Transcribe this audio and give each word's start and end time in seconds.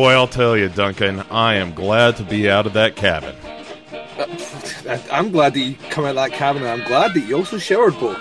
Boy, 0.00 0.12
I'll 0.12 0.26
tell 0.26 0.56
you, 0.56 0.70
Duncan, 0.70 1.20
I 1.30 1.56
am 1.56 1.74
glad 1.74 2.16
to 2.16 2.22
be 2.22 2.48
out 2.48 2.66
of 2.66 2.72
that 2.72 2.96
cabin. 2.96 3.36
I- 4.18 5.02
I'm 5.12 5.30
glad 5.30 5.52
that 5.52 5.60
you 5.60 5.74
come 5.90 6.06
out 6.06 6.10
of 6.12 6.16
that 6.16 6.32
cabin, 6.32 6.62
and 6.62 6.70
I'm 6.80 6.88
glad 6.88 7.12
that 7.12 7.20
you 7.20 7.36
also 7.36 7.58
showered 7.58 8.00
Bo. 8.00 8.16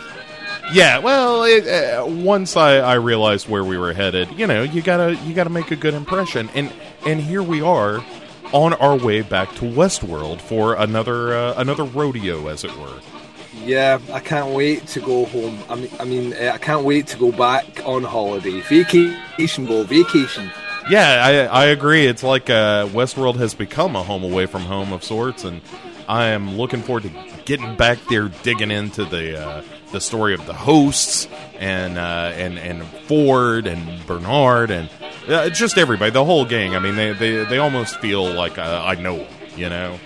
Yeah, 0.73 0.97
well, 0.97 1.43
it, 1.45 1.65
uh, 1.65 2.05
once 2.05 2.57
I, 2.57 2.79
I 2.79 2.95
realized 2.95 3.47
where 3.47 3.63
we 3.63 3.77
were 3.77 3.93
headed, 3.93 4.27
you 4.37 4.45
know, 4.45 4.61
you 4.61 4.81
gotta 4.81 5.15
you 5.25 5.33
gotta 5.33 5.49
make 5.51 5.71
a 5.71 5.77
good 5.77 5.93
impression, 5.93 6.49
and 6.53 6.69
and 7.05 7.21
here 7.21 7.41
we 7.41 7.61
are, 7.61 8.03
on 8.51 8.73
our 8.73 8.97
way 8.97 9.21
back 9.21 9.49
to 9.55 9.61
Westworld 9.61 10.41
for 10.41 10.75
another 10.75 11.33
uh, 11.33 11.53
another 11.55 11.85
rodeo, 11.85 12.47
as 12.47 12.65
it 12.65 12.75
were. 12.77 12.99
Yeah, 13.63 13.99
I 14.11 14.19
can't 14.19 14.53
wait 14.53 14.85
to 14.87 14.99
go 14.99 15.23
home. 15.27 15.57
I 15.69 15.75
mean, 15.75 15.91
I 15.97 16.03
mean, 16.03 16.33
uh, 16.33 16.51
I 16.55 16.57
can't 16.57 16.83
wait 16.83 17.07
to 17.07 17.17
go 17.17 17.31
back 17.31 17.87
on 17.87 18.03
holiday. 18.03 18.59
Vacation, 18.59 19.65
go 19.65 19.83
vacation. 19.83 20.51
Yeah, 20.89 21.47
I 21.51 21.63
I 21.63 21.65
agree. 21.65 22.05
It's 22.07 22.23
like 22.23 22.49
uh, 22.49 22.87
Westworld 22.87 23.35
has 23.35 23.53
become 23.53 23.95
a 23.95 24.03
home 24.03 24.23
away 24.23 24.47
from 24.47 24.63
home 24.63 24.91
of 24.91 25.03
sorts, 25.03 25.43
and 25.43 25.61
I 26.07 26.27
am 26.27 26.57
looking 26.57 26.81
forward 26.81 27.03
to 27.03 27.11
getting 27.45 27.75
back 27.75 27.99
there, 28.09 28.29
digging 28.29 28.71
into 28.71 29.05
the 29.05 29.39
uh, 29.39 29.63
the 29.91 30.01
story 30.01 30.33
of 30.33 30.45
the 30.45 30.53
hosts 30.53 31.27
and 31.59 31.97
uh, 31.97 32.31
and 32.35 32.57
and 32.57 32.83
Ford 33.07 33.67
and 33.67 34.05
Bernard 34.07 34.71
and 34.71 34.89
uh, 35.27 35.49
just 35.49 35.77
everybody, 35.77 36.11
the 36.11 36.25
whole 36.25 36.45
gang. 36.45 36.75
I 36.75 36.79
mean, 36.79 36.95
they 36.95 37.13
they, 37.13 37.45
they 37.45 37.57
almost 37.59 37.99
feel 37.99 38.25
like 38.31 38.57
uh, 38.57 38.83
I 38.83 38.95
know, 38.95 39.27
you 39.55 39.69
know. 39.69 39.99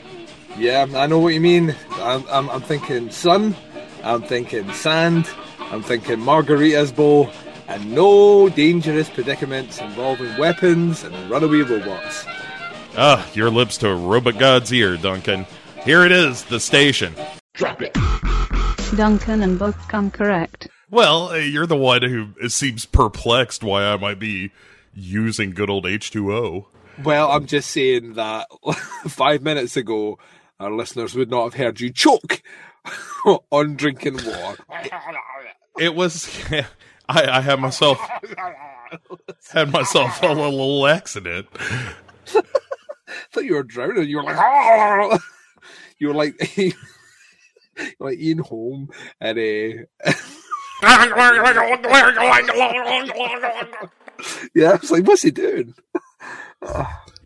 Yeah, 0.57 0.85
I 0.95 1.07
know 1.07 1.19
what 1.19 1.33
you 1.33 1.41
mean. 1.41 1.75
I'm, 1.93 2.25
I'm, 2.29 2.49
I'm 2.49 2.61
thinking 2.61 3.09
sun. 3.09 3.55
I'm 4.03 4.21
thinking 4.21 4.71
sand. 4.73 5.29
I'm 5.59 5.81
thinking 5.81 6.19
margarita's 6.19 6.91
bowl, 6.91 7.31
and 7.73 7.91
no 7.91 8.49
dangerous 8.49 9.09
predicaments 9.09 9.79
involving 9.79 10.37
weapons 10.37 11.03
and 11.03 11.15
runaway 11.27 11.61
robots. 11.61 12.23
Ah, 12.95 13.27
your 13.33 13.49
lips 13.49 13.79
to 13.79 13.89
a 13.89 13.95
Robot 13.95 14.37
God's 14.37 14.71
ear, 14.71 14.95
Duncan. 14.95 15.47
Here 15.83 16.05
it 16.05 16.11
is, 16.11 16.43
the 16.43 16.59
station. 16.59 17.15
Drop 17.55 17.81
it. 17.81 17.97
Duncan 18.95 19.41
and 19.41 19.57
Bo 19.57 19.71
come 19.87 20.11
correct. 20.11 20.67
Well, 20.91 21.29
uh, 21.29 21.37
you're 21.37 21.65
the 21.65 21.75
one 21.75 22.03
who 22.03 22.47
seems 22.47 22.85
perplexed 22.85 23.63
why 23.63 23.85
I 23.85 23.97
might 23.97 24.19
be 24.19 24.51
using 24.93 25.49
good 25.49 25.71
old 25.71 25.85
H2O. 25.85 26.67
Well, 27.03 27.31
I'm 27.31 27.47
just 27.47 27.71
saying 27.71 28.13
that 28.13 28.49
five 29.07 29.41
minutes 29.41 29.75
ago, 29.75 30.19
our 30.59 30.71
listeners 30.71 31.15
would 31.15 31.31
not 31.31 31.45
have 31.45 31.53
heard 31.55 31.79
you 31.79 31.91
choke 31.91 32.43
on 33.49 33.75
drinking 33.77 34.19
water. 34.23 34.63
It 35.79 35.95
was. 35.95 36.29
I, 37.09 37.37
I 37.37 37.41
had 37.41 37.59
myself 37.59 37.99
had 39.51 39.71
myself 39.71 40.21
a 40.23 40.27
little 40.27 40.87
accident. 40.87 41.47
I 41.55 42.41
thought 43.31 43.45
you 43.45 43.55
were 43.55 43.63
drowning. 43.63 44.07
You 44.07 44.17
were 44.17 44.23
like, 44.23 45.21
you 45.99 46.07
were 46.07 46.13
like, 46.13 46.57
you 46.57 46.73
were 47.99 48.09
like 48.09 48.19
Ian 48.19 48.39
Holm 48.39 48.89
and 49.19 49.37
uh, 49.37 50.11
yeah, 54.53 54.71
I 54.71 54.75
was 54.75 54.91
like, 54.91 55.07
what's 55.07 55.21
he 55.21 55.31
doing? 55.31 55.73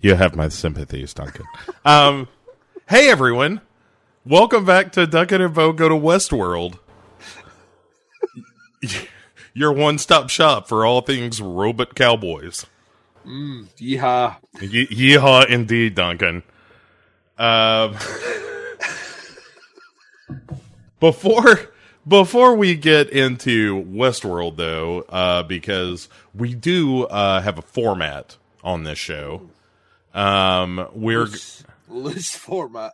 You 0.01 0.15
have 0.15 0.35
my 0.35 0.49
sympathies, 0.49 1.13
Duncan. 1.13 1.45
Um, 1.85 2.27
hey 2.87 3.09
everyone, 3.09 3.61
welcome 4.25 4.65
back 4.65 4.91
to 4.93 5.07
Duncan 5.07 5.41
and 5.41 5.53
Bo 5.53 5.73
Go 5.73 5.89
to 5.89 5.95
Westworld. 5.95 6.79
Your 9.57 9.73
one-stop 9.73 10.29
shop 10.29 10.67
for 10.67 10.85
all 10.85 11.01
things 11.01 11.41
robot 11.41 11.95
cowboys. 11.95 12.67
Yeehaw! 13.25 14.35
Ye- 14.61 14.85
yeehaw, 14.85 15.49
indeed, 15.49 15.95
Duncan. 15.95 16.43
Um, 17.39 17.95
before 20.99 21.71
before 22.07 22.55
we 22.55 22.75
get 22.75 23.09
into 23.09 23.83
Westworld, 23.85 24.57
though, 24.57 25.01
uh, 25.09 25.41
because 25.41 26.07
we 26.35 26.53
do 26.53 27.05
uh, 27.05 27.41
have 27.41 27.57
a 27.57 27.63
format 27.63 28.37
on 28.63 28.83
this 28.83 28.99
show. 28.99 29.49
Um, 30.13 30.87
we're 30.93 31.21
Loose, 31.21 31.63
loose 31.89 32.35
format. 32.35 32.93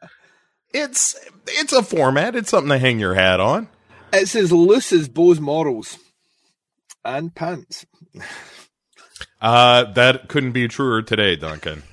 it's 0.74 1.20
it's 1.46 1.74
a 1.74 1.84
format. 1.84 2.38
It's 2.38 2.52
something 2.52 2.70
to 2.70 2.80
hang 2.80 3.00
your 3.00 3.16
hat 3.16 3.42
on. 3.42 3.68
It's 4.14 4.34
as 4.34 4.54
loose 4.54 4.94
as 4.94 5.10
Bo's 5.10 5.42
morals 5.42 5.98
and 7.06 7.34
pants. 7.36 7.86
Uh, 9.42 9.86
that 9.94 10.28
couldn't 10.30 10.52
be 10.54 10.68
truer 10.68 11.02
today, 11.02 11.36
Duncan. 11.36 11.84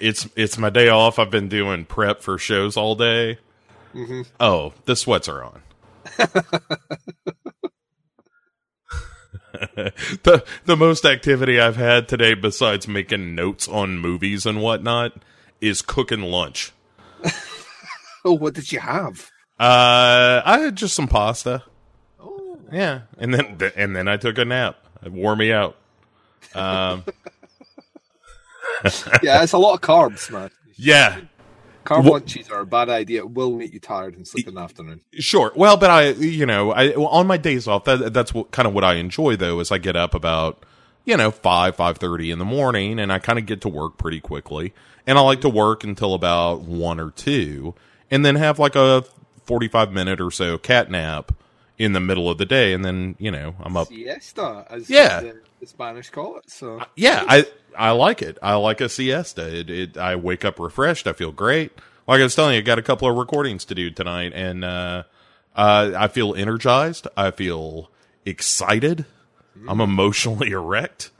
it's 0.00 0.28
it's 0.36 0.58
my 0.58 0.70
day 0.70 0.88
off. 0.88 1.18
I've 1.18 1.30
been 1.30 1.48
doing 1.48 1.84
prep 1.84 2.20
for 2.22 2.38
shows 2.38 2.76
all 2.76 2.94
day. 2.94 3.38
Oh, 4.38 4.74
the 4.84 4.94
sweats 4.96 5.28
are 5.28 5.42
on. 5.42 5.62
the 10.22 10.44
the 10.64 10.76
most 10.76 11.04
activity 11.04 11.58
I've 11.60 11.76
had 11.76 12.08
today, 12.08 12.34
besides 12.34 12.86
making 12.86 13.34
notes 13.34 13.68
on 13.68 13.98
movies 13.98 14.44
and 14.46 14.60
whatnot, 14.60 15.12
is 15.60 15.82
cooking 15.82 16.22
lunch. 16.22 16.72
Oh, 18.28 18.32
what 18.32 18.54
did 18.54 18.72
you 18.72 18.80
have? 18.80 19.30
Uh, 19.56 20.42
I 20.44 20.58
had 20.58 20.74
just 20.74 20.96
some 20.96 21.06
pasta. 21.06 21.62
Yeah, 22.72 23.02
and 23.18 23.32
then 23.32 23.58
and 23.76 23.94
then 23.94 24.08
I 24.08 24.16
took 24.16 24.38
a 24.38 24.44
nap. 24.44 24.76
It 25.04 25.12
wore 25.12 25.36
me 25.36 25.52
out. 25.52 25.76
Um, 26.54 27.04
yeah, 29.22 29.42
it's 29.42 29.52
a 29.52 29.58
lot 29.58 29.74
of 29.74 29.80
carbs, 29.80 30.30
man. 30.30 30.50
yeah, 30.76 31.20
Carb 31.84 32.04
Wha- 32.04 32.12
lunches 32.12 32.48
are 32.50 32.60
a 32.60 32.66
bad 32.66 32.88
idea. 32.88 33.20
It 33.20 33.30
will 33.30 33.52
make 33.52 33.72
you 33.72 33.80
tired 33.80 34.16
and 34.16 34.26
sleep 34.26 34.48
in 34.48 34.54
the 34.54 34.60
afternoon. 34.60 35.00
Sure. 35.12 35.52
Well, 35.54 35.76
but 35.76 35.90
I, 35.90 36.08
you 36.10 36.46
know, 36.46 36.72
I 36.72 36.92
on 36.94 37.26
my 37.26 37.36
days 37.36 37.68
off, 37.68 37.84
that 37.84 38.12
that's 38.12 38.34
what 38.34 38.50
kind 38.50 38.66
of 38.66 38.74
what 38.74 38.84
I 38.84 38.94
enjoy 38.94 39.36
though. 39.36 39.60
Is 39.60 39.70
I 39.70 39.78
get 39.78 39.96
up 39.96 40.14
about, 40.14 40.64
you 41.04 41.16
know, 41.16 41.30
five 41.30 41.76
five 41.76 41.98
thirty 41.98 42.30
in 42.30 42.38
the 42.38 42.44
morning, 42.44 42.98
and 42.98 43.12
I 43.12 43.18
kind 43.18 43.38
of 43.38 43.46
get 43.46 43.60
to 43.62 43.68
work 43.68 43.98
pretty 43.98 44.20
quickly, 44.20 44.74
and 45.06 45.16
I 45.18 45.20
like 45.20 45.40
to 45.42 45.48
work 45.48 45.84
until 45.84 46.14
about 46.14 46.62
one 46.62 46.98
or 46.98 47.10
two, 47.12 47.74
and 48.10 48.24
then 48.26 48.34
have 48.36 48.58
like 48.58 48.74
a 48.74 49.04
forty 49.44 49.68
five 49.68 49.92
minute 49.92 50.20
or 50.20 50.30
so 50.30 50.58
cat 50.58 50.90
nap 50.90 51.32
in 51.78 51.92
the 51.92 52.00
middle 52.00 52.30
of 52.30 52.38
the 52.38 52.46
day, 52.46 52.72
and 52.72 52.84
then 52.84 53.16
you 53.18 53.30
know 53.30 53.54
I'm 53.60 53.76
up. 53.76 53.88
Siesta, 53.88 54.66
as 54.70 54.88
Yeah. 54.90 55.20
the, 55.20 55.40
the 55.60 55.66
Spanish 55.66 56.10
call 56.10 56.38
it. 56.38 56.50
So 56.50 56.80
Yeah, 56.96 57.24
I 57.28 57.46
I 57.76 57.90
like 57.92 58.22
it. 58.22 58.38
I 58.42 58.54
like 58.54 58.80
a 58.80 58.88
siesta. 58.88 59.54
It, 59.60 59.70
it 59.70 59.96
I 59.98 60.16
wake 60.16 60.44
up 60.44 60.58
refreshed. 60.58 61.06
I 61.06 61.12
feel 61.12 61.32
great. 61.32 61.72
Like 62.06 62.20
I 62.20 62.22
was 62.24 62.34
telling 62.34 62.54
you, 62.54 62.58
I 62.60 62.62
got 62.62 62.78
a 62.78 62.82
couple 62.82 63.08
of 63.10 63.16
recordings 63.16 63.64
to 63.66 63.74
do 63.74 63.90
tonight, 63.90 64.32
and 64.34 64.64
uh, 64.64 65.02
uh, 65.54 65.92
I 65.96 66.08
feel 66.08 66.34
energized. 66.34 67.06
I 67.16 67.30
feel 67.32 67.90
excited. 68.24 69.04
I'm 69.68 69.80
emotionally 69.80 70.50
erect. 70.52 71.10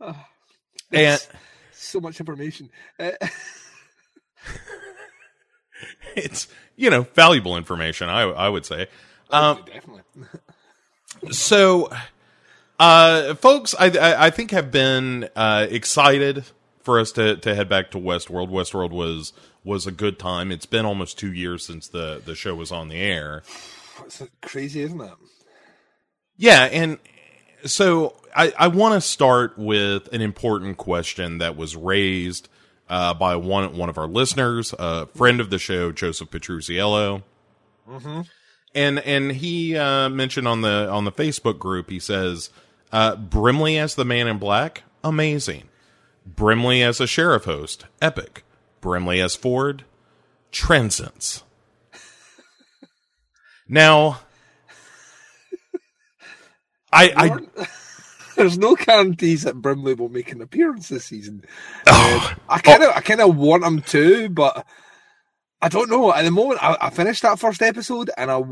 and 0.92 1.26
so 1.86 2.00
much 2.00 2.20
information. 2.20 2.70
Uh, 2.98 3.10
it's 6.16 6.48
you 6.76 6.90
know 6.90 7.02
valuable 7.14 7.56
information. 7.56 8.08
I 8.08 8.22
I 8.22 8.48
would 8.48 8.64
say. 8.66 8.88
Um, 9.30 9.64
definitely. 9.66 10.02
so 11.30 11.90
uh 12.78 13.34
folks 13.36 13.74
I, 13.78 13.86
I 13.86 14.26
i 14.26 14.30
think 14.30 14.50
have 14.50 14.70
been 14.70 15.28
uh 15.34 15.66
excited 15.70 16.44
for 16.82 17.00
us 17.00 17.10
to 17.12 17.36
to 17.36 17.54
head 17.54 17.68
back 17.68 17.90
to 17.92 17.98
westworld 17.98 18.50
westworld 18.50 18.90
was 18.90 19.32
was 19.64 19.86
a 19.86 19.90
good 19.92 20.18
time 20.18 20.52
it's 20.52 20.66
been 20.66 20.84
almost 20.84 21.18
two 21.18 21.32
years 21.32 21.64
since 21.64 21.88
the 21.88 22.20
the 22.24 22.34
show 22.34 22.54
was 22.54 22.70
on 22.70 22.88
the 22.88 22.96
air 22.96 23.42
It's 24.04 24.22
crazy, 24.42 24.82
isn't 24.82 25.00
it? 25.00 25.10
yeah 26.36 26.64
and 26.64 26.98
so 27.66 28.14
i 28.34 28.52
i 28.58 28.68
want 28.68 28.94
to 28.94 29.00
start 29.00 29.58
with 29.58 30.12
an 30.12 30.20
important 30.20 30.76
question 30.76 31.38
that 31.38 31.56
was 31.56 31.76
raised 31.76 32.48
uh 32.88 33.12
by 33.14 33.36
one 33.36 33.76
one 33.76 33.88
of 33.88 33.98
our 33.98 34.06
listeners 34.06 34.74
a 34.78 35.06
friend 35.06 35.40
of 35.40 35.50
the 35.50 35.58
show 35.58 35.92
joseph 35.92 36.30
petruziello 36.30 37.22
and 38.76 38.98
and 39.00 39.32
he 39.32 39.76
uh, 39.76 40.08
mentioned 40.10 40.46
on 40.46 40.60
the 40.60 40.88
on 40.88 41.04
the 41.04 41.12
Facebook 41.12 41.58
group, 41.58 41.90
he 41.90 41.98
says 41.98 42.50
uh, 42.92 43.16
Brimley 43.16 43.78
as 43.78 43.94
the 43.94 44.04
Man 44.04 44.28
in 44.28 44.38
Black, 44.38 44.82
amazing. 45.02 45.64
Brimley 46.26 46.82
as 46.82 47.00
a 47.00 47.06
sheriff 47.06 47.44
host, 47.44 47.86
epic. 48.02 48.44
Brimley 48.82 49.20
as 49.20 49.34
Ford, 49.34 49.84
transcends. 50.52 51.42
now, 53.68 54.20
I 56.92 57.12
I 57.56 57.66
There's 58.36 58.58
no 58.58 58.76
guarantees 58.76 59.44
that 59.44 59.56
Brimley 59.56 59.94
will 59.94 60.10
make 60.10 60.30
an 60.30 60.42
appearance 60.42 60.90
this 60.90 61.06
season. 61.06 61.42
Oh. 61.86 62.30
Um, 62.30 62.40
I 62.50 62.58
kind 62.58 62.82
of, 62.82 62.90
I 62.94 63.00
kind 63.00 63.22
of 63.22 63.34
want 63.34 63.64
him 63.64 63.80
to, 63.80 64.28
but 64.28 64.66
I 65.62 65.68
don't 65.70 65.88
know. 65.88 66.12
At 66.12 66.22
the 66.22 66.30
moment, 66.30 66.62
I, 66.62 66.76
I 66.78 66.90
finished 66.90 67.22
that 67.22 67.38
first 67.38 67.62
episode, 67.62 68.10
and 68.18 68.30
I 68.30 68.42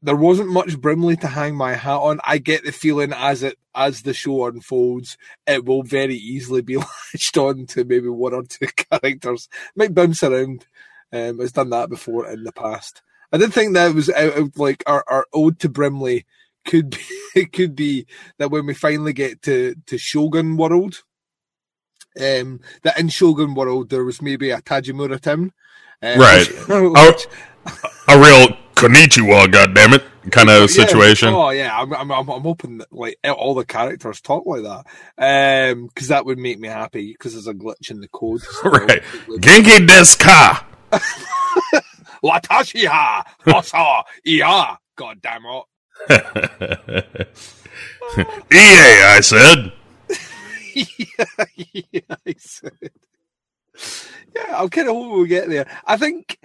there 0.00 0.16
wasn't 0.16 0.48
much 0.48 0.80
Brimley 0.80 1.16
to 1.16 1.28
hang 1.28 1.54
my 1.54 1.74
hat 1.74 1.98
on. 1.98 2.20
I 2.24 2.38
get 2.38 2.64
the 2.64 2.72
feeling 2.72 3.12
as 3.12 3.42
it 3.42 3.58
as 3.74 4.02
the 4.02 4.14
show 4.14 4.46
unfolds, 4.46 5.16
it 5.46 5.64
will 5.64 5.82
very 5.82 6.16
easily 6.16 6.62
be 6.62 6.76
latched 7.14 7.36
on 7.38 7.66
to 7.66 7.84
maybe 7.84 8.08
one 8.08 8.34
or 8.34 8.42
two 8.42 8.66
characters. 8.90 9.48
Might 9.76 9.94
bounce 9.94 10.22
around. 10.22 10.66
Um, 11.12 11.40
it's 11.40 11.52
done 11.52 11.70
that 11.70 11.90
before 11.90 12.26
in 12.28 12.44
the 12.44 12.52
past. 12.52 13.02
I 13.32 13.38
did 13.38 13.52
think 13.52 13.74
that 13.74 13.94
was 13.94 14.10
out 14.10 14.36
of 14.36 14.58
like 14.58 14.82
our, 14.86 15.04
our 15.08 15.26
ode 15.32 15.58
to 15.60 15.68
Brimley 15.68 16.26
could 16.64 16.90
be 16.90 16.98
it 17.34 17.52
could 17.52 17.74
be 17.74 18.06
that 18.38 18.50
when 18.50 18.66
we 18.66 18.74
finally 18.74 19.12
get 19.12 19.42
to 19.42 19.74
to 19.86 19.98
Shogun 19.98 20.56
World, 20.56 21.02
um, 22.20 22.60
that 22.82 22.98
in 22.98 23.08
Shogun 23.08 23.54
World 23.54 23.90
there 23.90 24.04
was 24.04 24.20
maybe 24.22 24.50
a 24.50 24.60
Tajimura 24.60 25.20
town, 25.20 25.52
um, 26.02 26.18
Right. 26.18 26.46
which- 26.68 27.26
Oh, 27.64 27.74
a 28.08 28.18
real 28.18 28.48
konnichiwa, 28.74 29.46
goddammit, 29.46 30.02
kind 30.32 30.50
of 30.50 30.68
situation. 30.68 31.28
Yeah. 31.28 31.36
Oh 31.36 31.50
yeah, 31.50 31.78
I'm, 31.80 31.92
I'm, 31.94 32.10
I'm, 32.10 32.28
I'm 32.28 32.42
hoping 32.42 32.78
that 32.78 32.92
like 32.92 33.16
all 33.24 33.54
the 33.54 33.64
characters 33.64 34.20
talk 34.20 34.44
like 34.46 34.62
that, 34.64 34.84
um, 35.72 35.86
because 35.86 36.08
that 36.08 36.26
would 36.26 36.38
make 36.38 36.58
me 36.58 36.66
happy. 36.66 37.12
Because 37.12 37.34
there's 37.34 37.46
a 37.46 37.54
glitch 37.54 37.90
in 37.92 38.00
the 38.00 38.08
code. 38.08 38.40
So 38.62 38.68
Right. 38.70 39.00
Genki 39.38 39.86
desu 39.86 40.18
ka? 40.18 40.66
Watashi 42.22 42.86
ha, 42.86 43.24
hasa, 43.46 44.02
iya. 44.26 44.76
God 44.96 45.20
damn 45.22 45.44
it. 45.46 45.64
EA, 48.50 49.02
I 49.04 49.20
said. 49.22 49.72
yeah, 50.74 51.44
yeah, 51.92 52.00
I 52.26 52.34
said. 52.38 52.90
Yeah, 54.34 54.56
I'm 54.56 54.68
kind 54.68 54.88
of 54.88 54.94
hoping 54.94 55.12
we'll 55.12 55.26
get 55.26 55.48
there. 55.48 55.66
I 55.84 55.96
think 55.96 56.38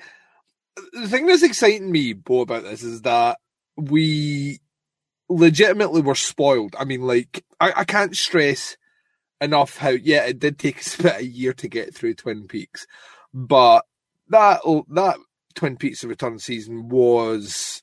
the 0.93 1.07
thing 1.07 1.25
that's 1.25 1.43
exciting 1.43 1.91
me, 1.91 2.13
Bo, 2.13 2.41
about 2.41 2.63
this 2.63 2.83
is 2.83 3.01
that 3.01 3.37
we 3.75 4.59
legitimately 5.29 6.01
were 6.01 6.15
spoiled. 6.15 6.75
I 6.77 6.85
mean, 6.85 7.01
like, 7.01 7.43
I, 7.59 7.73
I 7.77 7.83
can't 7.83 8.15
stress 8.15 8.77
enough 9.41 9.77
how, 9.77 9.89
yeah, 9.89 10.25
it 10.25 10.39
did 10.39 10.59
take 10.59 10.79
us 10.79 10.99
about 10.99 11.21
a 11.21 11.25
year 11.25 11.53
to 11.53 11.67
get 11.67 11.93
through 11.93 12.15
Twin 12.15 12.47
Peaks, 12.47 12.85
but 13.33 13.85
that 14.29 14.61
that 14.89 15.17
Twin 15.55 15.77
Peaks: 15.77 16.01
The 16.01 16.07
Return 16.07 16.39
season 16.39 16.89
was 16.89 17.81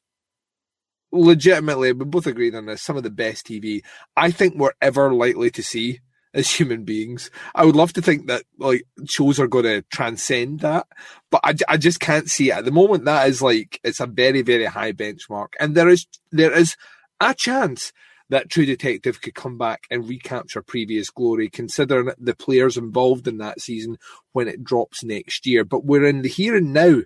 legitimately, 1.14 1.93
we 1.93 2.05
both 2.05 2.26
agreed 2.26 2.55
on 2.55 2.66
this, 2.66 2.82
some 2.82 2.96
of 2.96 3.02
the 3.02 3.11
best 3.11 3.46
TV 3.46 3.82
I 4.16 4.31
think 4.31 4.55
we're 4.55 4.72
ever 4.81 5.12
likely 5.12 5.50
to 5.52 5.62
see 5.62 6.00
as 6.34 6.50
human 6.50 6.84
beings. 6.84 7.31
I 7.55 7.64
would 7.64 7.76
love 7.76 7.93
to 7.94 8.02
think 8.02 8.26
that 8.26 8.43
like 8.58 8.84
shows 9.06 9.38
are 9.38 9.46
going 9.46 9.64
to 9.64 9.82
transcend 9.82 10.61
that, 10.61 10.87
but 11.31 11.40
I, 11.44 11.55
I 11.69 11.76
just 11.76 12.00
can't 12.00 12.28
see 12.28 12.50
it 12.50 12.58
at 12.58 12.64
the 12.64 12.72
moment. 12.72 13.05
That 13.05 13.28
is 13.28 13.40
like 13.40 13.81
it's 13.84 14.00
a 14.00 14.06
very 14.06 14.43
very 14.43 14.64
high 14.64 14.93
benchmark, 14.93 15.49
and 15.61 15.75
there 15.75 15.88
is 15.88 16.06
there 16.32 16.52
is 16.52 16.76
a 17.20 17.34
chance 17.34 17.93
that 18.31 18.50
True 18.50 18.66
Detective 18.66 19.20
could 19.20 19.34
come 19.34 19.58
back 19.58 19.84
and 19.90 20.08
recapture 20.08 20.62
previous 20.62 21.11
glory, 21.11 21.49
considering 21.49 22.11
the 22.19 22.34
players 22.34 22.76
involved 22.76 23.28
in 23.28 23.38
that 23.38 23.61
season 23.61 23.99
when 24.32 24.49
it 24.49 24.64
drops 24.64 25.05
next 25.05 25.46
year. 25.46 25.64
But 25.64 25.84
we're 25.84 26.06
in 26.06 26.22
the 26.22 26.28
here 26.28 26.56
and 26.56 26.72
now. 26.72 27.02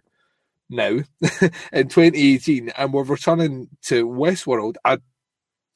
Now, 0.71 0.89
in 1.73 1.89
2018, 1.89 2.71
and 2.71 2.93
we're 2.93 3.03
returning 3.05 3.69
to 3.85 4.07
Westworld, 4.07 4.77
a 4.85 5.01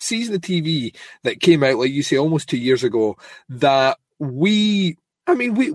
season 0.00 0.34
of 0.34 0.40
TV 0.42 0.94
that 1.22 1.40
came 1.40 1.62
out, 1.62 1.78
like 1.78 1.90
you 1.90 2.02
say, 2.02 2.18
almost 2.18 2.48
two 2.48 2.58
years 2.58 2.84
ago, 2.84 3.16
that 3.48 3.98
we, 4.18 4.96
I 5.26 5.34
mean, 5.34 5.54
we, 5.54 5.72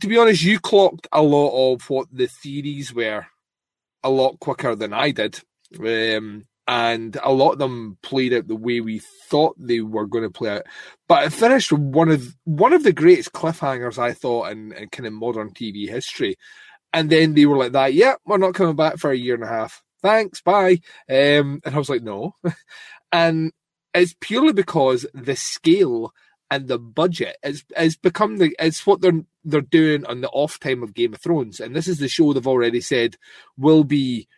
to 0.00 0.06
be 0.06 0.18
honest, 0.18 0.42
you 0.42 0.60
clocked 0.60 1.08
a 1.12 1.22
lot 1.22 1.74
of 1.74 1.88
what 1.88 2.08
the 2.12 2.26
theories 2.26 2.92
were 2.92 3.26
a 4.02 4.10
lot 4.10 4.40
quicker 4.40 4.74
than 4.74 4.92
I 4.92 5.10
did. 5.10 5.40
Um, 5.78 6.46
and 6.68 7.16
a 7.22 7.32
lot 7.32 7.52
of 7.52 7.58
them 7.58 7.98
played 8.02 8.32
out 8.32 8.46
the 8.46 8.56
way 8.56 8.80
we 8.80 9.00
thought 9.28 9.56
they 9.58 9.80
were 9.80 10.06
going 10.06 10.24
to 10.24 10.30
play 10.30 10.50
out. 10.50 10.62
But 11.08 11.24
it 11.24 11.32
finished 11.32 11.72
one 11.72 12.08
of 12.08 12.36
one 12.44 12.72
of 12.72 12.84
the 12.84 12.92
greatest 12.92 13.32
cliffhangers 13.32 13.98
I 13.98 14.12
thought 14.12 14.52
in, 14.52 14.72
in 14.72 14.88
kind 14.88 15.06
of 15.06 15.12
modern 15.12 15.50
TV 15.50 15.88
history. 15.88 16.36
And 16.92 17.10
then 17.10 17.34
they 17.34 17.46
were 17.46 17.56
like 17.56 17.72
that, 17.72 17.94
yeah, 17.94 18.14
we're 18.26 18.38
not 18.38 18.54
coming 18.54 18.76
back 18.76 18.98
for 18.98 19.10
a 19.10 19.16
year 19.16 19.34
and 19.34 19.44
a 19.44 19.48
half. 19.48 19.82
Thanks, 20.02 20.40
bye. 20.42 20.80
Um, 21.08 21.60
and 21.64 21.74
I 21.74 21.78
was 21.78 21.88
like, 21.88 22.02
no. 22.02 22.34
and 23.12 23.52
it's 23.94 24.14
purely 24.20 24.52
because 24.52 25.06
the 25.14 25.36
scale 25.36 26.12
and 26.50 26.68
the 26.68 26.78
budget 26.78 27.36
is 27.42 27.64
is 27.78 27.96
become 27.96 28.36
the 28.36 28.54
it's 28.58 28.86
what 28.86 29.00
they're 29.00 29.22
they're 29.42 29.62
doing 29.62 30.04
on 30.04 30.20
the 30.20 30.28
off 30.28 30.60
time 30.60 30.82
of 30.82 30.92
Game 30.92 31.14
of 31.14 31.20
Thrones, 31.20 31.60
and 31.60 31.74
this 31.74 31.88
is 31.88 31.98
the 31.98 32.08
show 32.08 32.32
they've 32.32 32.46
already 32.46 32.80
said 32.80 33.16
will 33.56 33.84
be 33.84 34.28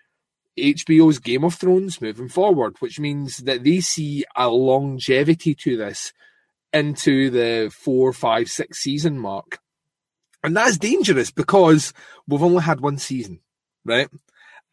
HBO's 0.56 1.18
Game 1.18 1.42
of 1.42 1.54
Thrones 1.54 2.00
moving 2.00 2.28
forward, 2.28 2.76
which 2.78 3.00
means 3.00 3.38
that 3.38 3.64
they 3.64 3.80
see 3.80 4.24
a 4.36 4.48
longevity 4.48 5.54
to 5.56 5.76
this 5.76 6.12
into 6.72 7.30
the 7.30 7.72
four, 7.74 8.12
five, 8.12 8.48
six 8.48 8.78
season 8.78 9.18
mark. 9.18 9.58
And 10.44 10.54
that's 10.54 10.76
dangerous 10.76 11.30
because 11.30 11.94
we've 12.28 12.42
only 12.42 12.62
had 12.62 12.80
one 12.80 12.98
season, 12.98 13.40
right? 13.84 14.08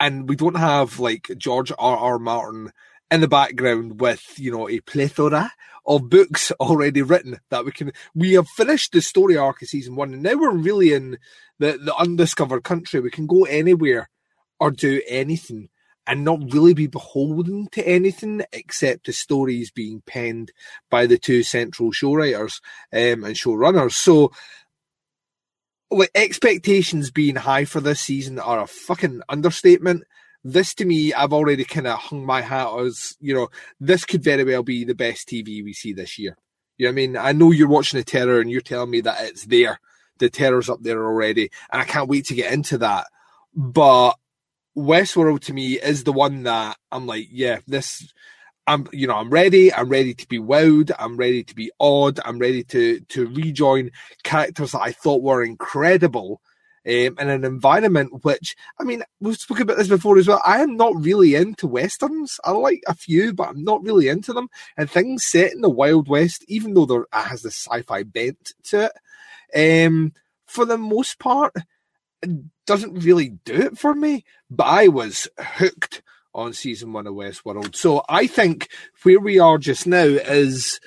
And 0.02 0.28
we 0.28 0.36
don't 0.36 0.58
have 0.58 1.00
like 1.00 1.32
George 1.38 1.72
R. 1.80 1.98
R. 1.98 2.20
Martin 2.20 2.74
in 3.10 3.22
the 3.22 3.28
background 3.30 4.02
with, 4.02 4.22
you 4.38 4.52
know, 4.52 4.68
a 4.68 4.82
plethora 4.82 5.54
of 5.86 6.10
books 6.10 6.52
already 6.60 7.02
written 7.02 7.40
that 7.50 7.64
we 7.64 7.72
can 7.72 7.94
we 8.14 8.34
have 8.34 8.48
finished 8.50 8.92
the 8.92 9.02
story 9.02 9.38
arc 9.38 9.62
of 9.62 9.68
season 9.70 9.96
one 9.96 10.14
and 10.14 10.22
now 10.22 10.36
we're 10.36 10.52
really 10.52 10.94
in 10.94 11.18
the, 11.60 11.80
the 11.82 11.96
undiscovered 11.96 12.64
country. 12.64 13.00
We 13.00 13.10
can 13.10 13.26
go 13.26 13.46
anywhere 13.46 14.10
or 14.60 14.72
do 14.72 15.02
anything 15.08 15.70
and 16.06 16.26
not 16.26 16.52
really 16.52 16.74
be 16.74 16.88
beholden 16.88 17.68
to 17.72 17.88
anything 17.88 18.42
except 18.52 19.06
the 19.06 19.14
stories 19.14 19.72
being 19.72 20.02
penned 20.06 20.52
by 20.90 21.06
the 21.06 21.18
two 21.18 21.44
central 21.44 21.92
show 21.92 22.14
writers 22.14 22.60
um, 22.92 23.24
and 23.24 23.36
showrunners. 23.36 23.94
So 23.94 24.32
like 25.92 26.12
expectations 26.16 27.12
being 27.12 27.36
high 27.36 27.66
for 27.66 27.82
this 27.82 28.00
season 28.00 28.40
are 28.40 28.62
a 28.62 28.68
fucking 28.68 29.22
understatement. 29.30 30.04
This 30.44 30.74
to 30.76 30.86
me, 30.86 31.14
I've 31.14 31.34
already 31.34 31.66
kind 31.66 31.88
of 31.88 32.00
hung 32.00 32.26
my 32.26 32.42
hat 32.42 32.74
as 32.80 33.16
you 33.20 33.34
know, 33.34 33.50
this 33.80 34.06
could 34.06 34.24
very 34.24 34.44
well 34.44 34.64
be 34.64 34.84
the 34.84 34.96
best 34.96 35.28
TV 35.28 35.64
we 35.64 35.74
see 35.74 35.94
this 35.94 36.18
year. 36.18 36.36
You 36.78 36.88
know 36.88 36.90
what 36.90 36.94
I 36.94 36.96
mean? 36.96 37.18
I 37.18 37.32
know 37.34 37.52
you're 37.52 37.68
watching 37.68 38.00
the 38.00 38.04
terror 38.04 38.40
and 38.40 38.50
you're 38.50 38.62
telling 38.62 38.90
me 38.90 39.02
that 39.02 39.24
it's 39.24 39.46
there. 39.46 39.80
The 40.18 40.30
terror's 40.30 40.70
up 40.70 40.82
there 40.82 41.04
already, 41.04 41.52
and 41.72 41.82
I 41.82 41.86
can't 41.86 42.10
wait 42.10 42.26
to 42.26 42.36
get 42.36 42.54
into 42.54 42.78
that. 42.80 43.08
But 43.54 44.14
Westworld 44.76 45.42
to 45.42 45.54
me 45.54 45.74
is 45.74 46.04
the 46.04 46.14
one 46.14 46.44
that 46.44 46.78
I'm 46.92 47.06
like, 47.06 47.28
yeah, 47.30 47.60
this 47.68 48.12
I'm 48.72 48.88
you 48.94 49.06
know, 49.06 49.18
I'm 49.18 49.30
ready, 49.30 49.74
I'm 49.74 49.90
ready 49.90 50.14
to 50.14 50.28
be 50.28 50.40
wowed, 50.40 50.92
I'm 50.98 51.18
ready 51.18 51.44
to 51.44 51.54
be 51.54 51.72
awed, 51.78 52.20
I'm 52.24 52.40
ready 52.40 52.64
to 52.66 53.02
to 53.02 53.28
rejoin 53.28 53.92
characters 54.24 54.72
that 54.72 54.82
I 54.82 54.92
thought 54.94 55.22
were 55.22 55.44
incredible. 55.44 56.42
Um, 56.84 57.16
in 57.20 57.30
an 57.30 57.44
environment 57.44 58.24
which, 58.24 58.56
I 58.80 58.84
mean, 58.84 59.04
we've 59.20 59.38
spoken 59.38 59.62
about 59.64 59.78
this 59.78 59.88
before 59.88 60.18
as 60.18 60.28
well. 60.28 60.42
I 60.44 60.62
am 60.64 60.78
not 60.78 60.96
really 60.96 61.36
into 61.36 61.68
westerns. 61.68 62.40
I 62.44 62.52
like 62.52 62.82
a 62.88 62.96
few, 62.96 63.36
but 63.36 63.50
I'm 63.50 63.64
not 63.64 63.84
really 63.84 64.08
into 64.08 64.34
them. 64.34 64.48
And 64.78 64.90
things 64.90 65.28
set 65.28 65.54
in 65.54 65.62
the 65.62 65.70
Wild 65.70 66.08
West, 66.08 66.44
even 66.48 66.74
though 66.74 66.88
there 66.88 67.06
has 67.14 67.44
the 67.44 67.52
sci-fi 67.52 68.02
bent 68.02 68.54
to 68.64 68.90
it, 69.54 69.86
um, 69.86 70.14
for 70.48 70.66
the 70.66 70.80
most 70.80 71.20
part, 71.20 71.54
doesn't 72.66 73.06
really 73.06 73.38
do 73.46 73.54
it 73.54 73.78
for 73.78 73.94
me. 73.94 74.26
But 74.50 74.66
I 74.66 74.88
was 74.88 75.28
hooked 75.40 76.02
on 76.34 76.54
season 76.54 76.94
one 76.94 77.08
of 77.08 77.14
Westworld. 77.14 77.76
So 77.76 78.04
I 78.08 78.28
think 78.28 78.70
where 79.04 79.20
we 79.20 79.40
are 79.40 79.58
just 79.58 79.88
now 79.88 80.04
is 80.04 80.80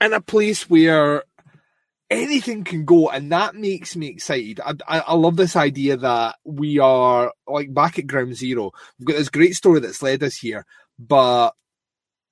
in 0.00 0.12
a 0.12 0.20
place 0.20 0.68
where 0.68 1.24
anything 2.10 2.64
can 2.64 2.84
go, 2.84 3.08
and 3.08 3.30
that 3.32 3.54
makes 3.54 3.96
me 3.96 4.08
excited. 4.08 4.60
I, 4.60 4.72
I, 4.86 4.98
I, 5.00 5.14
love 5.14 5.36
this 5.36 5.56
idea 5.56 5.96
that 5.96 6.36
we 6.44 6.78
are 6.78 7.32
like 7.46 7.72
back 7.72 7.98
at 7.98 8.06
ground 8.06 8.36
zero. 8.36 8.72
We've 8.98 9.08
got 9.08 9.16
this 9.16 9.28
great 9.28 9.54
story 9.54 9.80
that's 9.80 10.02
led 10.02 10.22
us 10.22 10.36
here, 10.36 10.66
but 10.98 11.52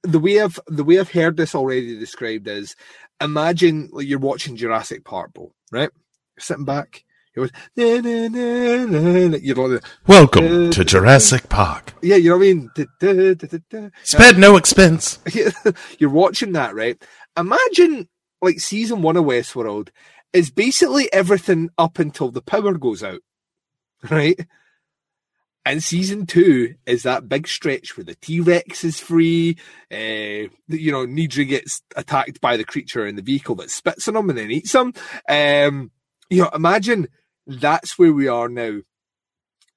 the 0.03 0.19
way 0.19 0.41
I've 0.41 0.59
the 0.67 0.85
way 0.85 0.99
I've 0.99 1.13
heard 1.13 1.37
this 1.37 1.55
already 1.55 1.99
described 1.99 2.49
is 2.49 2.77
imagine 3.21 3.89
like 3.93 4.07
you're 4.07 4.19
watching 4.19 4.57
Jurassic 4.57 5.05
Park, 5.05 5.33
bro, 5.33 5.53
right? 5.71 5.91
You're 6.37 6.43
sitting 6.43 6.65
back. 6.65 7.05
Na, 7.35 7.47
na, 7.77 8.29
na, 8.29 9.37
you're 9.39 9.69
like, 9.69 9.83
Welcome 10.07 10.71
to 10.71 10.85
Jurassic 10.85 11.49
Park. 11.49 11.95
Yeah, 12.03 12.17
you 12.17 12.29
know 12.29 12.37
what 12.37 12.45
I 12.45 12.53
mean. 12.53 12.71
Da, 12.75 12.85
da, 13.01 13.35
da, 13.35 13.59
da, 13.71 13.91
da. 14.19 14.39
No 14.39 14.57
expense. 14.57 15.19
you're 15.99 16.11
watching 16.11 16.53
that, 16.53 16.75
right? 16.75 17.03
Imagine 17.39 18.09
like 18.43 18.61
season 18.61 19.01
one 19.01 19.17
of 19.17 19.25
Westworld 19.25 19.89
is 20.35 20.51
basically 20.51 21.11
everything 21.11 21.71
up 21.79 21.99
until 21.99 22.31
the 22.31 22.43
power 22.43 22.75
goes 22.75 23.03
out, 23.03 23.21
right? 24.11 24.39
And 25.65 25.83
season 25.83 26.27
two 26.27 26.75
is 26.85 27.05
that 27.05 27.31
big 27.31 27.49
stretch 27.49 27.97
where 27.97 28.05
the 28.05 28.17
T 28.17 28.41
Rex 28.41 28.85
is 28.85 29.01
free. 29.01 29.57
Uh, 29.91 30.51
you 30.69 30.93
know, 30.93 31.07
Nedry 31.07 31.49
gets 31.49 31.81
attacked 31.97 32.43
by 32.43 32.59
the 32.59 32.65
creature 32.65 33.07
in 33.07 33.17
the 33.17 33.23
vehicle 33.23 33.55
that 33.55 33.71
spits 33.71 34.07
on 34.09 34.17
him 34.17 34.29
and 34.29 34.39
then 34.39 34.51
eats 34.51 34.75
him. 34.75 34.93
Um, 35.29 35.93
you 36.29 36.43
know, 36.43 36.51
imagine 36.53 37.09
that's 37.47 37.99
where 37.99 38.13
we 38.13 38.29
are 38.29 38.49
now. 38.49 38.81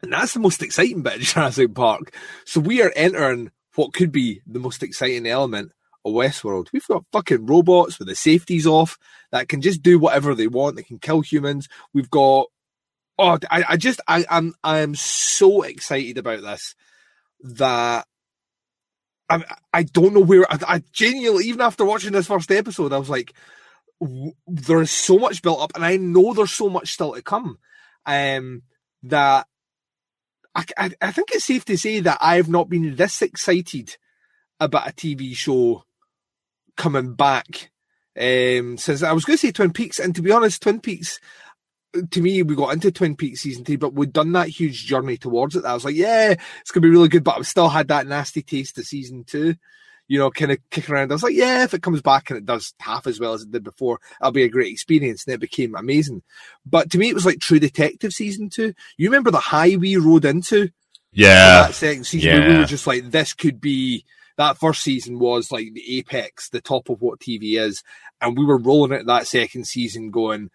And 0.01 0.13
that's 0.13 0.33
the 0.33 0.39
most 0.39 0.61
exciting 0.61 1.01
bit 1.01 1.15
of 1.15 1.21
Jurassic 1.21 1.73
Park. 1.73 2.15
So 2.45 2.59
we 2.59 2.81
are 2.81 2.91
entering 2.95 3.51
what 3.75 3.93
could 3.93 4.11
be 4.11 4.41
the 4.45 4.59
most 4.59 4.83
exciting 4.83 5.25
element 5.25 5.71
of 6.05 6.13
Westworld. 6.13 6.67
We've 6.71 6.85
got 6.87 7.05
fucking 7.11 7.45
robots 7.45 7.99
with 7.99 8.07
the 8.07 8.15
safeties 8.15 8.67
off 8.67 8.97
that 9.31 9.49
can 9.49 9.61
just 9.61 9.81
do 9.81 9.99
whatever 9.99 10.35
they 10.35 10.47
want. 10.47 10.75
They 10.75 10.83
can 10.83 10.99
kill 10.99 11.21
humans. 11.21 11.67
We've 11.93 12.09
got 12.09 12.47
oh, 13.17 13.39
I, 13.49 13.63
I 13.69 13.77
just 13.77 14.01
I, 14.07 14.25
I'm 14.29 14.53
I 14.63 14.79
am 14.79 14.95
so 14.95 15.63
excited 15.63 16.17
about 16.17 16.41
this 16.41 16.75
that 17.41 18.07
I 19.29 19.43
I 19.73 19.83
don't 19.83 20.13
know 20.13 20.21
where 20.21 20.51
I, 20.51 20.57
I 20.67 20.83
genuinely 20.91 21.45
even 21.45 21.61
after 21.61 21.85
watching 21.85 22.11
this 22.11 22.27
first 22.27 22.51
episode 22.51 22.93
I 22.93 22.97
was 22.97 23.09
like 23.09 23.33
w- 24.05 24.33
there 24.47 24.81
is 24.81 24.91
so 24.91 25.17
much 25.17 25.41
built 25.41 25.61
up 25.61 25.71
and 25.75 25.83
I 25.83 25.97
know 25.97 26.33
there's 26.33 26.51
so 26.51 26.69
much 26.69 26.91
still 26.91 27.13
to 27.13 27.21
come 27.21 27.57
um 28.05 28.63
that 29.03 29.47
I, 30.55 30.63
I, 30.77 30.91
I 31.01 31.11
think 31.11 31.29
it's 31.31 31.45
safe 31.45 31.65
to 31.65 31.77
say 31.77 31.99
that 31.99 32.17
I 32.21 32.37
have 32.37 32.49
not 32.49 32.69
been 32.69 32.95
this 32.95 33.21
excited 33.21 33.97
about 34.59 34.87
a 34.87 34.93
TV 34.93 35.35
show 35.35 35.83
coming 36.77 37.13
back 37.13 37.71
um, 38.17 38.77
since 38.77 39.03
I 39.03 39.11
was 39.11 39.25
going 39.25 39.35
to 39.35 39.47
say 39.47 39.51
Twin 39.51 39.73
Peaks, 39.73 39.99
and 39.99 40.15
to 40.15 40.21
be 40.21 40.31
honest, 40.31 40.61
Twin 40.61 40.79
Peaks 40.79 41.19
to 42.11 42.21
me, 42.21 42.43
we 42.43 42.55
got 42.55 42.73
into 42.73 42.91
Twin 42.91 43.15
Peaks 43.15 43.41
season 43.41 43.63
three, 43.63 43.75
but 43.75 43.93
we'd 43.93 44.13
done 44.13 44.31
that 44.33 44.49
huge 44.49 44.85
journey 44.85 45.17
towards 45.17 45.55
it. 45.55 45.65
I 45.65 45.73
was 45.73 45.85
like, 45.85 45.95
yeah, 45.95 46.35
it's 46.61 46.71
gonna 46.71 46.83
be 46.83 46.89
really 46.89 47.07
good, 47.07 47.23
but 47.23 47.37
I've 47.37 47.47
still 47.47 47.69
had 47.69 47.87
that 47.89 48.07
nasty 48.07 48.41
taste 48.41 48.77
of 48.77 48.85
season 48.85 49.23
two, 49.23 49.55
you 50.07 50.19
know, 50.19 50.29
kind 50.29 50.51
of 50.51 50.57
kicking 50.69 50.93
around. 50.93 51.11
I 51.11 51.15
was 51.15 51.23
like, 51.23 51.35
yeah, 51.35 51.63
if 51.63 51.73
it 51.73 51.81
comes 51.81 52.01
back 52.01 52.29
and 52.29 52.37
it 52.37 52.45
does 52.45 52.73
half 52.79 53.07
as 53.07 53.19
well 53.19 53.33
as 53.33 53.43
it 53.43 53.51
did 53.51 53.63
before, 53.63 53.99
it'll 54.21 54.31
be 54.31 54.43
a 54.43 54.49
great 54.49 54.71
experience. 54.71 55.25
And 55.25 55.33
it 55.33 55.39
became 55.39 55.75
amazing. 55.75 56.21
But 56.65 56.91
to 56.91 56.97
me, 56.97 57.09
it 57.09 57.15
was 57.15 57.25
like 57.25 57.39
True 57.39 57.59
Detective 57.59 58.13
season 58.13 58.49
two. 58.49 58.73
You 58.97 59.09
remember 59.09 59.31
the 59.31 59.39
high 59.39 59.75
we 59.75 59.97
rode 59.97 60.25
into? 60.25 60.69
Yeah. 61.11 61.63
That 61.63 61.73
second 61.73 62.05
season 62.05 62.29
yeah. 62.29 62.47
we 62.47 62.57
were 62.59 62.65
just 62.65 62.87
like, 62.87 63.09
this 63.09 63.33
could 63.33 63.59
be 63.59 64.05
that 64.37 64.57
first 64.57 64.83
season 64.83 65.17
was 65.19 65.51
like 65.51 65.73
the 65.73 65.97
apex, 65.97 66.49
the 66.49 66.61
top 66.61 66.89
of 66.89 67.01
what 67.01 67.19
TV 67.19 67.59
is. 67.59 67.83
And 68.21 68.37
we 68.37 68.45
were 68.45 68.57
rolling 68.57 68.91
it 68.91 69.05
that 69.05 69.27
second 69.27 69.65
season 69.65 70.11
going, 70.11 70.49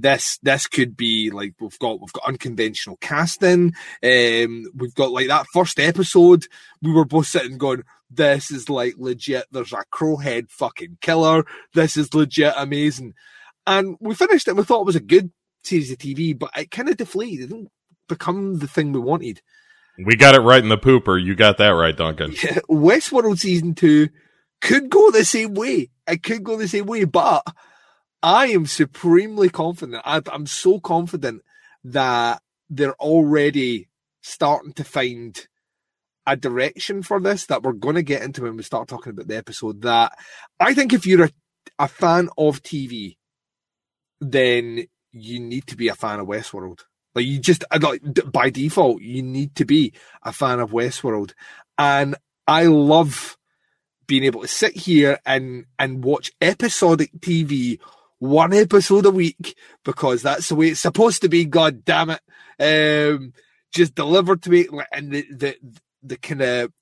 this 0.00 0.38
this 0.42 0.66
could 0.66 0.96
be 0.96 1.30
like 1.30 1.54
we've 1.60 1.78
got 1.78 2.00
we've 2.00 2.12
got 2.12 2.26
unconventional 2.26 2.96
casting. 3.00 3.74
Um, 4.02 4.64
we've 4.74 4.94
got 4.94 5.12
like 5.12 5.28
that 5.28 5.46
first 5.52 5.78
episode. 5.78 6.46
We 6.80 6.92
were 6.92 7.04
both 7.04 7.26
sitting 7.26 7.58
going, 7.58 7.82
"This 8.12 8.50
is 8.50 8.68
like 8.68 8.94
legit." 8.98 9.46
There's 9.50 9.72
a 9.72 9.84
crowhead 9.92 10.50
fucking 10.50 10.98
killer. 11.00 11.44
This 11.74 11.96
is 11.96 12.14
legit 12.14 12.54
amazing. 12.56 13.14
And 13.66 13.96
we 14.00 14.14
finished 14.14 14.48
it. 14.48 14.56
We 14.56 14.64
thought 14.64 14.80
it 14.82 14.86
was 14.86 14.96
a 14.96 15.00
good 15.00 15.30
series 15.62 15.90
of 15.90 15.98
TV, 15.98 16.36
but 16.38 16.50
it 16.56 16.70
kind 16.70 16.88
of 16.88 16.96
deflated. 16.96 17.44
It 17.44 17.48
didn't 17.48 17.70
become 18.08 18.58
the 18.58 18.66
thing 18.66 18.92
we 18.92 19.00
wanted. 19.00 19.40
We 20.04 20.16
got 20.16 20.34
it 20.34 20.40
right 20.40 20.62
in 20.62 20.68
the 20.68 20.78
pooper. 20.78 21.22
You 21.22 21.34
got 21.34 21.58
that 21.58 21.68
right, 21.68 21.96
Duncan. 21.96 22.34
Yeah, 22.42 22.58
Westworld 22.68 23.38
season 23.38 23.74
two 23.74 24.08
could 24.60 24.90
go 24.90 25.10
the 25.10 25.24
same 25.24 25.54
way. 25.54 25.90
It 26.06 26.22
could 26.22 26.42
go 26.42 26.56
the 26.56 26.68
same 26.68 26.86
way, 26.86 27.04
but 27.04 27.44
I 28.22 28.48
am 28.48 28.66
supremely 28.66 29.48
confident. 29.48 30.02
I'm 30.04 30.46
so 30.46 30.80
confident 30.80 31.42
that 31.84 32.42
they're 32.70 32.94
already 32.94 33.88
starting 34.22 34.72
to 34.74 34.84
find 34.84 35.46
a 36.26 36.36
direction 36.36 37.02
for 37.02 37.20
this 37.20 37.46
that 37.46 37.62
we're 37.62 37.72
going 37.72 37.96
to 37.96 38.02
get 38.02 38.22
into 38.22 38.42
when 38.42 38.56
we 38.56 38.62
start 38.62 38.88
talking 38.88 39.10
about 39.10 39.28
the 39.28 39.36
episode. 39.36 39.82
That 39.82 40.12
I 40.60 40.74
think 40.74 40.92
if 40.92 41.06
you're 41.06 41.24
a, 41.24 41.30
a 41.78 41.88
fan 41.88 42.28
of 42.38 42.62
TV, 42.62 43.16
then 44.20 44.86
you 45.12 45.40
need 45.40 45.66
to 45.68 45.76
be 45.76 45.88
a 45.88 45.94
fan 45.94 46.20
of 46.20 46.26
Westworld. 46.26 46.80
Like 47.14 47.26
you 47.26 47.38
just 47.38 47.64
like 47.80 48.02
by 48.32 48.50
default, 48.50 49.02
you 49.02 49.22
need 49.22 49.54
to 49.56 49.64
be 49.64 49.92
a 50.22 50.32
fan 50.32 50.60
of 50.60 50.70
Westworld, 50.70 51.32
and 51.76 52.16
I 52.46 52.64
love 52.64 53.36
being 54.06 54.24
able 54.24 54.42
to 54.42 54.48
sit 54.48 54.76
here 54.76 55.18
and 55.26 55.66
and 55.78 56.02
watch 56.04 56.32
episodic 56.40 57.10
TV 57.18 57.78
one 58.18 58.52
episode 58.54 59.04
a 59.04 59.10
week 59.10 59.56
because 59.84 60.22
that's 60.22 60.48
the 60.48 60.54
way 60.54 60.68
it's 60.68 60.80
supposed 60.80 61.22
to 61.22 61.28
be. 61.28 61.44
God 61.44 61.84
damn 61.84 62.10
it! 62.10 62.20
Um, 62.58 63.34
just 63.74 63.94
delivered 63.94 64.42
to 64.42 64.50
me, 64.50 64.66
and 64.92 65.12
the 65.12 65.26
the 65.30 65.56
the 66.02 66.16
kind 66.16 66.42
of 66.42 66.72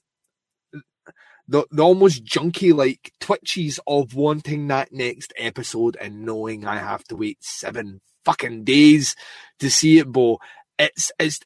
the, 1.51 1.67
the 1.73 1.83
almost 1.83 2.25
junky 2.25 2.73
like 2.73 3.13
twitches 3.19 3.81
of 3.87 4.15
wanting 4.15 4.69
that 4.69 4.93
next 4.93 5.33
episode 5.37 5.97
and 6.01 6.25
knowing 6.25 6.65
I 6.65 6.79
have 6.79 7.03
to 7.05 7.17
wait 7.17 7.39
seven 7.43 8.01
fucking 8.25 8.63
days 8.65 9.17
to 9.59 9.69
see 9.69 9.99
it, 9.99 10.11
Bo. 10.11 10.39
It's 10.79 11.11
it's 11.19 11.41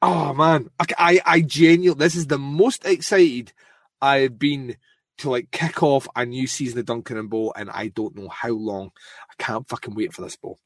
oh 0.00 0.32
man, 0.34 0.68
I 0.78 0.84
I, 0.96 1.20
I 1.26 1.40
genuinely 1.40 1.98
this 1.98 2.14
is 2.14 2.28
the 2.28 2.38
most 2.38 2.84
excited 2.84 3.52
I've 4.00 4.38
been 4.38 4.76
to 5.18 5.30
like 5.30 5.50
kick 5.50 5.82
off 5.82 6.06
a 6.14 6.24
new 6.24 6.46
season 6.46 6.78
of 6.78 6.86
Duncan 6.86 7.18
and 7.18 7.28
Bo, 7.28 7.52
and 7.56 7.70
I 7.70 7.88
don't 7.88 8.16
know 8.16 8.28
how 8.28 8.50
long. 8.50 8.92
I 9.30 9.42
can't 9.42 9.68
fucking 9.68 9.94
wait 9.94 10.14
for 10.14 10.22
this, 10.22 10.36
Bo. 10.36 10.58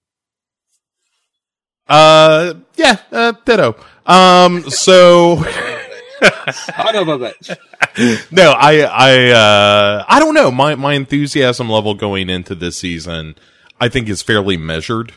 Uh, 1.89 2.55
yeah, 2.77 2.99
uh, 3.13 3.33
ditto. 3.45 3.77
Um, 4.05 4.69
so. 4.69 5.43
I 6.23 6.93
know 6.93 7.03
a 7.03 7.19
bitch. 7.19 8.31
no, 8.31 8.53
I, 8.53 8.81
I, 8.81 9.31
uh, 9.31 10.05
I 10.09 10.21
don't 10.21 10.35
know. 10.35 10.51
My, 10.51 10.75
my 10.75 10.95
enthusiasm 10.95 11.69
level 11.69 11.95
going 11.95 12.31
into 12.31 12.55
this 12.55 12.79
season, 12.79 13.35
I 13.81 13.89
think 13.89 14.09
is 14.09 14.23
fairly 14.23 14.57
measured. 14.57 15.13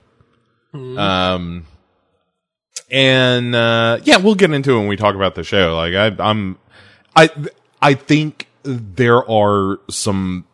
Mm. 0.74 1.00
Um, 1.00 1.66
and, 2.92 3.56
uh, 3.56 4.00
yeah, 4.04 4.18
we'll 4.18 4.36
get 4.36 4.52
into 4.52 4.74
it 4.74 4.78
when 4.78 4.88
we 4.88 4.96
talk 4.96 5.16
about 5.16 5.36
the 5.36 5.44
show. 5.44 5.76
Like, 5.76 5.94
I, 5.94 6.24
I'm, 6.24 6.58
I, 7.16 7.30
I 7.82 7.94
think 7.94 8.48
there 8.64 9.30
are 9.30 9.80
some 9.90 10.46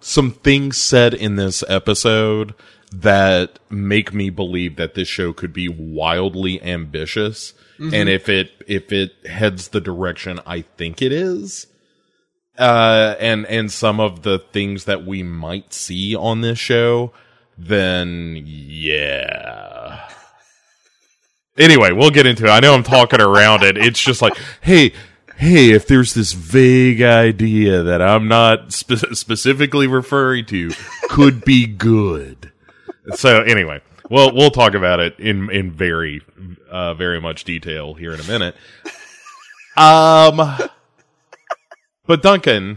some 0.00 0.32
things 0.32 0.76
said 0.78 1.14
in 1.14 1.36
this 1.36 1.64
episode 1.68 2.54
that 2.92 3.58
make 3.68 4.12
me 4.14 4.30
believe 4.30 4.76
that 4.76 4.94
this 4.94 5.08
show 5.08 5.32
could 5.32 5.52
be 5.52 5.68
wildly 5.68 6.62
ambitious 6.62 7.54
mm-hmm. 7.78 7.94
and 7.94 8.08
if 8.08 8.28
it 8.28 8.50
if 8.66 8.92
it 8.92 9.12
heads 9.26 9.68
the 9.68 9.80
direction 9.80 10.40
I 10.46 10.62
think 10.62 11.02
it 11.02 11.12
is 11.12 11.66
uh 12.58 13.16
and 13.18 13.46
and 13.46 13.70
some 13.72 13.98
of 13.98 14.22
the 14.22 14.38
things 14.38 14.84
that 14.84 15.04
we 15.04 15.22
might 15.22 15.74
see 15.74 16.14
on 16.14 16.40
this 16.40 16.56
show 16.56 17.12
then 17.58 18.40
yeah 18.46 20.08
anyway 21.58 21.90
we'll 21.90 22.10
get 22.10 22.26
into 22.26 22.44
it 22.44 22.50
i 22.50 22.60
know 22.60 22.72
i'm 22.72 22.84
talking 22.84 23.20
around 23.20 23.64
it 23.64 23.76
it's 23.76 24.00
just 24.00 24.22
like 24.22 24.36
hey 24.60 24.92
hey, 25.36 25.70
if 25.70 25.86
there's 25.86 26.14
this 26.14 26.32
vague 26.32 27.02
idea 27.02 27.82
that 27.82 28.00
I'm 28.00 28.28
not 28.28 28.72
spe- 28.72 29.12
specifically 29.12 29.86
referring 29.86 30.46
to, 30.46 30.70
could 31.08 31.44
be 31.44 31.66
good. 31.66 32.52
So 33.14 33.42
anyway, 33.42 33.80
well, 34.10 34.34
we'll 34.34 34.50
talk 34.50 34.74
about 34.74 35.00
it 35.00 35.18
in 35.18 35.50
in 35.50 35.72
very 35.72 36.22
uh, 36.70 36.94
very 36.94 37.20
much 37.20 37.44
detail 37.44 37.94
here 37.94 38.12
in 38.12 38.20
a 38.20 38.24
minute. 38.24 38.56
Um, 39.76 40.58
but 42.06 42.22
Duncan, 42.22 42.76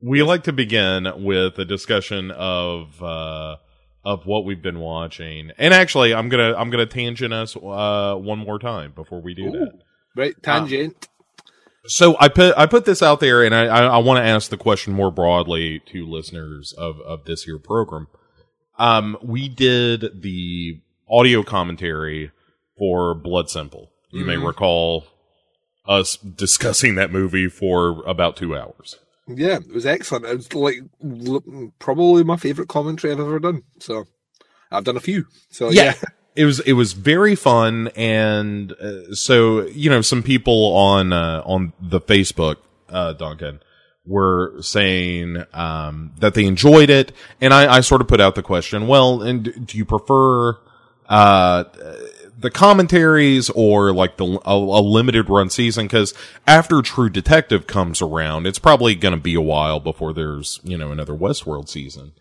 we 0.00 0.22
like 0.22 0.44
to 0.44 0.52
begin 0.52 1.24
with 1.24 1.58
a 1.58 1.64
discussion 1.64 2.30
of 2.30 3.02
uh, 3.02 3.56
of 4.04 4.26
what 4.26 4.44
we've 4.44 4.62
been 4.62 4.78
watching, 4.78 5.50
and 5.58 5.72
actually, 5.72 6.14
I'm 6.14 6.28
gonna 6.28 6.54
I'm 6.54 6.70
gonna 6.70 6.86
tangent 6.86 7.32
us 7.32 7.56
uh, 7.56 8.14
one 8.16 8.38
more 8.38 8.58
time 8.58 8.92
before 8.92 9.20
we 9.20 9.34
do 9.34 9.46
Ooh. 9.46 9.52
that. 9.52 9.72
Right, 10.14 10.34
tangent. 10.42 11.08
so 11.86 12.16
I 12.18 12.28
put 12.28 12.56
I 12.56 12.66
put 12.66 12.84
this 12.84 13.02
out 13.02 13.20
there, 13.20 13.42
and 13.42 13.54
I 13.54 13.66
I, 13.66 13.84
I 13.84 13.98
want 13.98 14.18
to 14.18 14.24
ask 14.24 14.50
the 14.50 14.56
question 14.56 14.92
more 14.92 15.10
broadly 15.10 15.80
to 15.86 16.06
listeners 16.06 16.74
of 16.76 17.00
of 17.00 17.24
this 17.24 17.44
here 17.44 17.58
program. 17.58 18.08
Um, 18.78 19.16
we 19.22 19.48
did 19.48 20.22
the 20.22 20.80
audio 21.08 21.42
commentary 21.42 22.30
for 22.78 23.14
Blood 23.14 23.50
Simple. 23.50 23.90
You 24.10 24.20
mm-hmm. 24.20 24.28
may 24.28 24.36
recall 24.36 25.06
us 25.86 26.16
discussing 26.16 26.96
that 26.96 27.12
movie 27.12 27.48
for 27.48 28.02
about 28.06 28.36
two 28.36 28.56
hours. 28.56 28.96
Yeah, 29.28 29.56
it 29.56 29.72
was 29.72 29.86
excellent. 29.86 30.24
It 30.26 30.36
was 30.36 30.54
like 30.54 30.76
probably 31.78 32.22
my 32.24 32.36
favorite 32.36 32.68
commentary 32.68 33.12
I've 33.12 33.20
ever 33.20 33.38
done. 33.38 33.62
So 33.80 34.06
I've 34.70 34.84
done 34.84 34.96
a 34.96 35.00
few. 35.00 35.26
So 35.50 35.70
yeah. 35.70 35.84
yeah 35.84 35.94
it 36.36 36.44
was 36.44 36.60
it 36.60 36.74
was 36.74 36.92
very 36.92 37.34
fun 37.34 37.88
and 37.96 38.72
uh, 38.72 39.14
so 39.14 39.66
you 39.66 39.90
know 39.90 40.02
some 40.02 40.22
people 40.22 40.76
on 40.76 41.12
uh, 41.12 41.42
on 41.44 41.72
the 41.80 42.00
Facebook 42.00 42.56
uh, 42.88 43.14
Duncan 43.14 43.60
were 44.06 44.60
saying 44.62 45.42
um, 45.52 46.12
that 46.18 46.34
they 46.34 46.44
enjoyed 46.44 46.90
it. 46.90 47.12
And 47.40 47.52
I, 47.52 47.76
I 47.76 47.80
sort 47.80 48.00
of 48.00 48.08
put 48.08 48.20
out 48.20 48.34
the 48.34 48.42
question 48.42 48.86
well 48.86 49.22
and 49.22 49.66
do 49.66 49.76
you 49.76 49.84
prefer 49.84 50.56
uh, 51.08 51.64
the 52.38 52.50
commentaries 52.50 53.50
or 53.50 53.92
like 53.92 54.16
the 54.16 54.24
a, 54.44 54.54
a 54.54 54.82
limited 54.82 55.28
run 55.28 55.50
season? 55.50 55.86
Because 55.86 56.14
after 56.46 56.82
True 56.82 57.08
Detective 57.10 57.66
comes 57.66 58.00
around 58.02 58.46
it's 58.46 58.58
probably 58.58 58.94
going 58.94 59.14
to 59.14 59.20
be 59.20 59.34
a 59.34 59.40
while 59.40 59.80
before 59.80 60.12
there's 60.12 60.60
you 60.62 60.76
know 60.78 60.92
another 60.92 61.14
Westworld 61.14 61.68
season. 61.68 62.12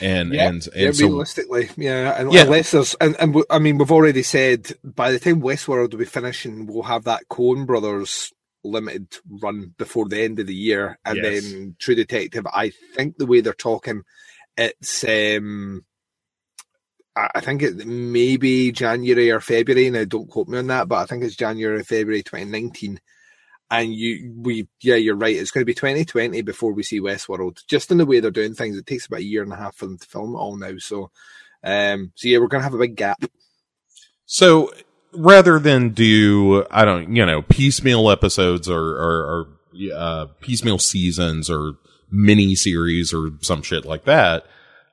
And 0.00 0.34
Yeah, 0.34 0.48
and 0.48 0.68
yeah, 0.74 0.90
so 0.90 1.06
realistically, 1.06 1.70
yeah, 1.76 2.18
and 2.18 2.32
Yeah. 2.32 2.42
unless 2.42 2.72
there's, 2.72 2.94
and, 3.00 3.14
and 3.20 3.44
I 3.48 3.60
mean, 3.60 3.78
we've 3.78 3.92
already 3.92 4.24
said 4.24 4.72
by 4.82 5.12
the 5.12 5.20
time 5.20 5.40
Westworld 5.40 5.92
will 5.92 5.98
be 5.98 6.04
finishing, 6.04 6.66
we'll 6.66 6.82
have 6.82 7.04
that 7.04 7.28
Coen 7.30 7.64
Brothers 7.64 8.32
limited 8.64 9.08
run 9.28 9.74
before 9.78 10.08
the 10.08 10.20
end 10.22 10.40
of 10.40 10.46
the 10.46 10.54
year, 10.54 10.98
and 11.04 11.22
Yes. 11.22 11.42
then 11.42 11.76
True 11.78 11.94
Detective. 11.94 12.46
I 12.52 12.70
think 12.94 13.16
the 13.18 13.26
way 13.26 13.40
they're 13.40 13.52
talking, 13.54 14.02
it's 14.56 15.04
um, 15.04 15.84
I 17.16 17.40
think 17.40 17.62
it 17.62 17.86
may 17.86 18.36
be 18.36 18.72
January 18.72 19.30
or 19.30 19.40
February. 19.40 19.88
Now, 19.90 20.04
don't 20.04 20.28
quote 20.28 20.48
me 20.48 20.58
on 20.58 20.66
that, 20.68 20.88
but 20.88 20.96
I 20.96 21.06
think 21.06 21.22
it's 21.22 21.36
January 21.36 21.80
or 21.80 21.84
February 21.84 22.22
2019. 22.24 23.00
And 23.70 23.94
you, 23.94 24.34
we, 24.36 24.68
yeah, 24.82 24.96
you're 24.96 25.16
right. 25.16 25.34
It's 25.36 25.50
going 25.50 25.62
to 25.62 25.66
be 25.66 25.74
2020 25.74 26.42
before 26.42 26.72
we 26.72 26.82
see 26.82 27.00
Westworld. 27.00 27.64
Just 27.66 27.90
in 27.90 27.98
the 27.98 28.06
way 28.06 28.20
they're 28.20 28.30
doing 28.30 28.54
things, 28.54 28.76
it 28.76 28.86
takes 28.86 29.06
about 29.06 29.20
a 29.20 29.24
year 29.24 29.42
and 29.42 29.52
a 29.52 29.56
half 29.56 29.76
for 29.76 29.86
them 29.86 29.98
to 29.98 30.06
film 30.06 30.34
it 30.34 30.38
all 30.38 30.56
now. 30.56 30.72
So, 30.78 31.10
um, 31.62 32.12
so 32.16 32.28
yeah, 32.28 32.38
we're 32.38 32.48
going 32.48 32.60
to 32.60 32.64
have 32.64 32.74
a 32.74 32.78
big 32.78 32.96
gap. 32.96 33.24
So 34.26 34.72
rather 35.16 35.58
than 35.58 35.90
do 35.90 36.66
I 36.70 36.84
don't 36.84 37.14
you 37.14 37.24
know 37.26 37.42
piecemeal 37.42 38.10
episodes 38.10 38.68
or 38.68 38.80
or, 38.80 39.24
or 39.24 39.48
uh, 39.94 40.26
piecemeal 40.40 40.78
seasons 40.78 41.50
or 41.50 41.74
mini 42.10 42.54
series 42.54 43.12
or 43.12 43.30
some 43.40 43.62
shit 43.62 43.84
like 43.84 44.04
that, 44.04 44.44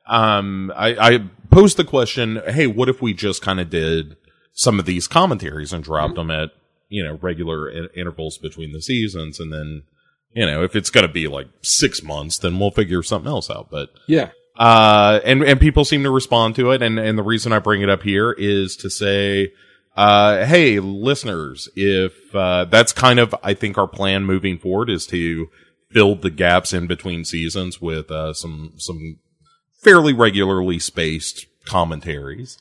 um, 0.08 0.72
I, 0.76 0.96
I 1.14 1.20
posed 1.52 1.78
the 1.78 1.84
question: 1.84 2.42
Hey, 2.48 2.68
what 2.68 2.90
if 2.90 3.02
we 3.02 3.14
just 3.14 3.42
kind 3.42 3.60
of 3.60 3.70
did 3.70 4.18
some 4.54 4.80
of 4.80 4.86
these 4.86 5.08
commentaries 5.08 5.72
and 5.74 5.84
dropped 5.84 6.16
them 6.16 6.32
at 6.32 6.50
you 6.90 7.04
know 7.04 7.18
regular 7.22 7.70
in- 7.70 7.90
intervals 7.96 8.38
between 8.38 8.72
the 8.74 8.82
seasons, 8.82 9.40
and 9.40 9.52
then 9.54 9.84
you 10.34 10.46
know 10.46 10.64
if 10.64 10.76
it's 10.76 10.90
going 10.90 11.06
to 11.08 11.14
be 11.14 11.28
like 11.28 11.48
six 11.62 12.02
months, 12.04 12.38
then 12.40 12.60
we'll 12.60 12.72
figure 12.72 13.04
something 13.04 13.30
else 13.30 13.50
out. 13.50 13.70
But 13.70 13.90
Yeah. 14.08 14.30
uh, 14.58 15.20
and 15.24 15.44
and 15.44 15.60
people 15.60 15.86
seem 15.86 16.04
to 16.04 16.10
respond 16.12 16.56
to 16.56 16.72
it. 16.72 16.82
And 16.82 17.00
and 17.00 17.18
the 17.18 17.24
reason 17.24 17.54
I 17.54 17.60
bring 17.60 17.82
it 17.82 17.90
up 17.90 18.04
here 18.04 18.32
is 18.32 18.76
to 18.78 18.90
say, 18.90 19.54
uh, 19.96 20.46
hey, 20.46 20.80
listeners, 20.80 21.70
if 21.76 22.34
uh, 22.34 22.66
that's 22.66 22.94
kind 22.94 23.20
of 23.20 23.36
I 23.44 23.54
think 23.54 23.78
our 23.78 23.88
plan 23.88 24.26
moving 24.26 24.58
forward 24.58 24.90
is 24.90 25.06
to 25.08 25.48
fill 25.90 26.16
the 26.16 26.30
gaps 26.30 26.74
in 26.74 26.88
between 26.88 27.26
seasons 27.26 27.82
with 27.82 28.10
uh, 28.10 28.34
some 28.34 28.74
some 28.78 29.20
fairly 29.82 30.14
regularly 30.14 30.80
spaced 30.80 31.46
commentaries. 31.66 32.58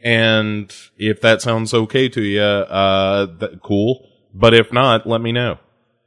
And 0.00 0.74
if 0.98 1.22
that 1.22 1.40
sounds 1.40 1.72
okay 1.72 2.10
to 2.10 2.20
you, 2.20 2.42
uh, 2.42 3.26
th- 3.38 3.60
cool. 3.62 4.06
But 4.34 4.52
if 4.52 4.72
not, 4.72 5.06
let 5.06 5.22
me 5.22 5.32
know. 5.32 5.58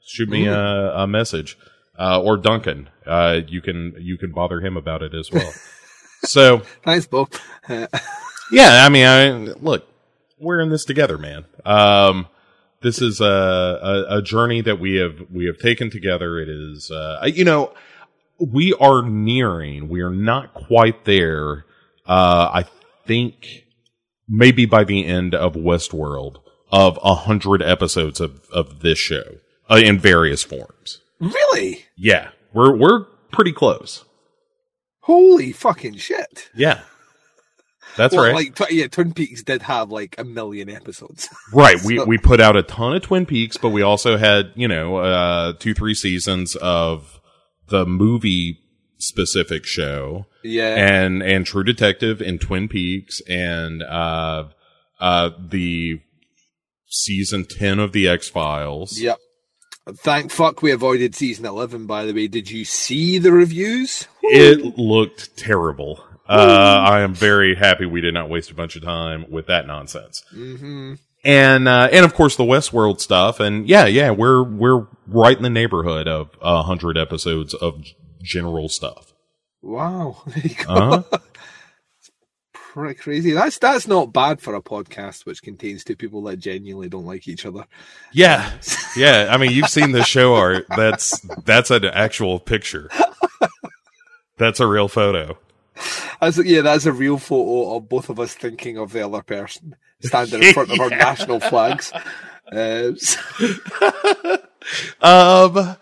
Shoot 0.06 0.30
me 0.30 0.46
a, 0.46 0.92
a 0.94 1.08
message, 1.08 1.58
uh, 1.98 2.22
or 2.22 2.38
Duncan. 2.38 2.90
Uh, 3.06 3.42
you 3.48 3.62
can 3.62 3.96
you 4.00 4.18
can 4.18 4.32
bother 4.32 4.62
him 4.62 4.78
about 4.78 5.02
it 5.02 5.14
as 5.14 5.32
well. 5.32 5.52
so 6.24 6.62
nice, 6.86 7.08
Bob. 7.08 7.32
Uh, 7.68 7.88
yeah, 8.52 8.86
I 8.86 8.90
mean, 8.90 9.06
I 9.06 9.30
look, 9.60 9.87
we're 10.40 10.60
in 10.60 10.70
this 10.70 10.86
together, 10.86 11.18
man. 11.18 11.46
Um, 11.66 12.28
this 12.82 13.02
is 13.02 13.20
a, 13.22 13.26
a 13.26 14.18
a 14.18 14.22
journey 14.22 14.62
that 14.62 14.80
we 14.80 14.96
have 14.96 15.26
we 15.32 15.46
have 15.46 15.58
taken 15.58 15.90
together. 15.90 16.40
It 16.40 16.50
is, 16.50 16.92
uh, 16.92 17.28
you 17.34 17.44
know, 17.44 17.74
we 18.40 18.74
are 18.74 19.02
nearing. 19.02 19.90
We 19.90 20.02
are 20.02 20.12
not 20.12 20.54
quite 20.54 21.06
there. 21.06 21.66
Uh, 22.06 22.50
I 22.54 22.66
think 23.06 23.66
maybe 24.30 24.66
by 24.66 24.84
the 24.84 25.06
end 25.06 25.34
of 25.34 25.54
Westworld 25.54 26.38
of 26.72 27.00
a 27.04 27.16
hundred 27.16 27.62
episodes 27.62 28.20
of 28.20 28.42
of 28.52 28.82
this 28.82 29.00
show 29.00 29.38
uh, 29.70 29.82
in 29.84 29.98
various 30.00 30.44
forms. 30.44 31.02
really? 31.20 31.86
Yeah, 31.98 32.30
we're 32.54 32.76
we're 32.76 33.06
pretty 33.32 33.54
close. 33.54 34.06
Holy 35.02 35.52
fucking 35.52 35.96
shit. 35.96 36.50
Yeah, 36.54 36.82
that's 37.98 38.16
Well, 38.16 38.24
right. 38.24 38.36
Like, 38.36 38.56
tw- 38.56 38.72
yeah, 38.72 38.88
Twin 38.88 39.14
Peaks 39.14 39.44
did 39.44 39.64
have 39.64 39.92
like 39.92 40.16
a 40.18 40.24
million 40.24 40.70
episodes. 40.70 41.30
Right. 41.54 41.82
We 41.84 42.00
we 42.00 42.18
put 42.18 42.42
out 42.42 42.58
a 42.58 42.64
ton 42.64 42.96
of 42.96 43.02
Twin 43.04 43.26
Peaks, 43.26 43.58
but 43.58 43.70
we 43.70 43.82
also 43.82 44.18
had, 44.18 44.52
you 44.56 44.68
know, 44.68 44.98
uh 44.98 45.54
two, 45.54 45.74
three 45.74 45.94
seasons 45.94 46.56
of 46.58 47.20
the 47.70 47.86
movie 47.86 48.60
specific 48.98 49.66
show 49.66 50.26
yeah. 50.44 50.76
and 50.76 51.24
and 51.24 51.46
True 51.46 51.64
Detective 51.64 52.22
and 52.22 52.40
Twin 52.42 52.68
Peaks 52.68 53.22
and 53.30 53.82
uh 53.82 54.50
uh 55.00 55.30
the 55.40 56.02
season 56.88 57.46
ten 57.46 57.80
of 57.80 57.94
the 57.94 58.08
X 58.08 58.30
Files. 58.30 59.00
Yep. 59.00 59.18
Thank 59.96 60.32
fuck 60.32 60.62
we 60.62 60.72
avoided 60.72 61.16
season 61.16 61.46
11, 61.46 61.86
by 61.86 62.06
the 62.06 62.14
way. 62.14 62.28
Did 62.28 62.52
you 62.52 62.66
see 62.66 63.20
the 63.20 63.32
reviews? 63.32 64.06
It 64.22 64.78
looked 64.78 65.38
terrible. 65.38 66.04
Uh 66.30 66.84
I 66.86 67.02
am 67.02 67.14
very 67.14 67.56
happy 67.56 67.86
we 67.86 68.02
did 68.02 68.14
not 68.14 68.30
waste 68.30 68.52
a 68.52 68.56
bunch 68.56 68.76
of 68.76 68.84
time 68.84 69.26
with 69.30 69.48
that 69.48 69.68
nonsense. 69.68 70.24
hmm 70.30 70.96
and 71.24 71.68
uh, 71.68 71.90
and 71.92 72.06
of 72.06 72.14
course 72.14 72.36
the 72.38 72.44
Westworld 72.44 73.02
stuff, 73.02 73.40
and 73.42 73.68
yeah, 73.68 73.86
yeah, 73.86 74.12
we're 74.12 74.44
we're 74.44 74.88
right 75.08 75.36
in 75.36 75.44
the 75.44 75.50
neighborhood 75.50 76.08
of 76.08 76.30
a 76.42 76.64
hundred 76.64 76.98
episodes 76.98 77.54
of 77.54 77.84
general 78.22 78.70
stuff. 78.70 79.14
Wow. 79.62 80.24
There 80.28 80.44
you 80.48 80.56
go. 80.66 80.74
Uh-huh. 80.74 81.18
Pretty 82.54 82.94
crazy. 82.94 83.32
That's 83.32 83.58
that's 83.58 83.88
not 83.88 84.14
bad 84.14 84.40
for 84.40 84.54
a 84.56 84.62
podcast 84.62 85.26
which 85.26 85.42
contains 85.42 85.84
two 85.84 85.96
people 85.96 86.22
that 86.24 86.38
genuinely 86.38 86.88
don't 86.90 87.06
like 87.06 87.28
each 87.28 87.46
other. 87.46 87.66
Yeah, 88.14 88.52
yeah. 88.96 89.28
I 89.32 89.38
mean, 89.38 89.52
you've 89.52 89.70
seen 89.70 89.92
the 89.92 90.04
show 90.04 90.36
art. 90.36 90.66
That's 90.76 91.20
that's 91.44 91.72
an 91.72 91.86
actual 91.86 92.40
picture. 92.40 92.90
That's 94.38 94.60
a 94.60 94.68
real 94.68 94.88
photo. 94.88 95.40
That's, 96.22 96.44
yeah, 96.44 96.62
that's 96.62 96.86
a 96.86 96.92
real 96.92 97.18
photo 97.18 97.76
of 97.78 97.90
both 97.90 98.10
of 98.10 98.20
us 98.20 98.34
thinking 98.34 98.78
of 98.78 98.92
the 98.92 99.06
other 99.06 99.22
person 99.24 99.76
standing 100.02 100.44
in 100.44 100.54
front 100.54 100.72
of 100.72 100.80
our 100.80 100.90
national 100.92 101.40
flags. 101.40 101.92
Uh, 102.52 102.92
so- 102.96 104.38
Um. 105.02 105.78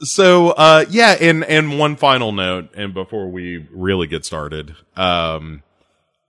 So, 0.00 0.50
uh, 0.50 0.84
yeah, 0.90 1.16
and 1.18 1.42
and 1.44 1.78
one 1.78 1.96
final 1.96 2.30
note, 2.30 2.68
and 2.74 2.92
before 2.92 3.28
we 3.30 3.66
really 3.70 4.06
get 4.06 4.26
started, 4.26 4.76
um, 4.94 5.62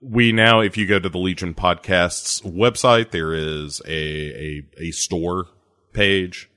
we 0.00 0.32
now, 0.32 0.60
if 0.60 0.78
you 0.78 0.86
go 0.86 0.98
to 0.98 1.08
the 1.08 1.18
Legion 1.18 1.52
Podcasts 1.52 2.42
website, 2.42 3.10
there 3.10 3.34
is 3.34 3.82
a 3.86 3.90
a, 3.90 4.62
a 4.78 4.90
store 4.92 5.48
page, 5.92 6.48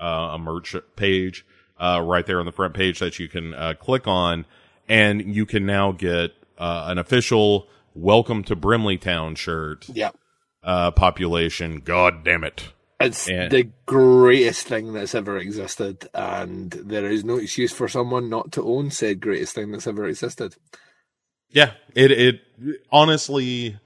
uh, 0.00 0.30
a 0.34 0.38
merch 0.38 0.76
page, 0.94 1.44
uh, 1.80 2.00
right 2.04 2.26
there 2.26 2.38
on 2.38 2.46
the 2.46 2.52
front 2.52 2.74
page 2.74 3.00
that 3.00 3.18
you 3.18 3.26
can 3.28 3.54
uh, 3.54 3.74
click 3.80 4.06
on, 4.06 4.44
and 4.88 5.34
you 5.34 5.46
can 5.46 5.66
now 5.66 5.92
get 5.92 6.32
uh, 6.58 6.84
an 6.88 6.98
official 6.98 7.68
"Welcome 7.94 8.42
to 8.44 8.56
Brimley 8.56 8.98
Town" 8.98 9.34
shirt. 9.34 9.88
yeah. 9.88 10.10
Uh, 10.64 10.90
population, 10.92 11.80
God 11.80 12.24
damn 12.24 12.44
it! 12.44 12.68
It's 13.00 13.28
And- 13.28 13.50
the 13.50 13.68
greatest 13.86 14.66
thing 14.68 14.92
that's 14.92 15.14
ever 15.14 15.36
existed, 15.36 16.08
and 16.14 16.70
there 16.70 17.10
is 17.10 17.24
no 17.24 17.36
excuse 17.38 17.72
for 17.72 17.88
someone 17.88 18.28
not 18.30 18.52
to 18.52 18.62
own 18.62 18.90
said 18.92 19.20
greatest 19.20 19.54
thing 19.56 19.72
that's 19.72 19.88
ever 19.88 20.06
existed. 20.06 20.54
Yeah, 21.50 21.72
it 21.94 22.10
it 22.12 22.40
honestly, 22.92 23.78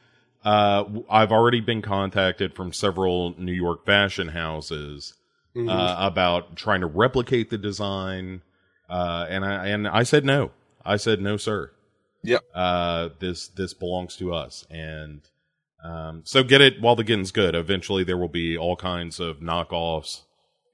uh, 0.45 0.85
I've 1.11 1.33
already 1.33 1.61
been 1.61 1.81
contacted 1.83 2.55
from 2.55 2.73
several 2.73 3.35
New 3.39 3.53
York 3.55 3.85
fashion 3.87 4.29
houses 4.29 5.15
Mm-hmm. 5.57 5.71
uh, 5.71 5.97
about 6.07 6.55
trying 6.57 6.83
to 6.83 6.87
replicate 6.87 7.49
the 7.49 7.57
design, 7.57 8.43
uh, 8.91 9.25
and 9.31 9.43
I 9.43 9.69
and 9.69 9.89
I 9.89 10.03
said 10.03 10.23
no. 10.27 10.51
I 10.87 10.97
said 10.97 11.21
no, 11.21 11.37
sir. 11.37 11.73
Yep. 12.23 12.43
Uh, 12.55 13.09
this 13.19 13.49
this 13.49 13.75
belongs 13.75 14.17
to 14.17 14.33
us, 14.35 14.67
and 14.71 15.21
um, 15.85 16.23
so 16.25 16.43
get 16.43 16.61
it 16.61 16.81
while 16.81 16.97
the 16.97 17.05
getting's 17.05 17.31
good. 17.31 17.55
Eventually, 17.55 18.05
there 18.05 18.17
will 18.17 18.29
be 18.29 18.57
all 18.57 18.77
kinds 18.77 19.21
of 19.21 19.39
knockoffs 19.39 20.23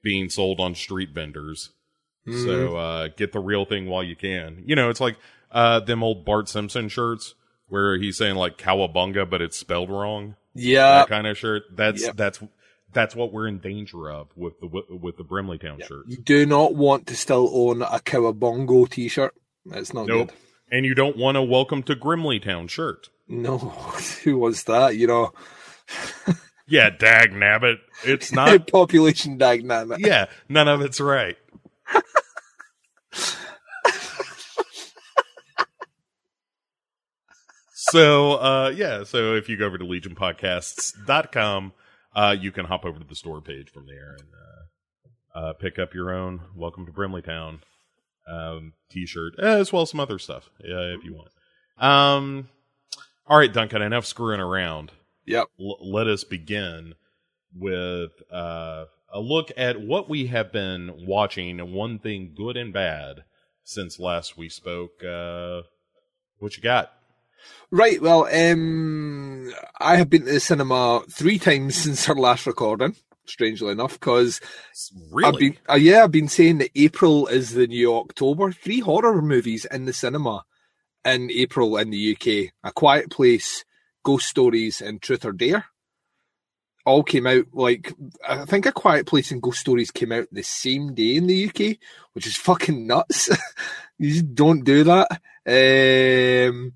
being 0.03 0.29
sold 0.31 0.61
on 0.61 0.75
street 0.75 1.11
vendors. 1.11 1.71
Mm-hmm. 2.27 2.45
So 2.45 2.77
uh, 2.77 3.09
get 3.17 3.33
the 3.33 3.41
real 3.41 3.65
thing 3.65 3.87
while 3.87 4.03
you 4.03 4.17
can. 4.17 4.63
You 4.65 4.77
know, 4.77 4.89
it's 4.91 5.01
like 5.01 5.17
uh, 5.51 5.81
them 5.81 6.03
old 6.03 6.25
Bart 6.25 6.49
Simpson 6.49 6.89
shirts 6.89 7.35
where 7.69 7.99
he's 7.99 8.17
saying 8.17 8.37
like 8.37 8.59
cowabunga, 8.59 9.29
but 9.29 9.43
it's 9.43 9.59
spelled 9.59 9.91
wrong. 9.91 10.37
Yeah, 10.55 10.99
that 10.99 11.09
kind 11.09 11.27
of 11.27 11.37
shirt. 11.37 11.65
That's 11.75 12.03
Yep. 12.03 12.17
that's 12.17 12.41
that's 12.93 13.17
what 13.17 13.33
we're 13.33 13.49
in 13.49 13.59
danger 13.59 14.11
of 14.11 14.29
with 14.37 14.61
the 14.61 14.67
with 14.91 15.17
the 15.17 15.25
Brimley 15.25 15.59
Town 15.59 15.81
shirts. 15.87 16.09
you 16.09 16.19
do 16.19 16.47
not 16.47 16.75
want 16.75 17.07
to 17.09 17.17
still 17.17 17.51
own 17.53 17.83
a 17.83 17.99
Cowabongo 17.99 18.89
t-shirt. 18.89 19.35
It's 19.67 19.95
not 19.95 20.07
Nope. 20.07 20.29
good. 20.29 20.37
And 20.71 20.87
you 20.87 20.95
don't 20.95 21.17
want 21.17 21.37
a 21.37 21.43
Welcome 21.43 21.83
to 21.85 21.95
Grimley 21.95 22.43
Town 22.43 22.67
shirt. 22.69 23.09
No, 23.29 23.59
who 24.25 24.39
wants 24.39 24.65
that? 24.65 24.97
You 24.97 25.07
know, 25.07 25.33
Yeah, 26.67 26.91
dag 26.91 27.33
nabbit. 27.33 27.77
It's 28.05 28.33
not. 28.33 28.67
population 28.69 29.37
dynamic. 29.37 29.99
yeah, 30.01 30.27
none 30.49 30.69
of 30.69 30.81
it's 30.81 31.01
right. 31.01 31.37
so 37.75 38.35
uh 38.35 38.73
yeah, 38.75 39.05
so 39.05 39.35
if 39.35 39.49
you 39.49 39.57
go 39.57 39.67
over 39.67 39.79
to 39.79 39.85
legionpodcasts.com, 39.85 41.73
uh 42.15 42.37
you 42.39 42.53
can 42.53 42.65
hop 42.67 42.85
over 42.85 42.99
to 42.99 43.05
the 43.07 43.15
store 43.15 43.41
page 43.41 43.71
from 43.71 43.87
there 43.87 44.17
and 44.19 44.29
uh, 45.35 45.39
uh 45.39 45.53
pick 45.55 45.79
up 45.79 45.95
your 45.95 46.11
own 46.13 46.41
Welcome 46.55 46.87
to 46.87 46.93
Brimley 46.93 47.23
Town 47.23 47.61
um, 48.27 48.73
t-shirt, 48.91 49.35
eh, 49.39 49.59
as 49.59 49.73
well 49.73 49.83
as 49.83 49.91
some 49.91 50.01
other 50.01 50.19
stuff, 50.19 50.51
uh, 50.63 50.95
if 50.97 51.05
you 51.05 51.15
want. 51.15 51.31
Um, 51.79 52.49
all 53.27 53.39
right, 53.39 53.53
Duncan, 53.53 53.83
enough 53.83 54.07
screwing 54.07 54.41
around. 54.41 54.93
Yep. 55.27 55.47
L- 55.61 55.93
let 55.93 56.07
us 56.07 56.25
begin 56.25 56.95
with 57.55 58.11
uh, 58.33 58.87
a 59.13 59.21
look 59.21 59.51
at 59.57 59.81
what 59.81 60.09
we 60.09 60.27
have 60.27 60.53
been 60.53 61.07
watching, 61.07 61.73
one 61.73 61.99
thing 61.99 62.35
good 62.37 62.57
and 62.57 62.73
bad, 62.73 63.25
since 63.65 63.99
last 63.99 64.37
we 64.37 64.49
spoke. 64.49 65.03
Uh, 65.05 65.63
what 66.39 66.57
you 66.57 66.63
got? 66.63 66.93
Right. 67.71 68.01
Well, 68.01 68.27
um, 68.33 69.53
I 69.81 69.97
have 69.97 70.11
been 70.11 70.25
to 70.27 70.33
the 70.33 70.41
cinema 70.41 71.03
three 71.11 71.39
times 71.39 71.77
since 71.83 72.09
our 72.09 72.17
last 72.17 72.47
recording. 72.47 72.97
Strangely 73.27 73.71
enough, 73.71 73.99
because 74.01 74.41
Really? 75.11 75.29
I've 75.29 75.39
been, 75.39 75.57
uh, 75.71 75.75
yeah, 75.75 76.05
I've 76.05 76.11
been 76.11 76.29
saying 76.29 76.59
that 76.59 76.71
April 76.75 77.29
is 77.29 77.53
the 77.55 77.67
new 77.67 77.95
October. 77.95 78.51
Three 78.53 78.81
horror 78.81 79.23
movies 79.23 79.65
in 79.71 79.85
the 79.85 79.93
cinema 79.93 80.45
in 81.05 81.31
April 81.31 81.77
in 81.77 81.91
the 81.91 82.17
UK: 82.17 82.53
A 82.65 82.73
Quiet 82.73 83.11
Place, 83.11 83.65
Ghost 84.05 84.27
Stories, 84.27 84.81
and 84.81 85.01
Truth 85.01 85.25
or 85.25 85.33
Dare. 85.33 85.67
All 86.85 87.05
came 87.05 87.29
out 87.29 87.47
like 87.53 87.93
I 88.29 88.45
think 88.45 88.67
A 88.67 88.73
Quiet 88.73 89.07
Place 89.07 89.31
and 89.31 89.41
Ghost 89.41 89.61
Stories 89.61 89.93
came 89.93 90.11
out 90.11 90.27
the 90.33 90.43
same 90.43 90.95
day 90.95 91.15
in 91.15 91.29
the 91.29 91.49
UK, 91.49 91.79
which 92.15 92.27
is 92.27 92.37
fucking 92.37 92.89
nuts. 92.89 93.29
you 93.99 94.11
just 94.11 94.35
don't 94.35 94.65
do 94.65 94.83
that. 94.85 95.09
Um, 95.47 96.73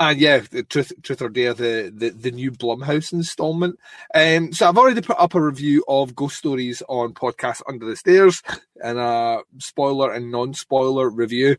and 0.00 0.20
yeah, 0.20 0.40
Truth, 0.68 0.92
Truth 1.02 1.22
or 1.22 1.28
Dare, 1.28 1.54
the, 1.54 1.92
the, 1.94 2.10
the 2.10 2.30
new 2.30 2.52
Blumhouse 2.52 3.12
installment. 3.12 3.78
Um, 4.14 4.52
so 4.52 4.68
I've 4.68 4.78
already 4.78 5.00
put 5.00 5.18
up 5.18 5.34
a 5.34 5.40
review 5.40 5.84
of 5.88 6.14
Ghost 6.14 6.36
Stories 6.36 6.82
on 6.88 7.14
podcast 7.14 7.62
Under 7.68 7.86
the 7.86 7.96
Stairs 7.96 8.42
and 8.82 8.98
a 8.98 9.40
spoiler 9.58 10.12
and 10.12 10.30
non-spoiler 10.30 11.10
review 11.10 11.56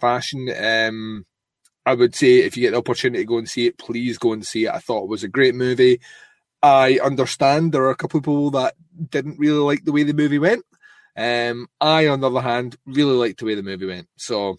fashion. 0.00 0.48
Um, 0.58 1.26
I 1.84 1.94
would 1.94 2.14
say 2.14 2.38
if 2.38 2.56
you 2.56 2.62
get 2.62 2.70
the 2.70 2.78
opportunity 2.78 3.24
to 3.24 3.28
go 3.28 3.38
and 3.38 3.48
see 3.48 3.66
it, 3.66 3.78
please 3.78 4.16
go 4.16 4.32
and 4.32 4.46
see 4.46 4.64
it. 4.64 4.72
I 4.72 4.78
thought 4.78 5.04
it 5.04 5.08
was 5.08 5.24
a 5.24 5.28
great 5.28 5.54
movie. 5.54 6.00
I 6.62 6.98
understand 7.02 7.72
there 7.72 7.82
are 7.82 7.90
a 7.90 7.96
couple 7.96 8.18
of 8.18 8.24
people 8.24 8.50
that 8.52 8.74
didn't 9.10 9.38
really 9.38 9.58
like 9.58 9.84
the 9.84 9.92
way 9.92 10.04
the 10.04 10.14
movie 10.14 10.38
went. 10.38 10.64
Um, 11.16 11.66
I, 11.80 12.06
on 12.06 12.20
the 12.20 12.30
other 12.30 12.40
hand, 12.40 12.76
really 12.86 13.14
liked 13.14 13.40
the 13.40 13.46
way 13.46 13.54
the 13.54 13.62
movie 13.62 13.86
went. 13.86 14.08
So 14.16 14.58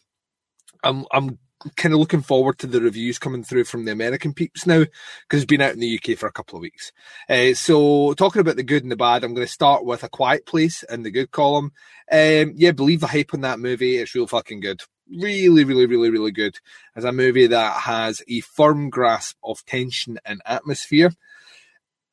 I'm 0.84 1.06
I'm 1.12 1.40
kind 1.76 1.94
of 1.94 2.00
looking 2.00 2.22
forward 2.22 2.58
to 2.60 2.68
the 2.68 2.82
reviews 2.82 3.20
coming 3.20 3.44
through 3.44 3.64
from 3.66 3.86
the 3.86 3.92
American 3.92 4.34
peeps 4.34 4.66
now 4.66 4.80
because 4.80 5.42
it's 5.42 5.46
been 5.46 5.62
out 5.62 5.74
in 5.74 5.80
the 5.80 6.00
UK 6.00 6.18
for 6.18 6.28
a 6.28 6.32
couple 6.32 6.58
of 6.58 6.62
weeks. 6.62 6.92
Uh, 7.30 7.54
so 7.54 8.14
talking 8.14 8.40
about 8.40 8.56
the 8.56 8.64
good 8.64 8.84
and 8.84 8.92
the 8.92 8.96
bad, 8.96 9.24
I'm 9.24 9.34
going 9.34 9.48
to 9.48 9.52
start 9.52 9.86
with 9.86 10.04
A 10.04 10.10
Quiet 10.10 10.46
Place 10.46 10.84
in 10.84 11.04
the 11.04 11.12
good 11.12 11.32
column. 11.32 11.72
Um, 12.12 12.54
yeah, 12.56 12.72
believe 12.72 13.00
the 13.00 13.08
hype 13.08 13.34
on 13.34 13.42
that 13.42 13.60
movie. 13.60 13.98
It's 13.98 14.16
real 14.16 14.28
fucking 14.28 14.60
good. 14.60 14.82
Really, 15.10 15.64
really, 15.64 15.86
really, 15.86 16.10
really 16.10 16.32
good. 16.32 16.58
As 16.96 17.04
a 17.04 17.12
movie 17.12 17.48
that 17.48 17.82
has 17.82 18.22
a 18.28 18.42
firm 18.42 18.90
grasp 18.90 19.38
of 19.44 19.66
tension 19.66 20.20
and 20.26 20.42
atmosphere. 20.46 21.12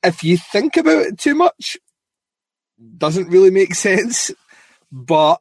If 0.03 0.25
you 0.25 0.39
think 0.39 0.77
about 0.77 1.03
it 1.03 1.19
too 1.19 1.35
much, 1.35 1.77
doesn't 2.97 3.29
really 3.29 3.51
make 3.51 3.75
sense, 3.77 4.31
but 4.91 5.39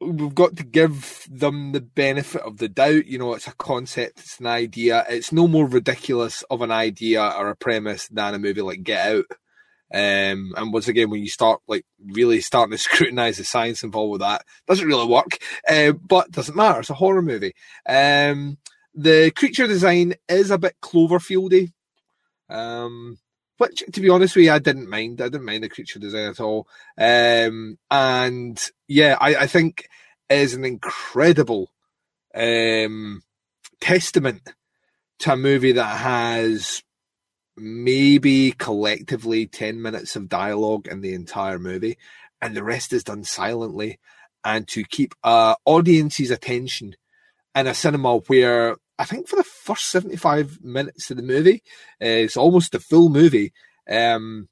we've 0.00 0.34
got 0.34 0.56
to 0.56 0.64
give 0.64 1.26
them 1.30 1.72
the 1.72 1.80
benefit 1.80 2.42
of 2.42 2.58
the 2.58 2.68
doubt. 2.68 3.06
You 3.06 3.18
know, 3.18 3.34
it's 3.34 3.46
a 3.46 3.54
concept, 3.54 4.20
it's 4.20 4.40
an 4.40 4.46
idea. 4.46 5.04
It's 5.08 5.32
no 5.32 5.46
more 5.46 5.66
ridiculous 5.66 6.42
of 6.50 6.62
an 6.62 6.70
idea 6.70 7.22
or 7.22 7.50
a 7.50 7.56
premise 7.56 8.08
than 8.08 8.34
a 8.34 8.38
movie 8.38 8.62
like 8.62 8.82
Get 8.82 9.06
Out. 9.06 9.24
Um, 9.92 10.52
and 10.56 10.72
once 10.72 10.86
again, 10.86 11.10
when 11.10 11.20
you 11.20 11.28
start 11.28 11.60
like 11.66 11.84
really 11.98 12.40
starting 12.40 12.72
to 12.72 12.78
scrutinize 12.82 13.38
the 13.38 13.44
science 13.44 13.82
involved 13.82 14.12
with 14.12 14.20
that, 14.20 14.44
doesn't 14.66 14.86
really 14.86 15.06
work. 15.06 15.38
Uh, 15.68 15.92
but 15.92 16.30
doesn't 16.30 16.56
matter. 16.56 16.80
It's 16.80 16.90
a 16.90 16.94
horror 16.94 17.22
movie. 17.22 17.54
Um, 17.86 18.58
the 18.94 19.32
creature 19.36 19.66
design 19.66 20.14
is 20.28 20.50
a 20.50 20.58
bit 20.58 20.76
Cloverfieldy. 20.82 21.72
Um, 22.48 23.18
which, 23.60 23.84
to 23.92 24.00
be 24.00 24.08
honest 24.08 24.34
with 24.34 24.46
you, 24.46 24.52
I 24.52 24.58
didn't 24.58 24.88
mind. 24.88 25.20
I 25.20 25.28
didn't 25.28 25.44
mind 25.44 25.62
the 25.62 25.68
creature 25.68 25.98
design 25.98 26.30
at 26.30 26.40
all. 26.40 26.66
Um, 26.96 27.76
and 27.90 28.58
yeah, 28.88 29.18
I, 29.20 29.34
I 29.36 29.46
think 29.46 29.86
is 30.30 30.54
an 30.54 30.64
incredible 30.64 31.70
um, 32.34 33.20
testament 33.78 34.54
to 35.18 35.34
a 35.34 35.36
movie 35.36 35.72
that 35.72 35.98
has 35.98 36.82
maybe 37.54 38.52
collectively 38.52 39.46
10 39.46 39.82
minutes 39.82 40.16
of 40.16 40.30
dialogue 40.30 40.88
in 40.88 41.02
the 41.02 41.12
entire 41.12 41.58
movie, 41.58 41.98
and 42.40 42.56
the 42.56 42.64
rest 42.64 42.94
is 42.94 43.04
done 43.04 43.24
silently. 43.24 43.98
And 44.42 44.66
to 44.68 44.84
keep 44.84 45.14
uh, 45.22 45.56
audience's 45.66 46.30
attention 46.30 46.96
in 47.54 47.66
a 47.66 47.74
cinema 47.74 48.20
where 48.20 48.76
I 49.00 49.04
think 49.04 49.28
for 49.28 49.36
the 49.36 49.44
first 49.44 49.86
75 49.90 50.62
minutes 50.62 51.10
of 51.10 51.16
the 51.16 51.22
movie, 51.22 51.62
uh, 52.02 52.20
it's 52.20 52.36
almost 52.36 52.72
the 52.72 52.80
full 52.80 53.08
movie. 53.08 53.54
Um, 53.88 54.50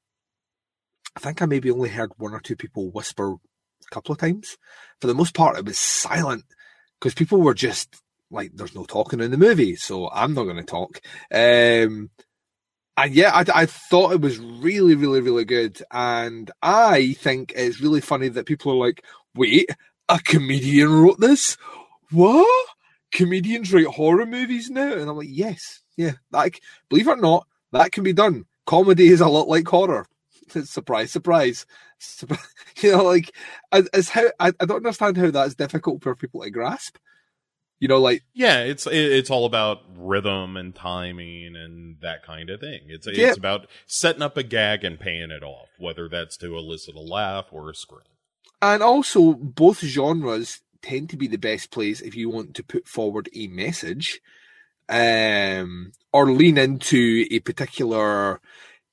I 1.15 1.21
think 1.21 1.43
I 1.43 1.47
maybe 1.47 1.71
only 1.71 1.91
heard 1.91 2.13
one 2.17 2.33
or 2.33 2.41
two 2.41 2.57
people 2.57 2.91
whisper 2.91 3.33
a 3.33 3.37
couple 3.91 4.15
of 4.15 4.19
times. 4.19 4.57
For 5.03 5.07
the 5.07 5.15
most 5.15 5.35
part, 5.35 5.59
it 5.59 5.67
was 5.67 5.79
silent 5.79 6.45
because 6.99 7.13
people 7.13 7.43
were 7.43 7.53
just 7.53 8.01
like, 8.31 8.53
there's 8.55 8.75
no 8.75 8.85
talking 8.85 9.21
in 9.21 9.33
the 9.33 9.37
movie, 9.37 9.77
so 9.77 10.09
I'm 10.09 10.33
not 10.33 10.45
going 10.45 10.57
to 10.57 10.63
talk. 10.63 11.03
Um, 11.31 12.09
and 12.97 13.15
yeah, 13.15 13.33
I, 13.35 13.45
I 13.55 13.67
thought 13.67 14.15
it 14.15 14.23
was 14.23 14.39
really, 14.39 14.95
really, 14.95 15.21
really 15.21 15.45
good. 15.45 15.83
And 15.91 16.51
I 16.63 17.13
think 17.21 17.53
it's 17.55 17.83
really 17.83 18.01
funny 18.01 18.29
that 18.29 18.47
people 18.47 18.73
are 18.73 18.87
like, 18.87 19.05
wait, 19.35 19.69
a 20.09 20.19
comedian 20.21 20.91
wrote 20.91 21.21
this? 21.21 21.59
What? 22.11 22.67
Comedians 23.13 23.73
write 23.73 23.87
horror 23.87 24.27
movies 24.27 24.71
now? 24.71 24.93
And 24.93 25.09
I'm 25.09 25.17
like, 25.17 25.29
yes, 25.31 25.83
yeah. 25.97 26.13
Like, 26.31 26.61
believe 26.89 27.09
it 27.09 27.13
or 27.13 27.17
not, 27.17 27.47
that 27.73 27.93
can 27.93 28.05
be 28.05 28.13
done. 28.13 28.45
Comedy 28.67 29.09
is 29.09 29.21
a 29.21 29.29
lot 29.29 29.49
like 29.49 29.67
horror. 29.67 30.07
surprise, 30.65 31.11
surprise. 31.11 31.67
You 32.81 32.93
know, 32.93 33.03
like, 33.03 33.35
as 33.73 34.09
how 34.09 34.27
I, 34.39 34.53
I 34.61 34.65
don't 34.65 34.77
understand 34.77 35.17
how 35.17 35.33
that's 35.33 35.57
difficult 35.57 36.01
for 36.01 36.15
people 36.15 36.43
to 36.43 36.51
grasp. 36.51 36.97
You 37.81 37.89
know, 37.89 38.01
like 38.01 38.23
yeah, 38.35 38.61
it's 38.61 38.87
it's 38.87 39.31
all 39.31 39.47
about 39.47 39.81
rhythm 39.97 40.57
and 40.57 40.73
timing 40.75 41.57
and 41.57 41.97
that 42.03 42.25
kind 42.25 42.51
of 42.51 42.61
thing. 42.61 42.83
It's 42.87 43.09
Yeah. 43.09 43.29
it's 43.31 43.37
about 43.37 43.67
setting 43.87 44.23
up 44.23 44.37
a 44.37 44.45
gag 44.45 44.85
and 44.85 44.99
paying 44.99 45.33
it 45.33 45.43
off, 45.43 45.69
whether 45.79 46.09
that's 46.09 46.37
to 46.37 46.57
elicit 46.57 46.95
a 46.95 47.01
laugh 47.01 47.47
or 47.51 47.69
a 47.69 47.75
scream. 47.75 48.03
And 48.63 48.81
also, 48.83 49.35
both 49.35 49.81
genres 49.81 50.61
tend 50.83 51.11
to 51.11 51.17
be 51.17 51.27
the 51.27 51.39
best 51.39 51.71
place 51.71 52.01
if 52.01 52.15
you 52.15 52.31
want 52.31 52.55
to 52.55 52.63
put 52.65 52.87
forward 52.87 53.29
a 53.35 53.47
message 53.49 54.21
um, 54.89 55.93
or 56.13 56.31
lean 56.31 56.59
into 56.59 57.27
a 57.31 57.41
particular 57.41 58.41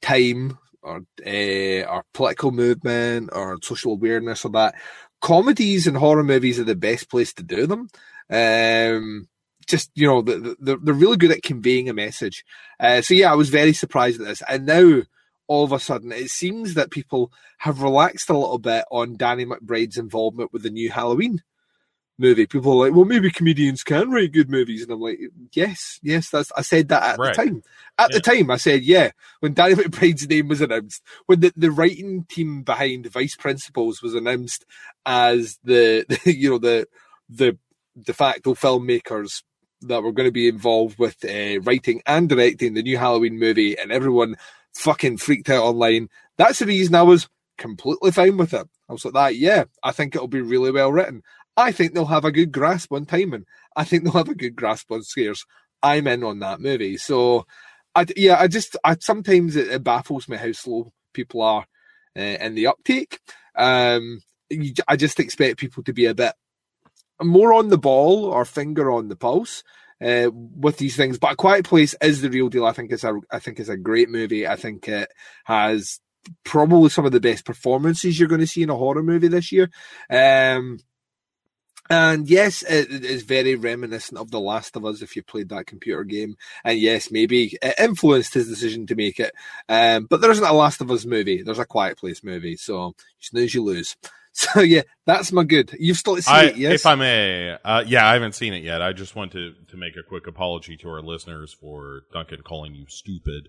time 0.02 0.58
or 0.82 1.02
uh, 1.26 1.82
or 1.90 2.04
political 2.14 2.52
movement 2.52 3.30
or 3.34 3.58
social 3.62 3.94
awareness 3.94 4.46
or 4.46 4.52
that. 4.52 4.76
Comedies 5.22 5.88
and 5.88 5.98
horror 5.98 6.24
movies 6.24 6.60
are 6.60 6.64
the 6.66 6.76
best 6.76 7.10
place 7.10 7.34
to 7.34 7.44
do 7.44 7.66
them. 7.66 7.88
Um, 8.30 9.28
just 9.68 9.90
you 9.96 10.06
know, 10.08 10.22
the- 10.22 10.56
the- 10.60 10.78
they're 10.78 10.94
really 10.94 11.18
good 11.18 11.32
at 11.32 11.42
conveying 11.42 11.90
a 11.90 11.94
message. 11.94 12.44
Uh, 12.80 13.02
so 13.02 13.14
yeah, 13.14 13.32
I 13.32 13.36
was 13.36 13.50
very 13.50 13.74
surprised 13.74 14.22
at 14.22 14.28
this, 14.28 14.44
and 14.48 14.66
now 14.66 15.02
all 15.48 15.64
of 15.64 15.72
a 15.72 15.80
sudden 15.80 16.12
it 16.12 16.30
seems 16.30 16.74
that 16.74 16.92
people 16.92 17.32
have 17.60 17.82
relaxed 17.82 18.30
a 18.30 18.38
little 18.38 18.58
bit 18.60 18.84
on 18.92 19.16
Danny 19.18 19.46
McBride's 19.46 19.98
involvement 19.98 20.52
with 20.54 20.64
the 20.64 20.70
new 20.70 20.90
Halloween 20.92 21.42
movie. 22.18 22.46
People 22.48 22.72
are 22.74 22.86
like, 22.88 22.96
well, 22.96 23.06
maybe 23.06 23.30
comedians 23.30 23.84
can 23.84 24.10
write 24.12 24.32
good 24.32 24.50
movies, 24.50 24.84
and 24.84 24.92
I'm 24.92 25.00
like, 25.02 25.20
yes, 25.54 26.00
yes, 26.02 26.30
that's. 26.30 26.52
I 26.58 26.62
said 26.62 26.90
that 26.90 27.04
at 27.04 27.20
Right. 27.20 27.36
the 27.36 27.44
time. 27.46 27.64
At 27.98 28.12
the 28.12 28.20
time, 28.20 28.52
I 28.52 28.58
said, 28.58 28.84
yeah. 28.84 29.12
When 29.40 29.54
Danny 29.54 29.74
McBride's 29.76 30.28
name 30.28 30.48
was 30.48 30.62
announced, 30.62 31.02
when 31.26 31.40
the, 31.40 31.54
the 31.56 31.72
writing 31.72 32.26
team 32.30 32.64
behind 32.64 33.06
Vice 33.08 33.36
Principals 33.36 34.02
was 34.02 34.14
announced 34.16 34.66
as 35.06 35.60
the, 35.64 36.06
the 36.24 36.34
you 36.36 36.50
know 36.52 36.58
the 36.58 36.88
the 37.30 37.58
de 38.02 38.14
facto 38.14 38.54
filmmakers 38.54 39.44
that 39.82 40.04
were 40.04 40.12
going 40.12 40.28
to 40.28 40.32
be 40.32 40.48
involved 40.48 40.98
with 41.00 41.24
uh, 41.26 41.60
writing 41.62 42.02
and 42.06 42.28
directing 42.30 42.74
the 42.74 42.84
new 42.84 42.98
Halloween 42.98 43.40
movie, 43.40 43.78
and 43.78 43.92
everyone 43.92 44.36
fucking 44.74 45.18
freaked 45.18 45.50
out 45.50 45.64
online. 45.64 46.10
That's 46.38 46.60
the 46.60 46.66
reason 46.66 46.96
I 46.96 47.04
was 47.04 47.30
completely 47.58 48.12
fine 48.12 48.36
with 48.38 48.54
it. 48.54 48.68
I 48.90 48.94
was 48.94 49.06
like, 49.06 49.14
that, 49.14 49.36
yeah, 49.38 49.64
I 49.84 49.92
think 49.92 50.14
it'll 50.16 50.28
be 50.28 50.42
really 50.42 50.72
well 50.72 50.92
written. 50.92 51.24
I 51.58 51.72
think 51.72 51.94
they'll 51.94 52.06
have 52.06 52.26
a 52.26 52.32
good 52.32 52.52
grasp 52.52 52.92
on 52.92 53.06
timing. 53.06 53.46
I 53.76 53.84
think 53.84 54.04
they'll 54.04 54.14
have 54.14 54.30
a 54.30 54.36
good 54.36 54.56
grasp 54.56 54.92
on 54.92 55.04
scares. 55.04 55.46
I'm 55.82 56.08
in 56.08 56.24
on 56.24 56.40
that 56.40 56.60
movie. 56.60 56.98
So, 56.98 57.46
I, 57.94 58.06
yeah, 58.16 58.40
I 58.40 58.48
just, 58.48 58.76
I 58.84 58.98
sometimes 59.00 59.56
it, 59.56 59.68
it 59.70 59.84
baffles 59.84 60.28
me 60.28 60.38
how 60.38 60.52
slow 60.52 60.92
people 61.14 61.42
are 61.42 61.66
uh, 62.18 62.22
in 62.22 62.56
the 62.56 62.68
uptake. 62.68 63.20
Um, 63.56 64.22
you, 64.50 64.74
I 64.88 64.96
just 64.96 65.20
expect 65.20 65.60
people 65.60 65.84
to 65.84 65.94
be 65.94 66.06
a 66.06 66.16
bit 66.16 66.34
more 67.22 67.54
on 67.54 67.70
the 67.70 67.78
ball 67.78 68.26
or 68.26 68.46
finger 68.46 68.92
on 68.92 69.08
the 69.08 69.16
pulse 69.16 69.64
uh, 70.04 70.30
with 70.34 70.78
these 70.78 70.96
things. 70.96 71.18
But 71.18 71.34
a 71.34 71.36
Quiet 71.36 71.66
Place 71.66 71.96
is 72.02 72.22
the 72.22 72.30
real 72.30 72.50
deal. 72.50 72.66
I 72.66 72.74
think 72.74 72.92
it's 72.92 73.04
a 73.04 73.20
I 73.32 73.40
think 73.40 73.60
it's 73.60 73.70
a 73.70 73.78
great 73.78 74.10
movie. 74.10 74.48
I 74.48 74.56
think 74.56 74.88
it 74.88 75.10
has 75.46 76.00
probably 76.44 76.90
some 76.90 77.06
of 77.06 77.12
the 77.12 77.20
best 77.20 77.46
performances 77.46 78.20
you're 78.20 78.28
going 78.28 78.42
to 78.42 78.48
see 78.48 78.64
in 78.64 78.70
a 78.70 78.76
horror 78.76 79.04
movie 79.04 79.28
this 79.28 79.52
year. 79.52 79.70
Um, 80.10 80.80
And 81.90 82.28
yes, 82.28 82.64
it 82.64 83.06
is 83.06 83.24
very 83.24 83.56
reminiscent 83.56 84.20
of 84.20 84.32
The 84.32 84.40
Last 84.40 84.76
of 84.76 84.86
Us 84.86 85.02
if 85.02 85.16
you 85.16 85.24
played 85.24 85.50
that 85.50 85.68
computer 85.68 86.04
game. 86.04 86.36
And 86.64 86.80
yes, 86.80 87.12
maybe 87.12 87.58
it 87.62 87.76
influenced 87.80 88.34
his 88.34 88.48
decision 88.48 88.88
to 88.88 88.96
make 88.96 89.20
it. 89.20 89.34
Um, 89.70 90.06
but 90.10 90.22
there 90.22 90.32
isn't 90.32 90.44
a 90.44 90.54
Last 90.54 90.82
of 90.82 90.90
Us 90.90 91.06
movie. 91.06 91.44
There's 91.44 91.60
a 91.60 91.66
Quiet 91.66 91.98
Place 91.98 92.24
movie. 92.24 92.58
So 92.58 92.88
you 92.88 92.94
snooze, 93.20 93.54
you 93.54 93.64
lose. 93.64 93.96
So 94.38 94.60
yeah, 94.60 94.82
that's 95.06 95.32
my 95.32 95.46
good. 95.46 95.74
You've 95.80 95.96
still 95.96 96.18
seen 96.18 96.36
I, 96.36 96.44
it, 96.48 96.58
yes? 96.58 96.74
If 96.74 96.86
I 96.86 96.96
may, 96.96 97.52
uh, 97.64 97.86
yeah, 97.88 98.06
I 98.06 98.12
haven't 98.12 98.36
seen 98.36 98.54
it 98.54 98.64
yet. 98.64 98.82
I 98.82 98.92
just 98.92 99.16
want 99.16 99.32
to, 99.32 99.54
to 99.70 99.78
make 99.78 99.96
a 99.96 100.04
quick 100.04 100.28
apology 100.28 100.76
to 100.76 100.90
our 100.90 101.02
listeners 101.02 101.54
for 101.54 102.02
Duncan 102.12 102.42
calling 102.42 102.76
you 102.76 102.84
stupid. 102.90 103.48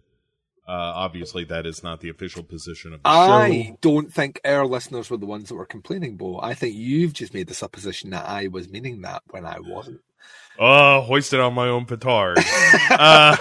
Uh, 0.68 0.72
obviously, 0.96 1.44
that 1.44 1.64
is 1.64 1.84
not 1.84 2.00
the 2.00 2.08
official 2.08 2.42
position 2.42 2.92
of 2.92 3.02
the 3.02 3.08
I 3.08 3.66
show. 3.68 3.78
don't 3.82 4.12
think 4.12 4.40
our 4.44 4.66
listeners 4.66 5.08
were 5.10 5.16
the 5.16 5.26
ones 5.26 5.48
that 5.48 5.54
were 5.54 5.66
complaining, 5.66 6.16
Bo. 6.16 6.40
I 6.40 6.54
think 6.54 6.74
you've 6.74 7.12
just 7.12 7.32
made 7.34 7.46
the 7.46 7.54
supposition 7.54 8.10
that 8.10 8.28
I 8.28 8.48
was 8.48 8.68
meaning 8.68 9.02
that 9.02 9.22
when 9.30 9.46
I 9.46 9.58
wasn't. 9.60 10.00
Oh, 10.58 11.02
hoisted 11.02 11.38
on 11.38 11.54
my 11.54 11.68
own 11.68 11.84
petard. 11.84 12.38
uh, 12.90 13.36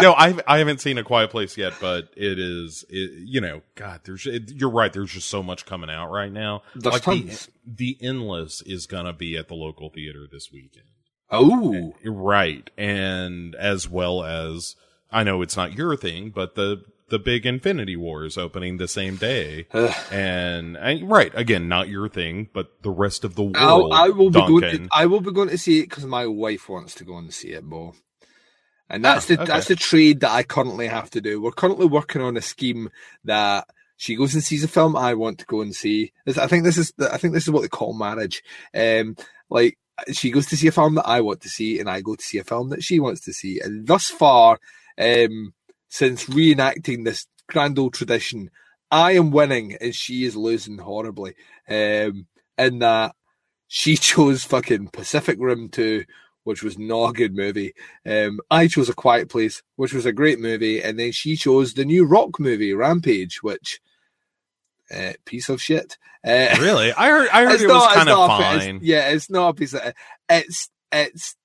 no, 0.00 0.12
I 0.12 0.34
I 0.46 0.58
haven't 0.58 0.80
seen 0.80 0.98
a 0.98 1.04
Quiet 1.04 1.30
Place 1.30 1.56
yet, 1.56 1.74
but 1.80 2.08
it 2.16 2.38
is, 2.38 2.84
it, 2.88 3.10
you 3.26 3.40
know, 3.40 3.60
God, 3.74 4.00
there's 4.04 4.26
it, 4.26 4.50
you're 4.52 4.70
right. 4.70 4.92
There's 4.92 5.12
just 5.12 5.28
so 5.28 5.42
much 5.42 5.66
coming 5.66 5.90
out 5.90 6.10
right 6.10 6.32
now. 6.32 6.62
There's 6.74 6.94
like 6.94 7.02
tons. 7.02 7.48
The, 7.66 7.96
the 7.98 8.06
Endless 8.06 8.62
is 8.62 8.86
gonna 8.86 9.12
be 9.12 9.36
at 9.36 9.48
the 9.48 9.54
local 9.54 9.90
theater 9.90 10.26
this 10.30 10.50
weekend, 10.50 10.86
Oh, 11.30 11.92
right? 12.04 12.68
And 12.76 13.54
as 13.54 13.88
well 13.88 14.24
as 14.24 14.76
I 15.12 15.22
know 15.24 15.42
it's 15.42 15.56
not 15.56 15.74
your 15.74 15.96
thing, 15.96 16.30
but 16.30 16.54
the 16.54 16.84
the 17.08 17.18
big 17.18 17.44
Infinity 17.44 17.96
War 17.96 18.24
is 18.24 18.38
opening 18.38 18.76
the 18.76 18.86
same 18.88 19.16
day, 19.16 19.66
and, 20.12 20.76
and 20.76 21.10
right 21.10 21.32
again, 21.34 21.68
not 21.68 21.88
your 21.88 22.08
thing, 22.08 22.48
but 22.52 22.82
the 22.82 22.90
rest 22.90 23.24
of 23.24 23.34
the 23.34 23.42
world. 23.42 23.56
I'll, 23.56 23.92
I 23.92 24.08
will 24.10 24.30
be 24.30 24.40
going. 24.40 24.62
To, 24.62 24.88
I 24.92 25.06
will 25.06 25.20
be 25.20 25.32
going 25.32 25.48
to 25.48 25.58
see 25.58 25.80
it 25.80 25.88
because 25.90 26.06
my 26.06 26.26
wife 26.26 26.68
wants 26.68 26.94
to 26.96 27.04
go 27.04 27.18
and 27.18 27.32
see 27.34 27.48
it, 27.48 27.64
Bo. 27.64 27.94
And 28.88 29.04
that's 29.04 29.30
Oh, 29.30 29.34
the 29.34 29.42
okay. 29.42 29.52
that's 29.52 29.68
the 29.68 29.76
trade 29.76 30.20
that 30.20 30.32
I 30.32 30.42
currently 30.42 30.88
have 30.88 31.10
to 31.10 31.20
do. 31.20 31.40
We're 31.40 31.52
currently 31.52 31.86
working 31.86 32.22
on 32.22 32.36
a 32.36 32.42
scheme 32.42 32.90
that 33.24 33.68
she 33.96 34.16
goes 34.16 34.34
and 34.34 34.42
sees 34.42 34.64
a 34.64 34.68
film 34.68 34.96
I 34.96 35.14
want 35.14 35.38
to 35.38 35.46
go 35.46 35.60
and 35.60 35.74
see. 35.74 36.12
I 36.26 36.46
think 36.46 36.64
this 36.64 36.78
is 36.78 36.92
I 36.98 37.16
think 37.16 37.34
this 37.34 37.44
is 37.44 37.50
what 37.50 37.62
they 37.62 37.68
call 37.68 37.92
marriage. 37.92 38.42
Um, 38.74 39.16
like 39.48 39.78
she 40.12 40.30
goes 40.30 40.46
to 40.46 40.56
see 40.56 40.66
a 40.68 40.72
film 40.72 40.94
that 40.96 41.06
I 41.06 41.20
want 41.20 41.40
to 41.42 41.48
see, 41.48 41.78
and 41.78 41.88
I 41.88 42.00
go 42.00 42.16
to 42.16 42.22
see 42.22 42.38
a 42.38 42.44
film 42.44 42.70
that 42.70 42.82
she 42.82 42.98
wants 42.98 43.20
to 43.22 43.32
see. 43.32 43.60
And 43.60 43.86
thus 43.86 44.06
far, 44.06 44.58
um, 45.00 45.54
since 45.88 46.26
reenacting 46.26 47.04
this 47.04 47.26
grand 47.48 47.78
old 47.78 47.94
tradition, 47.94 48.50
I 48.90 49.12
am 49.12 49.30
winning 49.30 49.76
and 49.80 49.94
she 49.94 50.24
is 50.24 50.36
losing 50.36 50.78
horribly. 50.78 51.34
Um, 51.68 52.26
in 52.58 52.80
that 52.80 53.14
she 53.68 53.96
chose 54.10 54.44
fucking 54.44 54.88
Pacific 54.88 55.38
Rim 55.40 55.68
2, 55.70 56.04
which 56.44 56.62
was 56.62 56.78
not 56.78 57.10
a 57.10 57.12
good 57.12 57.34
movie. 57.36 57.74
Um, 58.04 58.40
I 58.50 58.66
chose 58.66 58.88
A 58.88 58.94
Quiet 58.94 59.28
Place, 59.28 59.62
which 59.76 59.92
was 59.92 60.06
a 60.06 60.12
great 60.12 60.38
movie, 60.40 60.82
and 60.82 60.98
then 60.98 61.12
she 61.12 61.36
chose 61.36 61.74
the 61.74 61.84
new 61.84 62.04
rock 62.04 62.38
movie, 62.40 62.72
Rampage, 62.72 63.42
which 63.42 63.80
uh, 64.94 65.12
piece 65.24 65.48
of 65.48 65.62
shit. 65.62 65.96
Uh, 66.24 66.56
Really, 66.60 66.92
I 66.92 67.08
heard. 67.08 67.28
I 67.28 67.44
heard 67.44 67.60
it 67.60 67.66
was 67.66 67.72
not- 67.72 67.84
it's 67.86 67.94
kind 67.96 68.08
of 68.08 68.18
a 68.18 68.34
it's- 68.34 68.64
fine. 68.66 68.80
yeah, 68.82 69.08
it's 69.10 69.30
not 69.30 69.48
a 69.50 69.54
piece 69.54 69.72
of 69.74 69.94
it's 70.28 70.68
it's 70.92 71.36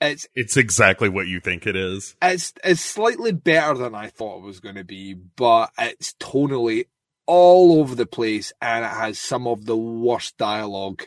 it's 0.00 0.26
It's 0.34 0.56
exactly 0.56 1.08
what 1.08 1.26
you 1.26 1.40
think 1.40 1.66
it 1.66 1.76
is. 1.76 2.16
it's 2.20 2.52
it's 2.62 2.80
slightly 2.80 3.32
better 3.32 3.74
than 3.78 3.94
I 3.94 4.08
thought 4.08 4.38
it 4.38 4.44
was 4.44 4.60
going 4.60 4.74
to 4.76 4.84
be, 4.84 5.14
but 5.14 5.70
it's 5.78 6.14
tonally 6.14 6.86
all 7.26 7.80
over 7.80 7.94
the 7.94 8.06
place, 8.06 8.52
and 8.60 8.84
it 8.84 8.90
has 8.90 9.18
some 9.18 9.46
of 9.46 9.64
the 9.64 9.76
worst 9.76 10.36
dialogue 10.36 11.04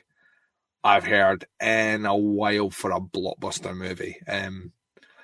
I've 0.83 1.05
heard 1.05 1.45
in 1.61 2.05
a 2.05 2.15
while 2.15 2.69
for 2.69 2.91
a 2.91 2.99
blockbuster 2.99 3.75
movie. 3.75 4.17
Um, 4.27 4.71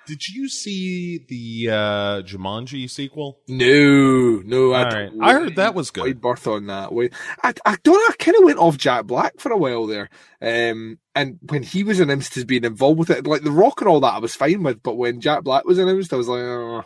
Did 0.06 0.28
you 0.28 0.50
see 0.50 1.20
the 1.28 1.72
uh 1.72 2.22
Jumanji 2.24 2.90
sequel? 2.90 3.40
no, 3.48 4.42
no, 4.46 4.74
I, 4.74 4.84
right. 4.84 5.12
I 5.22 5.34
heard 5.34 5.56
that 5.56 5.76
was 5.76 5.92
good. 5.92 6.04
Wide 6.04 6.22
berth 6.22 6.48
on 6.48 6.68
that. 6.68 6.92
Wait, 6.92 7.14
I, 7.42 7.54
I 7.66 7.78
don't. 7.84 7.96
know, 7.96 8.08
I 8.10 8.16
kind 8.20 8.38
of 8.38 8.44
went 8.44 8.60
off 8.60 8.78
Jack 8.78 9.06
Black 9.06 9.40
for 9.40 9.52
a 9.52 9.58
while 9.58 9.88
there. 9.88 10.10
Um, 10.42 11.00
and 11.16 11.40
when 11.50 11.64
he 11.64 11.84
was 11.84 12.00
announced 12.00 12.36
as 12.38 12.44
being 12.44 12.66
involved 12.66 13.00
with 13.00 13.10
it, 13.10 13.26
like 13.26 13.44
The 13.44 13.52
Rock 13.52 13.80
and 13.82 13.88
all 13.88 14.02
that, 14.02 14.16
I 14.16 14.20
was 14.20 14.36
fine 14.36 14.64
with. 14.64 14.84
But 14.84 14.98
when 14.98 15.22
Jack 15.22 15.44
Black 15.44 15.66
was 15.66 15.78
announced, 15.78 16.12
I 16.14 16.18
was 16.18 16.28
like, 16.28 16.42
oh. 16.42 16.84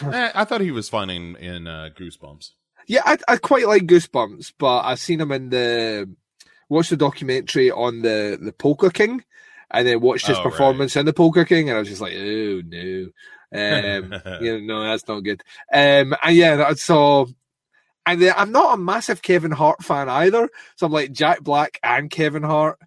Eh, 0.02 0.32
I 0.34 0.44
thought 0.44 0.62
he 0.62 0.70
was 0.70 0.88
fun 0.88 1.10
in 1.10 1.36
in 1.36 1.66
uh, 1.66 1.90
Goosebumps. 1.96 2.50
Yeah, 2.86 3.02
I, 3.04 3.18
I 3.28 3.36
quite 3.36 3.66
like 3.68 3.82
Goosebumps, 3.82 4.54
but 4.58 4.80
I've 4.80 4.98
seen 4.98 5.20
him 5.20 5.30
in 5.32 5.50
the 5.50 6.10
watched 6.68 6.90
the 6.90 6.96
documentary 6.96 7.70
on 7.70 8.02
the 8.02 8.38
the 8.40 8.52
Polka 8.52 8.90
King, 8.90 9.22
and 9.72 9.86
then 9.86 10.00
watched 10.00 10.26
his 10.26 10.36
Oh, 10.38 10.42
right. 10.44 10.50
performance 10.50 10.96
in 10.96 11.06
the 11.06 11.12
Polka 11.12 11.44
King, 11.44 11.68
and 11.68 11.76
I 11.76 11.80
was 11.80 11.88
just 11.88 12.00
like, 12.00 12.14
oh 12.14 12.62
no, 12.66 13.06
um, 13.54 14.14
you 14.42 14.60
know, 14.60 14.80
no, 14.80 14.82
that's 14.84 15.06
not 15.08 15.20
good. 15.20 15.42
Um, 15.72 16.14
and 16.22 16.36
yeah, 16.36 16.72
so. 16.74 17.28
And 18.04 18.20
then 18.20 18.34
I'm 18.36 18.50
not 18.50 18.74
a 18.74 18.76
massive 18.78 19.22
Kevin 19.22 19.52
Hart 19.52 19.84
fan 19.84 20.08
either, 20.08 20.48
so 20.74 20.86
I'm 20.86 20.92
like 20.92 21.12
Jack 21.12 21.40
Black 21.42 21.78
and 21.84 22.10
Kevin 22.10 22.42
Hart 22.42 22.80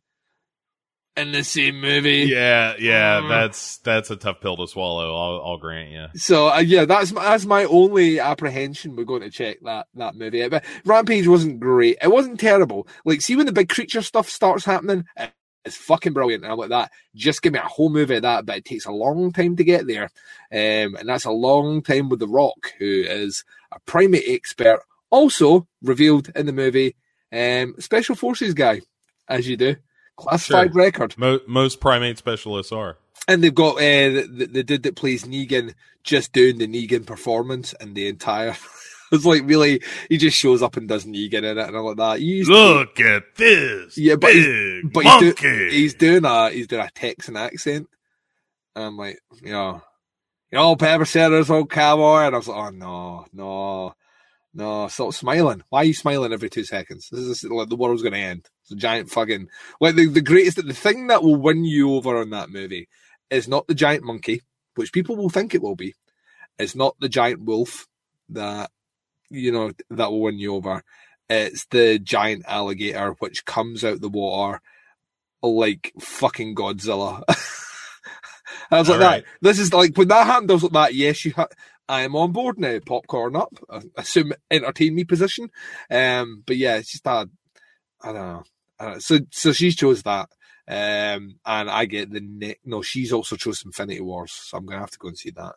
in 1.15 1.31
the 1.31 1.41
same 1.45 1.79
movie. 1.79 2.23
yeah, 2.29 2.73
yeah, 2.77 3.21
Mm. 3.21 3.29
that's 3.29 3.77
that's 3.77 4.11
a 4.11 4.17
tough 4.17 4.41
pill 4.41 4.57
to 4.57 4.67
swallow. 4.67 5.15
I'll, 5.15 5.41
I'll 5.51 5.57
grant 5.57 5.89
you. 5.91 6.07
So 6.15 6.49
uh, 6.49 6.57
yeah, 6.59 6.83
that's 6.83 7.13
my, 7.13 7.23
that's 7.23 7.45
my 7.45 7.63
only 7.63 8.19
apprehension. 8.19 8.97
We're 8.97 9.05
going 9.05 9.21
to 9.21 9.29
check 9.29 9.59
that 9.63 9.87
that 9.93 10.15
movie. 10.15 10.45
But 10.49 10.65
Rampage 10.83 11.29
wasn't 11.29 11.61
great. 11.61 11.97
It 12.01 12.11
wasn't 12.11 12.37
terrible. 12.37 12.85
Like, 13.05 13.21
see 13.21 13.37
when 13.37 13.45
the 13.45 13.53
big 13.53 13.69
creature 13.69 14.01
stuff 14.01 14.27
starts 14.29 14.65
happening, 14.65 15.05
it- 15.15 15.31
it's 15.65 15.75
fucking 15.77 16.13
brilliant. 16.13 16.43
And 16.43 16.51
I'm 16.51 16.57
like 16.59 16.69
that. 16.69 16.91
Just 17.15 17.41
give 17.41 17.53
me 17.53 17.59
a 17.59 17.63
whole 17.63 17.89
movie 17.89 18.15
of 18.15 18.21
that. 18.21 18.45
But 18.45 18.57
it 18.57 18.65
takes 18.65 18.85
a 18.85 18.91
long 18.91 19.31
time 19.31 19.55
to 19.55 19.63
get 19.63 19.87
there, 19.87 20.09
um, 20.51 20.95
and 20.95 21.07
that's 21.09 21.25
a 21.25 21.31
long 21.31 21.81
time 21.81 22.09
with 22.09 22.19
The 22.19 22.27
Rock, 22.27 22.73
who 22.79 22.85
is 22.85 23.43
a 23.71 23.79
primate 23.81 24.23
expert, 24.27 24.81
also 25.09 25.67
revealed 25.81 26.29
in 26.35 26.45
the 26.45 26.53
movie, 26.53 26.95
um, 27.31 27.75
special 27.79 28.15
forces 28.15 28.53
guy, 28.53 28.81
as 29.27 29.47
you 29.47 29.57
do, 29.57 29.75
classified 30.17 30.71
Sure. 30.73 30.81
record. 30.83 31.17
Mo- 31.17 31.39
most 31.47 31.79
primate 31.79 32.17
specialists 32.17 32.71
are. 32.71 32.97
And 33.27 33.43
they've 33.43 33.53
got 33.55 33.77
uh, 33.77 34.21
the, 34.29 34.47
the 34.51 34.63
dude 34.63 34.83
that 34.83 34.95
plays 34.95 35.23
Negan 35.23 35.73
just 36.03 36.31
doing 36.31 36.59
the 36.59 36.67
Negan 36.67 37.05
performance 37.05 37.73
and 37.79 37.95
the 37.95 38.07
entire. 38.07 38.55
it's 39.11 39.25
like 39.25 39.43
really, 39.45 39.81
he 40.09 40.17
just 40.17 40.37
shows 40.37 40.61
up 40.61 40.77
and 40.77 40.87
does 40.87 41.05
Negan 41.05 41.43
in 41.43 41.57
it 41.57 41.57
and 41.57 41.75
all 41.75 41.87
like 41.87 41.97
that. 41.97 42.19
He 42.19 42.25
used 42.25 42.49
to- 42.51 42.55
Look 42.55 42.99
at 42.99 43.23
this, 43.35 43.97
Yeah, 43.97 44.15
but 44.15 44.33
he's- 44.33 44.83
but 44.93 45.03
he's, 45.03 45.35
do, 45.35 45.67
he's 45.69 45.93
doing 45.95 46.25
a 46.25 46.49
he's 46.49 46.67
doing 46.67 46.83
a 46.85 46.89
Texan 46.93 47.37
accent. 47.37 47.87
And 48.75 48.85
I'm 48.85 48.97
like, 48.97 49.19
you 49.41 49.51
know, 49.51 49.81
you 50.51 50.57
know, 50.57 50.75
Pepper 50.75 51.05
said 51.05 51.29
there's 51.29 51.49
old 51.49 51.69
cowboy, 51.71 52.21
and 52.25 52.35
I 52.35 52.37
was 52.37 52.47
like, 52.47 52.57
oh 52.57 52.69
no, 52.69 53.25
no, 53.33 53.93
no, 54.53 54.87
stop 54.87 55.13
smiling. 55.13 55.63
Why 55.69 55.79
are 55.81 55.85
you 55.85 55.93
smiling 55.93 56.33
every 56.33 56.49
two 56.49 56.63
seconds? 56.65 57.09
This 57.11 57.21
is 57.23 57.43
like 57.45 57.69
the 57.69 57.75
world's 57.75 58.03
gonna 58.03 58.17
end. 58.17 58.47
It's 58.63 58.71
a 58.71 58.75
giant 58.75 59.09
fucking 59.09 59.47
like 59.79 59.95
the, 59.95 60.07
the 60.07 60.21
greatest 60.21 60.57
the 60.65 60.73
thing 60.73 61.07
that 61.07 61.23
will 61.23 61.35
win 61.35 61.63
you 61.65 61.93
over 61.95 62.17
on 62.17 62.31
that 62.31 62.49
movie 62.49 62.87
is 63.29 63.47
not 63.47 63.67
the 63.67 63.75
giant 63.75 64.03
monkey, 64.03 64.41
which 64.75 64.91
people 64.93 65.15
will 65.15 65.29
think 65.29 65.53
it 65.55 65.61
will 65.61 65.75
be. 65.75 65.93
It's 66.59 66.75
not 66.75 66.95
the 66.99 67.09
giant 67.09 67.43
wolf 67.43 67.87
that 68.29 68.71
you 69.35 69.51
know 69.51 69.71
that 69.91 70.11
will 70.11 70.21
win 70.21 70.37
you 70.39 70.55
over. 70.55 70.83
It's 71.29 71.65
the 71.67 71.99
giant 71.99 72.45
alligator 72.47 73.15
which 73.19 73.45
comes 73.45 73.83
out 73.83 74.01
the 74.01 74.09
water 74.09 74.61
like 75.41 75.93
fucking 75.99 76.55
Godzilla. 76.55 77.23
I 78.71 78.79
was 78.79 78.89
like, 78.89 78.99
All 79.01 79.07
right. 79.07 79.23
that. 79.23 79.31
This 79.41 79.59
is 79.59 79.73
like 79.73 79.97
when 79.97 80.07
that 80.09 80.25
happened. 80.27 80.51
I 80.51 80.53
was 80.55 80.63
like, 80.63 80.71
that. 80.73 80.93
Yes, 80.95 81.25
you. 81.25 81.33
Ha- 81.33 81.47
I 81.87 82.01
am 82.01 82.15
on 82.15 82.31
board 82.31 82.59
now. 82.59 82.79
Popcorn 82.83 83.35
up. 83.35 83.53
I 83.69 83.81
assume 83.97 84.33
entertain 84.49 84.95
me 84.95 85.03
position. 85.03 85.49
Um, 85.91 86.43
but 86.45 86.57
yeah, 86.57 86.77
it's 86.77 86.91
just 86.91 87.03
that. 87.03 87.27
I 88.01 88.07
don't 88.07 88.15
know. 88.15 88.43
I 88.79 88.83
don't 88.85 88.93
know. 88.93 88.99
So, 88.99 89.19
so 89.31 89.51
she 89.53 89.71
chose 89.71 90.01
that. 90.03 90.29
Um, 90.67 91.39
and 91.45 91.69
I 91.69 91.85
get 91.85 92.11
the 92.11 92.21
ne- 92.21 92.57
no. 92.65 92.81
She's 92.81 93.13
also 93.13 93.35
chose 93.35 93.63
Infinity 93.63 94.01
Wars, 94.01 94.31
so 94.31 94.57
I'm 94.57 94.65
gonna 94.65 94.79
have 94.79 94.91
to 94.91 94.97
go 94.97 95.09
and 95.09 95.17
see 95.17 95.31
that. 95.31 95.53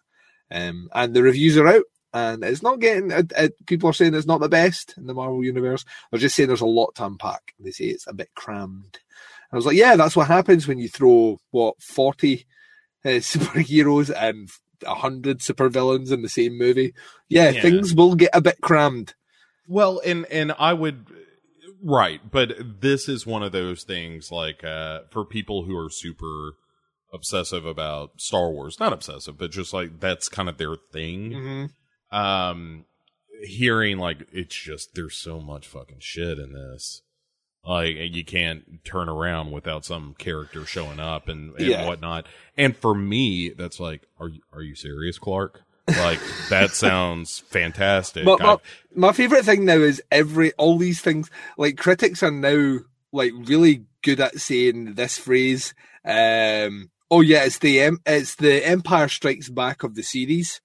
Um, 0.51 0.89
and 0.95 1.15
the 1.15 1.23
reviews 1.23 1.57
are 1.57 1.67
out, 1.69 1.85
and 2.15 2.43
it's 2.45 2.63
not 2.63 2.81
getting. 2.81 3.11
It, 3.11 3.33
it, 3.37 3.67
people 3.67 3.91
are 3.91 3.93
saying 3.93 4.15
it's 4.15 4.27
not 4.27 4.41
the 4.41 4.49
best 4.49 4.95
in 4.97 5.07
the 5.07 5.15
Marvel 5.15 5.45
universe. 5.45 5.85
They're 6.11 6.21
just 6.21 6.37
saying 6.37 6.47
there's 6.49 6.61
a 6.61 6.67
lot 6.67 6.95
to 6.97 7.07
unpack. 7.07 7.55
They 7.61 7.71
say 7.71 7.87
it's 7.87 8.07
a 8.07 8.15
bit 8.15 8.31
crammed. 8.35 8.99
I 9.53 9.57
was 9.57 9.67
like, 9.67 9.77
yeah, 9.77 9.97
that's 9.97 10.17
what 10.17 10.27
happens 10.27 10.67
when 10.69 10.79
you 10.79 10.89
throw 10.89 11.39
what 11.51 11.81
forty 11.83 12.47
uh, 13.05 13.09
superheroes 13.21 14.11
and 14.15 14.49
hundred 14.87 15.41
supervillains 15.41 16.13
in 16.13 16.23
the 16.23 16.29
same 16.29 16.57
movie. 16.57 16.95
Yeah, 17.29 17.51
Yeah. 17.51 17.63
things 17.63 17.95
will 17.95 18.15
get 18.15 18.31
a 18.33 18.41
bit 18.41 18.61
crammed. 18.61 19.15
Well, 19.67 20.01
and 20.05 20.25
and 20.27 20.53
I 20.59 20.73
would 20.73 21.07
right, 21.83 22.21
but 22.31 22.81
this 22.81 23.09
is 23.09 23.27
one 23.27 23.43
of 23.43 23.53
those 23.53 23.85
things 23.85 24.31
like 24.33 24.65
uh 24.65 25.01
for 25.11 25.25
people 25.25 25.65
who 25.65 25.77
are 25.77 25.91
super 25.91 26.55
obsessive 27.13 27.65
about 27.65 28.13
Star 28.21 28.51
Wars, 28.51 28.79
not 28.81 28.93
obsessive, 28.93 29.39
but 29.39 29.51
just 29.51 29.73
like 29.73 30.01
that's 30.01 30.29
kind 30.29 30.49
of 30.49 30.59
their 30.59 30.77
thing. 30.93 31.31
Mm-hmm. 31.31 31.65
Um 32.11 32.85
hearing 33.45 33.99
like 33.99 34.27
it's 34.33 34.55
just 34.55 34.95
there's 34.95 35.17
so 35.17 35.41
much 35.41 35.67
fucking 35.67 36.01
shit 36.01 36.39
in 36.39 36.53
this. 36.53 37.03
Like 37.65 37.97
you 37.97 38.25
can't 38.25 38.83
turn 38.85 39.09
around 39.09 39.51
without 39.53 39.85
some 39.85 40.15
character 40.19 40.65
showing 40.65 41.01
up 41.01 41.29
and, 41.29 41.55
and 41.57 41.69
Yeah. 41.69 41.87
whatnot. 41.87 42.27
And 42.57 42.77
for 42.77 42.95
me, 42.95 43.51
that's 43.51 43.79
like, 43.79 44.07
are 44.19 44.29
you 44.29 44.41
are 44.53 44.63
you 44.63 44.75
serious, 44.75 45.19
Clark? 45.19 45.63
Like 45.99 46.21
that 46.49 46.71
sounds 46.75 47.41
fantastic. 47.41 48.25
But 48.25 48.41
my, 48.41 48.57
my 48.95 49.13
favorite 49.13 49.45
thing 49.45 49.65
now 49.65 49.77
is 49.79 50.03
every 50.11 50.53
all 50.55 50.79
these 50.79 51.01
things 51.01 51.31
like 51.57 51.77
critics 51.77 52.23
are 52.23 52.31
now 52.31 52.79
like 53.13 53.33
really 53.35 53.85
good 54.03 54.21
at 54.21 54.39
saying 54.41 54.95
this 54.95 55.19
phrase. 55.19 55.75
Um, 56.05 56.91
oh 57.11 57.21
yeah, 57.21 57.45
it's 57.45 57.59
the 57.59 57.99
it's 58.07 58.35
the 58.37 58.67
Empire 58.67 59.09
Strikes 59.09 59.49
Back 59.51 59.83
of 59.83 59.95
the 59.95 60.03
series, 60.03 60.61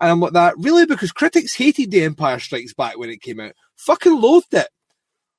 and 0.00 0.10
I'm 0.10 0.20
like 0.20 0.32
that 0.32 0.54
really 0.58 0.86
because 0.86 1.12
critics 1.12 1.54
hated 1.54 1.90
the 1.90 2.02
Empire 2.04 2.38
Strikes 2.38 2.74
Back 2.74 2.98
when 2.98 3.10
it 3.10 3.20
came 3.22 3.40
out, 3.40 3.52
fucking 3.76 4.20
loathed 4.20 4.52
it. 4.54 4.68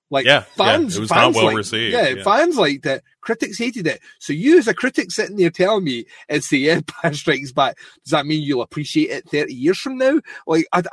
Like 0.10 0.26
Yeah, 0.26 0.32
yeah, 0.32 0.42
fans, 0.42 0.96
it 0.98 1.00
was 1.00 1.10
not 1.10 1.18
fans 1.20 1.36
well 1.36 1.46
liked- 1.46 1.58
received, 1.58 1.94
Yeah, 1.94 2.10
yeah. 2.10 2.24
fans 2.24 2.56
liked 2.58 2.86
it. 2.86 3.04
Critics 3.22 3.58
hated 3.58 3.88
it. 3.88 4.00
So 4.20 4.32
you, 4.32 4.60
as 4.60 4.68
a 4.68 4.74
critic, 4.74 5.10
sitting 5.12 5.38
there 5.38 5.50
telling 5.50 5.84
me 5.86 6.06
it's 6.30 6.50
the 6.50 6.70
Empire 6.70 7.14
Strikes 7.14 7.52
Back, 7.52 7.78
does 8.06 8.12
that 8.12 8.26
mean 8.28 8.44
you'll 8.44 8.62
appreciate 8.62 9.10
it 9.10 9.30
thirty 9.30 9.54
years 9.56 9.80
from 9.80 9.98
now? 9.98 10.20
Like, 10.46 10.68
I, 10.72 10.84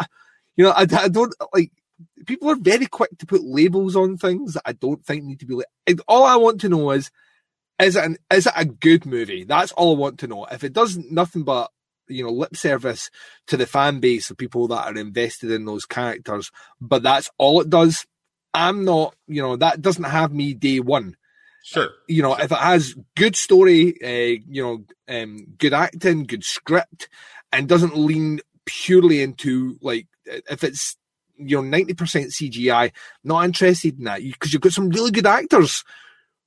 you 0.56 0.64
know, 0.64 0.70
I, 0.70 0.86
I 0.90 1.08
don't 1.08 1.34
like. 1.52 1.70
People 2.26 2.48
are 2.50 2.56
very 2.56 2.86
quick 2.86 3.10
to 3.18 3.26
put 3.26 3.42
labels 3.44 3.94
on 3.94 4.16
things 4.16 4.54
that 4.54 4.62
I 4.64 4.72
don't 4.72 5.04
think 5.04 5.24
need 5.24 5.40
to 5.40 5.46
be. 5.46 5.54
Li- 5.54 5.96
all 6.08 6.24
I 6.24 6.36
want 6.36 6.62
to 6.62 6.70
know 6.70 6.90
is, 6.92 7.10
is 7.78 7.94
it 7.96 8.04
an, 8.04 8.16
is 8.32 8.46
it 8.46 8.54
a 8.56 8.64
good 8.64 9.04
movie? 9.04 9.44
That's 9.44 9.72
all 9.72 9.94
I 9.94 9.98
want 9.98 10.18
to 10.20 10.26
know. 10.28 10.46
If 10.46 10.64
it 10.64 10.72
does 10.72 10.96
nothing 10.96 11.42
but 11.42 11.70
you 12.10 12.24
know 12.24 12.30
lip 12.30 12.56
service 12.56 13.10
to 13.46 13.56
the 13.56 13.66
fan 13.66 14.00
base 14.00 14.30
of 14.30 14.36
people 14.36 14.68
that 14.68 14.86
are 14.86 14.96
invested 14.96 15.50
in 15.50 15.64
those 15.64 15.84
characters, 15.84 16.50
but 16.80 17.02
that's 17.02 17.30
all 17.38 17.60
it 17.60 17.70
does. 17.70 18.06
I'm 18.52 18.84
not, 18.84 19.14
you 19.28 19.40
know, 19.40 19.56
that 19.56 19.80
doesn't 19.80 20.04
have 20.04 20.32
me 20.32 20.54
day 20.54 20.80
one 20.80 21.16
sure. 21.62 21.90
you 22.08 22.22
know, 22.22 22.34
if 22.34 22.50
it 22.50 22.58
has 22.58 22.94
good 23.16 23.36
story, 23.36 23.94
uh, 24.02 24.40
you 24.48 24.62
know, 24.62 24.84
um, 25.08 25.46
good 25.58 25.72
acting, 25.72 26.24
good 26.24 26.44
script, 26.44 27.08
and 27.52 27.68
doesn't 27.68 27.96
lean 27.96 28.40
purely 28.66 29.22
into 29.22 29.78
like 29.80 30.06
if 30.26 30.62
it's 30.64 30.96
you 31.36 31.56
know 31.56 31.62
ninety 31.62 31.94
percent 31.94 32.30
CGI, 32.30 32.92
not 33.24 33.44
interested 33.44 33.98
in 33.98 34.04
that 34.04 34.22
because 34.22 34.52
you've 34.52 34.62
got 34.62 34.72
some 34.72 34.90
really 34.90 35.10
good 35.10 35.26
actors 35.26 35.84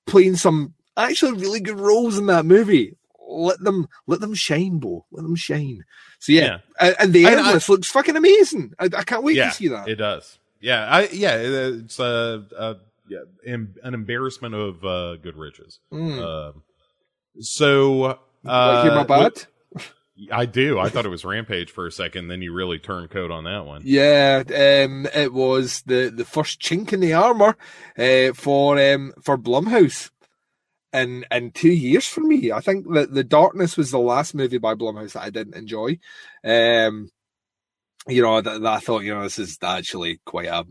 playing 0.06 0.36
some 0.36 0.73
actually 0.97 1.39
really 1.39 1.60
good 1.60 1.80
roles 1.80 2.17
in 2.17 2.28
that 2.28 2.45
movie. 2.45 2.95
Let 3.28 3.60
them 3.60 3.88
let 4.08 4.20
them 4.20 4.34
shine, 4.34 4.80
Bo. 4.80 5.06
Let 5.12 5.24
them 5.24 5.36
shine. 5.36 5.86
So 6.20 6.32
yeah, 6.32 6.60
and, 6.80 6.96
and 7.00 7.14
the 7.14 7.26
And 7.26 7.36
I- 7.36 7.46
endless 7.46 7.70
looks 7.70 7.90
fucking 7.90 8.16
amazing. 8.16 8.74
I, 8.80 8.86
I 8.86 9.04
can't 9.04 9.24
wait 9.24 9.36
yeah, 9.38 9.50
to 9.50 9.56
see 9.56 9.68
that. 9.70 9.88
It 9.88 9.96
does. 9.96 10.38
Yeah, 10.60 10.86
I 10.86 11.08
yeah, 11.08 11.36
it- 11.36 11.76
it's 11.86 12.00
uh, 12.00 12.42
uh 12.58 12.74
yeah, 13.10 13.20
em- 13.46 13.76
an 13.84 13.94
embarrassment 13.94 14.56
of 14.56 14.84
uh, 14.86 15.16
good 15.18 15.36
riches. 15.38 15.80
Mm. 15.92 16.22
Um, 16.22 16.64
so 17.40 18.20
uh, 18.46 18.84
hear 18.84 18.96
my 18.96 19.04
bad? 19.04 19.46
I 20.32 20.46
do. 20.46 20.78
I 20.80 20.90
thought 20.90 21.06
it 21.06 21.10
was 21.10 21.26
Rampage 21.26 21.72
for 21.72 21.88
a 21.88 21.92
second. 21.92 22.28
Then 22.28 22.42
you 22.44 22.54
really 22.54 22.78
turned 22.78 23.10
code 23.10 23.32
on 23.32 23.46
that 23.46 23.66
one. 23.66 23.82
Yeah, 23.84 24.44
um, 24.48 25.08
it 25.14 25.34
was 25.34 25.82
the, 25.88 26.14
the 26.16 26.24
first 26.24 26.62
chink 26.62 26.94
in 26.94 27.00
the 27.00 27.14
armor 27.14 27.58
uh, 27.98 28.34
for 28.34 28.78
um, 28.80 29.14
for 29.24 29.38
Blumhouse, 29.40 30.12
in 30.93 31.25
in 31.32 31.51
two 31.51 31.71
years 31.71 32.08
for 32.08 32.21
me. 32.21 32.51
I 32.51 32.62
think 32.62 32.91
that 32.93 33.13
the 33.13 33.23
Darkness 33.23 33.75
was 33.77 33.91
the 33.91 33.99
last 33.99 34.36
movie 34.36 34.60
by 34.60 34.75
Blumhouse 34.75 35.13
that 35.13 35.23
I 35.23 35.29
didn't 35.29 35.56
enjoy. 35.56 35.99
Um, 36.43 37.10
you 38.08 38.21
know, 38.21 38.41
that, 38.41 38.62
that 38.62 38.73
I 38.73 38.79
thought 38.79 39.03
you 39.03 39.13
know 39.13 39.23
this 39.23 39.39
is 39.39 39.58
actually 39.62 40.19
quite 40.25 40.47
a 40.47 40.65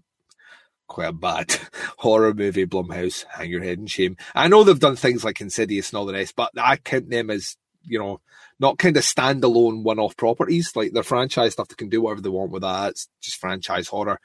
quite 0.86 1.08
a 1.08 1.12
bad 1.12 1.54
horror 1.98 2.34
movie. 2.34 2.66
Blumhouse, 2.66 3.24
hang 3.30 3.50
your 3.50 3.62
head 3.62 3.78
in 3.78 3.86
shame. 3.86 4.16
I 4.34 4.48
know 4.48 4.64
they've 4.64 4.78
done 4.78 4.96
things 4.96 5.24
like 5.24 5.40
Insidious 5.40 5.90
and 5.90 5.98
all 5.98 6.06
the 6.06 6.12
rest, 6.12 6.36
but 6.36 6.50
I 6.56 6.76
count 6.76 7.10
them 7.10 7.30
as 7.30 7.56
you 7.84 7.98
know 7.98 8.20
not 8.60 8.78
kind 8.78 8.96
of 8.96 9.02
standalone 9.02 9.82
one-off 9.82 10.16
properties 10.16 10.76
like 10.76 10.92
their 10.92 11.02
franchise 11.02 11.54
stuff 11.54 11.66
they 11.66 11.74
can 11.74 11.88
do 11.88 12.00
whatever 12.00 12.20
they 12.20 12.28
want 12.28 12.52
with 12.52 12.62
that 12.62 12.90
it's 12.90 13.08
just 13.20 13.40
franchise 13.40 13.88
horror 13.88 14.20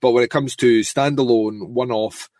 but 0.00 0.12
when 0.12 0.24
it 0.24 0.30
comes 0.30 0.56
to 0.56 0.80
standalone 0.80 1.68
one-off 1.68 2.30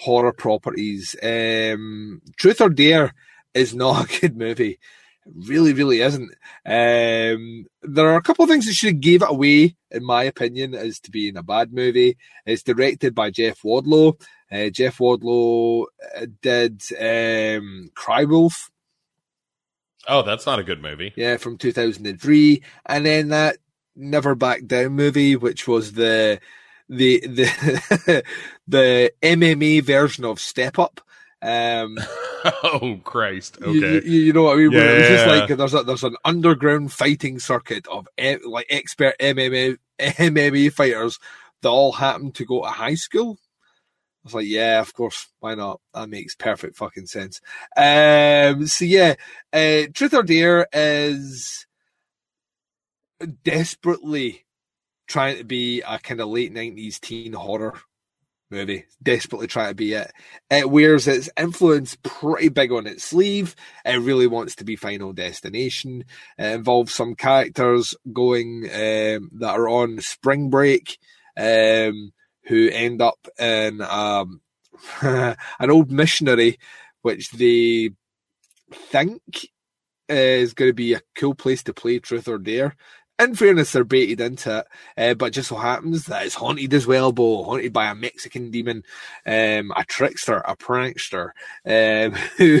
horror 0.00 0.32
properties. 0.32 1.14
Um 1.22 2.22
truth 2.36 2.60
or 2.60 2.70
dare 2.70 3.14
is 3.54 3.74
not 3.82 4.04
a 4.04 4.20
good 4.20 4.36
movie. 4.36 4.78
It 5.26 5.32
really 5.48 5.72
really 5.74 6.00
isn't. 6.00 6.30
Um 6.66 7.66
there 7.82 8.08
are 8.08 8.16
a 8.16 8.22
couple 8.22 8.42
of 8.44 8.50
things 8.50 8.66
that 8.66 8.74
should 8.74 8.94
have 8.94 9.00
gave 9.00 9.22
it 9.22 9.30
away 9.30 9.76
in 9.90 10.04
my 10.04 10.22
opinion 10.24 10.74
as 10.74 11.00
to 11.00 11.10
being 11.10 11.36
a 11.36 11.42
bad 11.42 11.72
movie. 11.72 12.16
It's 12.46 12.62
directed 12.62 13.14
by 13.14 13.30
jeff 13.30 13.60
wadlow. 13.62 14.20
Uh, 14.52 14.68
jeff 14.70 14.98
wadlow 14.98 15.84
uh, 16.16 16.26
did 16.42 16.82
um 16.98 17.90
crywolf 17.96 18.70
Oh, 20.08 20.22
that's 20.22 20.46
not 20.46 20.58
a 20.58 20.64
good 20.64 20.80
movie. 20.82 21.12
yeah, 21.14 21.36
from 21.36 21.58
2003, 21.58 22.62
and 22.86 23.04
then 23.06 23.28
that 23.28 23.58
Never 23.94 24.34
Back 24.34 24.64
Down 24.66 24.92
movie, 24.92 25.36
which 25.36 25.68
was 25.68 25.92
the 25.92 26.40
the 26.90 27.20
the 27.20 28.24
the 28.68 29.12
MMA 29.22 29.82
version 29.82 30.24
of 30.24 30.40
Step 30.40 30.78
Up. 30.78 31.00
Um, 31.40 31.96
oh 32.44 33.00
Christ. 33.02 33.58
Okay. 33.62 33.72
you, 33.72 34.00
you 34.00 34.32
know 34.34 34.42
what 34.42 34.54
I 34.54 34.56
mean? 34.56 34.72
Where 34.72 34.96
it 34.96 34.98
was 34.98 35.08
just 35.08 35.26
like 35.26 35.56
there's 35.56 35.74
a, 35.74 35.82
there's 35.84 36.04
an 36.04 36.16
underground 36.24 36.92
fighting 36.92 37.38
circuit 37.38 37.86
of 37.88 38.08
e- 38.20 38.36
like 38.44 38.66
expert 38.68 39.14
MMA 39.18 39.78
MMA 39.98 40.72
fighters 40.72 41.18
that 41.62 41.68
all 41.68 41.92
happen 41.92 42.32
to 42.32 42.44
go 42.44 42.62
to 42.62 42.68
high 42.68 42.94
school. 42.94 43.38
I 43.40 44.26
was 44.26 44.34
like, 44.34 44.46
yeah, 44.48 44.80
of 44.80 44.92
course, 44.92 45.28
why 45.38 45.54
not? 45.54 45.80
That 45.94 46.10
makes 46.10 46.34
perfect 46.34 46.76
fucking 46.76 47.06
sense. 47.06 47.40
Um, 47.74 48.66
so 48.66 48.84
yeah, 48.84 49.14
uh, 49.52 49.86
Truth 49.94 50.12
or 50.12 50.22
Dare 50.22 50.66
is 50.74 51.66
desperately 53.44 54.44
trying 55.10 55.36
to 55.38 55.44
be 55.44 55.82
a 55.82 55.98
kind 55.98 56.20
of 56.20 56.28
late 56.28 56.52
nineties 56.52 57.00
teen 57.00 57.32
horror 57.32 57.74
movie. 58.50 58.86
Desperately 59.02 59.46
trying 59.46 59.70
to 59.70 59.74
be 59.74 59.92
it. 59.92 60.12
It 60.50 60.70
wears 60.70 61.06
its 61.06 61.28
influence 61.36 61.96
pretty 62.02 62.48
big 62.48 62.72
on 62.72 62.86
its 62.86 63.04
sleeve. 63.04 63.54
It 63.84 64.00
really 64.00 64.26
wants 64.26 64.54
to 64.56 64.64
be 64.64 64.76
Final 64.76 65.12
Destination. 65.12 66.04
It 66.38 66.54
involves 66.54 66.94
some 66.94 67.14
characters 67.14 67.94
going 68.12 68.64
um, 68.64 69.30
that 69.34 69.54
are 69.56 69.68
on 69.68 70.00
spring 70.00 70.48
break, 70.48 70.98
um, 71.36 72.12
who 72.44 72.68
end 72.68 73.02
up 73.02 73.26
in 73.38 73.80
um, 73.82 74.40
an 75.02 75.70
old 75.70 75.90
missionary, 75.90 76.58
which 77.02 77.30
they 77.30 77.90
think 78.72 79.22
is 80.08 80.54
going 80.54 80.68
to 80.68 80.74
be 80.74 80.92
a 80.92 81.02
cool 81.14 81.34
place 81.34 81.62
to 81.62 81.72
play 81.72 81.98
Truth 81.98 82.28
or 82.28 82.38
Dare. 82.38 82.76
In 83.20 83.34
fairness, 83.34 83.72
they're 83.72 83.84
baited 83.84 84.18
into 84.18 84.60
it, 84.60 84.66
uh, 84.96 85.14
but 85.14 85.34
just 85.34 85.50
so 85.50 85.56
happens 85.56 86.06
that 86.06 86.24
it's 86.24 86.34
haunted 86.36 86.72
as 86.72 86.86
well, 86.86 87.12
Bo, 87.12 87.44
haunted 87.44 87.70
by 87.70 87.90
a 87.90 87.94
Mexican 87.94 88.50
demon, 88.50 88.82
um, 89.26 89.72
a 89.76 89.84
trickster, 89.86 90.38
a 90.38 90.56
prankster, 90.56 91.32
um, 91.66 92.12
who, 92.38 92.60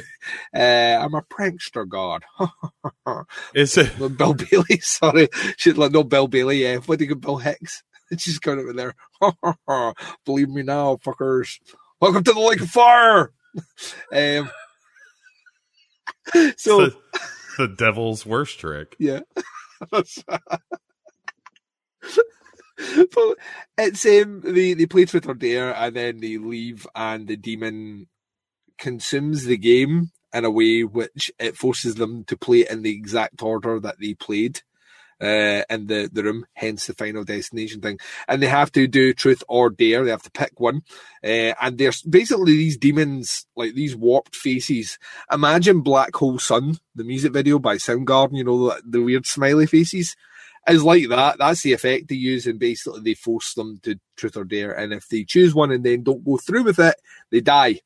uh, 0.54 0.58
I'm 1.00 1.14
a 1.14 1.22
prankster 1.22 1.88
god. 1.88 2.24
Is 3.54 3.78
it? 3.78 3.98
Well, 3.98 4.10
Bill 4.10 4.34
Bailey, 4.34 4.78
sorry. 4.82 5.28
She's 5.56 5.78
like, 5.78 5.92
no, 5.92 6.04
Bill 6.04 6.28
Bailey, 6.28 6.62
yeah. 6.62 6.76
What 6.76 6.98
do 6.98 7.06
you 7.06 7.14
got, 7.14 7.22
Bill 7.22 7.38
Hicks? 7.38 7.82
She's 8.18 8.38
going 8.38 8.58
over 8.58 8.74
there. 8.74 8.94
Believe 10.26 10.50
me 10.50 10.62
now, 10.62 10.96
fuckers. 10.96 11.58
Welcome 12.00 12.24
to 12.24 12.32
the 12.34 12.40
Lake 12.40 12.60
of 12.60 12.68
Fire. 12.68 13.32
um, 14.12 14.50
so, 16.58 16.80
the, 16.80 16.96
the 17.56 17.68
devil's 17.68 18.26
worst 18.26 18.58
trick. 18.58 18.94
yeah. 18.98 19.20
but 23.14 23.36
it's 23.78 24.06
um 24.06 24.40
they, 24.44 24.74
they 24.74 24.86
play 24.86 25.06
or 25.26 25.34
dare 25.34 25.74
and 25.74 25.96
then 25.96 26.20
they 26.20 26.38
leave 26.38 26.86
and 26.94 27.28
the 27.28 27.36
demon 27.36 28.06
consumes 28.78 29.44
the 29.44 29.56
game 29.56 30.10
in 30.32 30.44
a 30.44 30.50
way 30.50 30.82
which 30.84 31.30
it 31.38 31.56
forces 31.56 31.96
them 31.96 32.24
to 32.24 32.36
play 32.36 32.66
in 32.68 32.82
the 32.82 32.94
exact 32.94 33.42
order 33.42 33.80
that 33.80 33.96
they 34.00 34.14
played 34.14 34.62
uh, 35.20 35.62
in 35.68 35.86
the, 35.86 36.08
the 36.12 36.22
room, 36.22 36.46
hence 36.54 36.86
the 36.86 36.94
final 36.94 37.24
destination 37.24 37.80
thing. 37.80 37.98
And 38.28 38.42
they 38.42 38.46
have 38.46 38.72
to 38.72 38.86
do 38.86 39.12
truth 39.12 39.42
or 39.48 39.70
dare. 39.70 40.04
They 40.04 40.10
have 40.10 40.22
to 40.22 40.30
pick 40.30 40.58
one. 40.58 40.82
Uh, 41.22 41.54
and 41.60 41.78
there's 41.78 42.02
basically 42.02 42.56
these 42.56 42.76
demons, 42.76 43.46
like 43.56 43.74
these 43.74 43.96
warped 43.96 44.34
faces. 44.34 44.98
Imagine 45.30 45.82
Black 45.82 46.14
Hole 46.14 46.38
Sun, 46.38 46.78
the 46.94 47.04
music 47.04 47.32
video 47.32 47.58
by 47.58 47.76
Soundgarden, 47.76 48.36
you 48.36 48.44
know, 48.44 48.68
the, 48.68 48.82
the 48.84 49.02
weird 49.02 49.26
smiley 49.26 49.66
faces. 49.66 50.16
Is 50.68 50.84
like 50.84 51.08
that. 51.08 51.38
That's 51.38 51.62
the 51.62 51.72
effect 51.72 52.08
they 52.08 52.16
use, 52.16 52.46
and 52.46 52.58
basically 52.58 53.00
they 53.00 53.14
force 53.14 53.54
them 53.54 53.78
to 53.82 53.98
truth 54.16 54.36
or 54.36 54.44
dare. 54.44 54.72
And 54.72 54.92
if 54.92 55.08
they 55.08 55.24
choose 55.24 55.54
one 55.54 55.72
and 55.72 55.82
then 55.82 56.02
don't 56.02 56.22
go 56.22 56.36
through 56.36 56.64
with 56.64 56.78
it, 56.78 56.96
they 57.30 57.40
die 57.40 57.80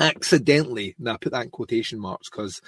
accidentally. 0.00 0.94
Now 0.98 1.14
I 1.14 1.16
put 1.16 1.32
that 1.32 1.44
in 1.44 1.50
quotation 1.50 1.98
marks 1.98 2.30
because 2.30 2.62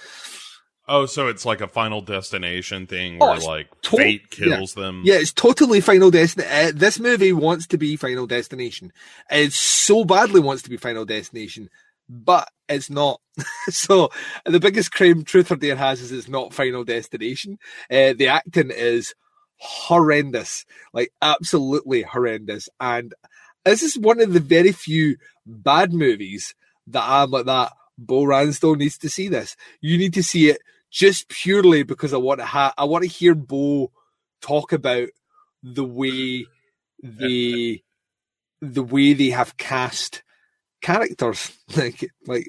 Oh, 0.93 1.07
so 1.07 1.29
it's 1.29 1.47
like 1.47 1.61
a 1.61 1.69
Final 1.69 2.01
Destination 2.01 2.87
thing 2.89 3.19
Oh, 3.21 3.31
where 3.31 3.39
like 3.39 3.81
to- 3.83 3.97
fate 3.97 4.29
kills 4.31 4.75
them. 4.75 5.03
Yeah, 5.05 5.15
it's 5.15 5.33
totally 5.33 5.81
Final 5.81 6.11
Destination. 6.11 6.53
Uh, 6.53 6.73
this 6.75 6.99
movie 6.99 7.33
wants 7.33 7.69
to 7.69 7.79
be 7.79 7.95
Final 7.97 8.27
Destination. 8.27 8.93
It 9.31 9.53
so 9.53 10.05
badly 10.05 10.41
wants 10.41 10.63
to 10.65 10.71
be 10.71 10.77
Final 10.77 11.05
Destination, 11.05 11.71
but 12.09 12.49
it's 12.69 12.91
not. 12.91 13.21
so 13.69 14.11
the 14.45 14.59
biggest 14.59 14.91
crime 14.91 15.23
Truth 15.23 15.53
or 15.53 15.57
Dare 15.57 15.77
has 15.77 16.01
is 16.01 16.11
it's 16.11 16.29
not 16.29 16.53
Final 16.53 16.83
Destination. 16.83 17.59
Uh, 17.89 18.13
the 18.13 18.27
acting 18.27 18.73
is 18.73 19.15
horrendous, 19.59 20.65
like 20.93 21.13
absolutely 21.23 22.03
horrendous. 22.03 22.69
And 22.81 23.15
this 23.65 23.83
is 23.85 23.97
one 23.99 24.21
of 24.21 24.33
the 24.33 24.41
very 24.41 24.73
few 24.73 25.17
bad 25.47 25.93
movies 25.93 26.55
that 26.89 27.05
I'm 27.07 27.31
like 27.31 27.47
that. 27.47 27.73
Bo 27.97 28.23
Ransdell 28.25 28.77
needs 28.77 28.97
to 28.99 29.11
see 29.11 29.29
this. 29.29 29.55
You 29.81 29.99
need 29.99 30.15
to 30.15 30.23
see 30.23 30.49
it 30.49 30.59
just 30.91 31.29
purely 31.29 31.83
because 31.83 32.13
I 32.13 32.19
want 32.19 32.41
to 32.41 32.47
ha- 32.47 32.75
I 32.77 32.85
want 32.85 33.05
to 33.05 33.09
hear 33.11 33.35
Bo 33.35 33.93
talk 34.43 34.73
about 34.73 35.09
the 35.63 35.85
way 35.85 36.47
they 37.03 37.83
the 38.61 38.83
way 38.83 39.13
they 39.13 39.31
have 39.31 39.57
cast 39.57 40.23
characters. 40.83 41.53
Like 41.77 42.11
like 42.27 42.49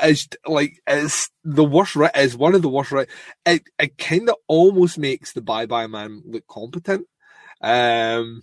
as 0.00 0.28
like 0.44 0.80
as 0.86 1.28
the 1.44 1.64
worst 1.64 1.96
as 2.14 2.36
one 2.36 2.56
of 2.56 2.62
the 2.62 2.68
worst 2.68 2.90
right 2.90 3.08
it, 3.46 3.62
it 3.78 3.96
kind 3.98 4.28
of 4.28 4.34
almost 4.48 4.98
makes 4.98 5.32
the 5.32 5.40
bye 5.40 5.66
bye 5.66 5.86
man 5.86 6.22
look 6.26 6.46
competent. 6.48 7.06
Um 7.62 8.42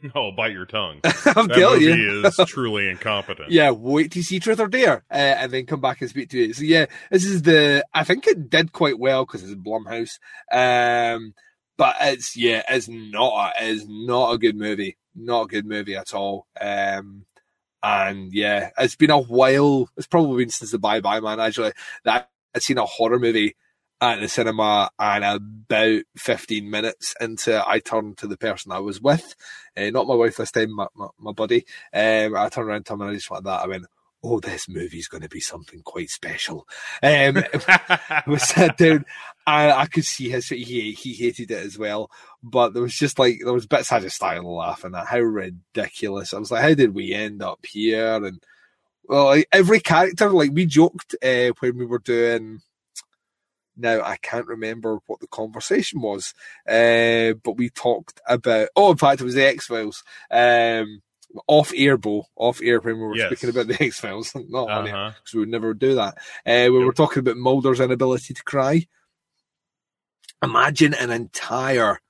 Oh, 0.14 0.30
bite 0.32 0.52
your 0.52 0.66
tongue. 0.66 1.00
i'm 1.04 1.48
That 1.48 1.54
telling 1.54 1.82
movie 1.82 1.86
you 1.86 2.26
is 2.26 2.36
truly 2.44 2.88
incompetent. 2.88 3.50
yeah, 3.50 3.70
wait 3.70 4.12
to 4.12 4.22
see 4.22 4.40
Truth 4.40 4.60
or 4.60 4.68
Dare, 4.68 5.04
uh, 5.10 5.14
and 5.14 5.52
then 5.52 5.66
come 5.66 5.80
back 5.80 6.00
and 6.00 6.10
speak 6.10 6.30
to 6.30 6.42
it. 6.50 6.56
So 6.56 6.62
yeah, 6.62 6.86
this 7.10 7.24
is 7.24 7.42
the. 7.42 7.84
I 7.94 8.04
think 8.04 8.26
it 8.26 8.50
did 8.50 8.72
quite 8.72 8.98
well 8.98 9.24
because 9.24 9.42
it's 9.42 9.52
a 9.52 9.56
Blumhouse, 9.56 10.18
um, 10.52 11.34
but 11.76 11.96
it's 12.00 12.36
yeah, 12.36 12.62
it's 12.68 12.88
not. 12.88 13.54
A, 13.58 13.72
it's 13.72 13.84
not 13.88 14.32
a 14.32 14.38
good 14.38 14.56
movie. 14.56 14.96
Not 15.14 15.44
a 15.44 15.48
good 15.48 15.66
movie 15.66 15.96
at 15.96 16.14
all. 16.14 16.46
Um, 16.60 17.24
and 17.82 18.32
yeah, 18.32 18.70
it's 18.78 18.96
been 18.96 19.10
a 19.10 19.20
while. 19.20 19.88
It's 19.96 20.06
probably 20.06 20.44
been 20.44 20.50
since 20.50 20.72
the 20.72 20.78
Bye 20.78 21.00
Bye 21.00 21.20
Man 21.20 21.40
actually 21.40 21.72
that 22.04 22.28
I'd 22.54 22.62
seen 22.62 22.78
a 22.78 22.86
horror 22.86 23.18
movie 23.18 23.56
at 24.00 24.20
the 24.20 24.28
cinema, 24.28 24.90
and 24.98 25.24
about 25.24 26.02
fifteen 26.16 26.70
minutes 26.70 27.14
into, 27.20 27.62
I 27.66 27.78
turned 27.78 28.18
to 28.18 28.26
the 28.26 28.36
person 28.36 28.72
I 28.72 28.80
was 28.80 29.00
with, 29.00 29.34
uh, 29.76 29.90
not 29.90 30.06
my 30.06 30.14
wife 30.14 30.36
this 30.36 30.50
time, 30.50 30.74
my, 30.74 30.86
my, 30.94 31.08
my 31.18 31.32
buddy. 31.32 31.64
Um, 31.92 32.36
I 32.36 32.48
turned 32.48 32.68
around 32.68 32.86
to 32.86 32.94
him 32.94 33.02
and 33.02 33.10
I 33.10 33.14
just 33.14 33.30
went 33.30 33.44
that. 33.44 33.62
I 33.62 33.66
went, 33.66 33.86
"Oh, 34.22 34.40
this 34.40 34.68
movie's 34.68 35.08
going 35.08 35.22
to 35.22 35.28
be 35.28 35.40
something 35.40 35.82
quite 35.82 36.10
special." 36.10 36.66
Um, 37.02 37.42
we 38.26 38.38
sat 38.38 38.76
down, 38.76 39.04
and 39.46 39.72
I 39.72 39.86
could 39.86 40.04
see 40.04 40.28
his 40.28 40.48
he 40.48 40.92
he 40.92 41.14
hated 41.14 41.50
it 41.50 41.64
as 41.64 41.78
well. 41.78 42.10
But 42.42 42.74
there 42.74 42.82
was 42.82 42.94
just 42.94 43.18
like 43.18 43.40
there 43.42 43.52
was 43.52 43.66
bits 43.66 43.92
I 43.92 44.00
just 44.00 44.16
started 44.16 44.44
laughing 44.44 44.94
at 44.94 45.06
how 45.06 45.20
ridiculous. 45.20 46.34
I 46.34 46.38
was 46.38 46.50
like, 46.50 46.62
"How 46.62 46.74
did 46.74 46.94
we 46.94 47.12
end 47.12 47.42
up 47.42 47.64
here?" 47.66 48.24
And 48.24 48.42
well, 49.04 49.26
like, 49.26 49.48
every 49.52 49.80
character, 49.80 50.30
like 50.30 50.50
we 50.52 50.66
joked 50.66 51.14
uh, 51.22 51.50
when 51.60 51.78
we 51.78 51.86
were 51.86 52.00
doing. 52.00 52.60
Now 53.76 54.00
I 54.02 54.16
can't 54.16 54.46
remember 54.46 54.98
what 55.06 55.20
the 55.20 55.26
conversation 55.26 56.00
was, 56.00 56.32
uh, 56.68 57.34
but 57.44 57.56
we 57.56 57.68
talked 57.70 58.20
about. 58.28 58.68
Oh, 58.76 58.90
in 58.92 58.96
fact, 58.96 59.20
it 59.20 59.24
was 59.24 59.34
the 59.34 59.46
X 59.46 59.66
Files. 59.66 60.02
Um, 60.30 61.02
off 61.48 61.72
air, 61.76 61.98
Bo, 61.98 62.24
off 62.36 62.60
air 62.62 62.80
when 62.80 62.96
we 62.98 63.02
were 63.06 63.16
Yes. 63.16 63.26
speaking 63.28 63.50
about 63.50 63.66
the 63.66 63.82
X 63.84 64.00
Files, 64.00 64.32
not 64.48 64.70
on 64.70 64.86
air 64.88 64.94
Uh-huh. 64.96 65.12
because 65.18 65.34
we 65.34 65.40
would 65.40 65.48
never 65.50 65.74
do 65.74 65.96
that. 65.96 66.16
Uh, 66.46 66.70
we 66.72 66.84
were 66.84 66.92
talking 66.94 67.20
about 67.20 67.36
Mulder's 67.36 67.80
inability 67.80 68.32
to 68.32 68.42
cry. 68.44 68.86
Imagine 70.42 70.94
an 70.94 71.10
entire 71.10 72.00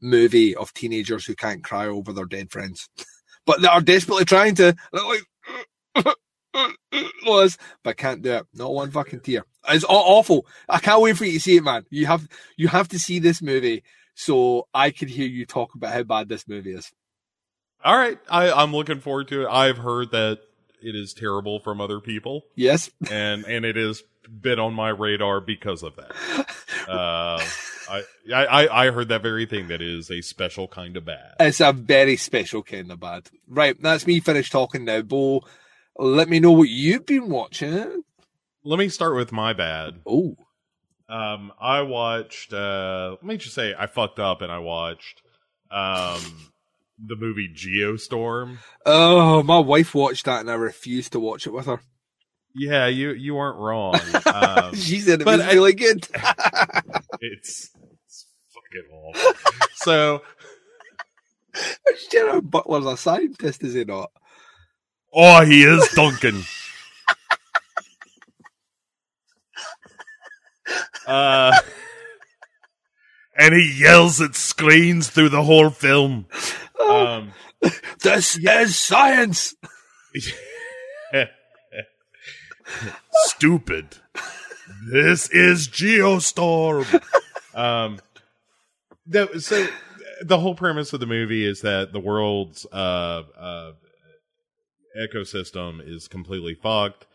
movie 0.00 0.54
of 0.54 0.72
teenagers 0.74 1.24
who 1.26 1.34
can't 1.34 1.64
cry 1.64 1.86
over 1.86 2.12
their 2.12 2.26
dead 2.26 2.50
friends, 2.50 2.88
but 3.46 3.60
they 3.60 3.68
are 3.68 3.80
desperately 3.80 4.24
trying 4.24 4.54
to. 4.54 4.74
Like, 4.92 6.14
was, 7.26 7.58
but 7.82 7.96
can't 7.96 8.22
do 8.22 8.32
it. 8.32 8.46
Not 8.54 8.72
one 8.72 8.90
fucking 8.90 9.20
tear. 9.20 9.44
It's 9.68 9.84
aw- 9.84 10.18
awful. 10.18 10.46
I 10.68 10.78
can't 10.78 11.00
wait 11.02 11.16
for 11.16 11.24
you 11.24 11.32
to 11.32 11.40
see 11.40 11.56
it, 11.56 11.64
man. 11.64 11.84
You 11.90 12.06
have 12.06 12.28
you 12.56 12.68
have 12.68 12.88
to 12.88 12.98
see 12.98 13.18
this 13.18 13.40
movie 13.42 13.82
so 14.14 14.68
I 14.74 14.90
can 14.90 15.08
hear 15.08 15.26
you 15.26 15.46
talk 15.46 15.74
about 15.74 15.92
how 15.92 16.02
bad 16.02 16.28
this 16.28 16.46
movie 16.46 16.72
is. 16.74 16.92
All 17.84 17.96
right, 17.96 18.18
I, 18.30 18.50
I'm 18.50 18.72
looking 18.72 19.00
forward 19.00 19.28
to 19.28 19.42
it. 19.42 19.48
I've 19.48 19.78
heard 19.78 20.10
that 20.12 20.38
it 20.82 20.94
is 20.94 21.12
terrible 21.12 21.60
from 21.60 21.80
other 21.80 22.00
people, 22.00 22.42
Yes. 22.54 22.90
and 23.10 23.44
and 23.44 23.64
it 23.64 23.76
has 23.76 24.02
been 24.40 24.58
on 24.58 24.72
my 24.74 24.88
radar 24.90 25.40
because 25.40 25.82
of 25.82 25.96
that. 25.96 26.46
Uh, 26.88 27.42
I, 27.90 28.02
I 28.32 28.86
I 28.86 28.90
heard 28.90 29.08
that 29.08 29.22
very 29.22 29.44
thing. 29.46 29.68
That 29.68 29.82
is 29.82 30.10
a 30.10 30.20
special 30.22 30.66
kind 30.68 30.96
of 30.96 31.04
bad. 31.04 31.34
It's 31.40 31.60
a 31.60 31.72
very 31.72 32.16
special 32.16 32.62
kind 32.62 32.90
of 32.90 33.00
bad. 33.00 33.28
Right, 33.48 33.76
that's 33.80 34.06
me 34.06 34.20
finished 34.20 34.52
talking 34.52 34.84
now. 34.86 35.02
Bo, 35.02 35.42
let 35.98 36.28
me 36.28 36.40
know 36.40 36.52
what 36.52 36.68
you've 36.68 37.06
been 37.06 37.28
watching. 37.28 38.02
Let 38.64 38.78
me 38.78 38.88
start 38.88 39.14
with 39.16 39.30
my 39.32 39.52
bad. 39.52 40.00
Oh, 40.06 40.36
Um, 41.08 41.52
I 41.60 41.82
watched. 41.82 42.52
Uh, 42.52 43.10
let 43.12 43.22
me 43.24 43.36
just 43.36 43.54
say, 43.54 43.74
I 43.78 43.86
fucked 43.86 44.18
up 44.18 44.40
and 44.42 44.50
I 44.50 44.58
watched 44.58 45.22
um 45.70 46.50
the 47.04 47.16
movie 47.16 47.52
Geostorm. 47.52 48.58
oh, 48.86 49.42
my 49.42 49.58
wife 49.58 49.94
watched 49.94 50.26
that 50.26 50.40
and 50.40 50.50
I 50.50 50.54
refused 50.54 51.12
to 51.12 51.20
watch 51.20 51.46
it 51.46 51.52
with 51.52 51.66
her. 51.66 51.80
Yeah, 52.54 52.86
you 52.86 53.10
you 53.10 53.34
weren't 53.34 53.58
wrong. 53.58 53.98
Um, 54.26 54.74
she 54.74 55.00
said 55.00 55.20
it 55.20 55.26
was 55.26 55.40
I- 55.40 55.52
really 55.52 55.74
good. 55.74 56.06
it's, 57.20 57.70
it's 58.06 58.26
fucking 58.52 58.90
awful. 58.92 59.32
So, 59.76 60.22
Gerard 62.10 62.50
Butler's 62.50 62.86
a 62.86 62.96
scientist, 62.96 63.62
is 63.62 63.74
he 63.74 63.84
not? 63.84 64.10
Oh, 65.14 65.44
he 65.44 65.62
is 65.62 65.88
Duncan. 65.94 66.42
uh, 71.06 71.52
and 73.36 73.54
he 73.54 73.78
yells 73.78 74.20
at 74.20 74.34
screens 74.34 75.08
through 75.08 75.28
the 75.30 75.42
whole 75.42 75.70
film. 75.70 76.26
Um, 76.88 77.32
This 78.02 78.36
is 78.36 78.78
science. 78.78 79.54
Stupid. 83.12 83.96
This 84.90 85.30
is 85.30 85.68
Geostorm. 85.68 87.02
um, 87.54 87.98
the, 89.06 89.40
so 89.40 89.66
the 90.22 90.38
whole 90.38 90.54
premise 90.54 90.92
of 90.92 91.00
the 91.00 91.06
movie 91.06 91.46
is 91.46 91.62
that 91.62 91.92
the 91.92 92.00
world's 92.00 92.66
uh, 92.72 93.22
uh, 93.38 93.72
ecosystem 94.98 95.80
is 95.84 96.08
completely 96.08 96.54
fucked. 96.54 97.06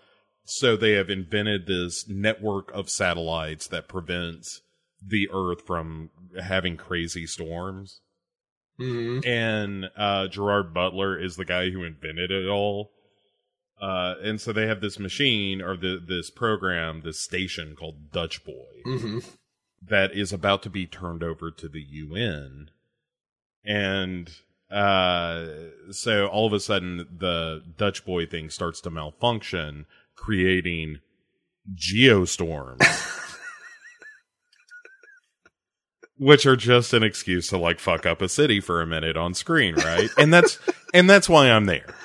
So 0.46 0.76
they 0.76 0.94
have 0.94 1.10
invented 1.10 1.68
this 1.68 2.08
network 2.08 2.72
of 2.74 2.90
satellites 2.90 3.68
that 3.68 3.88
prevents 3.88 4.62
the 5.06 5.30
Earth 5.32 5.66
from 5.66 6.10
having 6.42 6.76
crazy 6.76 7.28
storms. 7.28 8.02
Mm-hmm. 8.80 9.28
And 9.30 9.90
uh, 9.96 10.28
Gerard 10.28 10.74
Butler 10.74 11.20
is 11.20 11.36
the 11.36 11.46
guy 11.46 11.70
who 11.70 11.84
invented 11.84 12.32
it 12.32 12.48
all. 12.48 12.92
Uh, 13.80 14.16
and 14.24 14.42
so 14.42 14.52
they 14.52 14.68
have 14.68 14.82
this 14.82 15.00
machine 15.00 15.62
or 15.62 15.78
the, 15.78 16.02
this 16.06 16.30
program, 16.30 17.02
this 17.02 17.20
station 17.20 17.76
called 17.78 18.12
Dutch 18.12 18.44
Boy 18.44 18.82
Mm-hmm. 18.86 19.20
that 19.82 20.12
is 20.14 20.34
about 20.34 20.64
to 20.64 20.70
be 20.70 20.86
turned 20.86 21.24
over 21.24 21.52
to 21.52 21.70
the 21.70 21.82
UN. 21.82 22.72
And 23.64 24.32
uh, 24.72 25.48
so 25.92 26.28
all 26.28 26.46
of 26.46 26.54
a 26.54 26.60
sudden, 26.60 27.08
the 27.18 27.64
Dutch 27.78 28.06
boy 28.06 28.26
thing 28.26 28.50
starts 28.50 28.82
to 28.82 28.90
malfunction, 28.90 29.86
creating 30.16 31.00
geostorms. 31.74 32.82
Which 36.18 36.46
are 36.46 36.58
just 36.58 36.94
an 36.94 37.02
excuse 37.02 37.48
to 37.48 37.58
like 37.58 37.80
fuck 37.80 38.06
up 38.06 38.22
a 38.22 38.28
city 38.28 38.60
for 38.60 38.82
a 38.82 38.86
minute 38.86 39.16
on 39.16 39.34
screen, 39.34 39.76
right? 39.76 40.10
and 40.18 40.34
that's 40.34 40.60
and 40.94 41.10
that's 41.10 41.30
why 41.30 41.50
I'm 41.50 41.66
there. 41.66 41.96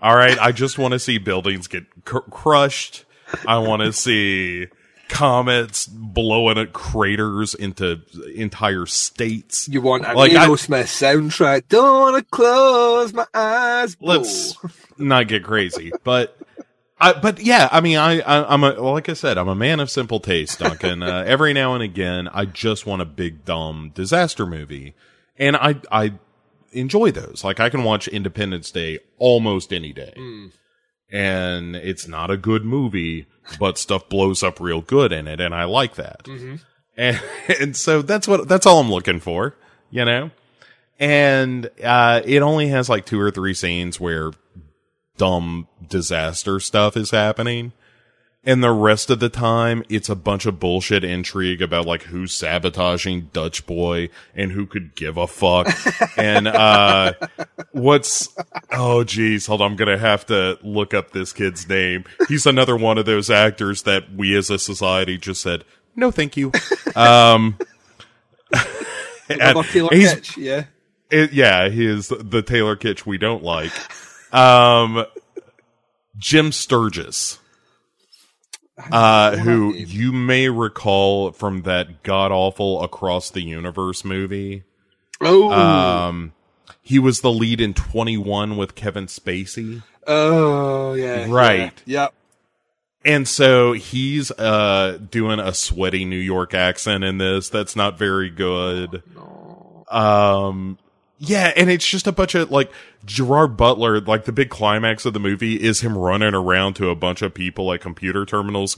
All 0.00 0.16
right, 0.16 0.38
I 0.38 0.52
just 0.52 0.78
want 0.78 0.92
to 0.92 0.98
see 0.98 1.18
buildings 1.18 1.66
get 1.66 1.84
cr- 2.06 2.20
crushed. 2.30 3.04
I 3.46 3.58
want 3.58 3.82
to 3.82 3.92
see 3.92 4.68
comets 5.10 5.86
blowing 5.86 6.56
at 6.58 6.72
craters 6.72 7.54
into 7.54 8.00
entire 8.34 8.86
states. 8.86 9.68
You 9.68 9.82
want 9.82 10.06
a 10.06 10.14
Like, 10.14 10.32
Aerosmith 10.32 10.84
soundtrack? 10.84 11.64
Don't 11.68 12.00
wanna 12.00 12.22
close 12.24 13.12
my 13.12 13.26
eyes. 13.34 13.94
Bo. 13.96 14.06
Let's 14.06 14.56
not 14.96 15.28
get 15.28 15.44
crazy, 15.44 15.92
but 16.04 16.36
I, 17.02 17.14
but 17.14 17.40
yeah, 17.40 17.68
I 17.72 17.80
mean, 17.80 17.96
I, 17.96 18.20
I 18.20 18.52
I'm 18.52 18.62
a 18.64 18.72
like 18.72 19.08
I 19.08 19.14
said, 19.14 19.38
I'm 19.38 19.48
a 19.48 19.54
man 19.54 19.80
of 19.80 19.90
simple 19.90 20.20
taste, 20.20 20.58
Duncan. 20.58 21.02
uh, 21.02 21.24
every 21.26 21.52
now 21.52 21.74
and 21.74 21.82
again, 21.82 22.28
I 22.28 22.44
just 22.44 22.86
want 22.86 23.02
a 23.02 23.06
big 23.06 23.44
dumb 23.44 23.92
disaster 23.94 24.44
movie, 24.46 24.94
and 25.38 25.56
I 25.56 25.76
I 25.90 26.12
enjoy 26.72 27.10
those. 27.10 27.42
Like 27.42 27.58
I 27.58 27.68
can 27.70 27.84
watch 27.84 28.06
Independence 28.08 28.70
Day 28.70 28.98
almost 29.18 29.72
any 29.72 29.92
day. 29.92 30.12
and 31.10 31.74
it's 31.74 32.06
not 32.06 32.30
a 32.30 32.36
good 32.36 32.64
movie, 32.64 33.26
but 33.58 33.78
stuff 33.78 34.08
blows 34.08 34.42
up 34.42 34.60
real 34.60 34.80
good 34.80 35.12
in 35.12 35.26
it, 35.26 35.40
and 35.40 35.54
I 35.54 35.64
like 35.64 35.94
that. 35.96 36.26
And 36.96 37.20
and 37.60 37.76
so 37.76 38.02
that's 38.02 38.28
what 38.28 38.48
that's 38.48 38.66
all 38.66 38.80
I'm 38.80 38.90
looking 38.90 39.20
for, 39.20 39.56
you 39.90 40.04
know. 40.04 40.30
And 40.98 41.70
uh, 41.82 42.20
it 42.24 42.42
only 42.42 42.68
has 42.68 42.88
like 42.90 43.06
two 43.06 43.18
or 43.18 43.30
three 43.30 43.54
scenes 43.54 43.98
where 43.98 44.32
dumb 45.16 45.66
disaster 45.88 46.60
stuff 46.60 46.96
is 46.96 47.10
happening. 47.10 47.72
And 48.42 48.64
the 48.64 48.70
rest 48.72 49.10
of 49.10 49.20
the 49.20 49.28
time, 49.28 49.84
it's 49.90 50.08
a 50.08 50.14
bunch 50.16 50.46
of 50.46 50.58
bullshit 50.58 51.04
intrigue 51.04 51.60
about 51.60 51.84
like 51.84 52.04
who's 52.04 52.32
sabotaging 52.32 53.28
Dutch 53.34 53.66
Boy 53.66 54.08
and 54.34 54.50
who 54.52 54.64
could 54.66 54.94
give 54.94 55.18
a 55.18 55.26
fuck. 55.26 55.68
and, 56.16 56.48
uh, 56.48 57.12
what's, 57.72 58.34
oh 58.72 59.04
geez, 59.04 59.46
hold 59.46 59.60
on, 59.60 59.72
I'm 59.72 59.76
gonna 59.76 59.98
have 59.98 60.24
to 60.26 60.58
look 60.62 60.94
up 60.94 61.10
this 61.10 61.34
kid's 61.34 61.68
name. 61.68 62.04
He's 62.28 62.46
another 62.46 62.76
one 62.78 62.96
of 62.96 63.04
those 63.04 63.28
actors 63.28 63.82
that 63.82 64.14
we 64.14 64.34
as 64.34 64.48
a 64.48 64.58
society 64.58 65.18
just 65.18 65.42
said, 65.42 65.64
no 65.94 66.10
thank 66.10 66.36
you. 66.38 66.50
Um, 66.96 67.58
Taylor 69.28 69.90
he's- 69.92 70.14
Kitsch, 70.14 70.36
yeah. 70.38 70.64
it, 71.10 71.32
yeah, 71.32 71.68
he 71.68 71.84
is 71.86 72.08
the 72.08 72.42
Taylor 72.42 72.74
Kitsch 72.76 73.04
we 73.04 73.18
don't 73.18 73.42
like. 73.42 73.70
Um, 74.34 75.04
Jim 76.16 76.52
Sturgess, 76.52 77.38
uh, 78.92 79.36
who 79.36 79.74
you 79.74 80.12
may 80.12 80.48
recall 80.48 81.32
from 81.32 81.62
that 81.62 82.02
god 82.02 82.32
awful 82.32 82.82
Across 82.82 83.30
the 83.30 83.42
Universe 83.42 84.04
movie. 84.04 84.64
Oh, 85.20 85.50
Um, 85.52 86.32
he 86.82 86.98
was 86.98 87.20
the 87.20 87.30
lead 87.30 87.60
in 87.60 87.74
21 87.74 88.56
with 88.56 88.74
Kevin 88.74 89.06
Spacey. 89.06 89.82
oh, 90.06 90.94
yeah. 90.94 91.26
Right. 91.28 91.72
Yeah. 91.84 92.02
Yep. 92.02 92.14
And 93.02 93.26
so 93.28 93.72
he's 93.72 94.30
uh 94.32 94.98
doing 95.10 95.40
a 95.40 95.54
sweaty 95.54 96.04
New 96.04 96.16
York 96.16 96.52
accent 96.52 97.02
in 97.02 97.16
this. 97.18 97.48
That's 97.48 97.74
not 97.74 97.98
very 97.98 98.28
good. 98.28 99.02
Um 99.90 100.78
yeah, 101.22 101.52
and 101.54 101.68
it's 101.70 101.86
just 101.86 102.06
a 102.06 102.12
bunch 102.12 102.34
of 102.34 102.50
like 102.50 102.72
Gerard 103.04 103.56
Butler, 103.56 104.00
like 104.00 104.24
the 104.24 104.32
big 104.32 104.48
climax 104.48 105.04
of 105.04 105.12
the 105.12 105.20
movie 105.20 105.54
is 105.56 105.82
him 105.82 105.96
running 105.96 106.34
around 106.34 106.74
to 106.74 106.88
a 106.88 106.94
bunch 106.94 107.20
of 107.20 107.34
people 107.34 107.72
at 107.74 107.82
computer 107.82 108.24
terminals 108.24 108.76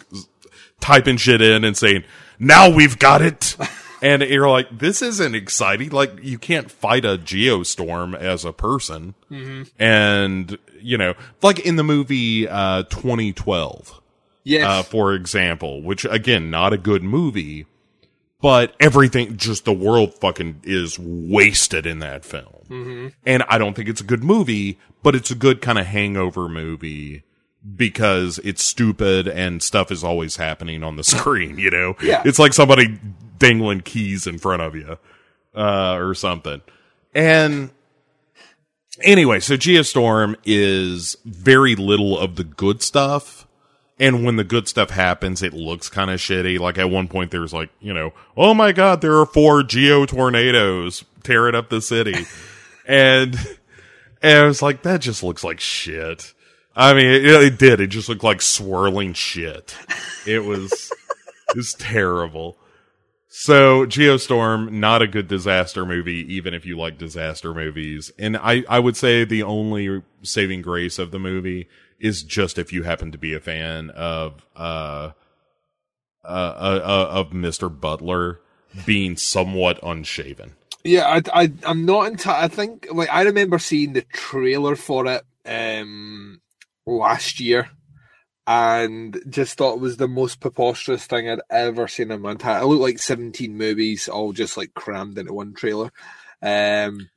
typing 0.81 1.17
shit 1.17 1.41
in 1.41 1.63
and 1.65 1.77
saying, 1.77 2.03
"Now 2.41 2.69
we've 2.69 2.99
got 2.99 3.23
it." 3.23 3.57
and 4.03 4.23
you're 4.23 4.49
like, 4.51 4.77
"This 4.77 5.03
isn't 5.03 5.37
exciting. 5.37 5.91
Like 5.91 6.19
you 6.21 6.37
can't 6.37 6.69
fight 6.69 7.05
a 7.05 7.17
geostorm 7.17 8.17
as 8.17 8.45
a 8.45 8.53
person." 8.53 9.15
And, 9.79 10.59
you 10.81 10.99
know, 10.99 11.15
like 11.43 11.61
in 11.61 11.77
the 11.77 11.85
movie 11.85 12.49
uh 12.49 12.83
2012 12.91 14.01
Yes. 14.45 14.67
uh, 14.67 14.83
for 14.83 15.15
example, 15.15 15.81
which 15.83 16.05
again, 16.05 16.51
not 16.51 16.73
a 16.73 16.77
good 16.77 17.05
movie, 17.05 17.67
but 18.43 18.75
everything, 18.81 19.37
just 19.37 19.65
the 19.65 19.73
world 19.73 20.15
fucking 20.15 20.61
is 20.65 20.99
wasted 20.99 21.87
in 21.87 22.01
that 22.01 22.25
film. 22.25 23.13
And 23.25 23.45
I 23.49 23.57
don't 23.57 23.75
think 23.75 23.89
it's 23.89 24.01
a 24.01 24.05
good 24.05 24.25
movie, 24.25 24.79
but 25.03 25.15
it's 25.15 25.31
a 25.31 25.35
good 25.37 25.63
kind 25.63 25.79
of 25.79 25.87
hangover 25.87 26.49
movie 26.49 27.23
because 27.77 28.39
it's 28.43 28.65
stupid 28.65 29.29
and 29.29 29.63
stuff 29.63 29.93
is 29.93 30.03
always 30.03 30.37
happening 30.37 30.83
on 30.83 30.97
the 30.97 31.05
screen, 31.05 31.57
you 31.59 31.71
know? 31.71 31.97
Yeah. 32.03 32.23
It's 32.25 32.41
like 32.41 32.53
somebody 32.53 32.99
dangling 33.39 33.83
keys 33.83 34.27
in 34.27 34.39
front 34.39 34.63
of 34.63 34.75
you, 34.75 34.99
uh, 35.55 35.95
or 35.95 36.15
something. 36.15 36.63
And 37.15 37.71
anyway, 39.03 39.39
so 39.39 39.55
Geostorm 39.55 40.35
is 40.45 41.17
very 41.25 41.77
little 41.77 42.19
of 42.19 42.35
the 42.37 42.45
good 42.45 42.83
stuff. 42.83 43.47
And 44.03 44.25
when 44.25 44.35
the 44.35 44.43
good 44.43 44.67
stuff 44.67 44.91
happens, 44.91 45.45
it 45.45 45.55
looks 45.55 45.89
kind 45.89 46.11
of 46.11 46.19
shitty. 46.19 46.59
Like 46.59 46.77
at 46.77 46.91
one 46.91 47.07
point, 47.07 47.31
there's 47.31 47.53
like, 47.53 47.71
you 47.79 47.95
know, 47.95 48.13
oh 48.37 48.53
my 48.53 48.73
god, 48.73 49.01
there 49.01 49.17
are 49.17 49.25
four 49.25 49.63
geo 49.63 50.07
tornadoes 50.07 51.05
tearing 51.23 51.55
up 51.55 51.69
the 51.69 51.81
city, 51.81 52.27
and 52.87 53.39
and 54.21 54.39
I 54.39 54.45
was 54.45 54.61
like, 54.61 54.83
that 54.83 55.03
just 55.03 55.23
looks 55.23 55.45
like 55.45 55.61
shit. 55.61 56.35
I 56.75 56.95
mean, 56.95 57.07
it, 57.07 57.25
it 57.25 57.59
did. 57.61 57.81
It 57.81 57.89
just 57.89 58.09
looked 58.09 58.25
like 58.25 58.43
swirling 58.43 59.13
shit. 59.13 59.77
It 60.27 60.41
was 60.41 60.91
it 61.51 61.57
was 61.57 61.73
terrible. 61.75 62.57
So 63.29 63.87
Geostorm, 63.87 64.73
not 64.73 65.01
a 65.01 65.07
good 65.07 65.29
disaster 65.29 65.87
movie, 65.87 66.35
even 66.35 66.55
if 66.55 66.67
you 66.67 66.77
like 66.77 66.99
disaster 66.99 67.55
movies. 67.55 68.11
And 68.19 68.37
I, 68.37 68.65
I 68.69 68.81
would 68.81 68.97
say 68.97 69.25
the 69.25 69.45
only 69.45 70.03
saving 70.23 70.63
grace 70.63 70.99
of 70.99 71.13
the 71.13 71.21
movie 71.21 71.69
is 72.03 72.23
just 72.23 72.59
if 72.59 72.73
you 72.73 72.83
happen 72.83 73.13
to 73.13 73.19
be 73.19 73.33
a 73.33 73.41
fan 73.41 73.89
of, 73.91 74.45
uh, 74.57 75.13
uh, 76.25 76.27
uh, 76.27 76.81
uh 76.85 77.09
of 77.11 77.31
Mr. 77.31 77.69
Butler 77.81 78.41
being 78.85 79.17
somewhat 79.17 79.79
unshaven. 79.83 80.53
Yeah, 80.85 81.07
I, 81.07 81.43
I, 81.43 81.53
I'm 81.65 81.87
not 81.87 82.09
into. 82.09 82.31
I 82.31 82.49
think 82.49 82.89
like 82.91 83.09
I 83.11 83.23
remember 83.23 83.59
seeing 83.59 83.93
the 83.93 84.03
trailer 84.03 84.75
for 84.75 85.07
it 85.07 85.23
um 85.47 86.41
last 86.87 87.39
year, 87.39 87.71
and 88.47 89.21
just 89.29 89.57
thought 89.57 89.75
it 89.75 89.81
was 89.81 89.97
the 89.97 90.09
most 90.09 90.41
preposterous 90.41 91.07
thing 91.07 91.29
I'd 91.29 91.41
ever 91.51 91.87
seen 91.87 92.11
in 92.11 92.21
my 92.21 92.33
entire. 92.33 92.63
It 92.63 92.67
looked 92.67 92.83
like 92.83 92.99
17 92.99 93.57
movies 93.57 94.09
all 94.09 94.33
just 94.33 94.57
like 94.57 94.75
crammed 94.75 95.19
into 95.19 95.33
one 95.33 95.55
trailer. 95.55 95.93
Um, 96.43 97.09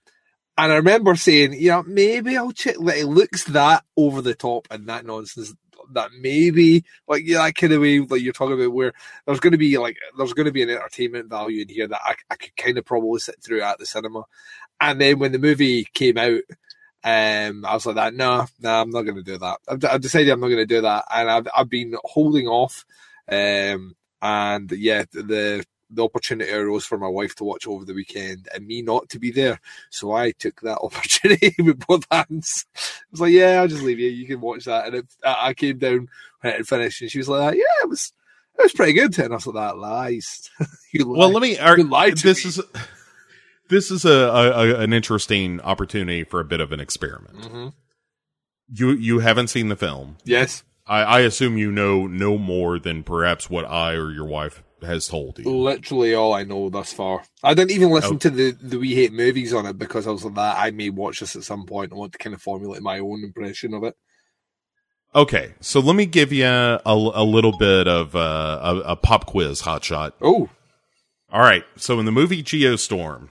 and 0.58 0.72
I 0.72 0.76
remember 0.76 1.16
saying, 1.16 1.56
yeah, 1.58 1.82
maybe 1.86 2.38
I'll 2.38 2.52
check. 2.52 2.76
Like, 2.80 3.00
it 3.00 3.08
looks 3.08 3.44
that 3.46 3.84
over 3.98 4.22
the 4.22 4.36
top 4.36 4.68
and 4.72 4.88
that 4.88 5.06
nonsense 5.06 5.54
that 5.92 6.10
maybe 6.20 6.84
like 7.08 7.24
yeah, 7.26 7.40
that 7.40 7.56
kind 7.56 7.74
of 7.74 7.82
way 7.82 8.00
like 8.00 8.22
you're 8.22 8.34
talking 8.34 8.60
about 8.60 8.74
where 8.74 8.94
there's 9.26 9.40
going 9.40 9.52
to 9.52 9.58
be 9.58 9.78
like 9.78 9.98
there's 10.18 10.34
going 10.34 10.46
to 10.46 10.52
be 10.52 10.64
an 10.64 10.70
entertainment 10.70 11.30
value 11.30 11.62
in 11.62 11.70
here 11.70 11.88
that 11.88 12.02
I, 12.04 12.16
I 12.30 12.36
could 12.36 12.56
kind 12.56 12.78
of 12.78 12.86
probably 12.86 13.20
sit 13.20 13.42
through 13.44 13.62
at 13.62 13.78
the 13.78 13.86
cinema. 13.86 14.24
And 14.82 15.00
then 15.00 15.20
when 15.20 15.32
the 15.32 15.40
movie 15.40 15.86
came 15.94 16.18
out, 16.18 16.42
um, 17.04 17.66
I 17.66 17.74
was 17.74 17.86
like 17.86 17.96
that. 17.96 18.14
No, 18.14 18.46
no, 18.60 18.82
I'm 18.82 18.90
not 18.90 19.04
going 19.04 19.16
to 19.16 19.24
do 19.24 19.38
that. 19.38 19.60
I've, 19.68 19.86
I've 19.86 20.02
decided 20.02 20.30
I'm 20.30 20.40
not 20.40 20.48
going 20.48 20.58
to 20.58 20.66
do 20.66 20.82
that, 20.82 21.06
and 21.14 21.30
I've 21.30 21.48
I've 21.56 21.70
been 21.70 21.96
holding 22.04 22.48
off. 22.48 22.86
Um, 23.30 23.96
and 24.22 24.72
yeah, 24.72 25.06
the 25.12 25.64
the 25.90 26.04
opportunity 26.04 26.52
arose 26.52 26.86
for 26.86 26.98
my 26.98 27.08
wife 27.08 27.36
to 27.36 27.44
watch 27.44 27.68
over 27.68 27.86
the 27.86 27.94
weekend 27.94 28.48
and 28.54 28.66
me 28.66 28.82
not 28.82 29.08
to 29.10 29.20
be 29.20 29.32
there. 29.32 29.60
So 29.92 30.12
I 30.14 30.32
took 30.32 30.62
that 30.62 30.78
opportunity 30.82 31.54
with 31.60 31.86
both 31.86 32.06
hands. 32.12 32.66
I 32.76 32.80
was 33.12 33.22
like, 33.22 33.32
yeah, 33.34 33.62
I'll 33.62 33.68
just 33.68 33.84
leave 33.84 34.00
you. 34.00 34.10
You 34.10 34.28
can 34.28 34.42
watch 34.42 34.66
that. 34.66 34.88
And 34.88 34.96
it, 34.96 35.06
I 35.24 35.54
came 35.54 35.78
down 35.78 36.10
when 36.42 36.54
it 36.54 36.68
finished 36.68 37.02
and 37.02 37.12
she 37.12 37.20
was 37.20 37.30
like, 37.30 37.56
yeah, 37.56 37.64
it 37.84 37.90
was, 37.90 38.12
it 38.58 38.64
was 38.64 38.74
pretty 38.74 38.94
good. 38.94 39.18
And 39.20 39.34
I 39.34 39.36
was 39.36 39.48
like, 39.48 39.56
that 39.56 39.78
lies. 39.78 40.50
you 40.92 41.08
Well, 41.08 41.30
let 41.30 41.42
me. 41.42 41.58
Are, 41.60 41.78
You 41.78 41.84
lied 41.90 42.18
to 42.18 42.24
this 42.24 42.44
me. 42.46 42.50
is 42.50 42.62
this 43.70 43.92
is 43.92 44.06
a, 44.06 44.10
a, 44.12 44.80
an 44.80 44.94
interesting 44.94 45.60
opportunity 45.62 46.24
for 46.24 46.40
a 46.40 46.46
bit 46.46 46.60
of 46.62 46.72
an 46.72 46.80
experiment. 46.80 47.38
Mhm. 47.40 47.74
You 48.74 48.92
you 48.92 49.20
haven't 49.20 49.48
seen 49.48 49.70
the 49.70 49.76
film. 49.76 50.18
Yes. 50.24 50.64
I, 50.88 51.02
I 51.02 51.20
assume 51.22 51.58
you 51.58 51.72
know 51.72 52.06
no 52.08 52.38
more 52.38 52.78
than 52.80 53.04
perhaps 53.04 53.50
what 53.50 53.66
I 53.66 53.94
or 53.94 54.12
your 54.12 54.26
wife 54.26 54.62
has 54.86 55.08
told 55.08 55.40
you. 55.40 55.46
Literally 55.50 56.14
all 56.14 56.34
I 56.34 56.44
know 56.44 56.70
thus 56.70 56.94
far. 56.94 57.24
I 57.44 57.54
didn't 57.54 57.72
even 57.72 57.90
listen 57.92 58.16
Oh. 58.16 58.20
to 58.20 58.30
the, 58.30 58.52
the 58.52 58.80
We 58.80 58.96
Hate 58.96 59.14
movies 59.14 59.54
on 59.54 59.66
it 59.66 59.78
because 59.78 60.08
I 60.08 60.12
was 60.12 60.24
like 60.26 60.36
that. 60.36 60.58
I 60.58 60.72
may 60.72 60.90
watch 60.90 61.20
this 61.20 61.36
at 61.36 61.44
some 61.44 61.66
point 61.66 61.92
and 61.92 62.00
want 62.00 62.12
to 62.14 62.18
kind 62.18 62.34
of 62.34 62.42
formulate 62.42 62.82
my 62.82 63.00
own 63.00 63.24
impression 63.24 63.74
of 63.74 63.84
it. 63.84 63.96
Okay, 65.14 65.54
so 65.62 65.80
let 65.80 65.96
me 65.96 66.06
give 66.06 66.34
you 66.34 66.46
a, 66.46 66.80
a 66.86 67.24
little 67.24 67.58
bit 67.58 67.88
of 67.88 68.16
uh, 68.16 68.60
a, 68.62 68.92
a 68.92 68.96
pop 68.98 69.26
quiz, 69.26 69.62
hotshot. 69.62 70.12
Oh, 70.22 70.50
All 71.32 71.40
right, 71.42 71.64
so 71.78 72.00
in 72.00 72.06
the 72.06 72.12
movie 72.12 72.44
Geostorm, 72.44 73.30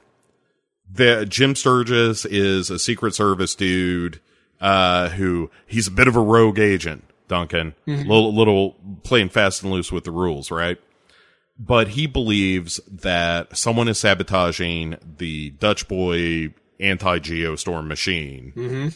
the 0.90 1.26
Jim 1.26 1.54
Sturgess 1.54 2.24
is 2.24 2.70
a 2.70 2.78
Secret 2.78 3.14
Service 3.14 3.54
dude 3.54 4.20
uh, 4.62 5.10
who 5.10 5.50
he's 5.66 5.86
a 5.86 5.90
bit 5.90 6.08
of 6.08 6.16
a 6.16 6.20
rogue 6.20 6.58
agent. 6.58 7.04
Duncan, 7.26 7.74
little, 7.86 8.34
little 8.34 8.76
playing 9.02 9.30
fast 9.30 9.62
and 9.62 9.72
loose 9.72 9.90
with 9.90 10.04
the 10.04 10.10
rules, 10.10 10.50
right? 10.50 10.76
But 11.58 11.88
he 11.88 12.06
believes 12.06 12.80
that 12.90 13.56
someone 13.56 13.88
is 13.88 13.98
sabotaging 13.98 14.96
the 15.18 15.50
Dutch 15.50 15.86
boy 15.86 16.52
anti 16.80 17.18
Geostorm 17.20 17.86
machine, 17.86 18.52
mm-hmm. 18.56 18.88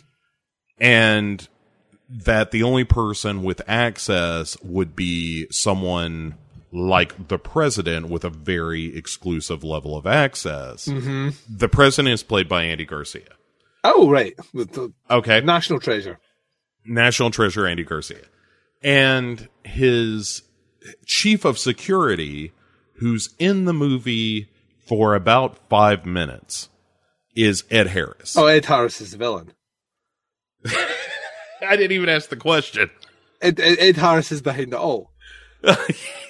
and 0.79 1.49
that 2.09 2.51
the 2.51 2.63
only 2.63 2.85
person 2.85 3.43
with 3.43 3.63
access 3.69 4.61
would 4.63 4.97
be 4.97 5.47
someone 5.51 6.35
like 6.73 7.29
the 7.29 7.39
president 7.39 8.09
with 8.09 8.25
a 8.25 8.31
very 8.31 8.97
exclusive 8.97 9.65
level 9.65 9.97
of 9.97 10.07
access. 10.07 10.87
Mm-hmm. 10.87 11.31
The 11.49 11.69
president 11.69 12.13
is 12.15 12.23
played 12.23 12.49
by 12.49 12.65
Andy 12.65 12.85
Garcia. 12.85 13.29
oh, 13.85 14.11
right. 14.11 14.35
Okay. 15.11 15.41
national 15.41 15.81
treasure. 15.81 16.19
National 16.85 17.31
Treasure 17.31 17.67
Andy 17.67 17.85
Garcia. 17.85 18.25
And 18.83 19.49
his 19.65 20.43
chief 21.07 21.45
of 21.45 21.59
security, 21.59 22.53
who's 22.95 23.35
in 23.39 23.65
the 23.65 23.73
movie 23.73 24.49
for 24.87 25.15
about 25.15 25.59
five 25.69 26.07
minutes, 26.07 26.69
is 27.37 27.65
Ed 27.71 27.89
Harris. 27.89 28.37
Oh, 28.37 28.47
Ed 28.47 28.65
Harris 28.65 29.01
is 29.01 29.13
the 29.13 29.19
villain. 29.19 29.53
I 30.67 31.77
didn't 31.77 31.93
even 31.93 32.09
ask 32.09 32.29
the 32.31 32.37
question. 32.37 32.91
Ed, 33.41 33.61
Ed, 33.61 33.79
Ed 33.79 33.97
Harris 33.97 34.33
is 34.33 34.43
behind 34.43 34.73
it 34.73 34.75
all. 34.75 35.13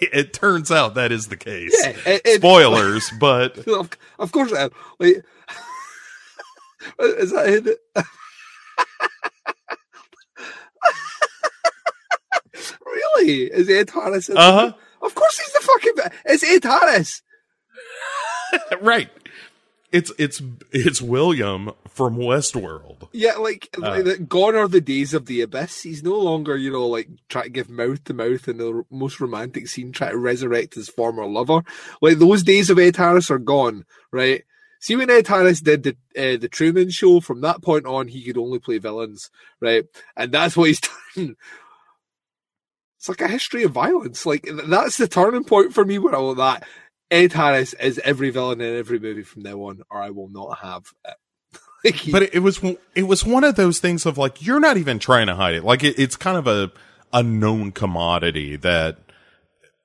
it 0.00 0.32
turns 0.32 0.70
out 0.70 0.94
that 0.94 1.12
is 1.12 1.28
the 1.28 1.36
case. 1.36 1.74
Yeah, 1.82 1.96
Ed- 2.06 2.20
Ed- 2.24 2.38
Spoilers, 2.38 3.10
but 3.20 3.58
of, 4.18 4.32
course 4.32 4.52
I 4.52 4.64
am. 4.64 4.70
Like, 4.98 5.24
is 7.00 7.30
that 7.32 7.46
in 7.48 7.68
it? 7.68 7.78
Really? 13.18 13.42
Is 13.52 13.68
Ed 13.68 13.90
Harris? 13.90 14.30
uh 14.30 14.72
Of 15.02 15.14
course 15.14 15.38
he's 15.38 15.52
the 15.52 15.60
fucking. 15.60 16.12
It's 16.26 16.44
Ed 16.44 16.64
Harris. 16.64 17.22
right. 18.80 19.10
It's 19.90 20.12
it's 20.18 20.42
it's 20.70 21.00
William 21.00 21.70
from 21.88 22.16
Westworld. 22.18 23.08
Yeah, 23.12 23.36
like, 23.36 23.70
Uh. 23.82 24.02
like 24.04 24.28
gone 24.28 24.54
are 24.54 24.68
the 24.68 24.82
days 24.82 25.14
of 25.14 25.24
the 25.26 25.40
abyss. 25.40 25.82
He's 25.82 26.02
no 26.02 26.18
longer, 26.18 26.56
you 26.58 26.70
know, 26.70 26.86
like 26.86 27.08
trying 27.30 27.44
to 27.44 27.50
give 27.50 27.70
mouth 27.70 28.04
to 28.04 28.12
mouth 28.14 28.48
in 28.48 28.58
the 28.58 28.84
most 28.90 29.18
romantic 29.18 29.66
scene, 29.66 29.92
trying 29.92 30.10
to 30.10 30.18
resurrect 30.18 30.74
his 30.74 30.90
former 30.90 31.24
lover. 31.26 31.62
Like 32.02 32.18
those 32.18 32.42
days 32.42 32.68
of 32.68 32.78
Ed 32.78 32.96
Harris 32.96 33.30
are 33.30 33.38
gone, 33.38 33.86
right? 34.12 34.44
See 34.80 34.94
when 34.94 35.10
Ed 35.10 35.26
Harris 35.26 35.62
did 35.62 35.82
the 35.84 35.96
uh, 36.16 36.36
the 36.36 36.48
Truman 36.48 36.90
Show, 36.90 37.20
from 37.20 37.40
that 37.40 37.62
point 37.62 37.86
on, 37.86 38.08
he 38.08 38.22
could 38.22 38.36
only 38.36 38.58
play 38.58 38.76
villains, 38.78 39.30
right? 39.58 39.84
And 40.18 40.30
that's 40.32 40.54
what 40.54 40.68
he's 40.68 40.80
done. 41.16 41.34
It's 42.98 43.08
like 43.08 43.20
a 43.20 43.28
history 43.28 43.62
of 43.62 43.72
violence. 43.72 44.26
Like 44.26 44.48
that's 44.66 44.96
the 44.98 45.08
turning 45.08 45.44
point 45.44 45.72
for 45.72 45.84
me. 45.84 45.98
Where 45.98 46.14
all 46.16 46.34
that 46.34 46.66
Ed 47.10 47.32
Harris 47.32 47.72
is 47.74 47.98
every 48.04 48.30
villain 48.30 48.60
in 48.60 48.76
every 48.76 48.98
movie 48.98 49.22
from 49.22 49.42
now 49.44 49.56
on, 49.62 49.82
or 49.90 50.02
I 50.02 50.10
will 50.10 50.28
not 50.28 50.58
have 50.58 50.92
it. 51.06 51.14
like 51.84 51.94
he- 51.94 52.12
But 52.12 52.22
it, 52.24 52.34
it 52.34 52.38
was 52.40 52.60
it 52.94 53.04
was 53.04 53.24
one 53.24 53.44
of 53.44 53.54
those 53.56 53.78
things 53.78 54.04
of 54.04 54.18
like 54.18 54.44
you're 54.44 54.60
not 54.60 54.76
even 54.76 54.98
trying 54.98 55.28
to 55.28 55.34
hide 55.36 55.54
it. 55.54 55.64
Like 55.64 55.84
it, 55.84 55.98
it's 55.98 56.16
kind 56.16 56.36
of 56.36 56.46
a 56.46 56.70
a 57.12 57.22
known 57.22 57.72
commodity 57.72 58.56
that 58.56 58.98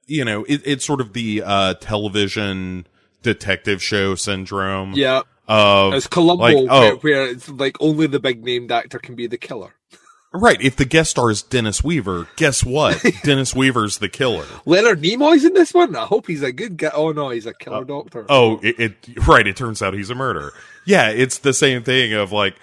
you 0.08 0.26
know 0.26 0.44
it, 0.46 0.62
it's 0.66 0.84
sort 0.84 1.00
of 1.00 1.14
the 1.14 1.44
uh, 1.46 1.74
television 1.76 2.86
detective 3.22 3.82
show 3.82 4.16
syndrome. 4.16 4.92
yeah, 4.94 5.22
Of 5.48 5.94
It's 5.94 6.08
Columbo, 6.08 6.44
like, 6.44 6.58
oh. 6.70 6.82
where, 6.82 6.96
where 6.96 7.28
it's 7.30 7.48
like 7.48 7.78
only 7.80 8.08
the 8.08 8.20
big 8.20 8.44
named 8.44 8.70
actor 8.72 9.00
can 9.00 9.16
be 9.16 9.28
the 9.28 9.38
killer. 9.38 9.76
right. 10.34 10.62
If 10.62 10.76
the 10.76 10.86
guest 10.86 11.12
star 11.12 11.30
is 11.32 11.42
Dennis 11.42 11.84
Weaver, 11.84 12.28
guess 12.36 12.64
what? 12.64 13.04
Dennis 13.24 13.56
Weaver's 13.56 14.00
the 14.00 14.10
killer. 14.10 14.46
Leonard 14.66 15.02
Nimoy's 15.02 15.46
in 15.46 15.54
this 15.54 15.74
one. 15.74 15.96
I 15.96 16.06
hope 16.06 16.28
he's 16.28 16.44
a 16.44 16.52
good 16.52 16.78
guy. 16.78 16.92
Oh 16.94 17.12
no, 17.12 17.30
he's 17.30 17.46
a 17.46 17.54
killer 17.54 17.84
doctor. 17.86 18.26
Oh, 18.30 18.60
it, 18.64 18.80
it 18.80 19.28
right. 19.28 19.46
It 19.48 19.56
turns 19.56 19.82
out 19.82 19.94
he's 19.94 20.10
a 20.10 20.16
murderer. 20.16 20.54
Yeah, 20.86 21.10
it's 21.10 21.38
the 21.38 21.54
same 21.54 21.84
thing 21.84 22.14
of 22.14 22.32
like, 22.32 22.56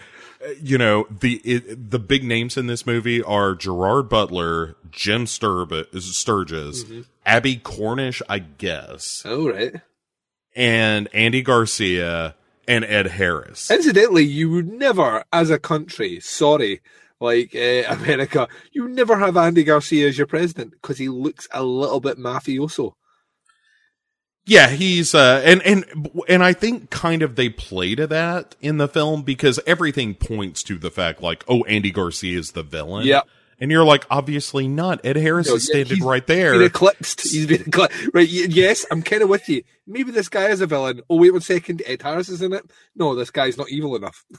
uh, 0.45 0.51
you 0.63 0.77
know, 0.79 1.07
the 1.11 1.37
it, 1.45 1.91
the 1.91 1.99
big 1.99 2.25
names 2.25 2.57
in 2.57 2.67
this 2.67 2.85
movie 2.87 3.23
are 3.23 3.55
Gerard 3.55 4.09
Butler, 4.09 4.77
Jim 4.91 5.27
Sturb- 5.27 5.73
Sturgess, 5.99 6.85
Abbie 7.25 7.57
Cornish, 7.57 8.21
I 8.29 8.41
guess, 8.41 9.23
Oh 9.25 9.49
right. 9.49 9.75
and 10.55 11.09
Andy 11.15 11.43
Garcia 11.43 12.35
and 12.69 12.85
Ed 12.85 13.07
Harris. 13.09 13.71
Incidentally, 13.71 14.25
you 14.25 14.51
would 14.51 14.69
never, 14.69 15.25
as 15.33 15.51
a 15.51 15.59
country, 15.59 16.21
sorry, 16.21 16.81
like 17.21 17.55
uh, 17.55 17.83
America, 17.89 18.49
you 18.73 18.89
never 18.89 19.17
have 19.17 19.37
Andy 19.37 19.65
Garcia 19.65 20.09
as 20.09 20.17
your 20.19 20.27
president 20.27 20.73
because 20.73 20.99
he 20.99 21.09
looks 21.09 21.47
a 21.53 21.63
little 21.63 22.01
bit 22.01 22.19
mafioso. 22.19 22.95
Yeah, 24.47 24.69
he's 24.71 25.15
uh 25.15 25.43
and 25.45 25.63
and 25.63 25.85
and 26.29 26.43
I 26.43 26.55
think 26.55 26.91
kind 26.91 27.23
of 27.23 27.37
they 27.37 27.51
play 27.51 27.95
to 27.95 28.07
that 28.09 28.57
in 28.61 28.79
the 28.79 28.89
film 28.89 29.23
because 29.23 29.61
everything 29.67 30.15
points 30.15 30.63
to 30.65 30.79
the 30.79 30.91
fact 30.91 31.21
like 31.23 31.45
oh 31.47 31.63
Andy 31.65 31.91
Garcia 31.91 32.39
is 32.39 32.53
the 32.53 32.63
villain. 32.63 33.07
Yeah. 33.07 33.21
And 33.61 33.71
you're 33.71 33.85
like 33.85 34.07
obviously 34.11 34.67
not. 34.67 35.05
Ed 35.05 35.17
Harris 35.17 35.49
No, 35.49 35.57
is 35.57 35.67
standing 35.67 36.03
right 36.03 36.27
Been 36.27 36.39
there. 36.39 36.63
eclipsed. 36.63 37.21
He's 37.21 37.47
been 37.47 37.61
eclipsed. 37.67 38.09
Right. 38.15 38.27
Yes, 38.29 38.87
I'm 38.91 39.03
kind 39.03 39.23
of 39.23 39.29
with 39.29 39.47
you. 39.51 39.63
Maybe 39.87 40.11
this 40.11 40.31
guy 40.31 40.49
is 40.49 40.63
a 40.63 40.67
villain. 40.67 41.03
Oh 41.11 41.19
wait 41.19 41.33
one 41.33 41.43
second. 41.43 41.83
Ed 41.87 42.01
Harris 42.01 42.31
is 42.31 42.41
in 42.41 42.55
it. 42.55 42.65
No, 42.97 43.15
this 43.15 43.31
guy's 43.31 43.59
not 43.59 43.69
evil 43.71 43.95
enough. 43.95 44.25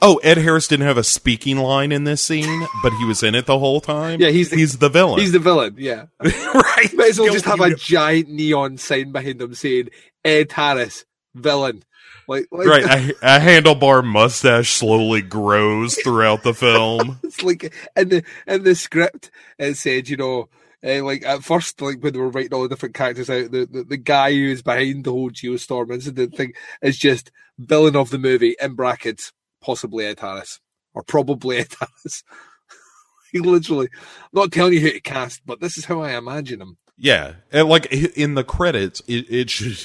Oh, 0.00 0.16
Ed 0.16 0.38
Harris 0.38 0.68
didn't 0.68 0.86
have 0.86 0.98
a 0.98 1.04
speaking 1.04 1.56
line 1.56 1.92
in 1.92 2.04
this 2.04 2.20
scene, 2.20 2.66
but 2.82 2.92
he 2.94 3.04
was 3.04 3.22
in 3.22 3.34
it 3.34 3.46
the 3.46 3.58
whole 3.58 3.80
time. 3.80 4.20
Yeah, 4.20 4.28
he's 4.30 4.50
the- 4.50 4.56
he's 4.56 4.78
the 4.78 4.88
villain. 4.88 5.20
He's 5.20 5.32
the 5.32 5.38
villain. 5.38 5.76
Yeah. 5.78 6.06
right. 6.20 6.94
Might 6.94 7.10
as 7.10 7.18
well 7.20 7.32
just 7.32 7.44
have 7.46 7.60
a 7.60 7.74
giant 7.74 8.28
neon 8.28 8.76
sign 8.76 9.12
behind 9.12 9.40
him 9.40 9.54
saying 9.54 9.90
Ed 10.24 10.52
Harris, 10.52 11.04
villain. 11.34 11.84
Like, 12.26 12.46
like 12.50 12.66
right. 12.66 12.84
A, 12.84 13.10
a 13.36 13.40
handlebar 13.40 14.04
mustache 14.04 14.70
slowly 14.72 15.22
grows 15.22 15.96
throughout 15.96 16.42
the 16.42 16.54
film. 16.54 17.18
it's 17.24 17.42
like 17.42 17.72
in 17.96 18.08
the 18.08 18.24
in 18.46 18.64
the 18.64 18.74
script 18.74 19.30
it 19.58 19.76
said, 19.76 20.08
you 20.08 20.16
know, 20.16 20.48
uh, 20.84 21.02
like 21.04 21.24
at 21.24 21.42
first, 21.44 21.80
like 21.80 22.02
when 22.02 22.12
they 22.12 22.18
were 22.18 22.28
writing 22.30 22.52
all 22.52 22.62
the 22.62 22.68
different 22.68 22.94
characters 22.94 23.30
out, 23.30 23.50
the, 23.50 23.66
the, 23.66 23.84
the 23.84 23.96
guy 23.96 24.32
who's 24.32 24.62
behind 24.62 25.04
the 25.04 25.12
whole 25.12 25.30
Geostorm 25.30 25.92
incident 25.92 26.36
thing 26.36 26.52
is 26.82 26.98
just 26.98 27.30
villain 27.58 27.96
of 27.96 28.10
the 28.10 28.18
movie 28.18 28.56
in 28.60 28.74
brackets, 28.74 29.32
possibly 29.64 30.04
Ed 30.04 30.20
Harris 30.20 30.60
or 30.92 31.02
probably 31.02 31.58
Ed 31.58 31.74
Harris. 31.78 32.22
he 33.32 33.40
literally, 33.40 33.88
I'm 33.92 34.28
not 34.32 34.52
telling 34.52 34.74
you 34.74 34.80
who 34.80 34.90
to 34.90 35.00
cast, 35.00 35.42
but 35.46 35.60
this 35.60 35.78
is 35.78 35.84
how 35.84 36.02
I 36.02 36.16
imagine 36.16 36.60
him. 36.60 36.76
Yeah, 36.96 37.34
and 37.50 37.68
like 37.68 37.86
in 37.92 38.34
the 38.34 38.44
credits, 38.44 39.02
it, 39.08 39.26
it 39.28 39.50
should 39.50 39.78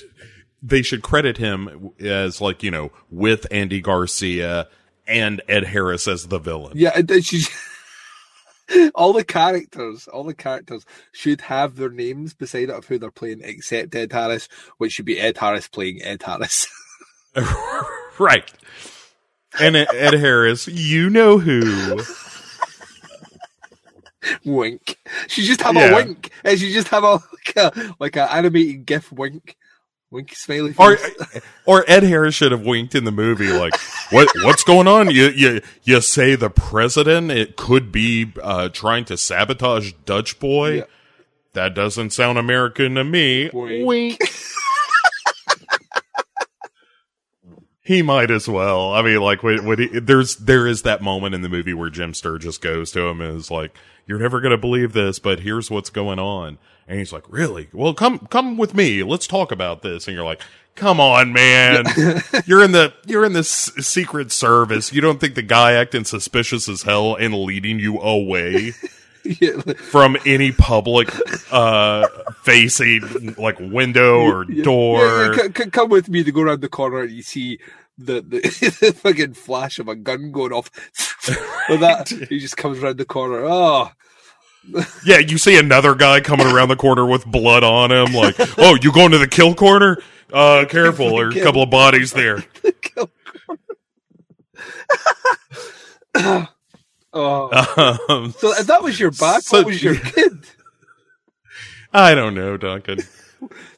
they 0.62 0.82
should 0.82 1.02
credit 1.02 1.38
him 1.38 1.92
as 2.00 2.40
like 2.40 2.62
you 2.62 2.70
know 2.70 2.92
with 3.10 3.48
Andy 3.50 3.82
Garcia 3.82 4.68
and 5.08 5.42
Ed 5.48 5.66
Harris 5.66 6.08
as 6.08 6.28
the 6.28 6.38
villain. 6.38 6.74
Yeah, 6.76 6.98
it, 6.98 7.10
it 7.10 7.26
should. 7.26 7.48
all 8.96 9.14
the 9.14 9.24
characters, 9.24 10.08
all 10.08 10.24
the 10.24 10.36
characters 10.36 10.86
should 11.12 11.42
have 11.42 11.76
their 11.76 11.90
names 11.90 12.34
beside 12.36 12.70
it 12.70 12.70
of 12.70 12.86
who 12.86 13.00
they're 13.00 13.10
playing, 13.10 13.42
except 13.44 13.96
Ed 13.96 14.12
Harris, 14.12 14.48
which 14.78 14.94
should 14.94 15.06
be 15.06 15.20
Ed 15.20 15.38
Harris 15.38 15.68
playing 15.68 16.02
Ed 16.04 16.22
Harris. 16.22 16.68
right. 18.20 18.52
And 19.60 19.76
Ed 19.76 20.14
Harris, 20.14 20.68
you 20.68 21.10
know 21.10 21.38
who? 21.40 22.02
wink. 24.46 24.98
She 25.28 25.44
just 25.44 25.62
have 25.62 25.76
Yeah. 25.76 25.90
a 25.90 25.96
wink, 25.96 26.32
and 26.44 26.60
she 26.60 26.72
just 26.74 26.90
have 26.90 27.04
a 27.04 27.14
like 27.14 27.56
a 27.56 27.96
like 28.00 28.16
an 28.18 28.28
animated 28.30 28.86
GIF 28.86 29.12
wink, 29.12 29.56
wink 30.12 30.36
smiley 30.36 30.74
Or 30.78 30.98
face. 30.98 31.42
or 31.66 31.84
Ed 31.88 32.04
Harris 32.04 32.36
should 32.36 32.52
have 32.52 32.62
winked 32.66 32.96
in 32.96 33.06
the 33.06 33.12
movie. 33.12 33.48
Like, 33.52 33.74
what 34.12 34.28
what's 34.44 34.64
going 34.64 34.88
on? 34.88 35.10
You 35.10 35.30
you 35.30 35.62
you 35.84 36.02
say 36.02 36.36
the 36.36 36.50
president? 36.50 37.32
It 37.32 37.56
could 37.56 37.92
be 37.92 38.32
uh, 38.44 38.70
trying 38.70 39.06
to 39.06 39.18
sabotage 39.18 39.94
Dutch 40.06 40.40
boy. 40.40 40.78
Yeah. 40.80 40.84
That 41.54 41.74
doesn't 41.74 42.12
sound 42.12 42.38
American 42.38 42.96
to 42.96 43.04
me. 43.04 43.50
Wink. 43.52 43.88
Wink. 43.88 44.22
he 47.90 48.04
might 48.04 48.30
as 48.30 48.48
well. 48.48 48.94
I 48.94 49.02
mean, 49.02 49.20
like 49.20 49.42
when, 49.42 49.66
when 49.66 49.80
he, 49.80 49.88
there's 49.88 50.36
there 50.36 50.68
is 50.68 50.84
that 50.84 51.02
moment 51.02 51.34
in 51.34 51.42
the 51.42 51.50
movie 51.50 51.74
where 51.74 51.90
Jim 51.90 52.14
Sturgess 52.14 52.60
goes 52.60 52.92
to 52.92 53.02
him 53.08 53.20
and 53.20 53.36
is 53.36 53.50
like, 53.50 53.76
"You're 54.06 54.20
never 54.20 54.40
gonna 54.40 54.60
believe 54.60 54.94
this, 54.94 55.18
but 55.18 55.40
here's 55.40 55.72
what's 55.72 55.90
going 55.90 56.20
on." 56.20 56.60
And 56.88 57.00
he's 57.00 57.12
like, 57.12 57.24
"Really? 57.28 57.68
Well, 57.74 57.96
come 57.96 58.20
come 58.30 58.58
with 58.58 58.76
me. 58.76 59.02
Let's 59.02 59.26
talk 59.26 59.52
about 59.52 59.82
this." 59.82 60.08
And 60.08 60.14
you're 60.14 60.24
like, 60.24 60.40
"Come 60.76 61.00
on, 61.00 61.34
man. 61.34 61.86
you're 62.46 62.64
in 62.64 62.74
the 62.74 62.94
you're 63.08 63.26
in 63.26 63.34
the 63.34 63.40
s- 63.40 63.72
Secret 63.80 64.32
Service. 64.32 64.94
You 64.94 65.02
don't 65.02 65.20
think 65.20 65.34
the 65.34 65.42
guy 65.42 65.72
acting 65.72 66.04
suspicious 66.04 66.70
as 66.70 66.84
hell 66.84 67.16
and 67.16 67.34
leading 67.34 67.80
you 67.80 68.00
away?" 68.00 68.74
yeah, 69.24 69.60
from 69.74 70.16
any 70.28 70.52
public 70.52 71.10
uh 71.52 72.08
facing 72.44 73.34
like 73.38 73.60
window 73.60 74.22
or 74.22 74.46
yeah, 74.50 74.64
door 74.64 75.00
yeah, 75.06 75.34
c- 75.34 75.64
c- 75.64 75.70
come 75.72 75.90
with 75.90 76.08
me 76.08 76.24
to 76.24 76.32
go 76.32 76.42
around 76.42 76.62
the 76.62 76.70
corner 76.70 77.02
and 77.02 77.12
you 77.12 77.22
see 77.22 77.60
the 78.00 78.22
the, 78.22 78.40
the 78.82 78.94
fucking 78.94 79.34
flash 79.34 79.78
of 79.80 79.88
a 79.88 79.96
gun 79.96 80.32
going 80.32 80.54
off. 80.54 80.72
With 81.70 81.82
that, 81.82 82.10
he 82.30 82.40
just 82.40 82.58
comes 82.58 82.80
around 82.80 82.98
the 82.98 83.06
corner. 83.06 83.44
Oh, 83.46 83.92
yeah 85.06 85.18
you 85.20 85.38
see 85.38 85.58
another 85.58 85.96
guy 85.96 86.20
coming 86.20 86.46
around 86.46 86.68
the 86.68 86.76
corner 86.76 87.06
with 87.06 87.26
blood 87.26 87.64
on 87.64 87.92
him 87.92 88.14
like 88.14 88.36
oh 88.60 88.78
you 88.82 88.92
going 88.92 89.10
to 89.12 89.18
the 89.18 89.28
kill 89.28 89.56
corner 89.56 89.98
uh 90.34 90.66
careful 90.70 91.16
there's 91.16 91.36
a 91.36 91.42
couple 91.42 91.64
of 91.64 91.70
bodies 91.70 92.12
there 92.12 92.42
kill 92.82 93.10
corner. 96.16 96.48
oh. 97.14 98.06
um, 98.10 98.34
So 98.38 98.54
that 98.54 98.84
was 98.84 99.00
your 99.00 99.12
back, 99.12 99.42
So- 99.44 99.60
what 99.60 99.68
was 99.68 99.82
your 99.82 99.96
kid? 99.96 100.46
i 101.94 102.14
don't 102.14 102.36
know 102.36 102.58
duncan 102.58 103.00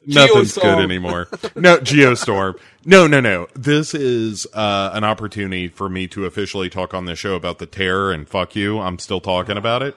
nothing's 0.06 0.54
good 0.54 0.78
anymore. 0.78 1.28
No 1.54 1.78
geostorm. 1.78 2.58
No 2.84 3.06
no 3.06 3.20
no. 3.20 3.46
This 3.54 3.94
is 3.94 4.46
uh 4.52 4.90
an 4.92 5.04
opportunity 5.04 5.68
for 5.68 5.88
me 5.88 6.06
to 6.08 6.26
officially 6.26 6.68
talk 6.68 6.94
on 6.94 7.04
this 7.04 7.18
show 7.18 7.34
about 7.34 7.58
the 7.58 7.66
terror 7.66 8.12
and 8.12 8.28
fuck 8.28 8.56
you. 8.56 8.80
I'm 8.80 8.98
still 8.98 9.20
talking 9.20 9.56
about 9.56 9.82
it. 9.82 9.96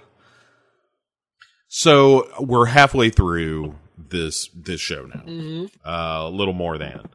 So 1.68 2.30
we're 2.40 2.68
halfway 2.68 3.10
through 3.10 3.76
this 3.98 4.50
this 4.56 4.82
show 4.82 5.06
now. 5.06 5.68
Uh, 5.86 6.28
a 6.28 6.30
little 6.30 6.54
more 6.54 6.78
than. 6.78 7.10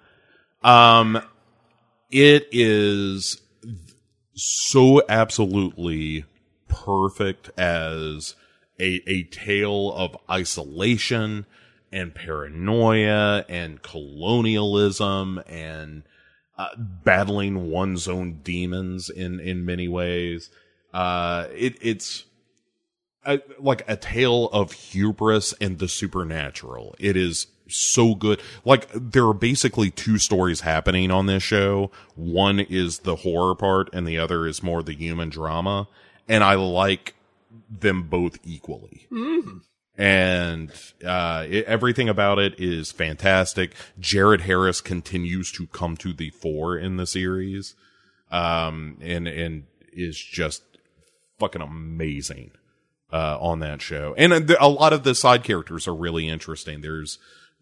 Um, 0.63 1.23
it 2.11 2.49
is 2.51 3.41
so 4.35 5.03
absolutely 5.09 6.25
perfect 6.69 7.51
as 7.59 8.35
a 8.79 9.03
a 9.07 9.25
tale 9.25 9.93
of 9.93 10.17
isolation 10.31 11.47
and 11.93 12.15
paranoia 12.15 13.45
and 13.49 13.83
colonialism 13.83 15.43
and 15.47 16.03
uh, 16.57 16.69
battling 16.77 17.71
one's 17.71 18.07
own 18.07 18.41
demons 18.43 19.09
in 19.11 19.41
in 19.41 19.65
many 19.65 19.89
ways. 19.89 20.51
Uh, 20.93 21.47
it 21.55 21.77
it's 21.81 22.25
a, 23.25 23.41
like 23.59 23.85
a 23.89 23.97
tale 23.97 24.47
of 24.53 24.73
hubris 24.73 25.55
and 25.61 25.79
the 25.79 25.89
supernatural. 25.89 26.95
It 26.99 27.17
is 27.17 27.47
so 27.69 28.15
good. 28.15 28.41
Like 28.65 28.89
there 28.93 29.27
are 29.27 29.35
basically 29.35 29.91
two 29.91 30.19
stories 30.19 30.61
happening 30.61 31.11
on 31.11 31.27
this 31.27 31.43
show. 31.43 31.91
One 32.15 32.61
is 32.61 33.01
the 33.01 33.17
horror 33.17 33.55
part 33.55 33.91
and 33.93 34.07
the 34.07 34.19
other 34.19 34.47
is 34.47 34.63
more 34.63 34.83
the 34.83 34.95
human 34.95 35.29
drama. 35.29 35.89
And 36.29 36.45
I 36.45 36.55
like 36.55 37.15
them 37.71 38.05
both 38.05 38.39
equally. 38.45 39.07
And 40.01 40.73
uh, 41.05 41.45
it, 41.47 41.67
everything 41.67 42.09
about 42.09 42.39
it 42.39 42.59
is 42.59 42.91
fantastic. 42.91 43.75
Jared 43.99 44.41
Harris 44.41 44.81
continues 44.81 45.53
to 45.53 45.67
come 45.67 45.95
to 45.99 46.15
the 46.15 46.31
fore 46.31 46.79
in 46.79 46.97
the 46.97 47.07
series, 47.07 47.75
um, 48.31 48.97
and 49.03 49.29
and 49.29 49.65
is 49.93 50.19
just 50.19 50.63
fucking 51.39 51.61
amazing 51.61 52.53
uh, 53.13 53.37
on 53.39 53.59
that 53.59 53.83
show. 53.83 54.15
And 54.17 54.51
uh, 54.51 54.57
a 54.59 54.71
lot 54.71 54.95
of 54.95 55.03
the 55.05 55.15
side 55.15 55.45
characters 55.45 55.87
are 55.87 55.95
really 55.95 56.31
interesting. 56.31 56.81
There's 56.81 57.19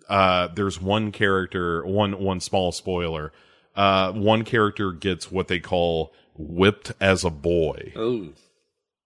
uh, 0.08 0.46
there's 0.54 0.80
one 0.80 1.10
character, 1.10 1.84
one 1.84 2.20
one 2.20 2.38
small 2.38 2.70
spoiler. 2.70 3.32
Uh, 3.74 4.12
one 4.12 4.44
character 4.44 4.92
gets 4.92 5.28
what 5.28 5.48
they 5.48 5.58
call 5.58 6.12
whipped 6.36 6.92
as 7.00 7.24
a 7.24 7.30
boy. 7.30 7.92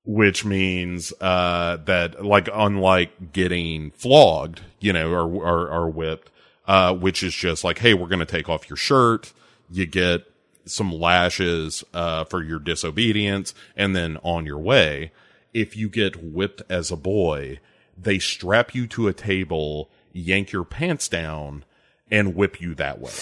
Which 0.04 0.44
means 0.44 1.12
uh, 1.20 1.76
that 1.84 2.24
like 2.24 2.48
unlike 2.52 3.32
getting 3.32 3.90
flogged, 3.92 4.62
you 4.80 4.92
know, 4.92 5.10
or 5.10 5.26
or, 5.26 5.68
or 5.68 5.90
whipped, 5.90 6.30
uh, 6.66 6.94
which 6.94 7.22
is 7.22 7.34
just 7.34 7.64
like, 7.64 7.78
hey, 7.78 7.94
we're 7.94 8.08
going 8.08 8.18
to 8.18 8.26
take 8.26 8.48
off 8.48 8.68
your 8.68 8.76
shirt. 8.76 9.32
You 9.70 9.86
get 9.86 10.24
some 10.64 10.92
lashes 10.92 11.82
uh, 11.92 12.24
for 12.24 12.42
your 12.42 12.58
disobedience, 12.58 13.54
and 13.76 13.94
then 13.94 14.18
on 14.22 14.46
your 14.46 14.58
way. 14.58 15.12
If 15.54 15.76
you 15.76 15.90
get 15.90 16.22
whipped 16.22 16.62
as 16.70 16.90
a 16.90 16.96
boy, 16.96 17.60
they 17.96 18.18
strap 18.18 18.74
you 18.74 18.86
to 18.88 19.06
a 19.06 19.12
table, 19.12 19.90
yank 20.12 20.50
your 20.50 20.64
pants 20.64 21.08
down, 21.08 21.64
and 22.10 22.34
whip 22.34 22.58
you 22.58 22.74
that 22.76 23.00
way. 23.00 23.12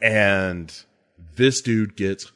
And 0.00 0.72
this 1.36 1.60
dude 1.60 1.96
gets 1.96 2.32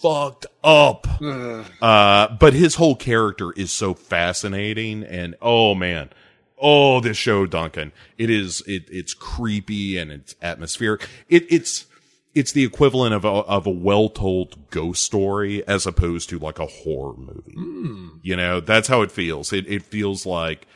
fucked 0.00 0.46
up. 0.62 1.06
Uh, 1.20 2.28
but 2.38 2.52
his 2.52 2.76
whole 2.76 2.96
character 2.96 3.52
is 3.52 3.70
so 3.70 3.94
fascinating 3.94 5.02
and 5.02 5.34
oh 5.40 5.74
man. 5.74 6.10
Oh, 6.58 7.00
this 7.00 7.18
show, 7.18 7.44
Duncan. 7.44 7.92
It 8.16 8.30
is, 8.30 8.62
it, 8.66 8.84
it's 8.90 9.12
creepy 9.12 9.98
and 9.98 10.10
it's 10.10 10.34
atmospheric. 10.40 11.06
It, 11.28 11.44
it's, 11.52 11.84
it's 12.34 12.52
the 12.52 12.64
equivalent 12.64 13.14
of 13.14 13.26
a, 13.26 13.28
of 13.28 13.66
a 13.66 13.70
well-told 13.70 14.70
ghost 14.70 15.02
story 15.04 15.66
as 15.68 15.86
opposed 15.86 16.30
to 16.30 16.38
like 16.38 16.58
a 16.58 16.66
horror 16.66 17.16
movie. 17.16 17.54
You 18.22 18.36
know, 18.36 18.60
that's 18.60 18.88
how 18.88 19.02
it 19.02 19.10
feels. 19.12 19.52
It, 19.52 19.66
it 19.68 19.82
feels 19.82 20.24
like 20.24 20.66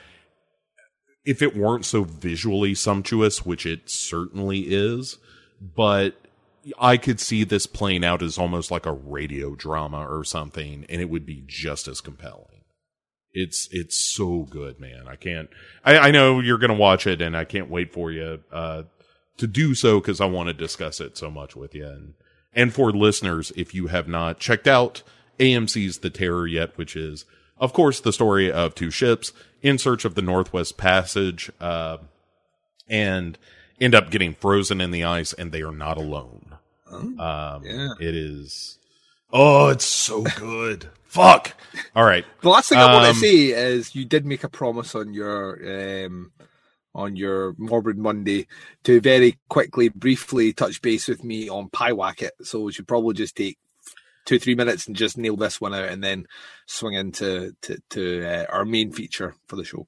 if 1.24 1.40
it 1.40 1.56
weren't 1.56 1.86
so 1.86 2.04
visually 2.04 2.74
sumptuous, 2.74 3.46
which 3.46 3.64
it 3.64 3.88
certainly 3.88 4.60
is, 4.60 5.16
but 5.60 6.19
I 6.78 6.96
could 6.96 7.20
see 7.20 7.44
this 7.44 7.66
playing 7.66 8.04
out 8.04 8.22
as 8.22 8.38
almost 8.38 8.70
like 8.70 8.86
a 8.86 8.92
radio 8.92 9.54
drama 9.54 10.06
or 10.06 10.24
something, 10.24 10.84
and 10.88 11.00
it 11.00 11.08
would 11.08 11.26
be 11.26 11.42
just 11.46 11.88
as 11.88 12.00
compelling. 12.00 12.64
It's 13.32 13.68
it's 13.70 13.98
so 13.98 14.42
good, 14.42 14.80
man. 14.80 15.06
I 15.06 15.16
can't. 15.16 15.48
I, 15.84 15.98
I 15.98 16.10
know 16.10 16.40
you're 16.40 16.58
gonna 16.58 16.74
watch 16.74 17.06
it, 17.06 17.22
and 17.22 17.36
I 17.36 17.44
can't 17.44 17.70
wait 17.70 17.92
for 17.92 18.10
you 18.10 18.42
uh, 18.52 18.82
to 19.38 19.46
do 19.46 19.74
so 19.74 20.00
because 20.00 20.20
I 20.20 20.26
want 20.26 20.48
to 20.48 20.54
discuss 20.54 21.00
it 21.00 21.16
so 21.16 21.30
much 21.30 21.54
with 21.54 21.74
you. 21.74 21.86
And 21.86 22.14
and 22.52 22.74
for 22.74 22.90
listeners, 22.90 23.52
if 23.56 23.74
you 23.74 23.86
have 23.86 24.08
not 24.08 24.40
checked 24.40 24.66
out 24.66 25.02
AMC's 25.38 25.98
The 25.98 26.10
Terror 26.10 26.46
yet, 26.46 26.76
which 26.76 26.96
is 26.96 27.24
of 27.58 27.72
course 27.72 28.00
the 28.00 28.12
story 28.12 28.50
of 28.50 28.74
two 28.74 28.90
ships 28.90 29.32
in 29.62 29.78
search 29.78 30.04
of 30.04 30.14
the 30.14 30.22
Northwest 30.22 30.76
Passage, 30.76 31.50
uh, 31.60 31.98
and 32.88 33.38
end 33.80 33.94
up 33.94 34.10
getting 34.10 34.34
frozen 34.34 34.80
in 34.80 34.90
the 34.90 35.04
ice, 35.04 35.32
and 35.32 35.52
they 35.52 35.62
are 35.62 35.72
not 35.72 35.96
alone. 35.98 36.56
Um, 36.92 37.62
yeah. 37.64 37.90
it 38.00 38.14
is. 38.16 38.78
Oh, 39.32 39.68
it's 39.68 39.84
so 39.84 40.22
good. 40.22 40.90
Fuck. 41.04 41.54
All 41.94 42.04
right. 42.04 42.24
The 42.42 42.48
last 42.48 42.68
thing 42.68 42.78
I 42.78 42.92
want 42.92 43.06
Um, 43.06 43.14
to 43.14 43.20
say 43.20 43.36
is 43.48 43.94
you 43.94 44.04
did 44.04 44.26
make 44.26 44.44
a 44.44 44.48
promise 44.48 44.94
on 44.94 45.12
your 45.14 46.04
um, 46.06 46.32
on 46.94 47.14
your 47.16 47.54
Morbid 47.58 47.96
Monday 47.96 48.46
to 48.84 49.00
very 49.00 49.38
quickly, 49.48 49.88
briefly 49.88 50.52
touch 50.52 50.82
base 50.82 51.06
with 51.08 51.22
me 51.24 51.48
on 51.48 51.68
Pyewacket. 51.70 52.30
So 52.42 52.60
we 52.60 52.72
should 52.72 52.88
probably 52.88 53.14
just 53.14 53.36
take 53.36 53.58
two, 54.24 54.38
three 54.38 54.54
minutes 54.56 54.86
and 54.86 54.96
just 54.96 55.16
nail 55.16 55.36
this 55.36 55.60
one 55.60 55.74
out, 55.74 55.88
and 55.88 56.02
then 56.02 56.26
swing 56.66 56.94
into 56.94 57.52
to, 57.62 57.78
to 57.90 58.24
uh, 58.24 58.46
our 58.52 58.64
main 58.64 58.92
feature 58.92 59.34
for 59.46 59.56
the 59.56 59.64
show. 59.64 59.86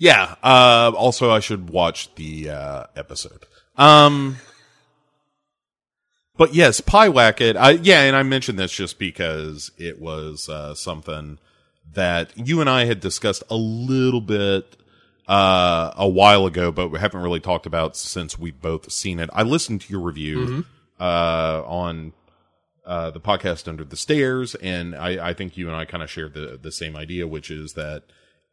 Yeah. 0.00 0.34
Uh, 0.42 0.92
also, 0.96 1.30
I 1.30 1.40
should 1.40 1.68
watch 1.68 2.12
the 2.14 2.48
uh, 2.48 2.84
episode. 2.96 3.44
Um, 3.76 4.38
but 6.38 6.54
yes, 6.54 6.80
Pyewacket. 6.80 7.54
I 7.54 7.72
yeah, 7.72 8.04
and 8.04 8.16
I 8.16 8.22
mentioned 8.22 8.58
this 8.58 8.72
just 8.72 8.98
because 8.98 9.70
it 9.76 10.00
was 10.00 10.48
uh, 10.48 10.74
something 10.74 11.38
that 11.92 12.32
you 12.34 12.62
and 12.62 12.70
I 12.70 12.86
had 12.86 13.00
discussed 13.00 13.42
a 13.50 13.56
little 13.56 14.22
bit 14.22 14.74
uh, 15.28 15.92
a 15.96 16.08
while 16.08 16.46
ago, 16.46 16.72
but 16.72 16.88
we 16.88 16.98
haven't 16.98 17.20
really 17.20 17.40
talked 17.40 17.66
about 17.66 17.94
since 17.94 18.38
we've 18.38 18.60
both 18.60 18.90
seen 18.90 19.20
it. 19.20 19.28
I 19.34 19.42
listened 19.42 19.82
to 19.82 19.92
your 19.92 20.00
review 20.00 20.64
uh, 20.98 21.62
on 21.66 22.14
uh, 22.86 23.10
the 23.10 23.20
podcast 23.20 23.68
Under 23.68 23.84
the 23.84 23.96
Stairs, 23.96 24.54
and 24.54 24.96
I, 24.96 25.28
I 25.28 25.34
think 25.34 25.58
you 25.58 25.66
and 25.66 25.76
I 25.76 25.84
kind 25.84 26.02
of 26.02 26.10
shared 26.10 26.32
the 26.32 26.58
the 26.60 26.72
same 26.72 26.96
idea, 26.96 27.26
which 27.26 27.50
is 27.50 27.74
that 27.74 28.04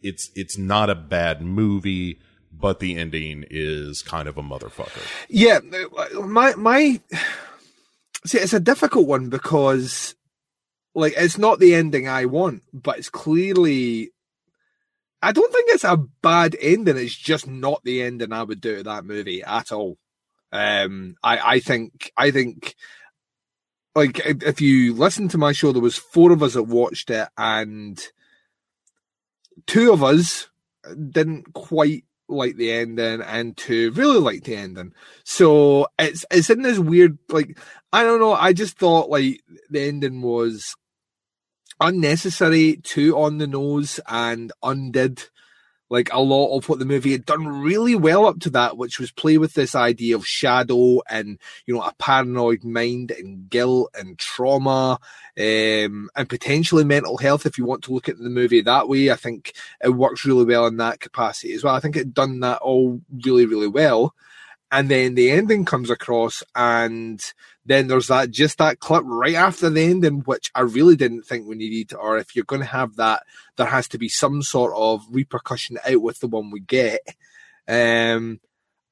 it's 0.02 0.30
it's 0.36 0.58
not 0.58 0.90
a 0.90 0.96
bad 0.96 1.42
movie, 1.42 2.20
but 2.52 2.80
the 2.80 2.98
ending 2.98 3.46
is 3.50 4.02
kind 4.02 4.28
of 4.28 4.38
a 4.38 4.44
motherfucker. 4.44 5.06
Yeah, 5.30 5.60
my 6.14 6.56
my 6.56 7.02
see, 8.26 8.40
it's 8.40 8.54
a 8.54 8.60
difficult 8.60 9.08
one 9.08 9.30
because, 9.30 10.16
like, 10.94 11.14
it's 11.18 11.38
not 11.38 11.60
the 11.60 11.76
ending 11.76 12.08
I 12.08 12.26
want, 12.26 12.64
but 12.74 12.98
it's 13.00 13.10
clearly. 13.10 14.12
I 15.22 15.32
don't 15.32 15.52
think 15.52 15.70
it's 15.70 15.84
a 15.84 15.98
bad 16.22 16.56
ending. 16.62 16.96
It's 16.98 17.16
just 17.16 17.48
not 17.48 17.84
the 17.84 18.04
ending 18.04 18.32
I 18.32 18.44
would 18.44 18.62
do 18.62 18.78
to 18.78 18.84
that 18.84 19.04
movie 19.04 19.44
at 19.44 19.72
all. 19.72 19.98
Um, 20.52 21.16
I 21.24 21.38
I 21.38 21.60
think 21.60 22.12
I 22.18 22.32
think. 22.32 22.76
Like 23.96 24.22
if 24.24 24.62
you 24.62 24.94
listen 24.94 25.28
to 25.30 25.40
my 25.40 25.54
show, 25.54 25.72
there 25.72 25.82
was 25.82 25.98
four 25.98 26.32
of 26.32 26.44
us 26.44 26.54
that 26.54 26.64
watched 26.64 27.10
it, 27.10 27.30
and 27.36 28.00
two 29.66 29.92
of 29.92 30.04
us 30.04 30.50
didn't 31.10 31.54
quite 31.54 32.04
like 32.30 32.58
the 32.58 32.72
ending, 32.72 33.22
and 33.22 33.56
two 33.56 33.92
really 33.92 34.20
liked 34.20 34.46
the 34.46 34.56
ending. 34.56 34.94
So 35.24 35.88
it's 35.98 36.26
it's 36.32 36.50
in 36.50 36.62
this 36.62 36.80
weird 36.80 37.18
like 37.30 37.58
I 37.94 38.04
don't 38.04 38.20
know. 38.20 38.34
I 38.34 38.54
just 38.54 38.78
thought 38.78 39.10
like 39.10 39.42
the 39.70 39.82
ending 39.82 40.22
was 40.22 40.76
unnecessary, 41.80 42.78
too 42.78 43.18
on 43.18 43.38
the 43.38 43.48
nose, 43.48 44.00
and 44.08 44.52
undid 44.64 45.24
like 45.90 46.12
a 46.12 46.20
lot 46.20 46.56
of 46.56 46.68
what 46.68 46.80
the 46.80 46.86
movie 46.86 47.12
had 47.12 47.26
done 47.26 47.48
really 47.48 47.96
well 47.96 48.26
up 48.26 48.40
to 48.42 48.50
that, 48.52 48.78
which 48.78 49.00
was 49.00 49.12
play 49.12 49.38
with 49.38 49.54
this 49.54 49.76
idea 49.76 50.16
of 50.16 50.28
shadow 50.28 51.02
and 51.10 51.40
you 51.66 51.74
know 51.74 51.82
a 51.82 51.94
paranoid 51.98 52.64
mind 52.64 53.12
and 53.12 53.50
guilt 53.50 53.92
and 53.98 54.18
trauma 54.18 55.00
um, 55.40 56.10
and 56.16 56.30
potentially 56.30 56.84
mental 56.84 57.18
health. 57.18 57.46
If 57.46 57.58
you 57.58 57.66
want 57.66 57.84
to 57.84 57.94
look 57.94 58.10
at 58.10 58.18
the 58.18 58.30
movie 58.30 58.62
that 58.62 58.90
way, 58.90 59.12
I 59.12 59.16
think 59.16 59.54
it 59.84 59.90
works 59.90 60.26
really 60.26 60.46
well 60.46 60.68
in 60.68 60.78
that 60.78 61.00
capacity 61.00 61.54
as 61.54 61.64
well. 61.64 61.76
I 61.76 61.80
think 61.80 61.96
it 61.96 62.14
done 62.14 62.42
that 62.42 62.60
all 62.60 63.02
really 63.24 63.46
really 63.46 63.68
well. 63.68 64.14
And 64.72 64.90
then 64.90 65.16
the 65.16 65.32
ending 65.32 65.64
comes 65.64 65.90
across, 65.90 66.44
and 66.54 67.24
then 67.66 67.88
there's 67.88 68.08
that 68.08 68.32
just 68.32 68.58
that 68.58 68.80
clip 68.80 69.04
right 69.06 69.36
after 69.36 69.70
the 69.70 69.82
ending, 69.82 70.20
which 70.26 70.52
I 70.54 70.62
really 70.62 70.96
didn't 70.98 71.24
think 71.24 71.48
we 71.48 71.56
needed. 71.56 71.96
Or 71.96 72.18
if 72.18 72.36
you're 72.36 72.44
going 72.46 72.62
to 72.62 72.68
have 72.68 72.98
that, 72.98 73.24
there 73.56 73.68
has 73.68 73.88
to 73.90 73.98
be 73.98 74.10
some 74.10 74.42
sort 74.42 74.74
of 74.76 75.06
repercussion 75.10 75.78
out 75.88 76.02
with 76.02 76.20
the 76.20 76.28
one 76.28 76.52
we 76.52 76.60
get. 76.60 77.00
Um, 77.68 78.40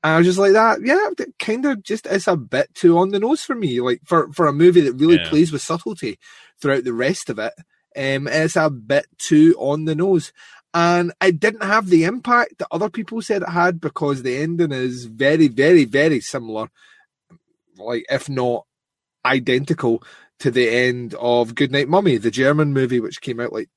and 0.04 0.14
I 0.14 0.18
was 0.18 0.28
just 0.28 0.40
like 0.40 0.54
that, 0.54 0.80
yeah, 0.84 1.10
kind 1.40 1.66
of 1.66 1.84
just 1.84 2.06
is 2.08 2.28
a 2.28 2.38
bit 2.38 2.74
too 2.76 2.98
on 2.98 3.10
the 3.10 3.20
nose 3.20 3.42
for 3.42 3.56
me. 3.56 3.82
Like 3.82 4.02
for 4.06 4.32
for 4.34 4.48
a 4.48 4.54
movie 4.54 4.82
that 4.82 4.94
really 4.94 5.18
Yeah. 5.18 5.30
plays 5.30 5.52
with 5.52 5.62
subtlety 5.62 6.20
throughout 6.62 6.84
the 6.84 6.94
rest 6.94 7.30
of 7.30 7.40
it, 7.40 7.54
um, 7.98 8.28
it's 8.28 8.56
a 8.56 8.70
bit 8.70 9.08
too 9.18 9.56
on 9.58 9.86
the 9.86 9.96
nose. 9.96 10.32
And 10.76 11.14
it 11.22 11.40
didn't 11.40 11.64
have 11.64 11.88
the 11.88 12.04
impact 12.04 12.58
that 12.58 12.68
other 12.70 12.90
people 12.90 13.22
said 13.22 13.44
it 13.44 13.50
had 13.50 13.80
because 13.80 14.24
the 14.24 14.36
ending 14.36 14.74
is 14.74 15.06
very, 15.06 15.48
very, 15.48 15.86
very 15.86 16.20
similar, 16.20 16.68
like 17.78 18.06
if 18.10 18.28
not 18.28 18.66
identical 19.26 20.04
to 20.40 20.52
the 20.52 20.70
end 20.70 21.14
of 21.14 21.56
Goodnight 21.56 21.88
Mummy, 21.88 22.18
the 22.18 22.30
German 22.30 22.74
movie, 22.74 23.00
which 23.00 23.22
came 23.22 23.40
out 23.40 23.54
like 23.54 23.70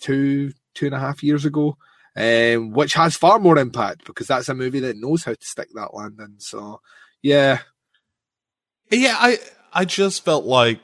two, 0.00 0.52
two 0.74 0.86
and 0.86 0.94
a 0.94 0.98
half 0.98 1.22
years 1.22 1.44
ago, 1.44 1.76
um, 2.16 2.70
which 2.72 2.94
has 2.94 3.16
far 3.16 3.38
more 3.38 3.58
impact 3.58 4.06
because 4.06 4.26
that's 4.26 4.48
a 4.48 4.54
movie 4.54 4.80
that 4.80 4.96
knows 4.96 5.24
how 5.24 5.32
to 5.32 5.46
stick 5.46 5.68
that 5.74 5.92
landing. 5.92 6.36
So, 6.38 6.80
yeah. 7.22 7.58
Yeah, 8.90 9.16
I 9.18 9.38
I 9.74 9.84
just 9.84 10.24
felt 10.24 10.46
like 10.46 10.80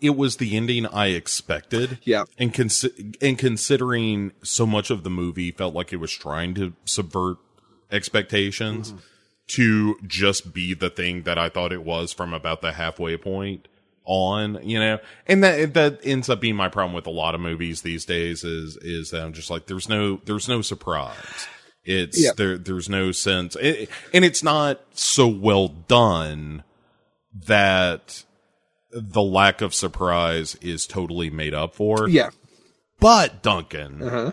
it 0.00 0.16
was 0.16 0.36
the 0.36 0.56
ending 0.56 0.86
I 0.86 1.08
expected. 1.08 1.98
Yeah. 2.02 2.24
And 2.38 2.54
and 3.20 3.38
considering 3.38 4.32
so 4.42 4.66
much 4.66 4.90
of 4.90 5.02
the 5.02 5.10
movie 5.10 5.50
felt 5.50 5.74
like 5.74 5.92
it 5.92 5.96
was 5.96 6.12
trying 6.12 6.54
to 6.54 6.72
subvert 6.84 7.38
expectations 7.90 8.92
mm-hmm. 8.92 9.00
to 9.48 9.96
just 10.06 10.52
be 10.52 10.74
the 10.74 10.90
thing 10.90 11.22
that 11.22 11.38
I 11.38 11.48
thought 11.48 11.72
it 11.72 11.84
was 11.84 12.12
from 12.12 12.32
about 12.32 12.60
the 12.60 12.72
halfway 12.72 13.16
point 13.16 13.68
on, 14.04 14.58
you 14.62 14.78
know. 14.78 14.98
And 15.26 15.44
that 15.44 15.74
that 15.74 16.00
ends 16.02 16.28
up 16.28 16.40
being 16.40 16.56
my 16.56 16.68
problem 16.68 16.94
with 16.94 17.06
a 17.06 17.10
lot 17.10 17.34
of 17.34 17.40
movies 17.40 17.82
these 17.82 18.04
days 18.04 18.44
is 18.44 18.76
is 18.78 19.10
that 19.10 19.22
I'm 19.22 19.32
just 19.32 19.50
like 19.50 19.66
there's 19.66 19.88
no 19.88 20.20
there's 20.24 20.48
no 20.48 20.62
surprise. 20.62 21.46
It's 21.84 22.22
Yeah. 22.22 22.32
there 22.36 22.58
there's 22.58 22.88
no 22.88 23.12
sense 23.12 23.56
it, 23.56 23.88
and 24.12 24.24
it's 24.24 24.42
not 24.42 24.80
so 24.92 25.26
well 25.26 25.68
done 25.68 26.62
that 27.46 28.24
the 28.92 29.22
lack 29.22 29.60
of 29.60 29.74
surprise 29.74 30.54
is 30.56 30.86
totally 30.86 31.30
made 31.30 31.54
up 31.54 31.74
for. 31.74 32.08
Yeah. 32.08 32.30
But 32.98 33.42
Duncan, 33.42 34.02
Uh-huh. 34.02 34.32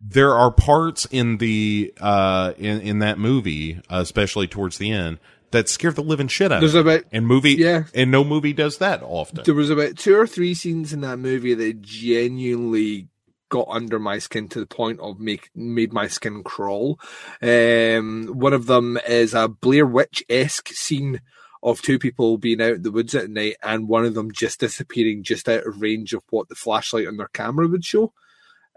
there 0.00 0.34
are 0.34 0.50
parts 0.50 1.06
in 1.10 1.36
the 1.38 1.92
uh 2.00 2.52
in 2.56 2.80
in 2.80 2.98
that 3.00 3.18
movie, 3.18 3.80
uh, 3.90 4.00
especially 4.00 4.46
towards 4.46 4.78
the 4.78 4.90
end, 4.90 5.18
that 5.50 5.68
scare 5.68 5.92
the 5.92 6.02
living 6.02 6.28
shit 6.28 6.50
out 6.52 6.60
There's 6.60 6.74
of 6.74 6.86
me. 6.86 6.94
about 6.94 7.04
And 7.12 7.26
movie, 7.26 7.54
Yeah. 7.54 7.84
and 7.94 8.10
no 8.10 8.24
movie 8.24 8.52
does 8.52 8.78
that 8.78 9.02
often. 9.02 9.42
there 9.44 9.54
was 9.54 9.68
about 9.70 9.96
two 9.98 10.16
or 10.16 10.26
three 10.26 10.54
scenes 10.54 10.92
in 10.92 11.00
that 11.02 11.18
movie 11.18 11.54
that 11.54 11.82
genuinely 11.82 13.08
got 13.50 13.66
under 13.68 13.98
my 13.98 14.18
skin 14.18 14.48
to 14.48 14.60
the 14.60 14.66
point 14.66 15.00
of 15.00 15.18
make 15.18 15.50
made 15.56 15.92
my 15.92 16.06
skin 16.06 16.44
crawl. 16.44 17.00
Um, 17.42 18.28
one 18.32 18.52
of 18.52 18.66
them 18.66 18.96
is 19.08 19.34
a 19.34 19.48
Blair 19.48 19.84
Witch 19.84 20.22
esque 20.30 20.68
scene 20.68 21.20
of 21.62 21.82
two 21.82 21.98
people 21.98 22.38
being 22.38 22.60
out 22.62 22.74
in 22.76 22.82
the 22.82 22.90
woods 22.90 23.14
at 23.14 23.28
night 23.30 23.56
and 23.62 23.86
one 23.88 24.04
of 24.04 24.14
them 24.14 24.32
just 24.32 24.60
disappearing 24.60 25.22
just 25.22 25.48
out 25.48 25.66
of 25.66 25.82
range 25.82 26.12
of 26.14 26.22
what 26.30 26.48
the 26.48 26.54
flashlight 26.54 27.06
on 27.06 27.16
their 27.18 27.28
camera 27.28 27.68
would 27.68 27.84
show. 27.84 28.12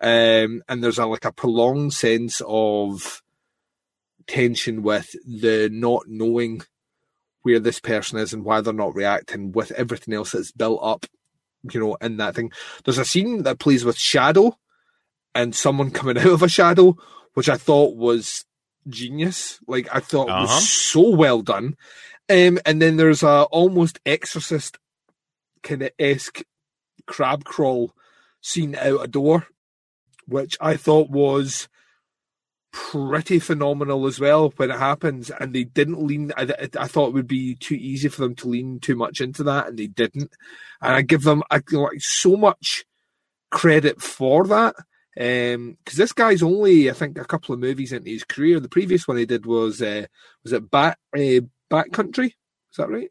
Um, 0.01 0.63
and 0.67 0.83
there's 0.83 0.99
a 0.99 1.05
like 1.05 1.23
a 1.25 1.31
prolonged 1.31 1.93
sense 1.93 2.41
of 2.45 3.21
tension 4.27 4.83
with 4.83 5.15
the 5.25 5.69
not 5.71 6.03
knowing 6.07 6.61
where 7.43 7.59
this 7.59 7.79
person 7.79 8.17
is 8.19 8.33
and 8.33 8.43
why 8.45 8.61
they're 8.61 8.73
not 8.73 8.95
reacting 8.95 9.51
with 9.51 9.71
everything 9.71 10.13
else 10.13 10.31
that's 10.31 10.51
built 10.51 10.79
up, 10.81 11.05
you 11.71 11.79
know, 11.79 11.95
in 12.01 12.17
that 12.17 12.35
thing. 12.35 12.51
There's 12.83 12.97
a 12.97 13.05
scene 13.05 13.43
that 13.43 13.59
plays 13.59 13.83
with 13.83 13.97
shadow 13.97 14.57
and 15.35 15.53
someone 15.55 15.91
coming 15.91 16.17
out 16.17 16.27
of 16.27 16.43
a 16.43 16.49
shadow, 16.49 16.95
which 17.33 17.49
I 17.49 17.57
thought 17.57 17.95
was 17.97 18.45
genius. 18.87 19.59
Like 19.67 19.87
I 19.93 19.99
thought 19.99 20.29
Uh-huh. 20.29 20.41
was 20.43 20.69
so 20.69 21.09
well 21.15 21.41
done. 21.41 21.75
Um, 22.29 22.59
and 22.65 22.81
then 22.81 22.97
there's 22.97 23.23
a 23.23 23.43
almost 23.43 23.99
exorcist 24.05 24.77
kind 25.61 25.83
of 25.83 25.91
esque 25.99 26.41
crab 27.05 27.43
crawl 27.43 27.93
scene 28.41 28.75
out 28.75 29.03
a 29.03 29.07
door, 29.07 29.47
which 30.27 30.57
I 30.61 30.77
thought 30.77 31.09
was 31.09 31.67
pretty 32.71 33.39
phenomenal 33.39 34.07
as 34.07 34.19
well 34.19 34.53
when 34.57 34.71
it 34.71 34.79
happens. 34.79 35.29
And 35.29 35.53
they 35.53 35.65
didn't 35.65 36.01
lean. 36.01 36.31
I, 36.37 36.69
I 36.77 36.87
thought 36.87 37.09
it 37.09 37.13
would 37.13 37.27
be 37.27 37.55
too 37.55 37.75
easy 37.75 38.09
for 38.09 38.21
them 38.21 38.35
to 38.35 38.47
lean 38.47 38.79
too 38.79 38.95
much 38.95 39.21
into 39.21 39.43
that, 39.43 39.67
and 39.67 39.77
they 39.77 39.87
didn't. 39.87 40.33
And 40.81 40.93
I 40.95 41.01
give 41.01 41.23
them 41.23 41.43
I, 41.51 41.61
like 41.71 41.99
so 41.99 42.35
much 42.35 42.85
credit 43.51 44.01
for 44.01 44.45
that. 44.47 44.75
Um, 45.15 45.77
because 45.83 45.97
this 45.97 46.11
guy's 46.11 46.41
only, 46.41 46.89
I 46.89 46.93
think, 46.93 47.19
a 47.19 47.25
couple 47.25 47.53
of 47.53 47.59
movies 47.59 47.91
into 47.91 48.09
his 48.09 48.23
career. 48.23 48.59
The 48.59 48.67
previous 48.67 49.07
one 49.07 49.17
he 49.17 49.27
did 49.27 49.45
was, 49.45 49.79
uh, 49.79 50.07
was 50.41 50.53
it 50.53 50.71
Bat, 50.71 50.97
uh, 51.15 51.41
Backcountry? 51.73 52.27
Is 52.27 52.77
that 52.77 52.89
right? 52.89 53.09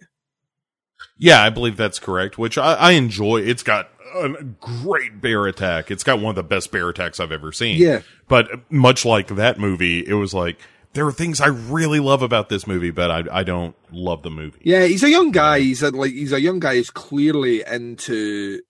Yeah, 1.19 1.43
I 1.43 1.51
believe 1.51 1.77
that's 1.77 1.99
correct. 1.99 2.39
Which 2.39 2.57
I, 2.57 2.75
I 2.75 2.91
enjoy. 2.93 3.39
It's 3.39 3.65
got 3.65 3.89
a 4.15 4.29
great 4.61 5.21
bear 5.21 5.47
attack. 5.47 5.91
It's 5.91 6.05
got 6.05 6.21
one 6.21 6.31
of 6.31 6.37
the 6.37 6.43
best 6.45 6.71
bear 6.71 6.89
attacks 6.89 7.19
I've 7.19 7.33
ever 7.33 7.51
seen. 7.51 7.81
Yeah. 7.81 8.03
But 8.29 8.71
much 8.71 9.05
like 9.05 9.29
that 9.29 9.59
movie, 9.59 10.07
it 10.07 10.15
was 10.15 10.33
like 10.33 10.59
there 10.93 11.07
are 11.07 11.13
things 11.13 11.41
I 11.41 11.49
really 11.49 12.01
love 12.01 12.23
about 12.23 12.49
this 12.49 12.67
movie, 12.67 12.91
but 12.91 13.11
I 13.11 13.41
I 13.41 13.43
don't 13.43 13.75
love 13.91 14.23
the 14.23 14.31
movie. 14.31 14.61
Yeah, 14.63 14.85
he's 14.85 15.03
a 15.03 15.11
young 15.11 15.33
guy. 15.33 15.61
He's 15.61 15.83
a, 15.83 15.91
like 15.91 16.13
he's 16.13 16.33
a 16.33 16.41
young 16.41 16.61
guy 16.61 16.77
who's 16.77 16.91
clearly 16.91 17.65
into 17.67 18.61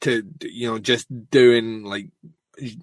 to 0.00 0.22
you 0.42 0.70
know 0.70 0.78
just 0.78 1.06
doing 1.30 1.84
like 1.84 2.08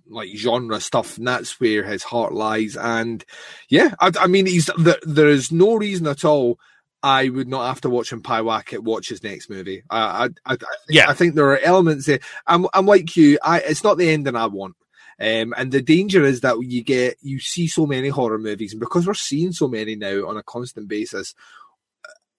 like 0.08 0.30
genre 0.36 0.80
stuff, 0.80 1.18
and 1.18 1.28
that's 1.28 1.60
where 1.60 1.84
his 1.84 2.04
heart 2.04 2.34
lies. 2.34 2.76
And 2.78 3.24
yeah, 3.70 3.94
I, 4.00 4.12
I 4.20 4.28
mean, 4.28 4.46
he's 4.46 4.70
there, 4.78 5.00
there 5.04 5.30
is 5.30 5.52
no 5.52 5.76
reason 5.76 6.08
at 6.08 6.26
all. 6.26 6.60
I 7.04 7.30
would 7.30 7.48
not 7.48 7.70
after 7.70 7.90
watching 7.90 8.22
watch 8.24 8.70
him 8.70 8.84
watch 8.84 9.10
his 9.10 9.24
next 9.24 9.50
movie. 9.50 9.84
I, 9.90 10.00
I, 10.00 10.26
I, 10.26 10.30
I 10.46 10.56
think, 10.56 10.62
Yeah. 10.90 11.10
I 11.10 11.14
think 11.14 11.34
there 11.34 11.50
are 11.52 11.58
elements 11.60 12.06
there. 12.06 12.20
I'm, 12.46 12.68
I'm 12.74 12.86
like 12.86 13.16
you. 13.16 13.40
I, 13.44 13.60
it's 13.62 13.84
not 13.84 13.98
the 13.98 14.10
ending 14.10 14.36
I 14.36 14.46
want. 14.46 14.76
Um, 15.20 15.54
and 15.56 15.72
the 15.72 15.82
danger 15.82 16.24
is 16.24 16.42
that 16.42 16.58
you 16.62 16.84
get, 16.84 17.18
you 17.22 17.40
see 17.40 17.68
so 17.68 17.86
many 17.86 18.10
horror 18.10 18.40
movies, 18.40 18.74
and 18.74 18.80
because 18.80 19.06
we're 19.06 19.14
seeing 19.14 19.52
so 19.52 19.68
many 19.68 19.96
now 19.96 20.28
on 20.28 20.38
a 20.38 20.44
constant 20.44 20.88
basis, 20.88 21.36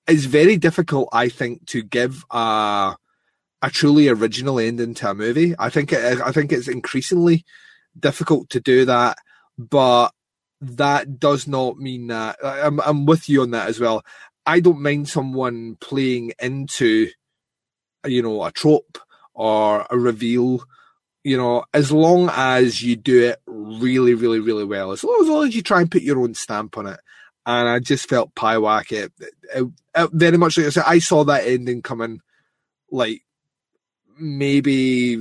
it's 0.09 0.25
very 0.25 0.57
difficult, 0.57 1.09
I 1.13 1.29
think, 1.29 1.67
to 1.67 1.83
give 1.83 2.25
a 2.31 2.97
a 3.63 3.71
truly 3.71 4.09
original 4.09 4.59
ending 4.59 4.93
to 4.95 5.11
a 5.11 5.15
movie. 5.15 5.55
I 5.59 5.71
think 5.71 5.93
it, 5.93 6.21
I 6.21 6.33
think 6.33 6.53
it's 6.53 6.69
increasingly 6.69 7.45
difficult 7.99 8.51
to 8.51 8.61
do 8.61 8.85
that, 8.85 9.19
but 9.57 10.11
that 10.61 11.19
does 11.19 11.47
not 11.47 11.79
mean 11.79 12.09
that 12.09 12.37
I'm 12.43 12.81
I'm 12.81 13.07
with 13.07 13.29
you 13.29 13.43
on 13.43 13.53
that 13.53 13.69
as 13.69 13.81
well. 13.81 14.05
I 14.45 14.61
don't 14.61 14.83
mind 14.83 15.09
someone 15.09 15.77
playing 15.81 16.33
into, 16.41 17.09
you 18.05 18.23
know, 18.23 18.45
a 18.45 18.51
trope 18.51 18.99
or 19.35 19.87
a 19.89 19.99
reveal. 19.99 20.65
You 21.25 21.37
know, 21.37 21.65
as 21.73 21.93
long 21.93 22.31
as 22.33 22.83
you 22.83 22.97
do 22.97 23.23
it 23.23 23.41
really, 23.47 24.15
really, 24.15 24.41
really 24.41 24.65
well, 24.65 24.91
as 24.91 25.05
long 25.05 25.19
as, 25.21 25.29
long 25.29 25.47
as 25.47 25.55
you 25.55 25.63
try 25.63 25.81
and 25.81 25.89
put 25.89 26.03
your 26.03 26.19
own 26.19 26.35
stamp 26.35 26.77
on 26.77 26.89
it. 26.89 26.99
And 27.47 27.69
I 27.69 27.79
just 27.79 28.09
felt 28.09 28.35
Pyewacket 28.35 29.11
it, 29.21 29.35
it, 29.55 29.65
it 29.95 30.11
very 30.13 30.37
much 30.37 30.59
like 30.59 30.67
I 30.67 30.71
said. 30.71 30.85
I 30.85 30.99
saw 30.99 31.23
that 31.25 31.47
ending 31.47 31.81
coming, 31.83 32.21
like 32.91 33.23
maybe 34.23 35.17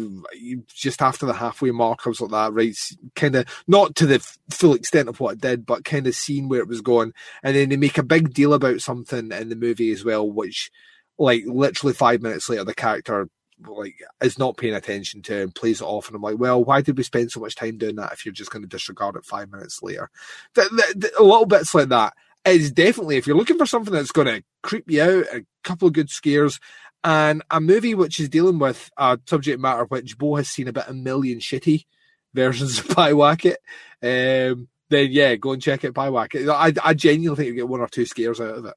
just 0.68 1.02
after 1.02 1.26
the 1.26 1.34
halfway 1.34 1.72
mark. 1.72 2.02
I 2.06 2.10
was 2.10 2.22
like 2.22 2.32
that, 2.32 2.54
right? 2.54 2.76
Kind 3.16 3.36
of 3.36 3.46
not 3.68 3.96
to 3.96 4.06
the 4.06 4.20
full 4.52 4.74
extent 4.74 5.10
of 5.10 5.20
what 5.20 5.34
it 5.36 5.42
did, 5.42 5.66
but 5.66 5.84
kind 5.84 6.08
of 6.08 6.16
seeing 6.16 6.48
where 6.48 6.62
it 6.62 6.68
was 6.68 6.82
going. 6.82 7.14
And 7.44 7.56
then 7.56 7.70
they 7.70 7.78
make 7.78 7.98
a 7.98 8.04
big 8.04 8.34
deal 8.34 8.54
about 8.54 8.82
something 8.82 9.32
in 9.32 9.50
the 9.50 9.56
movie 9.56 9.92
as 9.92 10.06
well, 10.06 10.30
which, 10.30 10.72
like, 11.18 11.44
literally 11.46 11.94
five 11.94 12.22
minutes 12.22 12.48
later, 12.50 12.64
the 12.64 12.74
character 12.74 13.28
like 13.68 13.96
is 14.24 14.40
not 14.40 14.58
paying 14.58 14.74
attention 14.74 15.22
to 15.22 15.44
and 15.44 15.54
plays 15.54 15.82
it 15.82 15.86
off 15.86 16.08
and 16.08 16.16
I'm 16.16 16.22
like 16.24 16.40
well 16.40 16.64
why 16.64 16.82
did 16.82 16.98
we 16.98 17.04
spend 17.04 17.32
so 17.32 17.40
much 17.40 17.56
time 17.56 17.78
doing 17.78 17.96
that 17.98 18.12
if 18.12 18.26
you're 18.26 18.34
just 18.34 18.50
going 18.50 18.64
to 18.64 18.68
disregard 18.68 19.16
it 19.16 19.24
five 19.24 19.52
minutes 19.52 19.84
later 19.84 20.10
th- 20.56 20.70
th- 20.70 20.94
th- 21.00 21.14
a 21.20 21.24
little 21.24 21.46
bits 21.46 21.76
like 21.76 21.90
that 21.90 22.14
is 22.46 22.72
definitely 22.72 23.18
if 23.18 23.28
you're 23.28 23.38
looking 23.38 23.60
for 23.60 23.68
something 23.68 23.94
that's 23.94 24.12
going 24.12 24.26
to 24.26 24.44
creep 24.64 24.90
you 24.90 25.02
out 25.04 25.26
a 25.32 25.46
couple 25.64 25.88
of 25.88 25.94
good 25.94 26.10
scares 26.10 26.60
and 27.04 27.44
a 27.50 27.60
movie 27.60 27.96
which 27.96 28.20
is 28.20 28.30
dealing 28.30 28.60
with 28.60 28.90
a 28.98 29.20
subject 29.28 29.60
matter 29.60 29.86
which 29.86 30.18
Bo 30.18 30.36
has 30.36 30.50
seen 30.50 30.68
about 30.68 30.90
a 30.90 30.94
million 30.94 31.40
shitty 31.40 31.86
versions 32.34 32.80
of 32.80 32.88
Pyewacket, 32.90 33.56
um, 34.04 34.68
then 34.90 35.08
yeah, 35.12 35.36
go 35.36 35.54
and 35.54 35.62
check 35.62 35.84
it 35.84 35.94
Pyewacket. 35.94 36.50
I, 36.50 36.74
I 36.84 36.94
genuinely 36.94 37.44
think 37.44 37.48
you 37.48 37.56
get 37.56 37.70
one 37.70 37.80
or 37.80 37.88
two 37.88 38.06
scares 38.06 38.40
out 38.40 38.58
of 38.58 38.66
it. 38.66 38.74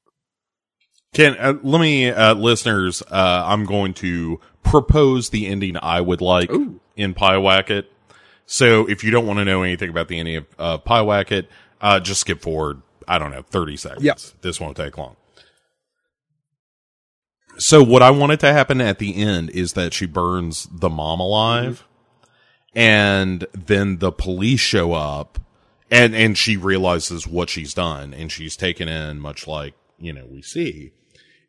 Ken, 1.13 1.37
uh, 1.39 1.55
let 1.63 1.81
me, 1.81 2.11
uh, 2.11 2.35
listeners? 2.35 3.03
Uh, 3.03 3.45
I'm 3.47 3.65
going 3.67 3.95
to 3.95 4.41
propose 4.65 5.31
the 5.31 5.47
ending 5.47 5.77
I 5.81 6.01
would 6.01 6.21
like 6.21 6.51
Ooh. 6.51 6.81
in 6.97 7.15
Pyewacket. 7.15 7.85
So 8.47 8.89
if 8.89 9.05
you 9.05 9.11
don't 9.11 9.27
want 9.27 9.39
to 9.39 9.45
know 9.45 9.63
anything 9.63 9.91
about 9.91 10.09
the 10.09 10.19
ending 10.19 10.37
of 10.37 10.47
uh, 10.59 10.79
Pyewacket, 10.79 11.47
uh, 11.81 12.01
just 12.01 12.21
skip 12.21 12.41
forward. 12.41 12.83
I 13.07 13.19
don't 13.19 13.31
know, 13.31 13.43
30 13.43 13.77
seconds. 13.77 14.05
Yep. 14.05 14.19
This 14.41 14.61
won't 14.61 14.77
take 14.77 14.99
long. 14.99 15.17
So 17.59 17.83
what 17.83 18.03
I 18.03 18.11
wanted 18.11 18.41
to 18.41 18.53
happen 18.53 18.81
at 18.81 18.99
the 18.99 19.15
end 19.17 19.51
is 19.51 19.75
that 19.75 19.95
she 19.95 20.07
burns 20.07 20.69
the 20.71 20.91
mom 20.91 21.21
alive, 21.21 21.85
and 22.75 23.47
then 23.53 23.99
the 23.99 24.13
police 24.13 24.61
show 24.61 24.93
up, 24.93 25.39
and 25.91 26.15
and 26.15 26.37
she 26.37 26.57
realizes 26.57 27.27
what 27.27 27.49
she's 27.49 27.75
done, 27.75 28.13
and 28.13 28.31
she's 28.33 28.57
taken 28.57 28.89
in, 28.89 29.21
much 29.21 29.47
like 29.47 29.75
you 29.99 30.13
know 30.13 30.27
we 30.27 30.43
see, 30.43 30.93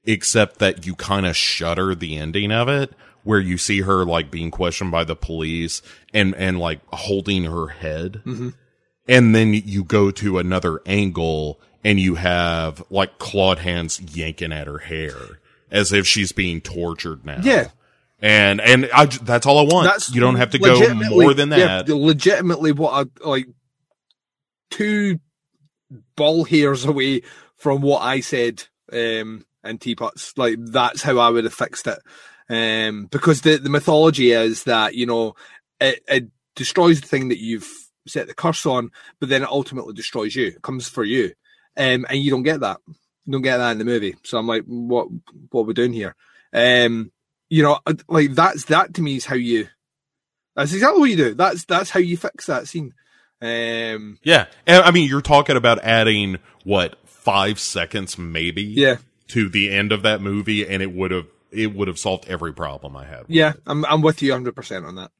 except 0.03 0.59
that 0.59 0.85
you 0.85 0.95
kind 0.95 1.25
of 1.25 1.35
shudder 1.35 1.95
the 1.95 2.17
ending 2.17 2.51
of 2.51 2.69
it, 2.69 2.93
where 3.23 3.39
you 3.39 3.57
see 3.57 3.81
her 3.81 4.05
like 4.05 4.29
being 4.29 4.51
questioned 4.51 4.91
by 4.91 5.03
the 5.03 5.15
police 5.15 5.81
and 6.13 6.35
and 6.35 6.59
like 6.59 6.81
holding 6.93 7.45
her 7.45 7.67
head, 7.67 8.21
mm-hmm. 8.25 8.49
and 9.07 9.33
then 9.33 9.53
you 9.53 9.83
go 9.83 10.11
to 10.11 10.37
another 10.37 10.81
angle 10.85 11.59
and 11.83 11.99
you 11.99 12.15
have 12.15 12.83
like 12.89 13.17
clawed 13.17 13.59
hands 13.59 13.99
yanking 13.99 14.51
at 14.51 14.67
her 14.67 14.79
hair 14.79 15.39
as 15.71 15.93
if 15.93 16.07
she's 16.07 16.31
being 16.31 16.61
tortured 16.61 17.25
now. 17.25 17.39
Yeah. 17.41 17.69
and 18.19 18.61
and 18.61 18.89
I, 18.93 19.05
that's 19.05 19.45
all 19.45 19.59
I 19.59 19.73
want. 19.73 19.85
That's 19.85 20.13
you 20.13 20.21
don't 20.21 20.35
have 20.35 20.51
to 20.51 20.59
go 20.59 20.93
more 20.93 21.33
than 21.33 21.49
yeah, 21.51 21.83
that. 21.83 21.89
legitimately, 21.89 22.71
what 22.71 23.07
I 23.23 23.27
like 23.27 23.47
two 24.69 25.19
ball 26.15 26.43
hairs 26.43 26.85
away 26.85 27.21
from 27.55 27.81
what 27.81 28.01
I 28.01 28.19
said 28.19 28.63
um, 28.91 29.45
in 29.63 29.77
teapots. 29.77 30.37
Like 30.37 30.57
that's 30.59 31.01
how 31.01 31.17
I 31.17 31.29
would 31.29 31.43
have 31.43 31.53
fixed 31.53 31.87
it. 31.87 31.99
Um, 32.47 33.07
because 33.07 33.41
the 33.41 33.57
the 33.57 33.69
mythology 33.69 34.31
is 34.31 34.65
that 34.65 34.93
you 34.93 35.05
know 35.05 35.35
it, 35.79 36.03
it 36.07 36.27
destroys 36.55 37.01
the 37.01 37.07
thing 37.07 37.29
that 37.29 37.39
you've 37.39 37.69
set 38.07 38.27
the 38.27 38.33
curse 38.33 38.65
on, 38.65 38.91
but 39.19 39.29
then 39.29 39.41
it 39.43 39.49
ultimately 39.49 39.93
destroys 39.93 40.35
you. 40.35 40.47
It 40.47 40.61
comes 40.61 40.87
for 40.87 41.03
you, 41.03 41.33
um, 41.75 42.05
and 42.07 42.19
you 42.19 42.29
don't 42.29 42.43
get 42.43 42.59
that. 42.59 42.77
Don't 43.29 43.41
get 43.41 43.57
that 43.57 43.71
in 43.71 43.79
the 43.79 43.85
movie. 43.85 44.15
So 44.23 44.37
I'm 44.37 44.47
like, 44.47 44.63
what 44.65 45.07
what 45.49 45.61
are 45.61 45.65
we 45.65 45.73
doing 45.73 45.93
here? 45.93 46.15
Um, 46.53 47.11
you 47.49 47.63
know, 47.63 47.79
uh, 47.85 47.93
like 48.07 48.33
that's 48.33 48.65
that 48.65 48.93
to 48.95 49.01
me 49.01 49.15
is 49.17 49.25
how 49.25 49.35
you. 49.35 49.67
That's 50.55 50.73
exactly 50.73 50.99
what 50.99 51.09
you 51.09 51.17
do. 51.17 51.33
That's 51.33 51.65
that's 51.65 51.89
how 51.89 51.99
you 51.99 52.17
fix 52.17 52.45
that 52.45 52.67
scene. 52.67 52.93
Um, 53.41 54.19
Yeah, 54.23 54.45
and 54.65 54.83
I 54.83 54.91
mean, 54.91 55.09
you're 55.09 55.21
talking 55.21 55.57
about 55.57 55.83
adding 55.83 56.37
what 56.63 56.97
five 57.05 57.59
seconds, 57.59 58.17
maybe, 58.17 58.63
yeah, 58.63 58.97
to 59.29 59.49
the 59.49 59.69
end 59.69 59.91
of 59.91 60.03
that 60.03 60.21
movie, 60.21 60.67
and 60.67 60.81
it 60.81 60.93
would 60.93 61.11
have 61.11 61.27
it 61.51 61.75
would 61.75 61.87
have 61.87 61.99
solved 61.99 62.27
every 62.27 62.53
problem 62.53 62.95
I 62.95 63.05
had. 63.05 63.25
yeah. 63.27 63.53
I'm 63.65 63.85
I'm 63.85 64.01
with 64.01 64.21
you 64.21 64.31
100 64.31 64.55
percent 64.55 64.85
on 64.85 64.95
that. 64.95 65.11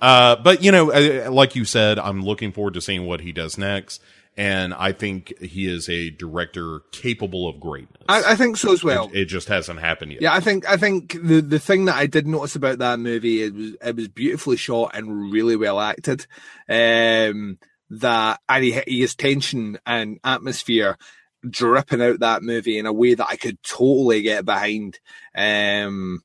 Uh, 0.00 0.36
but 0.36 0.62
you 0.64 0.72
know, 0.72 0.90
uh, 0.90 1.30
like 1.30 1.54
you 1.54 1.64
said, 1.64 1.98
I'm 1.98 2.22
looking 2.22 2.52
forward 2.52 2.74
to 2.74 2.80
seeing 2.80 3.06
what 3.06 3.20
he 3.20 3.30
does 3.32 3.58
next, 3.58 4.02
and 4.36 4.72
I 4.72 4.92
think 4.92 5.38
he 5.40 5.66
is 5.66 5.88
a 5.88 6.10
director 6.10 6.80
capable 6.90 7.48
of 7.48 7.60
greatness. 7.60 8.02
I, 8.08 8.32
I 8.32 8.36
think 8.36 8.56
so 8.56 8.72
as 8.72 8.82
well. 8.82 9.10
it, 9.12 9.22
it 9.22 9.24
just 9.26 9.48
hasn't 9.48 9.80
happened 9.80 10.12
yet. 10.12 10.22
Yeah, 10.22 10.34
I 10.34 10.40
think 10.40 10.68
I 10.68 10.76
think 10.76 11.12
the 11.22 11.40
the 11.40 11.58
thing 11.58 11.84
that 11.86 11.96
I 11.96 12.06
did 12.06 12.26
notice 12.26 12.56
about 12.56 12.78
that 12.78 12.98
movie 12.98 13.42
it 13.42 13.54
was 13.54 13.76
it 13.82 13.96
was 13.96 14.08
beautifully 14.08 14.56
shot 14.56 14.92
and 14.94 15.30
really 15.32 15.56
well 15.56 15.80
acted. 15.80 16.26
Um, 16.68 17.58
that 17.90 18.40
and 18.48 18.64
he, 18.64 18.80
he 18.86 19.00
has 19.02 19.14
tension 19.14 19.78
and 19.84 20.18
atmosphere 20.24 20.96
dripping 21.48 22.00
out 22.00 22.20
that 22.20 22.42
movie 22.42 22.78
in 22.78 22.86
a 22.86 22.92
way 22.92 23.14
that 23.14 23.28
I 23.28 23.36
could 23.36 23.62
totally 23.62 24.22
get 24.22 24.44
behind. 24.44 24.98
Um, 25.34 26.22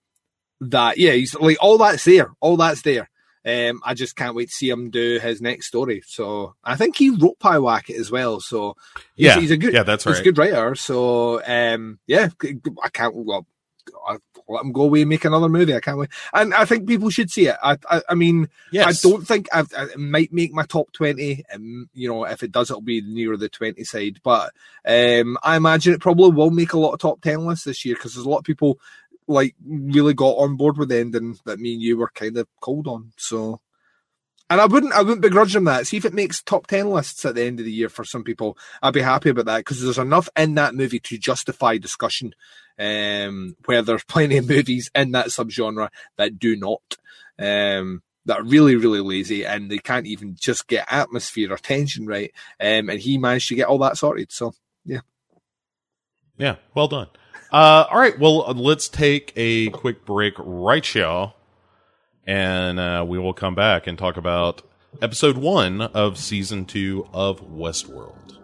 that 0.61 0.97
yeah, 0.97 1.11
he's 1.11 1.35
like 1.35 1.57
all 1.59 1.77
that's 1.77 2.05
there, 2.05 2.31
all 2.39 2.57
that's 2.57 2.81
there. 2.83 3.09
Um, 3.47 3.79
I 3.83 3.93
just 3.93 4.15
can't 4.15 4.35
wait 4.35 4.49
to 4.49 4.53
see 4.53 4.69
him 4.69 4.89
do 4.89 5.19
his 5.19 5.41
next 5.41 5.67
story. 5.67 6.03
So 6.05 6.55
I 6.63 6.75
think 6.75 6.97
he 6.97 7.11
wrote 7.11 7.39
Pyewacket 7.39 7.97
as 7.97 8.11
well. 8.11 8.41
So 8.41 8.75
he's, 9.15 9.25
Yeah, 9.27 9.39
he's 9.39 9.51
a 9.51 9.57
good 9.57 9.73
yeah, 9.73 9.83
that's 9.83 10.05
right. 10.05 10.11
he's 10.11 10.19
a 10.19 10.23
good 10.23 10.37
writer. 10.37 10.75
So 10.75 11.41
um, 11.45 11.99
yeah, 12.07 12.29
I 12.83 12.89
can't. 12.89 13.15
Well, 13.15 13.47
I 14.05 14.17
let 14.49 14.63
him 14.63 14.71
go 14.71 14.83
away 14.83 15.01
and 15.01 15.09
make 15.09 15.25
another 15.25 15.49
movie. 15.49 15.75
I 15.75 15.79
can't 15.79 15.97
wait, 15.97 16.09
and 16.33 16.53
I 16.53 16.65
think 16.65 16.87
people 16.87 17.09
should 17.09 17.29
see 17.29 17.47
it. 17.47 17.55
I, 17.63 17.77
I, 17.89 18.01
I 18.09 18.15
mean, 18.15 18.49
Yes. 18.71 19.05
I 19.05 19.09
don't 19.09 19.25
think 19.25 19.47
I've, 19.53 19.71
I, 19.77 19.83
it 19.85 19.97
might 19.97 20.33
make 20.33 20.53
my 20.53 20.63
top 20.63 20.91
twenty. 20.91 21.43
Um, 21.53 21.89
you 21.93 22.09
know, 22.09 22.25
if 22.25 22.43
it 22.43 22.51
does, 22.51 22.69
it'll 22.69 22.81
be 22.81 23.01
near 23.01 23.37
the 23.37 23.49
twenty 23.49 23.83
side. 23.83 24.19
But 24.23 24.51
um, 24.85 25.37
I 25.41 25.55
imagine 25.55 25.93
it 25.93 26.01
probably 26.01 26.31
will 26.31 26.51
make 26.51 26.73
a 26.73 26.79
lot 26.79 26.93
of 26.93 26.99
top 26.99 27.21
ten 27.21 27.45
lists 27.45 27.65
this 27.65 27.85
year 27.85 27.95
because 27.95 28.13
there's 28.13 28.25
a 28.25 28.29
lot 28.29 28.39
of 28.39 28.45
people 28.45 28.79
like 29.27 29.55
really 29.65 30.13
got 30.13 30.37
on 30.37 30.55
board 30.55 30.77
with 30.77 30.89
the 30.89 30.97
ending 30.97 31.37
that 31.45 31.59
me 31.59 31.73
and 31.73 31.81
you 31.81 31.97
were 31.97 32.09
kind 32.13 32.37
of 32.37 32.47
cold 32.61 32.87
on. 32.87 33.11
So. 33.17 33.61
And 34.49 34.61
I 34.61 34.65
wouldn't, 34.65 34.93
I 34.93 35.01
wouldn't 35.01 35.21
begrudge 35.21 35.51
them 35.51 35.65
that. 35.65 35.87
See 35.87 35.97
if 35.97 36.05
it 36.05 36.13
makes 36.13 36.41
top 36.41 36.67
ten 36.67 36.89
lists 36.89 37.25
at 37.25 37.35
the 37.35 37.43
end 37.43 37.59
of 37.59 37.65
the 37.65 37.71
year 37.71 37.89
for 37.89 38.05
some 38.05 38.23
people. 38.23 38.57
I'd 38.81 38.93
be 38.93 39.01
happy 39.01 39.29
about 39.29 39.43
that 39.43 39.57
because 39.57 39.83
there's 39.83 39.97
enough 39.97 40.29
in 40.37 40.55
that 40.55 40.73
movie 40.73 41.01
to 41.01 41.17
justify 41.17 41.77
discussion. 41.77 42.33
Um, 42.79 43.57
where 43.65 43.81
there's 43.81 44.03
plenty 44.07 44.37
of 44.37 44.47
movies 44.47 44.89
in 44.95 45.11
that 45.11 45.27
subgenre 45.27 45.89
that 46.15 46.39
do 46.39 46.55
not, 46.55 46.95
um, 47.37 48.03
that 48.27 48.39
are 48.39 48.43
really, 48.43 48.75
really 48.75 49.01
lazy 49.01 49.45
and 49.45 49.69
they 49.69 49.79
can't 49.79 50.05
even 50.05 50.35
just 50.39 50.67
get 50.67 50.87
atmosphere 50.89 51.51
or 51.51 51.57
tension 51.57 52.05
right. 52.05 52.31
Um, 52.59 52.89
and 52.89 53.01
he 53.01 53.17
managed 53.17 53.49
to 53.49 53.55
get 53.55 53.67
all 53.67 53.79
that 53.79 53.97
sorted. 53.97 54.31
So 54.31 54.53
Yeah, 54.85 55.01
Yeah, 56.37 56.55
well 56.73 56.87
done. 56.87 57.07
Uh, 57.51 57.85
all 57.89 57.97
right, 57.97 58.19
well, 58.19 58.39
let's 58.53 58.89
take 58.89 59.31
a 59.37 59.69
quick 59.69 60.05
break 60.05 60.33
right 60.37 60.93
y'all, 60.93 61.35
and 62.25 62.77
uh, 62.77 63.05
we 63.07 63.17
will 63.17 63.33
come 63.33 63.55
back 63.55 63.87
and 63.87 63.97
talk 63.97 64.17
about 64.17 64.61
episode 65.01 65.37
one 65.37 65.81
of 65.81 66.17
season 66.17 66.65
two 66.65 67.07
of 67.13 67.41
Westworld. 67.41 68.37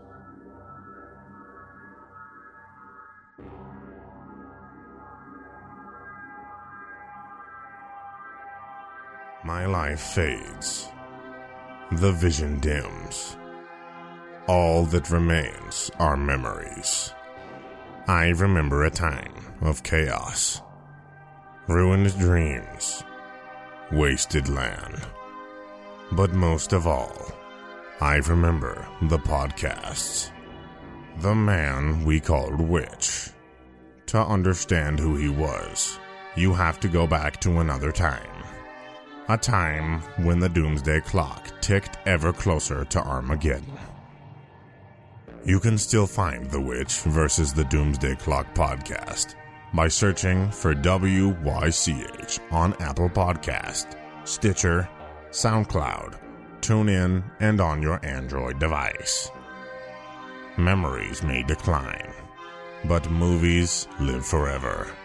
My 9.43 9.65
life 9.65 9.99
fades. 9.99 10.87
The 11.91 12.13
vision 12.13 12.61
dims. 12.61 13.35
All 14.47 14.85
that 14.85 15.09
remains 15.09 15.91
are 15.99 16.15
memories. 16.15 17.13
I 18.07 18.29
remember 18.31 18.83
a 18.83 18.89
time 18.89 19.33
of 19.61 19.81
chaos, 19.81 20.61
ruined 21.69 22.17
dreams, 22.19 23.01
wasted 23.93 24.49
land. 24.49 25.01
But 26.11 26.33
most 26.33 26.73
of 26.73 26.85
all, 26.85 27.31
I 28.01 28.15
remember 28.15 28.85
the 29.03 29.19
podcasts. 29.19 30.31
The 31.19 31.33
man 31.33 32.03
we 32.03 32.19
called 32.19 32.59
Witch. 32.59 33.29
To 34.07 34.19
understand 34.19 34.99
who 34.99 35.15
he 35.15 35.29
was, 35.29 35.97
you 36.35 36.53
have 36.53 36.81
to 36.81 36.89
go 36.89 37.07
back 37.07 37.39
to 37.39 37.59
another 37.59 37.93
time. 37.93 38.43
A 39.29 39.37
time 39.37 40.01
when 40.25 40.39
the 40.39 40.49
doomsday 40.49 40.99
clock 40.99 41.49
ticked 41.61 41.97
ever 42.05 42.33
closer 42.33 42.83
to 42.83 42.99
Armageddon. 42.99 43.79
You 45.45 45.59
can 45.59 45.77
still 45.77 46.07
find 46.07 46.49
The 46.49 46.61
Witch 46.61 47.01
versus 47.01 47.51
the 47.51 47.65
Doomsday 47.65 48.15
Clock 48.15 48.55
podcast 48.55 49.35
by 49.73 49.89
searching 49.89 50.49
for 50.49 50.73
WYCH 50.73 52.39
on 52.49 52.73
Apple 52.79 53.09
Podcast, 53.09 53.97
Stitcher, 54.23 54.87
SoundCloud, 55.31 56.17
TuneIn, 56.61 57.29
and 57.41 57.59
on 57.59 57.81
your 57.81 57.99
Android 58.05 58.57
device. 58.57 59.31
Memories 60.55 61.21
may 61.23 61.43
decline, 61.43 62.13
but 62.85 63.11
movies 63.11 63.89
live 63.99 64.25
forever. 64.25 64.95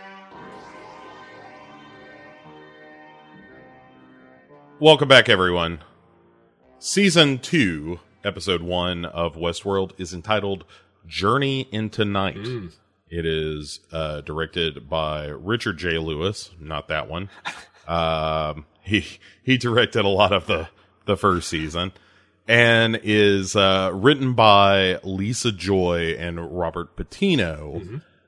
Welcome 4.78 5.08
back, 5.08 5.28
everyone. 5.28 5.80
Season 6.78 7.40
two, 7.40 7.98
episode 8.24 8.62
one 8.62 9.04
of 9.04 9.36
Westworld 9.36 9.92
is 9.98 10.12
entitled 10.12 10.64
Journey 11.06 11.68
into 11.72 12.04
Night. 12.04 12.36
It 13.10 13.24
is 13.24 13.80
uh, 13.90 14.20
directed 14.20 14.88
by 14.88 15.26
Richard 15.26 15.78
J. 15.78 15.98
Lewis, 15.98 16.50
not 16.60 16.88
that 16.88 17.08
one. 17.08 17.30
um, 17.88 18.66
he 18.82 19.06
he 19.42 19.56
directed 19.56 20.04
a 20.04 20.08
lot 20.08 20.32
of 20.32 20.46
the 20.46 20.68
the 21.06 21.16
first 21.16 21.48
season, 21.48 21.92
and 22.46 23.00
is 23.02 23.56
uh, 23.56 23.90
written 23.94 24.34
by 24.34 24.98
Lisa 25.02 25.52
Joy 25.52 26.16
and 26.18 26.58
Robert 26.58 26.96
Patino. 26.96 27.82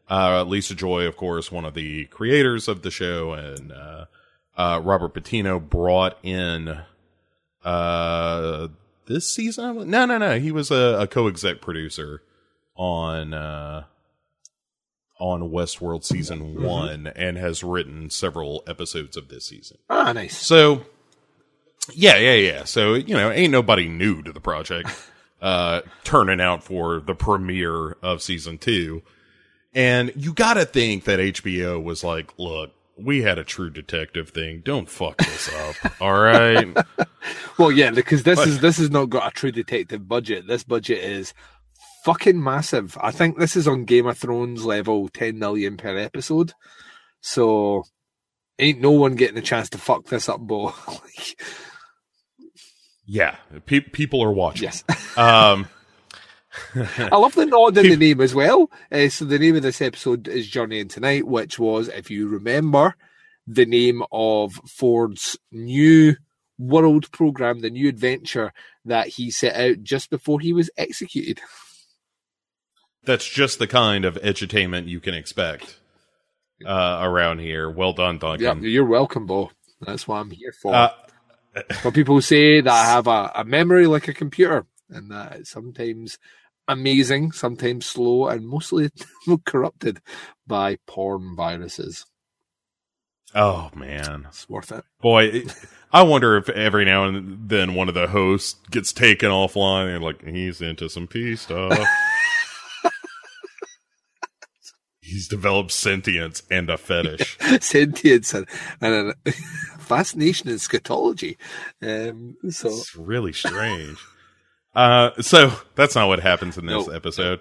Uh, 0.09 0.43
Lisa 0.45 0.75
Joy, 0.75 1.05
of 1.05 1.17
course, 1.17 1.53
one 1.53 1.65
of 1.65 1.75
the 1.75 2.07
creators 2.07 2.67
of 2.67 2.83
the 2.83 2.91
show, 2.91 3.33
and 3.33 3.71
uh, 3.71 4.07
uh, 4.57 4.81
Robert 4.83 5.15
Patino 5.15 5.61
brought 5.61 6.19
in 6.25 6.81
uh, 7.65 8.69
this 9.11 9.31
season. 9.31 9.91
No, 9.91 10.07
no, 10.07 10.17
no. 10.17 10.39
He 10.39 10.53
was 10.53 10.71
a, 10.71 11.01
a 11.01 11.07
co-exec 11.07 11.61
producer 11.61 12.23
on 12.77 13.35
uh, 13.35 13.85
on 15.19 15.51
Westworld 15.51 16.05
season 16.05 16.63
one, 16.63 17.09
and 17.09 17.37
has 17.37 17.63
written 17.63 18.09
several 18.09 18.63
episodes 18.67 19.17
of 19.17 19.29
this 19.29 19.45
season. 19.47 19.77
ah, 19.91 20.13
nice. 20.13 20.39
So, 20.39 20.85
yeah, 21.93 22.17
yeah, 22.17 22.35
yeah. 22.35 22.65
So 22.65 22.95
you 22.95 23.15
know, 23.15 23.31
ain't 23.31 23.53
nobody 23.53 23.89
new 23.89 24.23
to 24.23 24.33
the 24.33 24.41
project. 24.41 24.89
uh, 25.43 25.83
turning 26.05 26.41
out 26.41 26.63
for 26.63 27.01
the 27.01 27.15
premiere 27.15 27.93
of 28.03 28.23
season 28.23 28.59
two, 28.59 29.03
and 29.75 30.13
you 30.15 30.33
got 30.33 30.55
to 30.55 30.65
think 30.65 31.05
that 31.05 31.19
HBO 31.19 31.83
was 31.83 32.03
like, 32.03 32.39
look. 32.39 32.71
We 33.03 33.23
had 33.23 33.39
a 33.39 33.45
true 33.45 33.71
detective 33.71 34.31
thing. 34.31 34.63
Don't 34.65 34.89
fuck 34.89 35.17
this 35.19 35.51
up. 35.55 36.01
All 36.01 36.19
right. 36.21 36.77
Well, 37.59 37.71
yeah, 37.71 37.91
because 37.91 38.23
this 38.23 38.39
is 38.47 38.61
this 38.61 38.79
has 38.79 38.91
not 38.91 39.11
got 39.11 39.29
a 39.29 39.31
true 39.31 39.53
detective 39.53 40.09
budget. 40.09 40.47
This 40.47 40.65
budget 40.65 41.05
is 41.05 41.35
fucking 42.07 42.43
massive. 42.43 42.97
I 42.99 43.11
think 43.11 43.37
this 43.39 43.55
is 43.57 43.69
on 43.69 43.85
Game 43.85 44.07
of 44.07 44.17
Thrones 44.17 44.65
level, 44.65 45.11
ten 45.11 45.39
million 45.39 45.77
per 45.77 45.99
episode. 45.99 46.55
So 47.21 47.83
ain't 48.59 48.81
no 48.81 48.93
one 48.93 49.17
getting 49.17 49.37
a 49.37 49.43
chance 49.43 49.69
to 49.71 49.79
fuck 49.79 50.07
this 50.07 50.31
up, 50.31 50.41
Bo. 50.41 50.73
Like, 50.89 51.39
Yeah. 53.07 53.37
Pe- 53.67 53.81
people 53.81 54.23
are 54.23 54.33
watching. 54.33 54.65
yes. 54.65 54.85
um, 55.19 55.69
I 56.75 57.17
love 57.17 57.35
the 57.35 57.47
nod 57.47 57.79
in 57.79 57.89
the 57.91 57.97
name 57.97 58.21
as 58.21 58.35
well. 58.35 58.71
Uh, 58.91 59.09
so 59.09 59.25
the 59.25 59.39
name 59.39 59.57
of 59.57 59.63
this 59.63 59.81
episode 59.81 60.27
is 60.29 60.49
Journey 60.49 60.81
into 60.81 61.01
Night, 61.01 61.27
which 61.27 61.59
was, 61.59 61.89
if 61.89 62.11
you 62.11 62.29
remember, 62.29 62.97
the 63.47 63.67
name 63.67 64.03
of 64.11 64.55
Ford's 64.69 65.39
new 65.53 66.17
world 66.59 67.11
program, 67.13 67.61
the 67.61 67.71
new 67.71 67.89
adventure 67.89 68.53
that 68.85 69.09
he 69.09 69.31
set 69.31 69.57
out 69.57 69.83
just 69.83 70.11
before 70.11 70.41
he 70.41 70.53
was 70.53 70.71
executed. 70.77 71.41
That's 73.05 73.29
just 73.29 73.59
the 73.59 73.67
kind 73.67 74.05
of 74.05 74.17
edutainment 74.17 74.89
you 74.89 75.01
can 75.01 75.15
expect 75.15 75.79
uh, 76.67 76.99
around 77.03 77.39
here. 77.39 77.71
Well 77.71 77.93
done, 77.93 78.19
Duncan. 78.19 78.63
Yeah, 78.63 78.69
you're 78.69 78.85
welcome, 78.85 79.27
Bo. 79.27 79.51
That's 79.81 80.07
what 80.07 80.17
I'm 80.17 80.31
here 80.31 80.53
for. 80.61 80.75
Uh, 80.75 80.91
But 81.83 81.95
people 81.95 82.21
say 82.21 82.61
that 82.61 82.73
I 82.73 82.85
have 82.91 83.07
a, 83.07 83.33
a 83.37 83.45
memory 83.45 83.87
like 83.87 84.09
a 84.09 84.15
computer, 84.15 84.67
and 84.91 85.11
that 85.11 85.33
it's 85.37 85.51
sometimes 85.51 86.19
amazing, 86.69 87.33
sometimes 87.33 87.87
slow, 87.87 88.29
and 88.29 88.47
mostly 88.49 88.91
corrupted 89.47 90.01
by 90.47 90.79
porn 90.87 91.35
viruses. 91.37 92.07
oh 93.35 93.71
man, 93.75 94.27
It's 94.29 94.49
worth 94.49 94.73
it. 94.73 94.85
boy, 95.01 95.45
I 95.93 96.03
wonder 96.03 96.37
if 96.37 96.49
every 96.51 96.85
now 96.85 97.05
and 97.05 97.49
then 97.49 97.75
one 97.75 97.89
of 97.89 97.95
the 97.95 98.09
hosts 98.09 98.57
gets 98.71 98.93
taken 98.93 99.31
offline 99.31 99.95
and 99.95 100.05
like 100.05 100.25
he's 100.25 100.61
into 100.61 100.89
some 100.89 101.07
P 101.09 101.35
stuff. 101.37 101.79
he's 105.01 105.27
developed 105.29 105.73
sentience 105.73 106.43
and 106.51 106.71
a 106.71 106.77
fetish. 106.79 107.37
Sentience 107.61 108.35
and, 108.35 108.47
and 108.81 109.15
a 109.27 109.33
fascination 109.79 110.49
in 110.49 110.57
scatology. 110.57 111.37
Um, 111.83 112.37
so 112.51 112.69
It's 112.69 112.95
really 112.97 113.33
strange. 113.33 113.99
Uh, 114.75 115.11
so 115.21 115.53
that's 115.75 115.95
not 115.95 116.09
what 116.09 116.21
happens 116.21 116.57
in 116.59 116.67
this 116.67 116.87
Nope. 116.87 116.95
episode. 116.95 117.41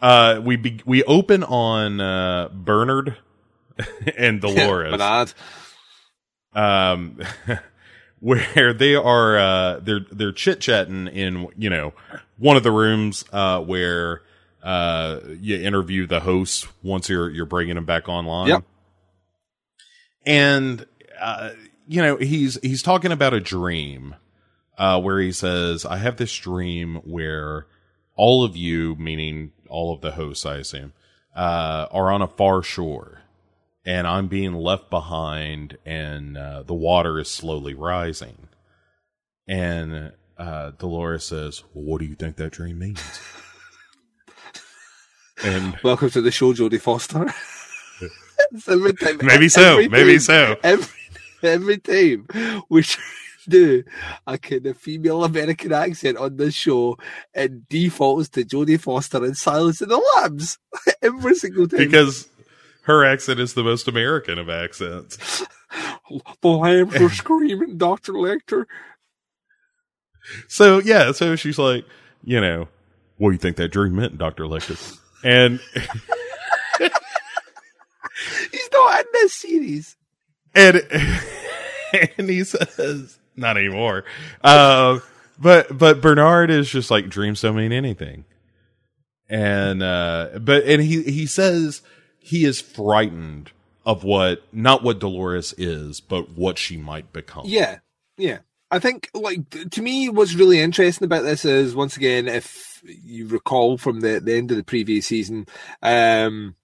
Uh, 0.00 0.40
we 0.42 0.56
be- 0.56 0.80
we 0.84 1.04
open 1.04 1.44
on 1.44 2.00
uh, 2.00 2.48
Bernard 2.52 3.16
and 4.16 4.40
Dolores. 4.40 4.90
Bernard. 4.96 5.34
um, 6.54 7.20
where 8.20 8.72
they 8.72 8.94
are 8.94 9.38
uh, 9.38 9.80
they're 9.80 10.06
they're 10.10 10.32
chit 10.32 10.60
chatting 10.60 11.08
in 11.08 11.48
you 11.58 11.68
know 11.70 11.92
one 12.38 12.56
of 12.56 12.62
the 12.62 12.70
rooms 12.72 13.24
uh, 13.32 13.60
where 13.60 14.22
uh, 14.62 15.20
you 15.40 15.56
interview 15.56 16.06
the 16.06 16.20
host 16.20 16.66
once 16.82 17.08
you're 17.08 17.28
you're 17.30 17.46
bringing 17.46 17.74
them 17.74 17.84
back 17.84 18.08
online. 18.08 18.48
Yep. 18.48 18.64
And 20.24 20.86
uh, 21.20 21.50
you 21.86 22.00
know 22.02 22.16
he's 22.16 22.58
he's 22.62 22.82
talking 22.82 23.12
about 23.12 23.34
a 23.34 23.40
dream 23.40 24.14
uh, 24.82 25.00
where 25.00 25.20
he 25.20 25.32
says, 25.32 25.86
"I 25.86 25.98
have 25.98 26.16
this 26.16 26.34
dream 26.36 26.96
where 27.04 27.66
all 28.16 28.44
of 28.44 28.56
you, 28.56 28.96
meaning 28.96 29.52
all 29.68 29.94
of 29.94 30.00
the 30.00 30.12
hosts, 30.12 30.44
I 30.44 30.56
assume, 30.56 30.92
uh, 31.36 31.86
are 31.90 32.10
on 32.10 32.22
a 32.22 32.28
far 32.28 32.62
shore." 32.62 33.18
and 33.84 34.06
I'm 34.06 34.28
being 34.28 34.54
left 34.54 34.90
behind, 34.90 35.76
and 35.84 36.38
uh, 36.38 36.62
the 36.62 36.72
water 36.74 37.18
is 37.18 37.28
slowly 37.28 37.74
rising. 37.74 38.46
And 39.48 40.12
uh, 40.38 40.70
Dolores 40.78 41.24
says, 41.24 41.64
well, 41.74 41.84
"What 41.84 42.00
do 42.00 42.06
you 42.06 42.14
think 42.14 42.36
that 42.36 42.52
dream 42.52 42.78
means?" 42.78 43.02
and 45.44 45.76
Welcome 45.82 46.10
to 46.10 46.20
the 46.20 46.30
show, 46.30 46.52
Jodie 46.54 46.80
Foster. 46.80 47.32
It's 48.54 48.68
every 48.68 48.92
time- 48.92 49.18
maybe 49.22 49.48
so, 49.48 49.78
every 49.78 49.88
maybe 49.88 50.12
time- 50.12 50.20
so. 50.20 50.56
Every, 50.62 50.98
every 51.42 51.78
time 51.78 52.26
we 52.68 52.82
to 52.82 52.98
do 53.50 53.84
a 54.26 54.38
kind 54.38 54.66
of 54.66 54.76
female 54.78 55.24
American 55.24 55.72
accent 55.72 56.18
on 56.18 56.36
this 56.36 56.54
show, 56.54 56.96
it 57.34 57.68
defaults 57.68 58.28
to 58.30 58.44
Jodie 58.44 58.80
Foster 58.80 59.24
and 59.24 59.36
Silence 59.36 59.80
in 59.82 59.88
the 59.88 60.02
Lambs 60.16 60.58
every 61.02 61.34
single 61.34 61.66
time. 61.68 61.78
because 61.78 62.28
her 62.82 63.04
accent 63.04 63.38
is 63.40 63.54
the 63.54 63.62
most 63.64 63.86
American 63.88 64.38
of 64.38 64.48
accents. 64.48 65.44
the 66.42 66.48
lambs 66.48 66.96
are 66.96 67.10
screaming, 67.10 67.76
Doctor 67.78 68.12
Lecter. 68.12 68.66
So 70.48 70.78
yeah, 70.78 71.12
so 71.12 71.36
she's 71.36 71.58
like, 71.58 71.84
you 72.24 72.40
know, 72.40 72.68
what 73.18 73.28
do 73.30 73.32
you 73.32 73.38
think 73.38 73.56
that 73.56 73.68
dream 73.68 73.96
meant, 73.96 74.18
Doctor 74.18 74.44
Lecter? 74.44 74.98
And 75.24 75.60
He's 78.50 78.68
not 78.72 79.00
in 79.00 79.06
this 79.14 79.34
series. 79.34 79.96
and 80.54 80.76
and 82.18 82.28
he 82.28 82.44
says 82.44 83.18
not 83.36 83.56
anymore. 83.56 84.04
Uh 84.42 85.00
but 85.38 85.76
but 85.76 86.00
bernard 86.00 86.50
is 86.50 86.70
just 86.70 86.90
like 86.90 87.08
dreams 87.08 87.40
don't 87.40 87.56
mean 87.56 87.72
anything. 87.72 88.24
And 89.28 89.82
uh 89.82 90.38
but 90.40 90.64
and 90.64 90.82
he 90.82 91.02
he 91.02 91.26
says 91.26 91.82
he 92.18 92.44
is 92.44 92.60
frightened 92.60 93.50
of 93.84 94.04
what 94.04 94.42
not 94.52 94.82
what 94.82 94.98
dolores 94.98 95.54
is 95.58 96.00
but 96.00 96.30
what 96.30 96.58
she 96.58 96.76
might 96.76 97.12
become. 97.12 97.44
Yeah, 97.46 97.78
yeah. 98.16 98.38
I 98.72 98.78
think, 98.78 99.10
like, 99.12 99.70
to 99.72 99.82
me, 99.82 100.08
what's 100.08 100.32
really 100.32 100.58
interesting 100.58 101.04
about 101.04 101.24
this 101.24 101.44
is, 101.44 101.74
once 101.74 101.98
again, 101.98 102.26
if 102.26 102.82
you 102.86 103.28
recall 103.28 103.76
from 103.76 104.00
the, 104.00 104.18
the 104.18 104.32
end 104.32 104.50
of 104.50 104.56
the 104.56 104.64
previous 104.64 105.06
season, 105.06 105.46
um, 105.82 106.56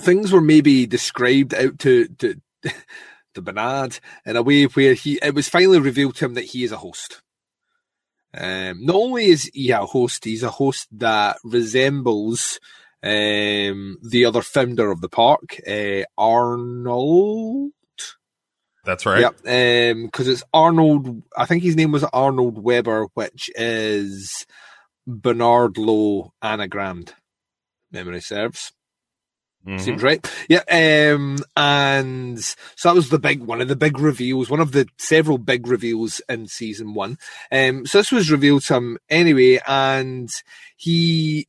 things 0.00 0.32
were 0.32 0.40
maybe 0.40 0.86
described 0.86 1.52
out 1.52 1.78
to, 1.80 2.08
to, 2.08 2.40
to 3.34 3.42
Bernard 3.42 3.98
in 4.24 4.36
a 4.36 4.42
way 4.42 4.64
where 4.64 4.94
he, 4.94 5.18
it 5.22 5.34
was 5.34 5.48
finally 5.48 5.78
revealed 5.78 6.16
to 6.16 6.24
him 6.26 6.34
that 6.34 6.44
he 6.44 6.64
is 6.64 6.72
a 6.72 6.76
host. 6.76 7.22
Um, 8.32 8.84
not 8.84 8.96
only 8.96 9.26
is 9.26 9.50
he 9.52 9.70
a 9.70 9.78
host, 9.78 10.24
he's 10.24 10.42
a 10.42 10.50
host 10.50 10.88
that 10.92 11.38
resembles 11.42 12.60
um, 13.02 13.98
the 14.02 14.24
other 14.26 14.42
founder 14.42 14.90
of 14.90 15.00
the 15.00 15.08
park, 15.08 15.60
uh, 15.66 16.02
Arnold. 16.16 17.72
that's 18.84 19.06
right 19.06 19.20
Yep, 19.20 20.02
because 20.04 20.28
it's 20.28 20.44
Arnold. 20.52 21.22
I 21.36 21.46
think 21.46 21.62
his 21.62 21.76
name 21.76 21.92
was 21.92 22.04
Arnold 22.04 22.62
Weber, 22.62 23.08
which 23.14 23.50
is 23.56 24.46
Bernard 25.06 25.76
Lowe 25.76 26.32
anagrammed. 26.42 27.12
Memory 27.90 28.20
serves. 28.20 28.72
Mhm. 29.66 29.80
Seems 29.80 30.02
right. 30.02 30.26
Yeah. 30.48 30.62
Um, 30.70 31.36
and 31.56 32.40
so 32.42 32.88
that 32.88 32.94
was 32.94 33.10
the 33.10 33.18
big 33.18 33.40
one 33.42 33.60
of 33.60 33.68
the 33.68 33.76
big 33.76 33.98
reveals, 33.98 34.48
one 34.48 34.60
of 34.60 34.72
the 34.72 34.86
several 34.96 35.36
big 35.38 35.66
reveals 35.66 36.20
in 36.28 36.46
season 36.46 36.94
one. 36.94 37.18
Um, 37.52 37.84
so 37.86 37.98
this 37.98 38.10
was 38.10 38.30
revealed 38.30 38.62
to 38.64 38.76
him 38.76 38.98
anyway, 39.10 39.60
and 39.66 40.30
he, 40.76 41.46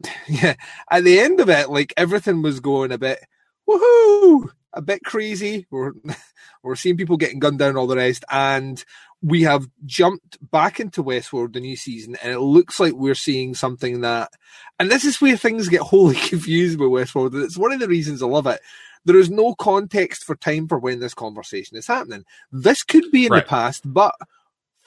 yeah, 0.28 0.54
at 0.90 1.04
the 1.04 1.20
end 1.20 1.40
of 1.40 1.48
it, 1.48 1.70
like 1.70 1.92
everything 1.96 2.42
was 2.42 2.60
going 2.60 2.92
a 2.92 2.98
bit, 2.98 3.20
woohoo, 3.68 4.48
a 4.72 4.82
bit 4.82 5.02
crazy. 5.04 5.66
We're, 5.70 5.92
we're 6.62 6.76
seeing 6.76 6.96
people 6.96 7.16
getting 7.16 7.38
gunned 7.38 7.58
down, 7.60 7.76
all 7.76 7.86
the 7.86 7.96
rest, 7.96 8.24
and 8.30 8.84
we 9.22 9.42
have 9.42 9.68
jumped 9.84 10.38
back 10.52 10.80
into 10.80 11.02
Westworld, 11.04 11.54
the 11.54 11.60
new 11.60 11.76
season, 11.76 12.16
and 12.22 12.32
it 12.32 12.40
looks 12.40 12.80
like 12.80 12.92
we're 12.94 13.14
seeing 13.14 13.54
something 13.54 14.02
that 14.02 14.30
and 14.78 14.90
this 14.90 15.04
is 15.04 15.20
where 15.20 15.36
things 15.36 15.68
get 15.68 15.80
wholly 15.82 16.16
confused 16.16 16.78
with 16.78 16.90
Westworld. 16.90 17.34
And 17.34 17.42
it's 17.44 17.58
one 17.58 17.72
of 17.72 17.80
the 17.80 17.88
reasons 17.88 18.22
I 18.22 18.26
love 18.26 18.46
it. 18.46 18.60
There 19.04 19.16
is 19.18 19.30
no 19.30 19.54
context 19.54 20.24
for 20.24 20.36
time 20.36 20.68
for 20.68 20.78
when 20.78 21.00
this 21.00 21.14
conversation 21.14 21.76
is 21.76 21.86
happening. 21.86 22.24
This 22.52 22.82
could 22.84 23.10
be 23.12 23.26
in 23.26 23.32
Right. 23.32 23.36
the 23.36 23.42
past, 23.42 23.82
but 23.86 24.14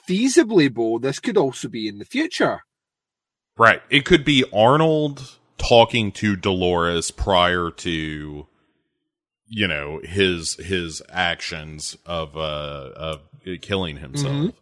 feasibly, 0.08 0.72
Bo, 0.72 0.98
this 0.98 1.20
could 1.20 1.36
also 1.38 1.68
be 1.68 1.88
in 1.88 1.98
the 1.98 2.04
future. 2.04 2.62
right 3.58 3.82
it 3.90 4.04
could 4.04 4.24
be 4.24 4.44
arnold 4.54 5.38
talking 5.58 6.12
to 6.12 6.36
dolores 6.36 7.10
prior 7.10 7.70
to 7.70 8.46
you 9.52 9.66
know 9.68 10.00
his 10.04 10.54
his 10.54 11.02
actions 11.10 11.96
of 12.06 12.36
uh 12.36 12.90
of 12.96 13.20
killing 13.60 13.96
himself 13.98 14.32
Mhm. 14.32 14.52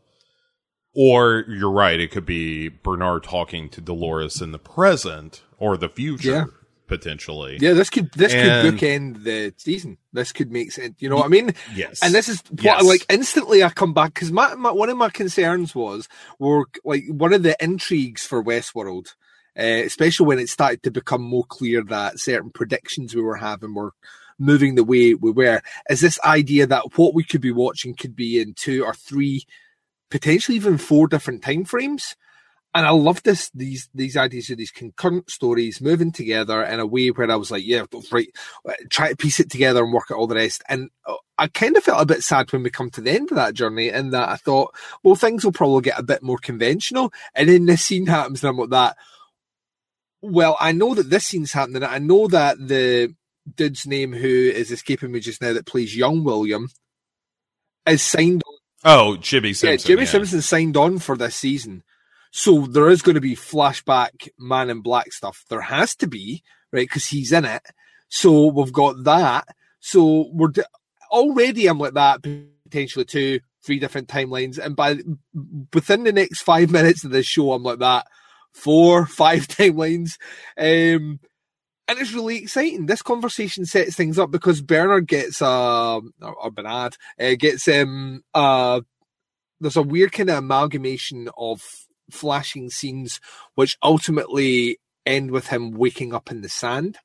or 0.95 1.45
you're 1.49 1.71
right 1.71 2.01
it 2.01 2.11
could 2.11 2.25
be 2.27 2.69
bernard 2.69 3.23
talking 3.23 3.69
to 3.69 3.81
dolores 3.81 4.41
in 4.41 4.53
the 4.53 4.59
present 4.59 5.43
or 5.59 5.77
the 5.77 5.89
future 5.89 6.31
Yeah. 6.31 6.45
potentially 6.87 7.59
Yeah, 7.61 7.75
this 7.75 7.91
could 7.91 8.11
this 8.15 8.33
And- 8.33 8.79
could 8.79 8.81
bookend 8.81 9.25
the 9.25 9.53
season. 9.59 9.99
This 10.15 10.33
could 10.33 10.51
make 10.51 10.73
sense. 10.73 10.95
You 11.01 11.11
know 11.11 11.17
what 11.17 11.27
I 11.27 11.29
mean? 11.29 11.53
yes 11.75 12.01
And 12.03 12.15
this 12.15 12.29
is 12.31 12.43
what 12.51 12.63
Yes. 12.65 12.85
like 12.85 13.05
instantly 13.11 13.63
I 13.63 13.69
come 13.69 13.93
back 13.93 14.15
because 14.15 14.33
my, 14.33 14.55
my 14.55 14.71
one 14.73 14.89
of 14.89 14.97
my 14.97 15.11
concerns 15.11 15.75
was 15.75 16.09
were 16.39 16.65
like 16.85 17.05
one 17.11 17.35
of 17.35 17.43
the 17.43 17.57
intrigues 17.63 18.23
for 18.27 18.43
Westworld, 18.43 19.09
uh, 19.59 19.63
especially 19.85 20.27
when 20.27 20.39
it 20.39 20.49
started 20.49 20.83
to 20.85 20.91
become 20.91 21.21
more 21.21 21.45
clear 21.45 21.83
that 21.85 22.19
certain 22.21 22.51
predictions 22.51 23.15
we 23.15 23.21
were 23.21 23.37
having 23.37 23.75
were 23.75 23.93
moving 24.39 24.75
the 24.75 24.85
way 24.85 25.15
we 25.15 25.31
were. 25.31 25.61
Is 25.91 26.01
this 26.01 26.19
idea 26.25 26.67
that 26.67 26.97
what 26.97 27.15
we 27.15 27.25
could 27.25 27.41
be 27.41 27.53
watching 27.53 27.95
could 27.95 28.15
be 28.15 28.41
in 28.41 28.55
two 28.55 28.85
or 28.85 28.95
three, 28.95 29.45
potentially 30.11 30.57
even 30.57 30.79
four 30.79 31.09
different 31.09 31.43
time 31.43 31.65
frames? 31.65 32.17
And 32.75 32.87
I 32.87 32.91
love 32.91 33.23
this 33.23 33.51
these 33.55 33.89
these 33.95 34.17
ideas 34.17 34.51
of 34.51 34.59
these 34.59 34.71
concurrent 34.71 35.31
stories 35.31 35.81
moving 35.81 36.13
together 36.13 36.63
in 36.63 36.81
a 36.81 36.87
way 36.87 37.09
where 37.09 37.31
I 37.31 37.37
was 37.37 37.51
like, 37.51 37.65
yeah, 37.67 37.85
right, 38.13 38.29
try 38.91 39.09
to 39.09 39.17
piece 39.17 39.41
it 39.41 39.51
together 39.51 39.83
and 39.83 39.93
work 39.93 40.11
out 40.11 40.19
all 40.19 40.27
the 40.27 40.35
rest. 40.35 40.63
And 40.69 40.91
uh, 41.07 41.15
I 41.39 41.49
kind 41.49 41.77
of 41.77 41.85
felt 41.85 42.03
a 42.03 42.07
bit 42.07 42.23
sad 42.23 42.53
when 42.53 42.63
we 42.63 42.71
come 42.71 42.91
to 42.91 43.01
the 43.01 43.11
end 43.11 43.31
of 43.31 43.37
that 43.37 43.55
journey, 43.55 43.89
and 43.89 44.13
that 44.13 44.29
I 44.29 44.37
thought, 44.37 44.75
well, 45.03 45.15
things 45.15 45.45
will 45.45 45.53
probably 45.53 45.83
get 45.83 45.99
a 45.99 46.05
bit 46.05 46.23
more 46.23 46.39
conventional, 46.39 47.11
and 47.35 47.49
then 47.49 47.65
this 47.65 47.85
scene 47.85 48.07
happens, 48.07 48.45
and 48.45 48.51
I'm 48.51 48.59
like 48.59 48.71
that. 48.71 48.97
Well, 50.21 50.57
I 50.61 50.73
know 50.73 50.95
that 50.95 51.11
this 51.11 51.27
scene's 51.27 51.53
happening. 51.53 51.85
I 51.85 51.99
know 51.99 52.29
that 52.29 52.59
the 52.59 53.15
dude's 53.57 53.87
name 53.87 54.13
who 54.13 54.29
is 54.29 54.71
escaping 54.71 55.13
me 55.13 55.21
just 55.21 55.43
now 55.43 55.53
that 55.53 55.67
plays 55.67 55.97
young 55.97 56.25
William 56.25 56.69
is 57.87 58.03
signed 58.03 58.43
on. 58.47 58.55
Oh, 58.85 59.17
Jimmy 59.17 59.53
Simpson. 59.55 59.71
yeah, 59.71 59.77
Jimmy 59.95 60.03
yeah. 60.07 60.11
Simpson 60.11 60.43
signed 60.43 60.77
on 60.77 60.99
for 60.99 61.17
this 61.17 61.35
season. 61.35 61.83
So 62.31 62.67
there 62.67 62.89
is 62.91 63.03
going 63.03 63.15
to 63.15 63.21
be 63.21 63.35
flashback 63.35 64.29
Man 64.39 64.71
in 64.71 64.81
Black 64.81 65.13
stuff. 65.13 65.45
There 65.49 65.63
has 65.63 65.95
to 65.97 66.07
be, 66.07 66.43
right? 66.73 66.83
Because 66.89 67.07
he's 67.07 67.33
in 67.33 67.45
it. 67.45 67.63
So 68.09 68.47
we've 68.47 68.73
got 68.73 69.05
that. 69.05 69.49
So 69.81 70.29
we're 70.33 70.49
d- 70.49 70.63
already, 71.11 71.67
I'm 71.67 71.79
like 71.79 71.95
that, 71.95 72.23
potentially 72.65 73.05
two, 73.05 73.41
three 73.65 73.79
different 73.79 74.09
timelines. 74.09 74.59
And 74.59 74.77
by 74.77 74.99
within 75.73 76.05
the 76.05 76.13
next 76.13 76.43
five 76.43 76.71
minutes 76.71 77.05
of 77.05 77.11
this 77.11 77.27
show, 77.27 77.53
I'm 77.53 77.63
like 77.63 77.79
that, 77.81 78.07
four, 78.53 79.07
five 79.07 79.49
timelines. 79.49 80.13
Um, 80.59 81.21
and 81.89 81.99
it's 81.99 82.13
really 82.13 82.37
exciting. 82.37 82.87
This 82.87 83.03
conversation 83.03 83.65
sets 83.65 83.97
things 83.97 84.19
up 84.19 84.31
because 84.31 84.61
Bernard 84.61 85.07
gets 85.07 85.41
uh 85.41 85.97
or, 85.97 86.35
or 86.35 86.51
Bernard 86.51 86.97
uh, 87.19 87.35
gets 87.39 87.67
um 87.67 88.23
uh 88.35 88.83
there's 89.61 89.77
a 89.77 89.83
weird 89.83 90.13
kind 90.13 90.31
of 90.31 90.39
amalgamation 90.39 91.29
of 91.37 91.63
flashing 92.11 92.71
scenes 92.71 93.21
which 93.55 93.77
ultimately 93.83 94.79
end 95.05 95.31
with 95.31 95.49
him 95.49 95.73
waking 95.73 96.15
up 96.15 96.31
in 96.31 96.43
the 96.43 96.49
sand, 96.49 96.99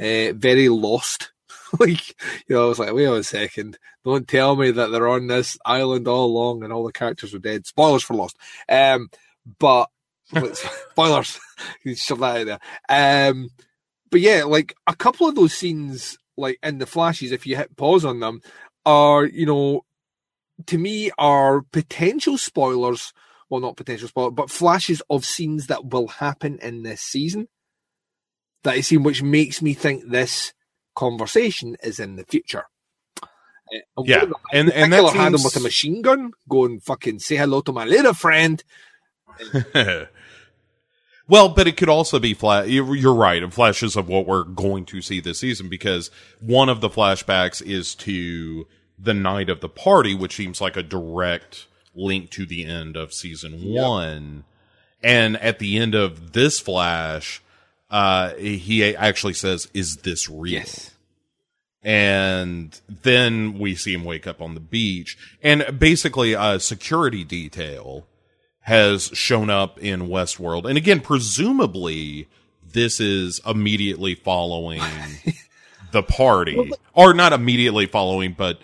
uh, 0.00 0.32
very 0.32 0.68
lost. 0.68 1.32
like 1.78 2.08
you 2.48 2.56
know, 2.56 2.64
I 2.64 2.68
was 2.68 2.78
like, 2.78 2.92
wait 2.92 3.04
a 3.04 3.22
second, 3.22 3.78
don't 4.04 4.26
tell 4.26 4.56
me 4.56 4.70
that 4.70 4.88
they're 4.90 5.08
on 5.08 5.26
this 5.26 5.58
island 5.64 6.08
all 6.08 6.26
along 6.26 6.64
and 6.64 6.72
all 6.72 6.84
the 6.84 6.92
characters 6.92 7.34
are 7.34 7.38
dead. 7.38 7.66
Spoilers 7.66 8.02
for 8.02 8.14
Lost. 8.14 8.36
Um, 8.68 9.10
but 9.58 9.88
spoilers, 10.90 11.38
shove 11.94 12.20
that 12.20 12.48
out 12.48 12.60
there. 12.88 13.28
Um, 13.30 13.50
but 14.12 14.20
yeah, 14.20 14.44
like 14.44 14.76
a 14.86 14.94
couple 14.94 15.26
of 15.26 15.34
those 15.34 15.54
scenes, 15.54 16.18
like 16.36 16.58
in 16.62 16.78
the 16.78 16.86
flashes, 16.86 17.32
if 17.32 17.46
you 17.46 17.56
hit 17.56 17.76
pause 17.76 18.04
on 18.04 18.20
them, 18.20 18.42
are 18.84 19.24
you 19.24 19.46
know, 19.46 19.84
to 20.66 20.78
me, 20.78 21.10
are 21.18 21.62
potential 21.72 22.38
spoilers. 22.38 23.12
Well, 23.48 23.60
not 23.60 23.76
potential 23.76 24.08
spoiler, 24.08 24.30
but 24.30 24.50
flashes 24.50 25.02
of 25.10 25.24
scenes 25.24 25.66
that 25.66 25.86
will 25.86 26.08
happen 26.08 26.58
in 26.62 26.82
this 26.82 27.00
season. 27.00 27.48
That 28.64 28.76
is 28.76 28.86
seen, 28.86 29.02
which 29.02 29.22
makes 29.22 29.60
me 29.62 29.72
think 29.74 30.08
this 30.08 30.52
conversation 30.94 31.76
is 31.82 31.98
in 31.98 32.16
the 32.16 32.24
future. 32.24 32.64
Uh, 33.22 33.78
and 33.96 34.06
Yeah, 34.06 34.26
them 34.26 34.34
and 34.52 34.70
and 34.70 34.92
that 34.92 35.04
particular 35.04 35.24
had 35.24 35.34
him 35.34 35.42
with 35.42 35.56
a 35.56 35.60
machine 35.60 36.02
gun, 36.02 36.32
going 36.48 36.80
fucking 36.80 37.18
say 37.18 37.36
hello 37.36 37.62
to 37.62 37.72
my 37.72 37.86
little 37.86 38.14
friend. 38.14 38.62
well, 41.28 41.48
but 41.48 41.66
it 41.66 41.76
could 41.76 41.88
also 41.88 42.18
be 42.18 42.34
flat. 42.34 42.68
You're 42.68 42.94
you're 42.96 43.14
right. 43.14 43.42
And 43.42 43.52
flashes 43.52 43.96
of 43.96 44.08
what 44.08 44.26
we're 44.26 44.44
going 44.44 44.84
to 44.86 45.00
see 45.00 45.20
this 45.20 45.40
season 45.40 45.68
because 45.68 46.10
one 46.40 46.68
of 46.68 46.80
the 46.80 46.90
flashbacks 46.90 47.62
is 47.62 47.94
to 47.96 48.66
the 48.98 49.14
night 49.14 49.48
of 49.48 49.60
the 49.60 49.68
party, 49.68 50.14
which 50.14 50.36
seems 50.36 50.60
like 50.60 50.76
a 50.76 50.82
direct 50.82 51.66
link 51.94 52.30
to 52.30 52.46
the 52.46 52.64
end 52.64 52.96
of 52.96 53.12
season 53.12 53.72
one. 53.72 54.44
And 55.02 55.36
at 55.38 55.58
the 55.58 55.78
end 55.78 55.94
of 55.94 56.32
this 56.32 56.60
flash, 56.60 57.42
uh, 57.90 58.34
he 58.34 58.94
actually 58.94 59.34
says, 59.34 59.68
"Is 59.74 59.96
this 59.98 60.28
real?" 60.28 60.62
and 61.82 62.80
then 63.02 63.58
we 63.58 63.74
see 63.74 63.92
him 63.92 64.04
wake 64.04 64.26
up 64.26 64.40
on 64.40 64.54
the 64.54 64.60
beach 64.60 65.18
and 65.42 65.78
basically 65.78 66.32
a 66.32 66.60
security 66.60 67.24
detail 67.24 68.06
has 68.62 69.04
shown 69.14 69.50
up 69.50 69.78
in 69.78 70.02
westworld 70.08 70.64
and 70.64 70.78
again 70.78 71.00
presumably 71.00 72.28
this 72.72 73.00
is 73.00 73.40
immediately 73.46 74.14
following 74.14 74.82
the 75.92 76.02
party 76.02 76.72
or 76.94 77.12
not 77.12 77.32
immediately 77.32 77.86
following 77.86 78.32
but 78.32 78.58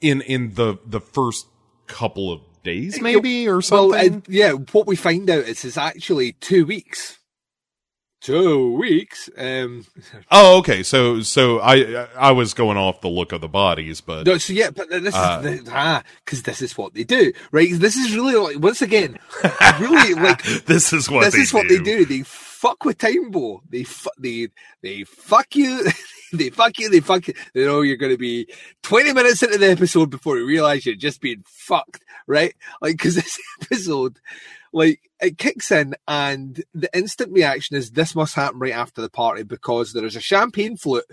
in 0.00 0.20
in 0.22 0.54
the 0.54 0.78
the 0.86 1.00
first 1.00 1.46
couple 1.86 2.32
of 2.32 2.40
days 2.62 3.00
maybe 3.00 3.46
or 3.48 3.56
Well, 3.56 3.62
something 3.62 4.16
uh, 4.16 4.20
yeah, 4.28 4.52
what 4.52 4.86
we 4.86 4.96
find 4.96 5.28
out 5.28 5.44
is 5.44 5.64
it's 5.64 5.76
actually 5.76 6.32
two 6.32 6.64
weeks. 6.64 7.18
Two 8.22 8.74
weeks. 8.76 9.28
Um, 9.36 9.84
oh 10.30 10.58
okay 10.58 10.84
so 10.84 11.22
so 11.22 11.58
i 11.58 12.06
i 12.16 12.30
was 12.30 12.54
going 12.54 12.76
off 12.76 13.00
the 13.00 13.08
look 13.08 13.32
of 13.32 13.40
the 13.40 13.48
bodies 13.48 14.00
but 14.00 14.24
no, 14.26 14.38
so 14.38 14.52
yeah, 14.52 14.70
but 14.70 14.88
this 14.88 15.12
Uh, 15.14 15.42
is 15.44 15.64
the, 15.64 15.70
ah, 15.72 16.02
because 16.24 16.42
this 16.44 16.62
is 16.62 16.78
what 16.78 16.94
they 16.94 17.02
do, 17.04 17.32
right? 17.50 17.68
This 17.72 17.96
is 17.96 18.14
really 18.14 18.34
like 18.36 18.58
once 18.60 18.80
again, 18.80 19.18
really 19.80 20.14
like 20.14 20.42
this 20.66 20.92
is 20.92 21.10
what 21.10 21.24
this 21.24 21.34
they 21.34 21.40
is 21.40 21.52
what 21.52 21.66
do. 21.66 21.78
they 21.78 21.82
do. 21.84 22.04
They 22.04 22.22
fuck 22.22 22.84
with 22.84 22.98
Timebo. 22.98 23.60
They 23.68 23.82
fu- 23.82 24.10
they 24.18 24.48
they 24.82 25.02
fuck 25.04 25.56
you. 25.56 25.84
they 26.32 26.50
fuck 26.50 26.78
you. 26.78 26.90
They 26.90 27.00
fuck 27.00 27.26
you. 27.26 27.34
They 27.54 27.64
know 27.66 27.80
you're 27.82 27.96
going 27.96 28.12
to 28.12 28.18
be 28.18 28.46
20 28.84 29.12
minutes 29.14 29.42
into 29.42 29.58
the 29.58 29.70
episode 29.70 30.10
before 30.10 30.38
you 30.38 30.46
realize 30.46 30.86
you're 30.86 30.94
just 30.94 31.20
being 31.20 31.42
fucked, 31.44 32.04
right? 32.28 32.54
Like 32.80 32.92
because 32.98 33.16
this 33.16 33.36
episode, 33.62 34.20
like 34.72 35.10
it 35.20 35.38
kicks 35.38 35.70
in 35.70 35.94
and 36.08 36.62
the 36.74 36.90
instant 36.96 37.32
reaction 37.32 37.76
is 37.76 37.90
this 37.90 38.14
must 38.14 38.34
happen 38.34 38.58
right 38.58 38.72
after 38.72 39.00
the 39.02 39.10
party 39.10 39.42
because 39.42 39.92
there 39.92 40.04
is 40.04 40.16
a 40.16 40.20
champagne 40.20 40.76
flute 40.76 41.04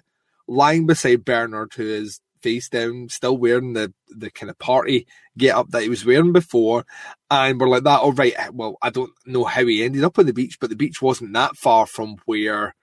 lying 0.48 0.86
beside 0.86 1.26
Bernard 1.26 1.73
who 1.76 1.84
is 1.84 2.22
face 2.41 2.69
down, 2.69 3.10
still 3.10 3.38
wearing 3.38 3.73
the 3.73 3.94
the 4.07 4.31
kind 4.31 4.49
of 4.49 4.57
party 4.60 5.07
get 5.38 5.56
up 5.56 5.69
that 5.69 5.84
he 5.84 5.90
was 5.90 6.06
wearing 6.06 6.31
before. 6.34 6.86
And 7.30 7.60
we're 7.60 7.68
like 7.68 7.84
that, 7.84 8.02
all 8.02 8.14
right, 8.14 8.34
eh, 8.38 8.49
well, 8.52 8.77
I 8.81 8.90
don't 8.90 9.11
know 9.26 9.44
how 9.44 9.65
he 9.65 9.84
ended 9.84 10.03
up 10.03 10.18
on 10.18 10.26
the 10.26 10.34
beach, 10.34 10.57
but 10.60 10.69
the 10.69 10.76
beach 10.76 11.02
wasn't 11.02 11.34
that 11.34 11.56
far 11.56 11.86
from 11.86 12.18
where, 12.26 12.76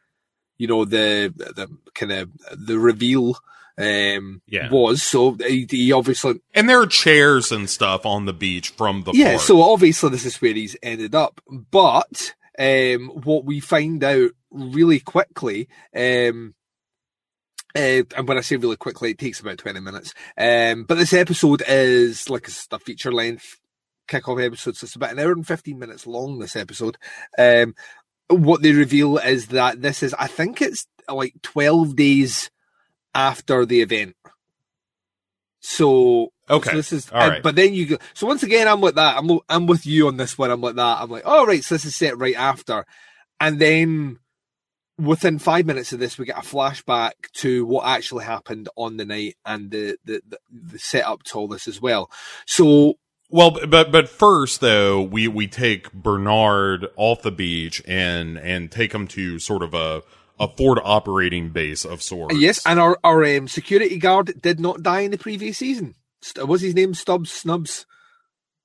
you 0.59 0.67
know, 0.67 0.85
the 0.85 1.33
the 1.37 1.69
kind 1.95 2.13
of 2.13 2.31
the 2.53 2.79
reveal 2.79 3.37
um 3.79 4.41
Yeah. 4.47 4.71
was. 4.71 5.03
So 5.03 5.33
he, 5.35 5.67
he 5.71 5.93
obviously 5.93 6.41
And 6.55 6.69
there 6.69 6.81
are 6.81 6.87
chairs 6.87 7.53
and 7.53 7.69
stuff 7.69 8.07
on 8.07 8.25
the 8.25 8.33
beach 8.33 8.71
from 8.71 9.03
the 9.03 9.13
yeah, 9.15 9.33
park. 9.33 9.43
so 9.43 9.63
obviously 9.63 10.11
this 10.11 10.25
is 10.25 10.41
where 10.41 10.55
he's 10.55 10.77
ended 10.83 11.15
up. 11.15 11.41
But 11.49 12.35
um, 12.59 13.09
what 13.25 13.45
we 13.45 13.61
find 13.61 14.03
out 14.03 14.31
really 14.51 15.01
quickly, 15.01 15.69
um, 15.95 16.55
uh, 17.75 18.03
and 18.17 18.27
when 18.27 18.39
I 18.39 18.41
say 18.41 18.57
really 18.57 18.77
quickly, 18.77 19.11
it 19.11 19.19
takes 19.19 19.41
about 19.41 19.59
20 19.59 19.81
minutes. 19.81 20.15
Um, 20.39 20.85
but 20.85 20.95
this 20.97 21.13
episode 21.13 21.63
is 21.69 22.31
like 22.31 22.49
a, 22.49 22.77
a 22.77 22.79
feature 22.79 23.13
length 23.13 23.61
kickoff 24.09 24.43
episode, 24.43 24.77
so 24.77 24.87
it's 24.87 24.95
about 24.97 25.13
an 25.13 25.19
hour 25.19 25.33
and 25.33 25.47
15 25.47 25.79
minutes 25.79 26.07
long, 26.07 26.39
this 26.39 26.57
episode. 26.57 26.97
Um, 27.39 27.75
what 28.29 28.63
they 28.63 28.73
reveal 28.73 29.19
is 29.19 29.49
that 29.49 29.83
this 29.83 30.03
is, 30.03 30.15
I 30.15 30.27
think 30.29 30.63
it's 30.63 30.87
like 31.09 31.35
12 31.43 31.95
days 31.97 32.51
after 33.17 33.65
the 33.67 33.81
event. 33.81 34.15
So, 35.61 36.29
Okay. 36.49 36.71
so 36.71 36.77
this 36.77 36.93
is, 36.93 37.11
All 37.11 37.29
right. 37.29 37.43
but 37.43 37.57
then 37.57 37.75
you 37.75 37.87
go, 37.87 37.97
so 38.15 38.27
once 38.27 38.43
again, 38.45 38.69
I'm 38.69 38.81
like 38.81 38.95
that. 38.95 39.17
I'm, 39.17 39.41
I'm 39.49 39.67
with 39.67 39.85
you 39.87 40.07
on 40.07 40.17
this 40.17 40.39
one. 40.39 40.51
I'm 40.51 40.61
like 40.61 40.77
that. 40.77 41.01
I'm 41.01 41.11
like, 41.11 41.27
all 41.27 41.47
right, 41.47 41.65
so 41.65 41.75
this 41.75 41.85
is 41.85 41.97
set 41.97 42.19
right 42.19 42.37
after. 42.37 42.85
And 43.41 43.59
then 43.59 44.21
within 44.99 45.39
five 45.41 45.67
minutes 45.67 45.93
of 45.93 45.99
this, 45.99 46.19
we 46.19 46.25
get 46.25 46.39
a 46.39 46.43
flashback 46.43 47.13
to 47.35 47.67
what 47.67 47.87
actually 47.87 48.25
happened 48.25 48.69
on 48.77 48.97
the 48.97 49.05
night 49.05 49.35
and 49.45 49.71
the, 49.73 49.97
the, 50.05 50.21
the, 50.29 50.39
the 50.51 50.79
setup 50.79 51.25
to 51.25 51.39
all 51.39 51.49
this 51.49 51.67
as 51.67 51.81
well. 51.83 52.11
So, 52.47 52.95
Well, 53.29 53.59
but 53.67 53.91
but 53.91 54.09
first 54.09 54.61
though, 54.61 55.03
we 55.03 55.27
we 55.27 55.49
take 55.49 55.93
Bernard 55.93 56.87
off 56.97 57.23
the 57.23 57.33
beach 57.33 57.83
and 57.89 58.39
and 58.39 58.71
take 58.71 58.95
him 58.95 59.09
to 59.09 59.41
sort 59.41 59.65
of 59.65 59.75
a 59.75 60.03
a 60.39 60.49
Ford 60.49 60.79
operating 60.83 61.51
base 61.51 61.85
of 61.85 62.03
sorts. 62.03 62.37
yes, 62.39 62.65
and 62.67 62.79
our, 62.79 62.99
our 63.03 63.25
um, 63.25 63.49
security 63.49 63.99
guard 63.99 64.41
did 64.41 64.61
not 64.61 64.83
die 64.83 65.01
in 65.01 65.11
the 65.11 65.19
previous 65.19 65.59
season. 65.59 65.95
St- 66.21 66.47
What's 66.47 66.63
his 66.63 66.75
name? 66.75 66.95
Stubbs? 66.95 67.33
Snubs? 67.33 67.87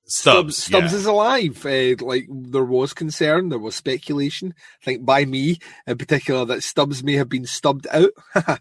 Stubbs. 0.06 0.58
Stubbs 0.58 0.92
yeah. 0.92 0.98
is 0.98 1.06
alive. 1.06 1.66
Uh, 1.66 1.96
like 2.06 2.28
there 2.30 2.66
was 2.66 2.94
concern, 2.94 3.50
there 3.50 3.60
was 3.60 3.76
speculation. 3.76 4.54
I 4.82 4.86
think 4.86 5.06
by 5.06 5.24
me 5.26 5.60
in 5.88 5.98
particular 5.98 6.44
that 6.46 6.64
Stubbs 6.64 7.04
may 7.04 7.14
have 7.14 7.30
been 7.30 7.46
stubbed 7.46 7.88
out. 7.92 8.12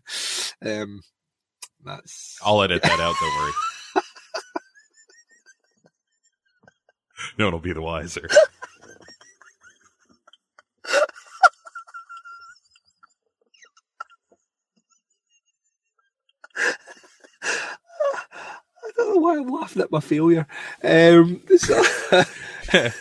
um, 0.65 1.03
that's 1.85 2.39
I'll 2.45 2.63
edit 2.63 2.83
that 2.83 3.01
out. 3.01 3.17
Don't 3.21 3.37
worry. 3.37 3.53
no 7.39 7.47
one 7.47 7.55
will 7.55 7.61
be 7.61 7.73
the 7.73 7.83
wiser. 7.83 8.29
don't 19.11 19.17
know 19.17 19.21
why 19.21 19.37
I'm 19.37 19.49
laughing 19.49 19.83
at 19.83 19.91
my 19.91 20.01
failure. 20.01 20.47
Um, 20.85 21.43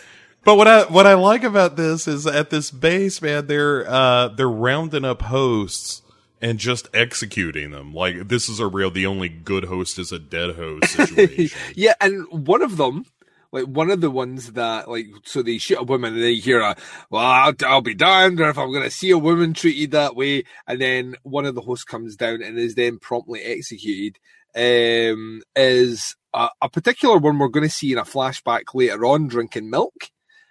But 0.42 0.56
what 0.56 0.66
I 0.68 0.84
what 0.84 1.06
I 1.06 1.14
like 1.14 1.44
about 1.44 1.76
this 1.76 2.08
is 2.08 2.26
at 2.26 2.50
this 2.50 2.70
base, 2.70 3.20
man, 3.20 3.46
they're 3.46 3.88
uh 3.88 4.28
they're 4.28 4.48
rounding 4.48 5.04
up 5.04 5.22
hosts 5.22 6.02
and 6.40 6.58
just 6.58 6.88
executing 6.94 7.72
them. 7.72 7.92
Like 7.92 8.28
this 8.28 8.48
is 8.48 8.58
a 8.58 8.66
real 8.66 8.90
the 8.90 9.06
only 9.06 9.28
good 9.28 9.64
host 9.64 9.98
is 9.98 10.12
a 10.12 10.18
dead 10.18 10.56
host 10.56 10.92
situation. 10.94 11.58
yeah, 11.74 11.92
and 12.00 12.26
one 12.30 12.62
of 12.62 12.78
them, 12.78 13.04
like 13.52 13.64
one 13.66 13.90
of 13.90 14.00
the 14.00 14.10
ones 14.10 14.52
that, 14.52 14.88
like, 14.88 15.08
so 15.24 15.42
they 15.42 15.58
shoot 15.58 15.78
a 15.78 15.84
woman 15.84 16.14
and 16.14 16.22
they 16.22 16.36
hear 16.36 16.60
a, 16.60 16.76
well, 17.10 17.22
I'll, 17.24 17.54
I'll 17.66 17.80
be 17.82 17.94
damned 17.94 18.40
if 18.40 18.56
I'm 18.56 18.72
going 18.72 18.84
to 18.84 18.90
see 18.90 19.10
a 19.10 19.18
woman 19.18 19.52
treated 19.52 19.90
that 19.90 20.16
way. 20.16 20.44
And 20.66 20.80
then 20.80 21.16
one 21.22 21.44
of 21.44 21.54
the 21.54 21.60
hosts 21.60 21.84
comes 21.84 22.16
down 22.16 22.42
and 22.42 22.58
is 22.58 22.76
then 22.76 22.98
promptly 22.98 23.42
executed. 23.42 24.18
Um, 24.54 25.42
is 25.54 26.16
a, 26.34 26.48
a 26.62 26.68
particular 26.68 27.18
one 27.18 27.38
we're 27.38 27.48
going 27.48 27.68
to 27.68 27.74
see 27.74 27.92
in 27.92 27.98
a 27.98 28.02
flashback 28.02 28.74
later 28.74 29.04
on, 29.06 29.28
drinking 29.28 29.70
milk. 29.70 29.94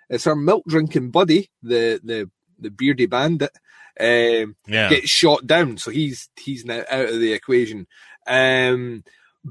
It's 0.10 0.28
our 0.28 0.36
milk 0.36 0.64
drinking 0.68 1.12
buddy, 1.12 1.50
the 1.62 2.00
the 2.04 2.30
the 2.58 2.70
beardy 2.72 3.06
bandit. 3.06 3.52
Um, 4.00 4.56
Yeah. 4.68 4.90
gets 4.90 5.10
shot 5.10 5.46
down, 5.46 5.78
so 5.78 5.92
he's 5.92 6.30
he's 6.40 6.64
now 6.64 6.84
out 6.90 7.10
of 7.10 7.20
the 7.20 7.34
equation. 7.34 7.86
Um, 8.26 9.04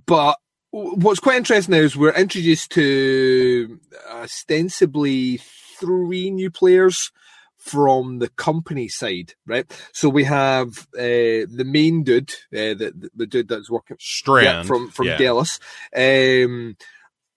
but 0.06 0.38
what's 0.70 1.20
quite 1.20 1.36
interesting 1.36 1.72
now 1.74 1.80
is 1.80 1.96
we're 1.96 2.12
introduced 2.12 2.70
to 2.72 3.78
ostensibly 4.10 5.40
three 5.78 6.30
new 6.30 6.50
players 6.50 7.10
from 7.58 8.18
the 8.18 8.28
company 8.30 8.88
side, 8.88 9.34
right? 9.46 9.66
So 9.92 10.08
we 10.08 10.24
have 10.24 10.86
uh, 10.94 11.44
the 11.50 11.64
main 11.66 12.04
dude, 12.04 12.30
uh, 12.52 12.74
the, 12.74 13.10
the 13.14 13.26
dude 13.26 13.48
that's 13.48 13.70
working 13.70 13.96
Strand 14.00 14.46
yeah, 14.46 14.62
from 14.62 14.90
from 14.90 15.06
yeah. 15.06 15.18
Delos, 15.18 15.60
um, 15.94 16.76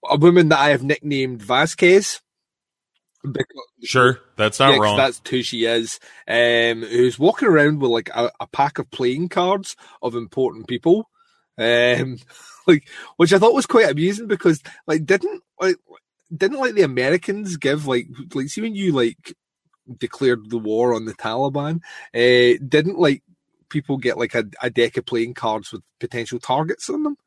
a 0.09 0.17
woman 0.17 0.49
that 0.49 0.59
I 0.59 0.69
have 0.69 0.83
nicknamed 0.83 1.41
Vasquez. 1.41 2.21
Because, 3.23 3.45
Sure, 3.83 4.19
that's 4.35 4.59
not 4.59 4.73
yeah, 4.73 4.79
wrong. 4.79 4.97
That's 4.97 5.21
who 5.29 5.43
she 5.43 5.65
is. 5.65 5.99
Um, 6.27 6.81
who's 6.81 7.19
walking 7.19 7.47
around 7.47 7.79
with 7.79 7.91
like 7.91 8.09
a, 8.09 8.31
a 8.39 8.47
pack 8.47 8.79
of 8.79 8.89
playing 8.89 9.29
cards 9.29 9.75
of 10.01 10.15
important 10.15 10.67
people. 10.67 11.09
Um, 11.57 12.17
like 12.67 12.87
which 13.17 13.33
I 13.33 13.39
thought 13.39 13.53
was 13.53 13.65
quite 13.65 13.89
amusing 13.89 14.27
because 14.27 14.61
like 14.87 15.05
didn't 15.05 15.43
like 15.59 15.75
didn't 16.35 16.59
like 16.59 16.73
the 16.73 16.83
Americans 16.83 17.57
give 17.57 17.85
like 17.85 18.07
like 18.33 18.47
see 18.47 18.61
when 18.61 18.75
you 18.75 18.91
like 18.91 19.35
declared 19.97 20.49
the 20.49 20.57
war 20.59 20.93
on 20.93 21.05
the 21.05 21.13
Taliban, 21.15 21.81
uh, 22.15 22.59
didn't 22.67 22.99
like 22.99 23.23
people 23.69 23.97
get 23.97 24.17
like 24.17 24.35
a, 24.35 24.45
a 24.61 24.69
deck 24.69 24.97
of 24.97 25.05
playing 25.05 25.33
cards 25.33 25.71
with 25.71 25.81
potential 25.99 26.39
targets 26.39 26.89
on 26.89 27.03
them. 27.03 27.17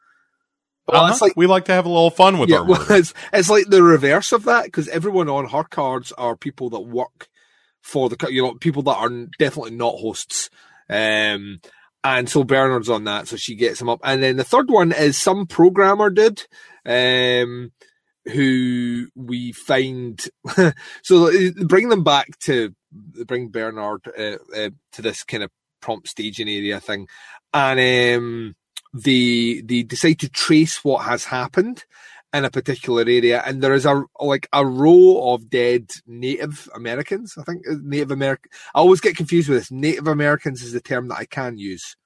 Well, 0.87 1.05
Uh-huh. 1.05 1.13
it's 1.13 1.23
like 1.23 1.35
we 1.37 1.47
like 1.47 1.67
to 1.67 1.73
have 1.73 1.87
a 1.87 1.91
little 1.91 2.11
fun 2.11 2.39
with 2.39 2.51
yeah, 2.51 2.59
our 2.59 2.65
well, 2.67 2.85
it's, 2.91 3.15
it's 3.33 3.51
like 3.51 3.67
the 3.69 3.83
reverse 3.83 4.33
of 4.33 4.45
that 4.45 4.65
because 4.67 4.89
everyone 4.89 5.29
on 5.29 5.49
her 5.49 5.65
cards 5.65 6.13
are 6.13 6.37
people 6.37 6.71
that 6.71 6.81
work 6.81 7.29
for 7.83 8.09
the 8.09 8.29
you 8.31 8.43
know 8.43 8.55
people 8.55 8.83
that 8.83 8.97
are 8.97 9.11
definitely 9.39 9.73
not 9.73 9.97
hosts. 9.99 10.51
Um, 10.91 11.61
and 12.05 12.29
so 12.29 12.45
Bernard's 12.45 12.91
on 12.91 13.05
that, 13.05 13.29
so 13.29 13.37
she 13.37 13.55
gets 13.57 13.81
him 13.81 13.89
up. 13.89 14.01
And 14.05 14.23
then 14.23 14.37
the 14.37 14.45
third 14.45 14.71
one 14.71 14.93
is 14.93 15.17
some 15.21 15.47
programmer 15.47 16.11
did, 16.11 16.47
um, 16.87 17.73
who 18.27 19.09
we 19.15 19.53
find. 19.53 20.25
so 21.03 21.29
uh, 21.29 21.65
bring 21.67 21.89
them 21.89 22.05
back 22.05 22.39
to 22.41 22.75
bring 23.27 23.49
Bernard 23.49 24.03
uh, 24.19 24.37
uh, 24.57 24.71
to 24.93 25.03
this 25.03 25.25
kind 25.25 25.43
of 25.43 25.51
prompt 25.81 26.09
staging 26.09 26.49
area 26.49 26.81
thing, 26.81 27.09
and 27.53 28.17
um, 28.17 28.55
they 28.93 29.61
they 29.65 29.83
decide 29.83 30.19
to 30.21 30.29
trace 30.29 30.85
what 30.85 31.05
has 31.05 31.25
happened 31.27 31.85
in 32.33 32.45
a 32.45 32.51
particular 32.51 33.03
area, 33.03 33.43
and 33.47 33.63
there 33.63 33.75
is 33.75 33.87
a 33.87 34.05
like 34.21 34.49
a 34.53 34.67
row 34.67 35.33
of 35.33 35.49
dead 35.49 35.91
Native 36.07 36.69
Americans. 36.75 37.35
I 37.39 37.43
think 37.43 37.67
uh, 37.69 37.77
Native 37.83 38.11
American. 38.11 38.51
I 38.75 38.81
always 38.81 39.01
get 39.01 39.17
confused 39.17 39.49
with 39.49 39.59
this. 39.59 39.71
Native 39.71 40.09
Americans 40.09 40.63
is 40.63 40.73
the 40.73 40.81
term 40.81 41.09
that 41.09 41.19
I 41.19 41.27
can 41.27 41.59
use. 41.59 41.97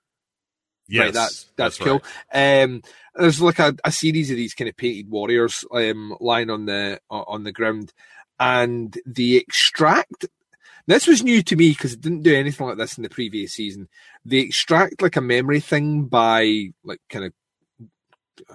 Yes, 0.88 1.04
right, 1.04 1.14
that's 1.14 1.46
that's, 1.56 1.80
right. 1.80 1.86
cool. 1.86 2.02
Um, 2.32 2.82
there's 3.14 3.40
like 3.40 3.58
a, 3.58 3.74
a 3.84 3.92
series 3.92 4.30
of 4.30 4.36
these 4.36 4.54
kind 4.54 4.68
of 4.68 4.76
painted 4.76 5.10
warriors 5.10 5.64
um 5.72 6.16
lying 6.20 6.50
on 6.50 6.66
the 6.66 7.00
on 7.10 7.44
the 7.44 7.52
ground, 7.52 7.92
and 8.38 8.96
the 9.06 9.36
extract. 9.36 10.26
This 10.86 11.06
was 11.06 11.22
new 11.22 11.42
to 11.42 11.56
me 11.56 11.70
because 11.70 11.92
it 11.92 12.00
didn't 12.00 12.22
do 12.22 12.34
anything 12.34 12.66
like 12.66 12.78
this 12.78 12.96
in 12.96 13.02
the 13.02 13.10
previous 13.10 13.52
season. 13.52 13.88
They 14.24 14.38
extract 14.38 15.02
like 15.02 15.16
a 15.16 15.20
memory 15.20 15.60
thing 15.60 16.04
by 16.04 16.72
like 16.82 17.00
kind 17.10 17.26
of 17.26 17.32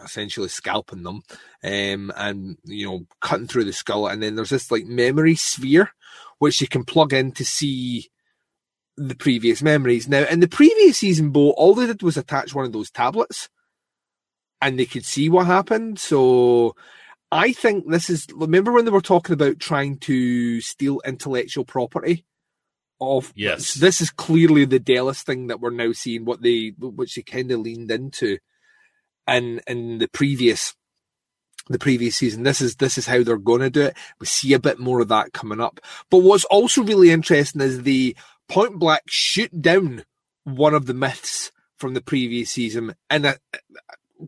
essentially 0.03 0.47
scalping 0.47 1.03
them 1.03 1.21
um 1.63 2.11
and 2.15 2.57
you 2.63 2.85
know 2.85 3.05
cutting 3.21 3.47
through 3.47 3.65
the 3.65 3.73
skull 3.73 4.07
and 4.07 4.23
then 4.23 4.35
there's 4.35 4.49
this 4.49 4.71
like 4.71 4.85
memory 4.85 5.35
sphere 5.35 5.91
which 6.39 6.61
you 6.61 6.67
can 6.67 6.83
plug 6.83 7.13
in 7.13 7.31
to 7.31 7.43
see 7.43 8.09
the 8.97 9.15
previous 9.15 9.61
memories 9.61 10.07
now 10.07 10.23
in 10.25 10.39
the 10.39 10.47
previous 10.47 10.99
season 10.99 11.31
bo 11.31 11.51
all 11.51 11.73
they 11.73 11.87
did 11.87 12.03
was 12.03 12.17
attach 12.17 12.53
one 12.53 12.65
of 12.65 12.73
those 12.73 12.91
tablets 12.91 13.49
and 14.61 14.77
they 14.79 14.85
could 14.85 15.05
see 15.05 15.29
what 15.29 15.47
happened 15.47 15.97
so 15.99 16.75
i 17.31 17.51
think 17.51 17.89
this 17.89 18.09
is 18.09 18.27
remember 18.35 18.71
when 18.71 18.85
they 18.85 18.91
were 18.91 19.01
talking 19.01 19.33
about 19.33 19.59
trying 19.59 19.97
to 19.97 20.61
steal 20.61 21.01
intellectual 21.05 21.65
property 21.65 22.25
of 23.01 23.33
Yes. 23.35 23.73
this 23.73 23.99
is 23.99 24.09
clearly 24.11 24.65
the 24.65 24.79
Delos 24.79 25.23
thing 25.23 25.47
that 25.47 25.59
we're 25.59 25.71
now 25.71 25.91
seeing 25.91 26.23
what 26.23 26.41
they 26.41 26.73
which 26.79 27.15
they 27.15 27.21
kind 27.21 27.51
of 27.51 27.59
leaned 27.59 27.91
into 27.91 28.37
in 29.27 29.59
in 29.67 29.97
the 29.97 30.07
previous 30.07 30.75
the 31.69 31.79
previous 31.79 32.17
season. 32.17 32.43
This 32.43 32.61
is 32.61 32.75
this 32.75 32.97
is 32.97 33.07
how 33.07 33.23
they're 33.23 33.37
going 33.37 33.61
to 33.61 33.69
do 33.69 33.81
it. 33.83 33.97
We 34.19 34.25
see 34.25 34.53
a 34.53 34.59
bit 34.59 34.79
more 34.79 34.99
of 34.99 35.07
that 35.09 35.33
coming 35.33 35.61
up. 35.61 35.79
But 36.09 36.19
what's 36.19 36.43
also 36.45 36.83
really 36.83 37.09
interesting 37.09 37.61
is 37.61 37.83
the 37.83 38.15
point 38.49 38.79
blank 38.79 39.01
shoot 39.07 39.61
down 39.61 40.03
one 40.43 40.73
of 40.73 40.85
the 40.85 40.93
myths 40.93 41.51
from 41.77 41.93
the 41.93 42.01
previous 42.01 42.51
season 42.51 42.95
in 43.09 43.25
a 43.25 43.35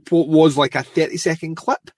what 0.09 0.27
was 0.27 0.57
like 0.57 0.75
a 0.75 0.83
thirty 0.83 1.17
second 1.17 1.55
clip. 1.55 1.91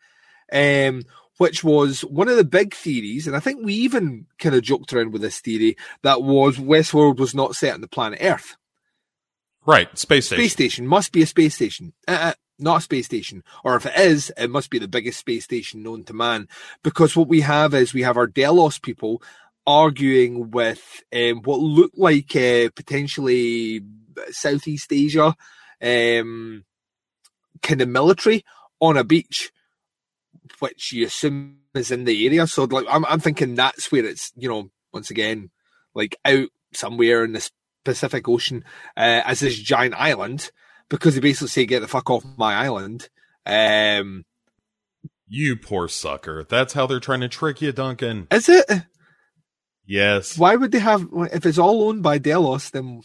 Um, 0.52 1.04
which 1.38 1.64
was 1.64 2.02
one 2.02 2.28
of 2.28 2.36
the 2.36 2.44
big 2.44 2.74
theories, 2.74 3.28
and 3.28 3.36
I 3.36 3.40
think 3.40 3.64
we 3.64 3.74
even 3.76 4.26
kind 4.40 4.56
of 4.56 4.64
joked 4.64 4.92
around 4.92 5.14
with 5.14 5.22
this 5.22 5.40
theory 5.40 5.78
that 6.02 6.24
was 6.24 6.58
Westworld 6.58 7.18
was 7.18 7.36
not 7.36 7.56
set 7.56 7.74
on 7.74 7.82
the 7.82 7.88
planet 7.88 8.20
Earth. 8.22 8.56
Right, 9.66 9.96
space 9.98 10.28
station. 10.28 10.44
Space 10.44 10.54
station 10.54 10.88
must 10.88 11.12
be 11.12 11.22
a 11.22 11.28
space 11.28 11.54
station. 11.54 11.94
Uh, 12.08 12.18
uh, 12.20 12.34
not 12.60 12.78
a 12.78 12.82
space 12.82 13.06
station. 13.06 13.44
Or 13.64 13.76
if 13.76 13.86
it 13.86 13.98
is, 13.98 14.32
it 14.38 14.50
must 14.50 14.70
be 14.70 14.80
the 14.80 14.88
biggest 14.88 15.20
space 15.20 15.44
station 15.44 15.84
known 15.84 16.04
to 16.06 16.14
man. 16.14 16.48
Because 16.84 17.16
what 17.16 17.28
we 17.28 17.42
have 17.42 17.74
is 17.74 17.94
we 17.94 18.04
have 18.04 18.18
our 18.18 18.28
Delos 18.28 18.80
people 18.80 19.22
arguing 19.68 20.50
with 20.50 21.04
um, 21.14 21.42
what 21.44 21.60
looked 21.60 21.98
like 21.98 22.36
uh, 22.36 22.70
potentially 22.76 23.82
Southeast 24.32 24.92
Asia 24.92 25.36
um, 25.82 26.64
kind 27.62 27.82
of 27.82 27.90
military 27.90 28.46
on 28.80 28.98
a 28.98 29.04
beach, 29.04 29.52
which 30.60 30.94
you 30.94 31.06
assume 31.06 31.58
is 31.76 31.92
in 31.92 32.06
the 32.06 32.26
area. 32.26 32.48
So 32.48 32.64
like 32.64 32.86
I'm, 32.90 33.06
I'm 33.06 33.20
thinking 33.20 33.56
that's 33.56 33.92
where 33.92 34.06
it's, 34.06 34.32
you 34.38 34.48
know, 34.50 34.72
once 34.94 35.12
again, 35.12 35.52
like 35.94 36.16
out 36.26 36.48
somewhere 36.74 37.24
in 37.26 37.34
the 37.34 37.48
Pacific 37.84 38.28
Ocean 38.28 38.64
uh, 38.96 39.22
as 39.26 39.42
this 39.42 39.60
giant 39.60 39.96
island 39.96 40.52
because 40.90 41.16
they 41.16 41.22
basically 41.22 41.50
say 41.50 41.66
get 41.66 41.82
the 41.82 41.88
fuck 41.88 42.10
off 42.10 42.26
my 42.38 42.56
island. 42.56 43.10
Um, 43.46 44.26
You 45.28 45.58
poor 45.58 45.88
sucker. 45.90 46.46
That's 46.48 46.74
how 46.74 46.88
they're 46.88 47.00
trying 47.02 47.22
to 47.22 47.28
trick 47.28 47.62
you, 47.62 47.72
Duncan. 47.72 48.28
is 48.32 48.48
it? 48.50 48.66
Yes. 49.88 50.38
Why 50.38 50.56
would 50.56 50.72
they 50.72 50.80
have 50.80 51.08
if 51.34 51.46
it's 51.46 51.58
all 51.58 51.88
owned 51.90 52.04
by 52.04 52.18
Delos? 52.18 52.70
Then 52.72 53.02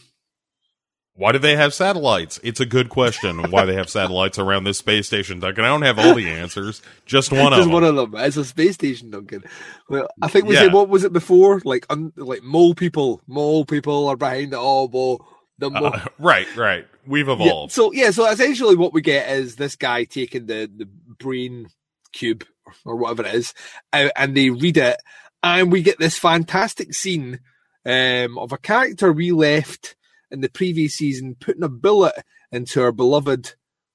Why 1.15 1.31
do 1.31 1.39
they 1.39 1.55
have 1.55 1.73
satellites? 1.73 2.39
It's 2.43 2.59
a 2.59 2.65
good 2.65 2.89
question. 2.89 3.51
Why 3.51 3.65
they 3.65 3.75
have 3.75 3.89
satellites 3.89 4.37
around 4.39 4.63
this 4.65 4.79
space 4.79 5.07
station, 5.07 5.39
Duncan? 5.39 5.63
I 5.63 5.67
don't 5.69 5.83
have 5.83 5.97
all 5.99 6.15
the 6.15 6.27
answers. 6.27 6.81
Just 7.05 7.31
one 7.31 7.53
of 7.53 7.57
just 7.57 7.67
them. 7.67 7.71
one 7.73 7.83
of 7.83 7.95
them. 7.95 8.13
It's 8.17 8.35
a 8.35 8.43
space 8.43 8.73
station, 8.73 9.11
Duncan. 9.11 9.43
Well, 9.89 10.07
I 10.21 10.27
think 10.27 10.45
we 10.45 10.55
Yeah. 10.55 10.63
said 10.63 10.73
what 10.73 10.89
was 10.89 11.03
it 11.03 11.13
before? 11.13 11.61
Like 11.63 11.85
un, 11.89 12.11
like 12.17 12.43
mole 12.43 12.73
people, 12.75 13.21
mole 13.27 13.63
people 13.63 14.07
are 14.09 14.17
behind 14.17 14.53
it 14.53 14.57
all. 14.59 14.87
But 14.89 15.19
the 15.59 15.69
mo- 15.69 15.85
Uh, 15.85 16.05
right, 16.19 16.47
right. 16.57 16.85
We've 17.07 17.27
Yeah, 17.27 17.33
evolved. 17.33 17.71
so 17.73 17.93
yeah, 17.93 18.09
so 18.11 18.29
essentially 18.29 18.75
what 18.75 18.91
we 18.93 19.01
get 19.01 19.29
is 19.29 19.55
this 19.55 19.75
guy 19.75 20.03
taking 20.05 20.47
the 20.47 20.69
the 20.75 20.89
brain 21.19 21.67
cube 22.11 22.43
or 22.85 22.95
whatever 22.95 23.23
it 23.25 23.35
is, 23.35 23.53
out, 23.91 24.11
and 24.15 24.35
they 24.35 24.49
read 24.49 24.77
it, 24.77 24.97
and 25.43 25.71
we 25.71 25.81
get 25.83 25.99
this 25.99 26.17
fantastic 26.17 26.93
scene 26.93 27.39
um, 27.85 28.37
of 28.37 28.51
a 28.51 28.57
character 28.57 29.11
we 29.11 29.31
left 29.31 29.95
in 30.31 30.41
the 30.41 30.49
previous 30.49 30.95
season 30.95 31.35
putting 31.39 31.63
a 31.63 31.69
bullet 31.69 32.15
into 32.51 32.81
our 32.81 32.91
beloved 32.91 33.53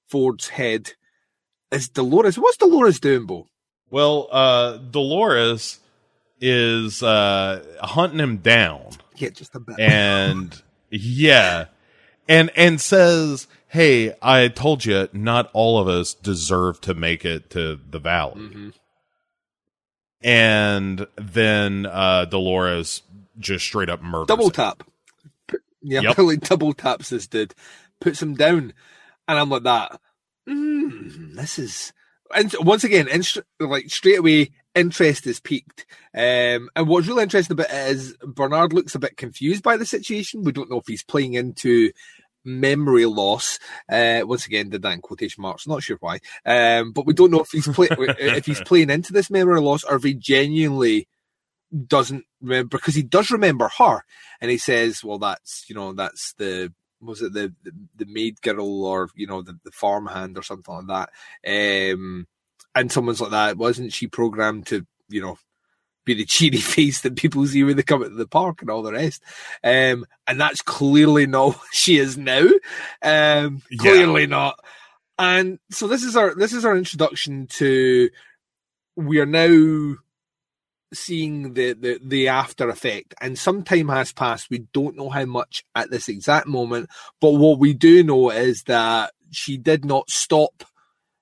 Ford's 0.09 0.49
head. 0.49 0.93
Is 1.73 1.89
Dolores? 1.89 2.39
What's 2.39 2.57
Dolores 2.59 3.01
doing, 3.01 3.27
Bo? 3.27 3.47
Well, 3.91 4.29
uh, 4.31 4.77
Dolores 4.77 5.81
is 6.41 7.03
uh, 7.03 7.65
hunting 7.81 8.21
him 8.21 8.37
down, 8.39 8.91
Yeah, 9.17 9.31
just 9.31 9.55
a 9.55 9.61
bit. 9.61 9.79
and 9.81 10.63
yeah, 10.91 11.67
and 12.29 12.51
and 12.57 12.81
says, 12.81 13.49
"Hey, 13.69 14.15
I 14.23 14.49
told 14.49 14.85
you, 14.85 15.09
not 15.13 15.51
all 15.53 15.79
of 15.79 15.89
us 15.89 16.15
deserve 16.15 16.81
to 16.83 16.95
make 16.95 17.25
it 17.25 17.51
to 17.51 17.79
the 17.91 17.99
valley." 17.99 18.41
Mhm. 18.41 18.73
And 20.23 21.07
then 21.17 21.87
uh, 21.87 22.25
Dolores 22.25 23.03
just 23.39 23.65
straight 23.65 23.89
up 23.89 24.03
murders. 24.03 24.27
Double 24.27 24.51
tap. 24.51 24.83
Yeah, 25.81 26.13
Yep. 26.17 26.41
double 26.41 26.73
taps 26.75 27.11
this 27.11 27.27
dude, 27.29 27.55
puts 28.01 28.21
him 28.21 28.35
down, 28.35 28.73
and 29.29 29.39
I'm 29.39 29.49
like 29.49 29.63
that. 29.63 30.01
Mm, 30.49 31.35
this 31.37 31.59
is, 31.59 31.93
and 32.35 32.53
once 32.61 32.83
again, 32.83 33.07
inst- 33.07 33.39
like 33.61 33.89
straight 33.91 34.19
away, 34.19 34.51
interest 34.75 35.27
is 35.27 35.39
peaked. 35.39 35.87
Um, 36.15 36.69
and 36.75 36.89
what's 36.89 37.07
really 37.07 37.23
interesting 37.23 37.53
about 37.55 37.71
it 37.71 37.91
is 37.97 38.17
Bernard 38.27 38.73
looks 38.73 38.95
a 38.97 38.99
bit 38.99 39.17
confused 39.17 39.63
by 39.63 39.77
the 39.77 39.87
situation. 39.87 40.43
We 40.43 40.53
don't 40.53 40.71
know 40.71 40.79
if 40.81 40.87
he's 40.89 41.05
playing 41.05 41.35
into 41.35 41.93
memory 42.49 43.07
loss. 43.07 43.59
Uh, 43.89 44.23
once 44.25 44.47
again, 44.47 44.71
did 44.71 44.83
that 44.83 44.93
in 44.93 45.01
quotation 45.01 45.43
marks. 45.43 45.67
Not 45.67 45.83
sure 45.83 45.99
why. 46.01 46.21
Um, 46.45 46.93
but 46.93 47.07
we 47.07 47.15
don't 47.15 47.31
know 47.31 47.41
if 47.41 47.51
he's 47.51 47.69
play- 47.69 47.89
if 47.91 48.47
he's 48.47 48.63
playing 48.63 48.91
into 48.91 49.13
this 49.13 49.31
memory 49.31 49.61
loss 49.61 49.85
or 49.85 49.97
if 49.97 50.03
he 50.03 50.15
genuinely 50.15 51.09
doesn't 51.87 52.25
remember 52.41 52.79
because 52.79 52.95
he 52.95 53.03
does 53.03 53.31
remember 53.31 53.71
her, 53.79 54.05
and 54.41 54.51
he 54.51 54.59
says, 54.59 55.05
"Well, 55.05 55.19
that's 55.19 55.65
you 55.69 55.75
know 55.75 55.93
that's 55.93 56.33
the." 56.35 56.73
Was 57.01 57.23
it 57.23 57.33
the, 57.33 57.55
the 57.63 57.71
the 57.97 58.07
maid 58.07 58.43
girl 58.43 58.85
or 58.85 59.09
you 59.15 59.29
know 59.29 59.41
the, 59.41 59.57
the 59.63 59.71
farmhand 59.71 60.37
or 60.37 60.43
something 60.43 60.75
like 60.75 61.09
that? 61.45 61.93
Um, 61.93 62.27
and 62.75 62.91
someone's 62.91 63.21
like 63.21 63.31
that. 63.31 63.57
Wasn't 63.57 63.93
she 63.93 64.09
programmed 64.09 64.67
to 64.69 64.85
you 65.09 65.23
know 65.23 65.39
be 66.09 66.15
the 66.15 66.27
cheery 66.27 66.59
face 66.61 67.03
that 67.03 67.17
people 67.17 67.47
see 67.47 67.65
when 67.65 67.77
they 67.77 67.83
come 67.85 68.03
into 68.03 68.17
the 68.17 68.27
park 68.27 68.61
and 68.63 68.71
all 68.71 68.83
the 68.83 68.93
rest? 68.93 69.23
Um, 69.65 70.07
and 70.27 70.41
that's 70.41 70.63
clearly 70.63 71.27
not 71.27 71.57
what 71.57 71.67
she 71.73 71.99
is 71.99 72.19
now. 72.19 72.49
Um, 73.03 73.63
Yeah. 73.71 73.81
clearly 73.81 74.27
not. 74.27 74.59
And 75.19 75.59
so 75.71 75.89
this 75.89 76.03
is 76.05 76.17
our 76.17 76.35
this 76.35 76.53
is 76.53 76.65
our 76.65 76.77
introduction 76.77 77.47
to 77.49 78.11
we 78.97 79.21
are 79.21 79.27
now 79.27 79.97
seeing 80.95 81.55
the, 81.55 81.75
the 81.75 82.01
the 82.03 82.29
after 82.29 82.69
effect 82.71 83.15
and 83.21 83.39
some 83.39 83.63
time 83.63 83.89
has 83.89 84.13
passed 84.13 84.49
we 84.51 84.61
don't 84.73 84.97
know 84.97 85.11
how 85.11 85.25
much 85.27 85.63
at 85.75 85.91
this 85.91 86.09
exact 86.09 86.47
moment 86.47 86.89
but 87.21 87.33
what 87.33 87.59
we 87.59 87.75
do 87.75 88.03
know 88.03 88.31
is 88.31 88.63
that 88.65 89.13
she 89.31 89.59
did 89.59 89.85
not 89.85 90.09
stop 90.09 90.65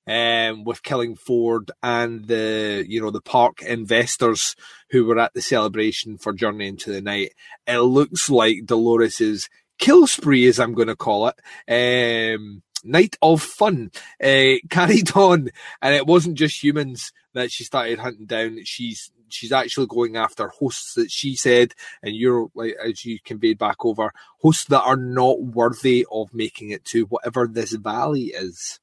um, 0.07 0.65
with 0.65 0.83
killing 0.83 1.17
Ford 1.17 1.71
and 1.83 2.27
the 2.27 2.85
you 2.89 3.01
know 3.01 3.11
the 3.11 3.21
park 3.21 3.63
investors 3.63 4.57
who 4.91 5.05
were 5.05 5.19
at 5.19 5.35
the 5.35 5.43
celebration 5.43 6.19
for 6.19 6.33
Journey 6.33 6.69
into 6.69 6.93
the 6.93 7.01
Night. 7.01 7.33
It 7.67 7.79
looks 7.79 8.31
like 8.31 8.67
Dolores's 8.67 9.49
kill 9.79 10.07
spree, 10.07 10.47
as 10.47 10.61
I'm 10.61 10.75
going 10.75 10.89
to 10.89 10.97
call 10.97 11.29
it, 11.29 12.35
um, 12.35 12.63
night 12.85 13.17
of 13.21 13.43
fun, 13.43 13.91
uh, 14.23 14.55
carried 14.71 15.15
on, 15.17 15.49
and 15.83 15.95
it 15.95 16.07
wasn't 16.07 16.39
just 16.39 16.63
humans 16.63 17.13
that 17.35 17.51
she 17.51 17.65
started 17.65 17.99
hunting 17.99 18.27
down. 18.27 18.59
She's 18.65 19.11
she's 19.29 19.53
actually 19.53 19.87
going 19.87 20.17
after 20.17 20.49
hosts 20.49 20.95
that 20.95 21.11
she 21.11 21.37
said, 21.37 21.75
and 22.03 22.15
you're 22.15 22.49
like 22.55 22.77
as 22.83 23.05
you 23.05 23.19
conveyed 23.25 23.59
back 23.59 23.85
over 23.85 24.13
hosts 24.41 24.65
that 24.67 24.83
are 24.83 24.97
not 24.97 25.43
worthy 25.43 26.07
of 26.11 26.33
making 26.33 26.71
it 26.71 26.85
to 26.87 27.05
whatever 27.07 27.47
this 27.47 27.73
valley 27.73 28.27
is. 28.27 28.81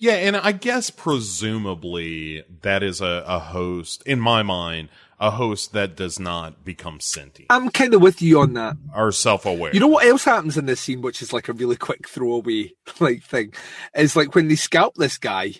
Yeah, 0.00 0.14
and 0.14 0.34
I 0.36 0.52
guess 0.52 0.88
presumably 0.90 2.42
that 2.62 2.82
is 2.82 3.00
a, 3.00 3.22
a 3.26 3.38
host, 3.38 4.02
in 4.06 4.18
my 4.18 4.42
mind, 4.42 4.88
a 5.20 5.30
host 5.32 5.74
that 5.74 5.94
does 5.94 6.18
not 6.18 6.64
become 6.64 6.98
sentient 7.00 7.48
I'm 7.50 7.68
kind 7.68 7.92
of 7.92 8.00
with 8.00 8.22
you 8.22 8.40
on 8.40 8.54
that. 8.54 8.76
or 8.96 9.12
self 9.12 9.44
aware. 9.44 9.72
You 9.74 9.80
know 9.80 9.88
what 9.88 10.06
else 10.06 10.24
happens 10.24 10.56
in 10.56 10.64
this 10.64 10.80
scene, 10.80 11.02
which 11.02 11.20
is 11.20 11.32
like 11.34 11.48
a 11.48 11.52
really 11.52 11.76
quick 11.76 12.08
throwaway 12.08 12.72
like 13.00 13.22
thing, 13.22 13.52
is 13.94 14.16
like 14.16 14.34
when 14.34 14.48
they 14.48 14.56
scalp 14.56 14.94
this 14.94 15.18
guy, 15.18 15.52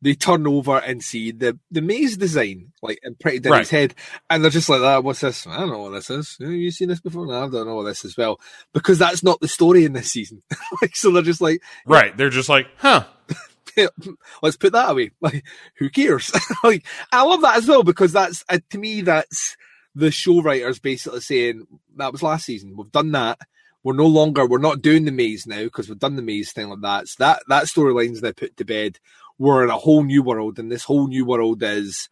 they 0.00 0.14
turn 0.14 0.46
over 0.46 0.78
and 0.78 1.02
see 1.02 1.32
the 1.32 1.58
the 1.72 1.80
maze 1.82 2.16
design 2.16 2.72
like 2.82 3.00
imprinted 3.02 3.46
in 3.46 3.52
Right. 3.52 3.60
his 3.62 3.70
head, 3.70 3.94
and 4.30 4.44
they're 4.44 4.50
just 4.52 4.68
like, 4.68 4.80
"That 4.82 5.02
what's 5.02 5.20
this? 5.20 5.44
I 5.46 5.58
don't 5.58 5.70
know 5.70 5.78
what 5.82 5.90
this 5.94 6.08
is. 6.10 6.36
Have 6.40 6.52
you 6.52 6.70
seen 6.70 6.88
this 6.88 7.00
before? 7.00 7.26
No, 7.26 7.32
I 7.44 7.48
don't 7.48 7.66
know 7.66 7.74
what 7.74 7.84
this 7.86 8.04
is." 8.04 8.16
Well, 8.16 8.38
because 8.72 8.98
that's 9.00 9.24
not 9.24 9.40
the 9.40 9.48
story 9.48 9.84
in 9.84 9.94
this 9.94 10.12
season. 10.12 10.42
like, 10.82 10.94
so 10.94 11.10
they're 11.10 11.22
just 11.22 11.40
like, 11.40 11.60
right. 11.86 12.16
They're 12.16 12.30
just 12.30 12.48
like, 12.48 12.68
huh. 12.76 13.04
let's 14.42 14.56
put 14.56 14.72
that 14.72 14.90
away. 14.90 15.10
Like, 15.20 15.44
who 15.78 15.90
cares? 15.90 16.32
like, 16.64 16.84
I 17.12 17.22
love 17.22 17.42
that 17.42 17.56
as 17.56 17.68
well 17.68 17.82
because 17.82 18.12
that's 18.12 18.44
uh, 18.48 18.58
to 18.70 18.78
me 18.78 19.02
that's 19.02 19.56
the 19.94 20.10
show 20.10 20.42
writers 20.42 20.78
basically 20.78 21.20
saying 21.20 21.66
that 21.96 22.12
was 22.12 22.22
last 22.22 22.46
season. 22.46 22.76
We've 22.76 22.92
done 22.92 23.12
that. 23.12 23.38
We're 23.82 23.94
no 23.94 24.06
longer 24.06 24.46
we're 24.46 24.58
not 24.58 24.82
doing 24.82 25.04
the 25.04 25.12
maze 25.12 25.46
now 25.46 25.64
because 25.64 25.88
we've 25.88 25.98
done 25.98 26.16
the 26.16 26.22
maze 26.22 26.52
thing 26.52 26.68
like 26.68 26.80
that. 26.82 27.08
So 27.08 27.16
that 27.20 27.42
that 27.48 27.64
storyline's 27.64 28.22
now 28.22 28.32
put 28.32 28.56
to 28.56 28.64
bed. 28.64 28.98
We're 29.38 29.64
in 29.64 29.70
a 29.70 29.78
whole 29.78 30.02
new 30.02 30.22
world, 30.22 30.58
and 30.58 30.72
this 30.72 30.84
whole 30.84 31.08
new 31.08 31.24
world 31.24 31.62
is 31.62 32.08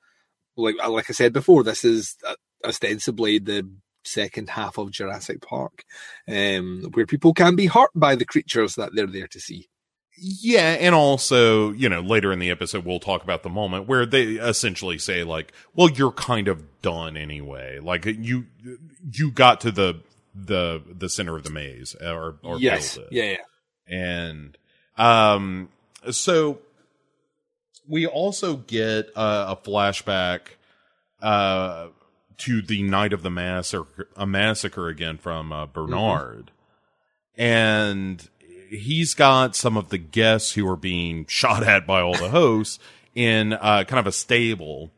like 0.57 0.77
like 0.87 1.11
I 1.11 1.13
said 1.13 1.33
before. 1.33 1.63
This 1.63 1.85
is 1.85 2.17
uh, 2.27 2.37
ostensibly 2.65 3.39
the 3.39 3.69
second 4.05 4.51
half 4.51 4.79
of 4.79 4.91
Jurassic 4.91 5.41
Park, 5.41 5.85
um, 6.29 6.91
where 6.93 7.07
people 7.07 7.35
can 7.35 7.57
be 7.57 7.67
hurt 7.67 7.91
by 7.95 8.15
the 8.15 8.25
creatures 8.25 8.75
that 8.77 8.91
they're 8.95 9.07
there 9.07 9.29
to 9.29 9.41
see. 9.41 9.69
Yeah, 10.17 10.77
and 10.81 10.95
also, 10.95 11.73
you 11.73 11.89
know, 11.89 12.01
later 12.01 12.33
in 12.33 12.39
the 12.39 12.51
episode, 12.51 12.85
we'll 12.85 13.01
talk 13.01 13.25
about 13.25 13.43
the 13.43 13.49
moment 13.49 13.89
where 13.89 14.07
they 14.07 14.35
essentially 14.35 14.97
say, 14.97 15.25
like, 15.25 15.53
well, 15.75 15.91
you're 15.91 16.13
kind 16.13 16.47
of 16.47 16.81
done 16.83 17.17
anyway. 17.17 17.81
Like, 17.81 18.05
you, 18.07 18.47
you 19.13 19.33
got 19.33 19.61
to 19.63 19.73
the, 19.73 20.01
the, 20.35 20.83
the 20.89 21.09
center 21.09 21.37
of 21.37 21.43
the 21.43 21.51
maze 21.51 21.97
or, 22.01 22.37
or 22.45 22.59
yes, 22.59 22.97
it. 22.97 23.09
yeah, 23.11 23.25
yeah. 23.33 23.37
And, 23.87 24.57
um, 24.97 25.69
so 26.11 26.61
we 27.89 28.07
also 28.07 28.57
get 28.57 29.11
a, 29.17 29.47
a 29.49 29.59
flashback, 29.63 30.41
uh, 31.21 31.89
to 32.39 32.63
the 32.63 32.83
night 32.83 33.13
of 33.13 33.23
the 33.23 33.31
massacre, 33.31 34.09
a 34.17 34.27
massacre 34.27 34.89
again 34.89 35.19
from, 35.19 35.53
uh, 35.53 35.67
Bernard. 35.67 36.53
And 37.37 38.29
he's 38.79 39.15
got 39.15 39.57
some 39.57 39.77
of 39.77 39.89
the 39.89 39.99
guests 39.99 40.53
who 40.53 40.69
are 40.69 40.77
being 40.77 41.27
shot 41.29 41.63
at 41.63 41.87
by 41.87 42.01
all 42.01 42.15
the 42.15 42.31
hosts 42.31 42.79
in, 43.15 43.53
uh, 43.55 43.85
kind 43.85 44.01
of 44.01 44.07
a 44.07 44.13
stable. 44.13 44.91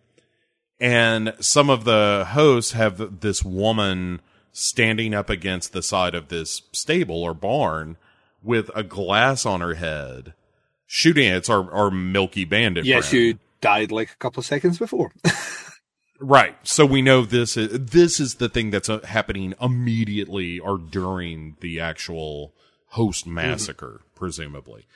And 0.79 1.35
some 1.41 1.71
of 1.71 1.85
the 1.85 2.27
hosts 2.31 2.73
have 2.73 3.21
this 3.21 3.43
woman 3.43 4.21
standing 4.53 5.15
up 5.15 5.31
against 5.31 5.73
the 5.73 5.83
side 5.83 6.15
of 6.15 6.29
this 6.29 6.63
stable 6.73 7.23
or 7.23 7.35
barn 7.35 7.97
with 8.43 8.71
a 8.75 8.83
glass 8.83 9.45
on 9.45 9.61
her 9.61 9.75
head, 9.75 10.35
shooting 10.87 11.31
it's 11.31 11.51
our, 11.51 11.71
our 11.73 11.91
Milky 11.91 12.45
Bandit. 12.45 12.85
Yes, 12.85 13.11
friend. 13.11 13.25
you 13.25 13.39
died 13.61 13.91
like 13.91 14.11
a 14.11 14.17
couple 14.17 14.41
of 14.41 14.47
seconds 14.47 14.79
before. 14.79 15.13
Right. 16.21 16.57
So 16.63 16.87
we 16.87 17.03
know 17.03 17.23
this 17.23 17.57
is 17.57 17.79
this 17.91 18.21
is 18.21 18.37
the 18.37 18.49
thing 18.49 18.71
that's 18.71 18.89
uh, 18.89 19.01
happening 19.05 19.55
immediately 19.61 20.59
or 20.59 20.79
during 20.79 21.57
the 21.61 21.81
actual 21.81 22.55
host 22.97 23.27
massacre, 23.27 24.01
presumably. 24.15 24.87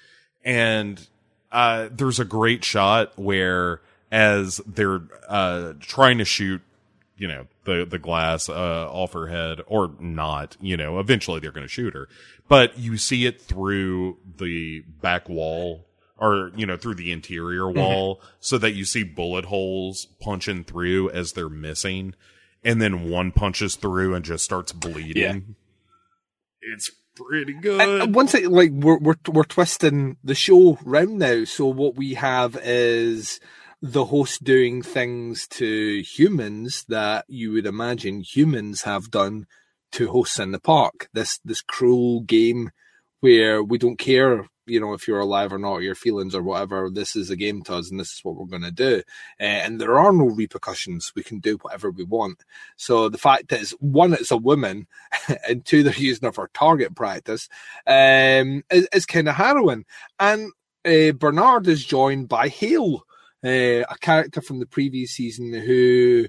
And 0.45 1.07
uh, 1.53 1.89
there's 1.93 2.19
a 2.19 2.25
great 2.25 2.65
shot 2.65 3.13
where 3.19 3.83
as 4.11 4.61
they're 4.67 5.03
uh, 5.29 5.75
trying 5.81 6.19
to 6.19 6.25
shoot, 6.25 6.63
you 7.17 7.29
know, 7.29 7.47
the 7.65 7.87
the 7.89 7.99
glass 7.99 8.49
uh, 8.49 8.91
off 8.91 9.13
her 9.13 9.29
head 9.29 9.61
or 9.67 9.93
not, 10.01 10.57
you 10.61 10.77
know, 10.77 10.99
eventually 10.99 11.41
they're 11.41 11.53
going 11.53 11.67
to 11.67 11.73
shoot 11.73 11.95
her, 11.95 12.09
but 12.49 12.79
you 12.79 12.97
see 12.97 13.27
it 13.27 13.41
through 13.41 14.17
the 14.39 14.81
back 15.01 15.29
wall 15.29 15.87
or 16.19 16.53
you 16.57 16.67
know 16.67 16.77
through 16.77 16.95
the 16.95 17.13
interior 17.13 17.71
wall 17.71 18.21
so 18.41 18.59
that 18.59 18.73
you 18.73 18.85
see 18.85 19.03
bullet 19.03 19.47
holes 19.47 20.07
punching 20.21 20.65
through 20.65 21.11
as 21.11 21.33
they're 21.33 21.49
missing. 21.49 22.15
And 22.63 22.81
then 22.81 23.09
one 23.09 23.33
punches 23.33 23.77
through 23.77 24.15
and 24.15 24.23
just 24.25 24.45
starts 24.45 24.73
bleeding. 24.73 25.55
It's 26.61 26.91
pretty 27.15 27.55
good 27.55 27.81
And 27.81 28.15
once 28.15 28.35
it 28.35 28.51
like 28.51 28.71
we're 28.73 28.99
we're 28.99 29.17
we're 29.29 29.45
twisting 29.45 30.17
the 30.23 30.35
show 30.35 30.79
round 30.85 31.19
now. 31.19 31.45
So 31.45 31.67
what 31.67 31.97
we 31.97 32.15
have 32.15 32.59
is 32.63 33.41
the 33.83 34.07
host 34.07 34.45
doing 34.45 34.83
things 34.83 35.47
to 35.49 36.03
humans 36.03 36.85
that 36.89 37.25
you 37.29 37.53
would 37.53 37.67
imagine 37.67 38.21
humans 38.21 38.83
have 38.83 39.11
done 39.11 39.47
to 39.93 40.09
hosts 40.09 40.39
in 40.39 40.53
the 40.53 40.61
park. 40.61 41.09
This 41.13 41.41
this 41.45 41.63
cruel 41.63 42.21
game 42.21 42.71
where 43.21 43.63
we 43.63 43.79
don't 43.79 43.99
care, 43.99 44.47
you 44.67 44.81
know, 44.81 44.93
if 44.95 45.07
you're 45.07 45.21
alive 45.21 45.53
or 45.53 45.59
not, 45.59 45.83
your 45.83 45.95
feelings 45.95 46.35
or 46.35 46.43
whatever. 46.43 46.91
This 46.91 47.17
is 47.17 47.31
a 47.31 47.37
game 47.37 47.63
to 47.63 47.77
us, 47.77 47.91
and 47.91 48.01
this 48.01 48.13
is 48.13 48.21
what 48.23 48.37
we're 48.37 48.47
going 48.47 48.63
to 48.63 48.71
do. 48.71 49.03
Uh, 49.39 49.45
and 49.45 49.81
there 49.81 49.99
are 49.99 50.13
no 50.13 50.27
repercussions. 50.27 51.13
We 51.15 51.23
can 51.23 51.39
do 51.39 51.59
whatever 51.61 51.91
we 51.91 52.05
want. 52.05 52.45
So 52.77 53.09
the 53.09 53.19
fact 53.19 53.49
that 53.49 53.61
it's 53.61 53.73
one, 53.73 54.15
it's 54.15 54.31
a 54.31 54.37
woman, 54.37 54.87
and 55.49 55.65
two, 55.65 55.83
they're 55.83 55.95
using 55.95 56.27
her 56.27 56.33
for 56.33 56.51
target 56.55 56.95
practice, 56.95 57.49
um, 57.87 58.63
is, 58.71 58.89
is 58.93 59.07
kind 59.07 59.29
of 59.29 59.35
harrowing. 59.35 59.85
And 60.19 60.53
uh, 60.85 61.13
Bernard 61.13 61.67
is 61.69 61.85
joined 61.85 62.29
by 62.29 62.49
Hale, 62.49 63.05
uh, 63.45 63.85
a 63.89 63.97
character 64.01 64.41
from 64.41 64.61
the 64.61 64.67
previous 64.67 65.13
season 65.13 65.53
who 65.53 66.27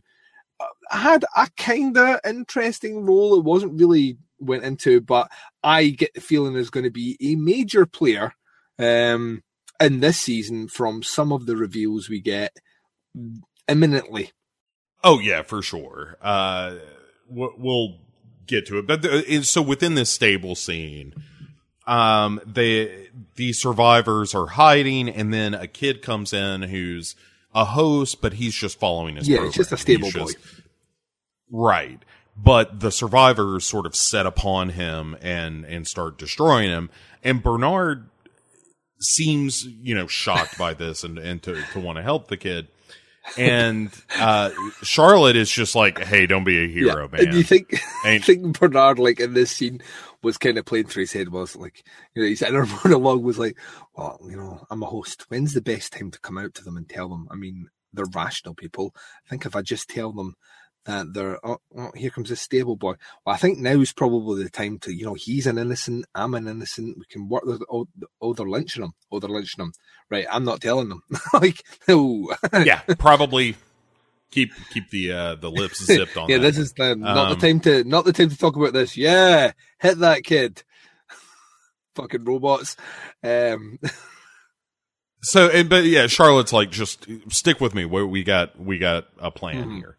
uh, 0.60 0.66
had 0.90 1.26
a 1.36 1.50
kind 1.58 1.98
of 1.98 2.20
interesting 2.26 3.06
role. 3.06 3.36
It 3.36 3.44
wasn't 3.44 3.80
really 3.80 4.18
went 4.42 4.64
into, 4.64 5.00
but 5.02 5.32
I 5.64 5.90
get 5.90 6.14
the 6.14 6.22
feeling 6.22 6.56
is 6.56 6.70
going 6.70 6.84
to 6.84 6.92
be 6.92 7.18
a 7.22 7.36
major 7.36 7.86
player 7.86 8.34
um, 8.80 9.44
in 9.80 10.00
this 10.00 10.18
season 10.20 10.68
from 10.68 11.04
some 11.04 11.32
of 11.32 11.46
the 11.46 11.56
reveals 11.56 12.10
we 12.10 12.20
get 12.22 12.56
imminently. 13.68 14.32
oh 15.04 15.20
yeah 15.20 15.42
for 15.42 15.62
sure 15.62 16.18
uh 16.22 16.76
we'll 17.30 17.98
get 18.48 18.66
to 18.68 18.78
it. 18.78 18.88
But 18.88 19.02
the, 19.04 19.42
so 19.44 19.62
within 19.62 19.94
this 19.96 20.10
stable 20.10 20.56
scene, 20.56 21.14
um, 21.88 22.42
the 22.46 23.08
the 23.36 23.54
survivors 23.54 24.36
are 24.36 24.48
hiding, 24.48 25.08
and 25.08 25.34
then 25.34 25.54
a 25.54 25.68
kid 25.68 26.02
comes 26.02 26.34
in 26.34 26.64
who's 26.64 27.16
a 27.56 27.64
host, 27.64 28.22
but 28.22 28.34
he's 28.34 28.54
just 28.54 28.78
following 28.80 29.16
his. 29.16 29.30
Yeah, 29.30 29.38
program. 29.38 29.48
it's 29.48 29.58
just 29.58 29.72
a 29.72 29.78
stable 29.78 30.06
He's 30.08 30.14
boy. 30.14 30.20
just- 30.26 30.38
right? 31.50 32.00
But 32.44 32.80
the 32.80 32.92
survivors 32.92 33.66
sort 33.66 33.86
of 33.86 33.96
set 33.96 34.26
upon 34.26 34.70
him 34.70 35.16
and 35.22 35.66
and 35.66 35.88
start 35.88 36.18
destroying 36.18 36.70
him, 36.70 36.90
and 37.24 37.44
Bernard 37.44 38.10
seems 39.00 39.64
you 39.66 39.96
know 39.96 40.08
shocked 40.08 40.58
by 40.58 40.74
this 40.74 41.04
and 41.04 41.18
and 41.18 41.42
to 41.44 41.62
to 41.74 41.80
want 41.80 41.98
to 41.98 42.02
help 42.04 42.28
the 42.28 42.38
kid. 42.38 42.68
And 43.38 43.92
uh 44.18 44.50
Charlotte 44.82 45.36
is 45.36 45.52
just 45.52 45.76
like, 45.76 46.00
"Hey, 46.04 46.26
don't 46.26 46.44
be 46.44 46.64
a 46.64 46.68
hero, 46.68 47.08
man." 47.08 47.28
And 47.28 47.34
you 47.36 47.44
think, 47.44 47.80
I 48.04 48.12
Ain't- 48.12 48.26
think 48.26 48.60
Bernard, 48.60 48.98
like 48.98 49.20
in 49.20 49.34
this 49.36 49.52
scene, 49.52 49.82
was 50.24 50.38
kind 50.40 50.58
of 50.58 50.66
playing 50.66 50.88
through 50.88 51.04
his 51.04 51.14
head 51.14 51.30
was 51.30 51.56
like, 51.56 51.84
you 52.16 52.24
know, 52.24 52.28
his 52.30 52.42
inner 52.42 52.66
monologue 52.84 53.22
was 53.24 53.38
like, 53.38 53.58
well, 53.96 54.20
you 54.28 54.36
know, 54.38 54.66
I'm 54.72 54.82
a 54.82 54.88
host. 54.88 55.26
When's 55.30 55.54
the 55.54 55.62
best 55.62 55.94
time 55.94 56.10
to 56.12 56.20
come 56.20 56.40
out 56.40 56.56
to 56.56 56.64
them 56.64 56.78
and 56.78 56.90
tell 56.90 57.10
them? 57.10 57.28
I 57.30 57.36
mean, 57.36 57.68
they're 57.94 58.06
rational 58.16 58.56
people. 58.56 58.96
I 59.28 59.30
think 59.30 59.46
if 59.46 59.56
I 59.56 59.62
just 59.62 59.88
tell 59.90 60.12
them 60.12 60.34
that 60.86 61.14
they're, 61.14 61.38
oh, 61.46 61.60
oh 61.78 61.92
here 61.96 62.10
comes 62.10 62.30
this 62.30 62.42
stable 62.42 62.76
boy. 62.76 62.96
Well, 63.26 63.36
I 63.36 63.38
think 63.38 63.60
now 63.60 63.80
is 63.80 63.94
probably 63.94 64.44
the 64.44 64.50
time 64.50 64.80
to, 64.80 64.94
you 64.94 65.06
know, 65.06 65.14
he's 65.14 65.48
an 65.48 65.58
innocent, 65.58 66.06
I'm 66.16 66.34
an 66.34 66.48
innocent. 66.48 66.98
We 66.98 67.06
can 67.10 67.30
work 67.30 67.46
with, 67.46 67.62
oh, 67.72 67.88
oh 68.22 68.34
they're 68.34 68.48
lynching 68.48 68.84
him. 68.84 68.94
Oh, 69.12 69.20
they're 69.20 69.30
lynching 69.30 69.64
him. 69.64 69.74
Right. 70.10 70.26
I'm 70.30 70.44
not 70.44 70.62
telling 70.62 70.90
them. 70.90 71.04
like, 71.34 71.64
no. 71.88 72.34
yeah, 72.66 72.82
probably 72.98 73.56
keep 74.32 74.52
keep 74.72 74.90
the 74.92 75.12
uh 75.12 75.36
the 75.36 75.52
lips 75.52 75.84
zipped 75.84 76.16
on 76.16 76.30
yeah, 76.30 76.38
that 76.38 76.44
this 76.44 76.58
is 76.58 76.72
the, 76.74 76.96
not 76.96 77.32
Um, 77.32 77.38
the 77.38 77.48
time 77.48 77.60
to 77.62 77.84
not 77.84 78.06
the 78.06 78.14
time 78.14 78.30
to 78.30 78.38
talk 78.38 78.56
about 78.56 78.72
this. 78.74 78.96
Yeah, 78.96 79.52
hit 79.80 80.00
that 80.00 80.24
kid. 80.24 80.64
Fucking 81.96 82.24
robots. 82.24 82.78
Um, 83.24 83.78
So, 85.24 85.50
and, 85.50 85.70
but 85.70 85.84
yeah, 85.84 86.08
Charlotte's 86.08 86.52
like, 86.52 86.72
just 86.72 87.06
stick 87.30 87.62
with 87.62 87.76
me. 87.76 87.86
Where 87.86 88.08
we 88.08 88.24
got, 88.24 88.60
we 88.60 88.80
got 88.80 89.06
a 89.20 89.30
plan 89.30 89.70
Mhm. 89.70 89.78
here, 89.78 89.98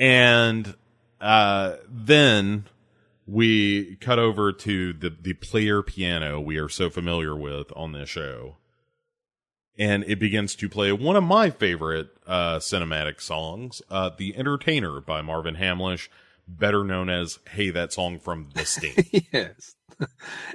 and 0.00 0.74
uh, 1.20 1.76
then 1.86 2.64
we 3.26 3.96
cut 3.96 4.18
over 4.18 4.50
to 4.50 4.92
the 4.94 5.10
the 5.10 5.34
player 5.34 5.82
piano 5.82 6.40
we 6.40 6.56
are 6.56 6.68
so 6.68 6.90
familiar 6.90 7.36
with 7.36 7.70
on 7.76 7.92
this 7.92 8.08
show, 8.08 8.56
and 9.78 10.02
it 10.04 10.18
begins 10.18 10.56
to 10.56 10.68
play 10.68 10.90
one 10.90 11.14
of 11.14 11.22
my 11.22 11.50
favorite 11.50 12.08
uh, 12.26 12.56
cinematic 12.56 13.20
songs, 13.20 13.82
uh, 13.90 14.10
"The 14.16 14.34
Entertainer" 14.36 15.00
by 15.00 15.20
Marvin 15.20 15.56
Hamlisch, 15.56 16.08
better 16.48 16.82
known 16.82 17.10
as 17.10 17.38
"Hey, 17.50 17.68
that 17.70 17.92
song 17.92 18.18
from 18.18 18.48
The 18.54 18.64
Sting." 18.64 19.26
yes. 19.32 19.76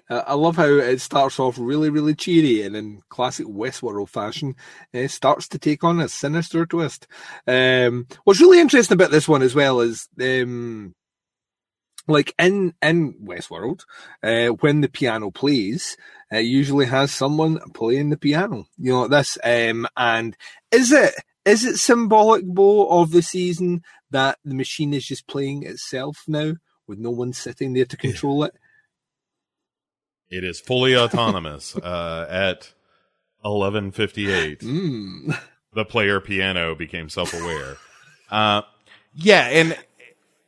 Uh, 0.07 0.21
I 0.27 0.33
love 0.35 0.55
how 0.55 0.65
it 0.65 1.01
starts 1.01 1.39
off 1.39 1.57
really, 1.57 1.89
really 1.89 2.13
cheery, 2.13 2.61
and 2.61 2.75
in 2.75 3.01
classic 3.09 3.47
Westworld 3.47 4.09
fashion, 4.09 4.55
it 4.93 5.09
starts 5.09 5.47
to 5.47 5.57
take 5.57 5.83
on 5.83 5.99
a 5.99 6.07
sinister 6.07 6.63
twist. 6.67 7.07
Um, 7.47 8.05
what's 8.23 8.39
really 8.39 8.59
interesting 8.59 8.93
about 8.93 9.09
this 9.09 9.27
one 9.27 9.41
as 9.41 9.55
well 9.55 9.79
is, 9.79 10.07
um, 10.21 10.93
like 12.07 12.35
in 12.37 12.75
in 12.83 13.13
Westworld, 13.25 13.85
uh, 14.21 14.49
when 14.49 14.81
the 14.81 14.89
piano 14.89 15.31
plays, 15.31 15.97
it 16.29 16.45
usually 16.45 16.85
has 16.85 17.11
someone 17.11 17.59
playing 17.73 18.11
the 18.11 18.17
piano. 18.17 18.65
You 18.77 18.91
know 18.91 19.07
this, 19.07 19.37
um, 19.43 19.87
and 19.97 20.37
is 20.71 20.91
it 20.91 21.15
is 21.45 21.65
it 21.65 21.77
symbolic, 21.77 22.45
Bo, 22.45 22.87
of 23.01 23.09
the 23.11 23.23
season 23.23 23.81
that 24.11 24.37
the 24.45 24.53
machine 24.53 24.93
is 24.93 25.05
just 25.07 25.27
playing 25.27 25.63
itself 25.63 26.23
now, 26.27 26.53
with 26.85 26.99
no 26.99 27.09
one 27.09 27.33
sitting 27.33 27.73
there 27.73 27.85
to 27.85 27.97
control 27.97 28.43
it? 28.43 28.53
It 30.29 30.43
is 30.43 30.59
fully 30.59 30.95
autonomous 30.95 31.75
uh, 31.75 32.27
at 32.29 32.73
11:58. 33.43 34.59
Mm. 34.63 35.37
The 35.73 35.83
player 35.83 36.21
piano 36.21 36.73
became 36.73 37.09
self-aware. 37.09 37.75
uh, 38.31 38.61
yeah, 39.13 39.41
and 39.49 39.77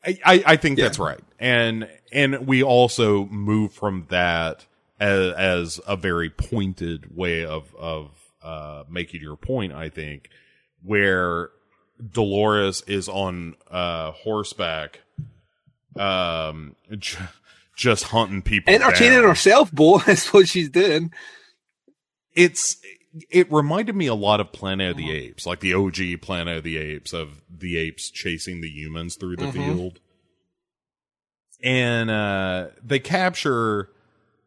I, 0.05 0.19
I, 0.25 0.43
I 0.45 0.55
think 0.55 0.79
that's 0.79 0.99
right. 0.99 1.19
And 1.37 1.89
and 2.13 2.47
we 2.47 2.63
also 2.63 3.25
move 3.25 3.73
from 3.73 4.05
that 4.09 4.65
as, 4.99 5.33
as 5.33 5.79
a 5.85 5.97
very 5.97 6.29
pointed 6.29 7.15
way 7.15 7.45
of 7.45 7.75
of 7.75 8.11
uh, 8.41 8.83
making 8.89 9.21
your 9.21 9.35
point. 9.35 9.73
I 9.73 9.89
think 9.89 10.29
where 10.81 11.49
Dolores 12.13 12.83
is 12.87 13.09
on 13.09 13.55
uh, 13.69 14.11
horseback, 14.11 15.01
um, 15.97 16.75
just 17.77 18.05
hunting 18.05 18.41
people, 18.41 18.73
Entertaining 18.73 19.19
down 19.21 19.29
herself, 19.29 19.71
Bo, 19.71 19.99
That's 20.05 20.33
what 20.33 20.49
she's 20.49 20.69
doing. 20.69 21.13
it's 22.35 22.77
it 23.31 23.51
reminded 23.51 23.95
me 23.95 24.07
a 24.07 24.13
lot 24.13 24.39
of 24.41 24.51
Planet 24.51 24.91
of 24.91 24.97
the 24.97 25.11
Apes, 25.11 25.45
like 25.45 25.59
the 25.61 25.73
OG 25.73 26.21
Planet 26.21 26.57
of 26.57 26.63
the 26.63 26.77
Apes 26.77 27.13
of 27.13 27.41
the 27.49 27.77
apes 27.77 28.09
chasing 28.11 28.61
the 28.61 28.69
humans 28.69 29.15
through 29.15 29.37
the 29.37 29.45
Mhm. 29.45 29.53
field. 29.53 29.99
And 31.63 32.09
uh 32.11 32.67
they 32.83 32.99
capture 32.99 33.89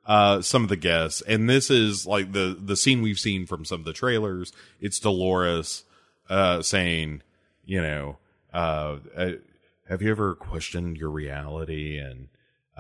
uh 0.07 0.41
some 0.43 0.63
of 0.63 0.69
the 0.69 0.77
guests 0.77 1.21
and 1.23 1.49
this 1.51 1.71
is 1.71 2.07
like 2.07 2.33
the 2.33 2.57
the 2.61 2.77
scene 2.77 3.03
we've 3.03 3.19
seen 3.19 3.47
from 3.47 3.65
some 3.65 3.81
of 3.81 3.85
the 3.87 3.93
trailers. 3.93 4.53
It's 4.81 5.01
Dolores 5.01 5.85
uh 6.29 6.63
saying, 6.63 7.23
you 7.65 7.83
know, 7.83 8.19
uh, 8.53 8.99
uh 9.17 9.31
have 9.89 10.03
you 10.03 10.11
ever 10.13 10.37
questioned 10.37 10.97
your 10.99 11.11
reality 11.11 11.99
and 11.99 12.29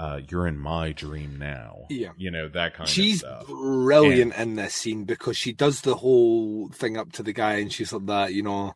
uh, 0.00 0.18
you're 0.30 0.46
in 0.46 0.56
my 0.56 0.92
dream 0.92 1.38
now. 1.38 1.82
Yeah. 1.90 2.12
You 2.16 2.30
know, 2.30 2.48
that 2.48 2.72
kind 2.72 2.88
She's 2.88 3.22
of 3.22 3.28
stuff. 3.28 3.46
She's 3.46 3.54
brilliant 3.54 4.34
in 4.34 4.54
this 4.54 4.74
scene 4.74 5.04
because 5.04 5.36
she 5.36 5.52
does 5.52 5.82
the 5.82 5.94
whole 5.94 6.70
thing 6.70 6.96
up 6.96 7.12
to 7.12 7.22
the 7.22 7.34
guy 7.34 7.56
and 7.56 7.70
she's 7.70 7.92
like 7.92 8.06
that, 8.06 8.32
you 8.32 8.42
know, 8.42 8.72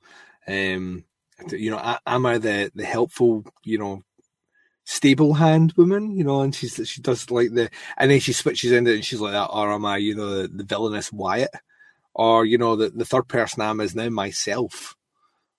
um, 0.46 1.04
you 1.50 1.70
know, 1.70 1.78
a- 1.78 2.00
am 2.06 2.26
I 2.26 2.36
the, 2.36 2.70
the 2.74 2.84
helpful, 2.84 3.42
you 3.64 3.78
know, 3.78 4.02
stable 4.84 5.32
hand 5.32 5.72
woman, 5.78 6.10
you 6.10 6.24
know, 6.24 6.42
and 6.42 6.54
she's, 6.54 6.78
she 6.86 7.00
does 7.00 7.30
like 7.30 7.54
the, 7.54 7.70
and 7.96 8.10
then 8.10 8.20
she 8.20 8.34
switches 8.34 8.70
into 8.70 8.90
it 8.90 8.96
and 8.96 9.04
she's 9.04 9.20
like 9.20 9.32
that, 9.32 9.46
or 9.46 9.72
am 9.72 9.86
I, 9.86 9.96
you 9.96 10.14
know, 10.14 10.42
the, 10.42 10.48
the 10.48 10.64
villainous 10.64 11.10
Wyatt? 11.10 11.52
Or, 12.12 12.44
you 12.44 12.58
know, 12.58 12.76
the, 12.76 12.90
the 12.90 13.06
third 13.06 13.28
person 13.28 13.62
I'm 13.62 13.80
is 13.80 13.94
now 13.94 14.10
myself. 14.10 14.94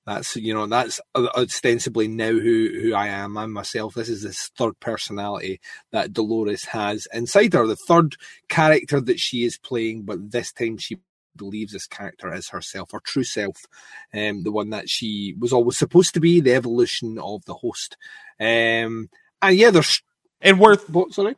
That's 0.06 0.36
you 0.36 0.54
know 0.54 0.68
that's 0.68 1.02
ostensibly 1.16 2.08
now 2.08 2.32
who 2.32 2.70
who 2.82 2.94
I 2.94 3.08
am. 3.08 3.38
I'm 3.38 3.52
myself. 3.52 3.96
This 3.96 4.10
is 4.10 4.22
this 4.24 4.52
third 4.58 4.80
personality 4.80 5.60
that 5.92 6.14
Dolores 6.14 6.66
has 6.66 7.08
inside 7.12 7.54
her. 7.54 7.66
The 7.66 7.76
third 7.76 8.16
character 8.48 9.02
that 9.02 9.20
she 9.20 9.46
is 9.46 9.58
playing, 9.58 10.04
but 10.04 10.32
this 10.32 10.52
time 10.52 10.78
she 10.78 10.98
believes 11.36 11.74
this 11.74 11.88
character 11.88 12.34
is 12.34 12.50
herself, 12.50 12.92
her 12.92 13.00
true 13.04 13.24
self, 13.24 13.66
um, 14.14 14.44
the 14.44 14.52
one 14.52 14.70
that 14.70 14.90
she 14.90 15.36
was 15.40 15.52
always 15.52 15.78
supposed 15.78 16.14
to 16.14 16.20
be, 16.20 16.40
the 16.40 16.54
evolution 16.54 17.18
of 17.20 17.44
the 17.46 17.56
host. 17.56 17.98
Um, 18.40 19.10
and 19.42 19.56
yeah, 19.58 19.72
there's 19.72 20.02
And 20.42 20.60
worth 20.60 20.90
what? 20.90 21.14
Sorry. 21.14 21.36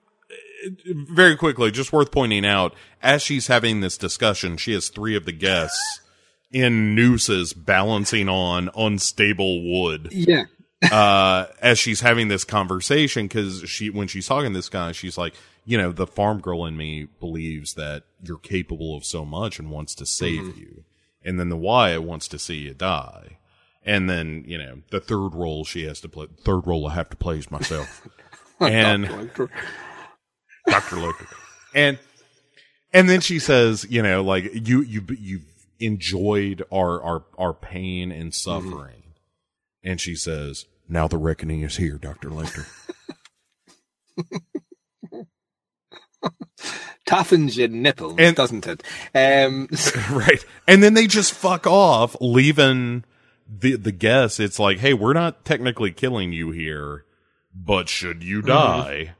very 0.85 1.35
quickly, 1.37 1.71
just 1.71 1.93
worth 1.93 2.11
pointing 2.11 2.45
out, 2.45 2.75
as 3.01 3.21
she's 3.21 3.47
having 3.47 3.79
this 3.79 3.97
discussion, 3.97 4.57
she 4.57 4.73
has 4.73 4.89
three 4.89 5.15
of 5.15 5.25
the 5.25 5.31
guests 5.31 6.01
in 6.51 6.95
nooses 6.95 7.53
balancing 7.53 8.29
on 8.29 8.69
unstable 8.75 9.63
wood. 9.63 10.09
Yeah. 10.11 10.45
uh, 10.91 11.47
as 11.59 11.79
she's 11.79 12.01
having 12.01 12.27
this 12.27 12.43
conversation, 12.43 13.27
because 13.27 13.63
she, 13.67 13.89
when 13.89 14.07
she's 14.07 14.27
talking 14.27 14.51
to 14.51 14.57
this 14.57 14.69
guy, 14.69 14.91
she's 14.91 15.17
like, 15.17 15.33
you 15.65 15.77
know, 15.77 15.91
the 15.91 16.07
farm 16.07 16.39
girl 16.39 16.65
in 16.65 16.77
me 16.77 17.07
believes 17.19 17.73
that 17.73 18.03
you're 18.21 18.37
capable 18.37 18.95
of 18.95 19.03
so 19.03 19.25
much 19.25 19.59
and 19.59 19.71
wants 19.71 19.95
to 19.95 20.05
save 20.05 20.57
you. 20.57 20.83
And 21.23 21.39
then 21.39 21.49
the 21.49 21.57
Wyatt 21.57 22.03
wants 22.03 22.27
to 22.29 22.39
see 22.39 22.57
you 22.57 22.73
die. 22.73 23.39
And 23.83 24.09
then, 24.09 24.43
you 24.47 24.57
know, 24.57 24.81
the 24.91 24.99
third 24.99 25.29
role 25.33 25.65
she 25.65 25.85
has 25.85 25.99
to 26.01 26.09
play, 26.09 26.27
third 26.45 26.67
role 26.67 26.87
I 26.87 26.93
have 26.93 27.09
to 27.09 27.17
play 27.17 27.37
is 27.39 27.49
myself. 27.49 28.07
and 28.59 29.07
Doctor. 29.07 29.49
Dr. 30.67 30.95
Lecter. 30.97 31.27
And 31.73 31.97
and 32.93 33.09
then 33.09 33.21
she 33.21 33.39
says, 33.39 33.85
you 33.89 34.01
know, 34.01 34.23
like 34.23 34.49
you 34.53 34.81
you 34.81 35.05
you've 35.19 35.45
enjoyed 35.79 36.63
our 36.71 37.01
our 37.01 37.25
our 37.37 37.53
pain 37.53 38.11
and 38.11 38.33
suffering. 38.33 39.13
And 39.83 40.01
she 40.01 40.15
says, 40.15 40.65
"Now 40.89 41.07
the 41.07 41.17
reckoning 41.17 41.61
is 41.61 41.77
here, 41.77 41.97
Dr. 41.97 42.29
Lecter." 42.29 42.65
Toughens 47.07 47.55
your 47.55 47.69
nipples, 47.69 48.15
And- 48.17 48.35
doesn't 48.35 48.67
it? 48.67 48.83
Um, 49.15 49.69
right. 50.11 50.43
And 50.67 50.83
then 50.83 50.93
they 50.93 51.07
just 51.07 51.33
fuck 51.33 51.65
off, 51.65 52.17
leaving 52.19 53.05
the 53.47 53.77
the 53.77 53.93
guests. 53.93 54.39
It's 54.39 54.59
like, 54.59 54.79
"Hey, 54.79 54.93
we're 54.93 55.13
not 55.13 55.45
technically 55.45 55.91
killing 55.91 56.33
you 56.33 56.51
here, 56.51 57.05
but 57.55 57.87
should 57.87 58.23
you 58.23 58.41
die?" 58.41 59.13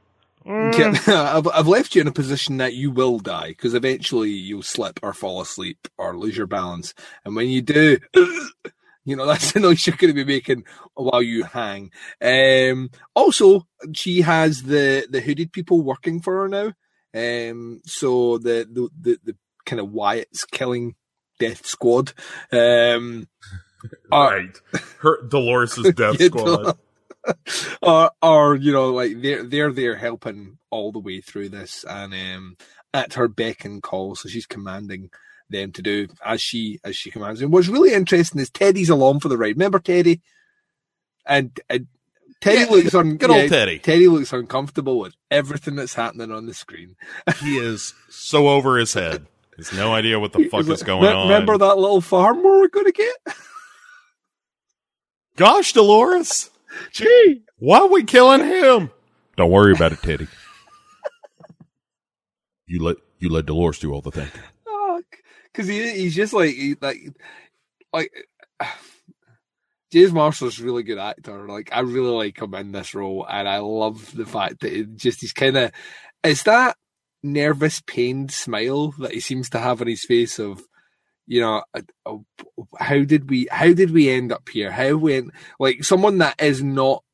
Yeah, 0.48 0.96
I've, 1.36 1.46
I've 1.48 1.68
left 1.68 1.94
you 1.94 2.00
in 2.00 2.08
a 2.08 2.12
position 2.12 2.56
that 2.56 2.74
you 2.74 2.90
will 2.90 3.18
die 3.18 3.48
because 3.48 3.74
eventually 3.74 4.30
you'll 4.30 4.62
slip 4.62 4.98
or 5.02 5.12
fall 5.12 5.40
asleep 5.40 5.88
or 5.98 6.16
lose 6.16 6.36
your 6.36 6.46
balance. 6.46 6.94
And 7.24 7.36
when 7.36 7.48
you 7.48 7.60
do, 7.62 7.98
You 9.08 9.16
know, 9.16 9.24
that's 9.24 9.52
the 9.52 9.60
noise 9.60 9.86
you're 9.86 9.96
going 9.96 10.14
to 10.14 10.24
be 10.24 10.30
making 10.30 10.64
while 10.92 11.22
you 11.22 11.44
hang. 11.44 11.90
Um, 12.20 12.90
also, 13.14 13.66
she 13.94 14.20
has 14.20 14.64
the, 14.64 15.06
the 15.08 15.22
hooded 15.22 15.50
people 15.50 15.80
working 15.80 16.20
for 16.20 16.42
her 16.42 16.48
now. 16.48 16.74
Um, 17.14 17.80
so 17.86 18.36
the, 18.36 18.68
the, 18.70 18.90
the, 19.00 19.18
the 19.24 19.36
kind 19.64 19.80
of 19.80 19.90
Wyatt's 19.90 20.44
killing 20.44 20.94
death 21.40 21.64
squad. 21.64 22.12
Um, 22.52 23.28
are- 24.12 24.30
right. 24.30 24.60
Her 24.98 25.22
Dolores's 25.26 25.94
death 25.94 26.20
squad. 26.22 26.76
or, 27.82 28.10
or 28.22 28.56
you 28.56 28.72
know, 28.72 28.90
like 28.92 29.20
they're 29.20 29.42
they're 29.42 29.72
there 29.72 29.96
helping 29.96 30.58
all 30.70 30.92
the 30.92 30.98
way 30.98 31.20
through 31.20 31.48
this, 31.50 31.84
and 31.88 32.14
um, 32.14 32.56
at 32.94 33.14
her 33.14 33.28
beck 33.28 33.64
and 33.64 33.82
call, 33.82 34.14
so 34.14 34.28
she's 34.28 34.46
commanding 34.46 35.10
them 35.50 35.72
to 35.72 35.82
do 35.82 36.06
as 36.24 36.40
she 36.40 36.78
as 36.84 36.96
she 36.96 37.10
commands. 37.10 37.40
And 37.42 37.52
what's 37.52 37.68
really 37.68 37.92
interesting 37.92 38.40
is 38.40 38.50
Teddy's 38.50 38.90
along 38.90 39.20
for 39.20 39.28
the 39.28 39.38
ride. 39.38 39.56
Remember 39.56 39.78
Teddy? 39.78 40.20
And, 41.26 41.58
and 41.68 41.86
Teddy 42.40 42.60
Yeah, 42.60 42.66
looks 42.70 42.94
un- 42.94 43.16
good 43.16 43.30
old 43.30 43.48
Teddy. 43.50 43.78
Teddy 43.78 44.08
looks 44.08 44.32
uncomfortable 44.32 44.98
with 44.98 45.14
everything 45.30 45.76
that's 45.76 45.94
happening 45.94 46.30
on 46.32 46.46
the 46.46 46.54
screen. 46.54 46.96
He 47.40 47.56
is 47.58 47.92
so 48.08 48.48
over 48.48 48.78
his 48.78 48.94
head. 48.94 49.26
Has 49.58 49.72
no 49.72 49.92
idea 49.92 50.18
what 50.20 50.32
the 50.32 50.44
fuck 50.50 50.60
He's 50.64 50.68
is 50.74 50.80
like, 50.80 50.86
going 50.86 51.02
"Re- 51.02 51.12
on. 51.12 51.28
Remember 51.28 51.58
that 51.58 51.76
little 51.78 52.00
farm 52.00 52.38
we 52.38 52.44
were 52.50 52.68
going 52.68 52.86
to 52.86 52.92
get? 52.92 53.16
Gosh, 55.36 55.72
Dolores, 55.72 56.50
Gee, 56.92 57.42
why 57.58 57.80
are 57.80 57.88
we 57.88 58.04
killing 58.04 58.44
him? 58.44 58.90
Don't 59.36 59.50
worry 59.50 59.72
about 59.72 59.92
it, 59.92 60.02
Teddy. 60.02 60.28
you 62.66 62.82
let 62.82 62.96
you 63.18 63.28
let 63.28 63.46
Dolores 63.46 63.78
do 63.78 63.92
all 63.92 64.00
the 64.00 64.10
thinking. 64.10 64.42
Oh, 64.66 65.02
because 65.52 65.68
he 65.68 65.90
he's 65.92 66.14
just 66.14 66.32
like 66.32 66.54
he, 66.54 66.76
like 66.80 66.98
like 67.92 68.12
James 69.92 70.12
Marsden's 70.12 70.60
a 70.60 70.64
really 70.64 70.82
good 70.82 70.98
actor. 70.98 71.48
Like 71.48 71.70
I 71.72 71.80
really 71.80 72.10
like 72.10 72.40
him 72.40 72.54
in 72.54 72.72
this 72.72 72.94
role, 72.94 73.26
and 73.28 73.48
I 73.48 73.58
love 73.58 74.14
the 74.14 74.26
fact 74.26 74.60
that 74.60 74.72
it 74.72 74.96
just 74.96 75.20
he's 75.20 75.32
kind 75.32 75.56
of 75.56 75.72
it's 76.24 76.42
that 76.44 76.76
nervous, 77.22 77.80
pained 77.80 78.30
smile 78.30 78.92
that 78.98 79.12
he 79.12 79.20
seems 79.20 79.50
to 79.50 79.58
have 79.58 79.80
on 79.80 79.86
his 79.88 80.04
face 80.04 80.38
of. 80.38 80.62
You 81.28 81.42
know, 81.42 81.62
how 82.78 83.04
did 83.04 83.28
we? 83.28 83.46
How 83.50 83.72
did 83.74 83.90
we 83.90 84.08
end 84.08 84.32
up 84.32 84.48
here? 84.48 84.72
How 84.72 84.96
went 84.96 85.30
like 85.60 85.84
someone 85.84 86.18
that 86.18 86.40
is 86.40 86.62
not 86.62 87.04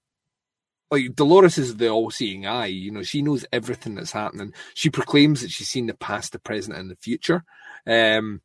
like 0.91 1.17
Dolores 1.17 1.59
is 1.59 1.77
the 1.77 1.89
all-seeing 1.89 2.47
eye. 2.47 2.67
You 2.67 2.93
know, 2.93 3.03
she 3.03 3.23
knows 3.23 3.45
everything 3.53 3.97
that's 3.97 4.13
happening. 4.13 4.53
She 4.75 4.89
proclaims 4.89 5.43
that 5.43 5.51
she's 5.51 5.69
seen 5.69 5.87
the 5.87 5.95
past, 5.95 6.33
the 6.33 6.39
present, 6.39 6.77
and 6.77 6.89
the 6.89 6.97
future. 6.97 7.45
Um, 7.87 8.41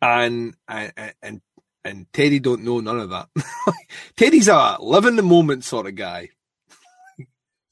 and 0.00 0.54
and 0.68 0.92
and 1.20 1.40
and 1.84 2.06
Teddy 2.12 2.38
don't 2.38 2.62
know 2.62 2.80
none 2.80 3.00
of 3.00 3.10
that. 3.10 3.28
Teddy's 4.16 4.48
a 4.48 4.76
live 4.80 5.06
in 5.06 5.16
the 5.16 5.22
moment 5.22 5.64
sort 5.64 5.86
of 5.86 5.96
guy. 5.96 6.30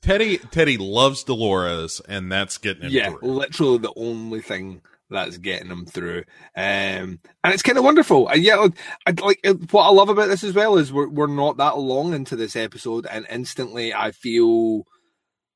Teddy 0.02 0.38
Teddy 0.38 0.76
loves 0.76 1.24
Dolores, 1.24 2.00
and 2.08 2.30
that's 2.30 2.58
getting 2.58 2.84
him 2.84 2.90
yeah, 2.90 3.14
literally 3.22 3.78
the 3.78 3.92
only 3.96 4.40
thing 4.40 4.82
that's 5.10 5.38
getting 5.38 5.68
them 5.68 5.86
through. 5.86 6.24
Um, 6.56 7.20
and 7.42 7.54
it's 7.54 7.62
kind 7.62 7.78
of 7.78 7.84
wonderful. 7.84 8.28
And 8.28 8.42
yeah, 8.42 8.68
I, 9.06 9.14
like 9.22 9.40
what 9.70 9.84
I 9.84 9.90
love 9.90 10.08
about 10.08 10.28
this 10.28 10.44
as 10.44 10.54
well 10.54 10.76
is 10.76 10.92
we're 10.92 11.08
we're 11.08 11.26
not 11.26 11.56
that 11.58 11.78
long 11.78 12.14
into 12.14 12.36
this 12.36 12.56
episode, 12.56 13.06
and 13.10 13.26
instantly 13.30 13.94
I 13.94 14.12
feel. 14.12 14.84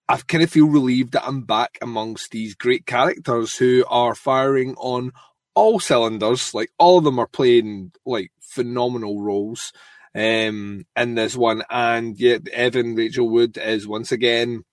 I 0.08 0.16
kind 0.16 0.42
of 0.42 0.50
feel 0.50 0.66
relieved 0.66 1.12
that 1.12 1.26
I'm 1.26 1.42
back 1.42 1.78
amongst 1.80 2.32
these 2.32 2.54
great 2.54 2.84
characters 2.86 3.56
who 3.56 3.84
are 3.88 4.14
firing 4.14 4.74
on 4.74 5.12
all 5.54 5.80
cylinders. 5.80 6.52
Like 6.52 6.70
all 6.76 6.98
of 6.98 7.04
them 7.04 7.18
are 7.18 7.28
playing 7.28 7.92
like 8.04 8.30
phenomenal 8.40 9.22
roles 9.22 9.72
um, 10.14 10.84
in 10.96 11.14
this 11.14 11.36
one, 11.36 11.62
and 11.70 12.18
yet 12.18 12.48
Evan 12.48 12.94
Rachel 12.94 13.28
Wood 13.30 13.56
is 13.56 13.86
once 13.86 14.12
again, 14.12 14.64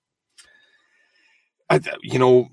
you 2.01 2.19
know, 2.19 2.49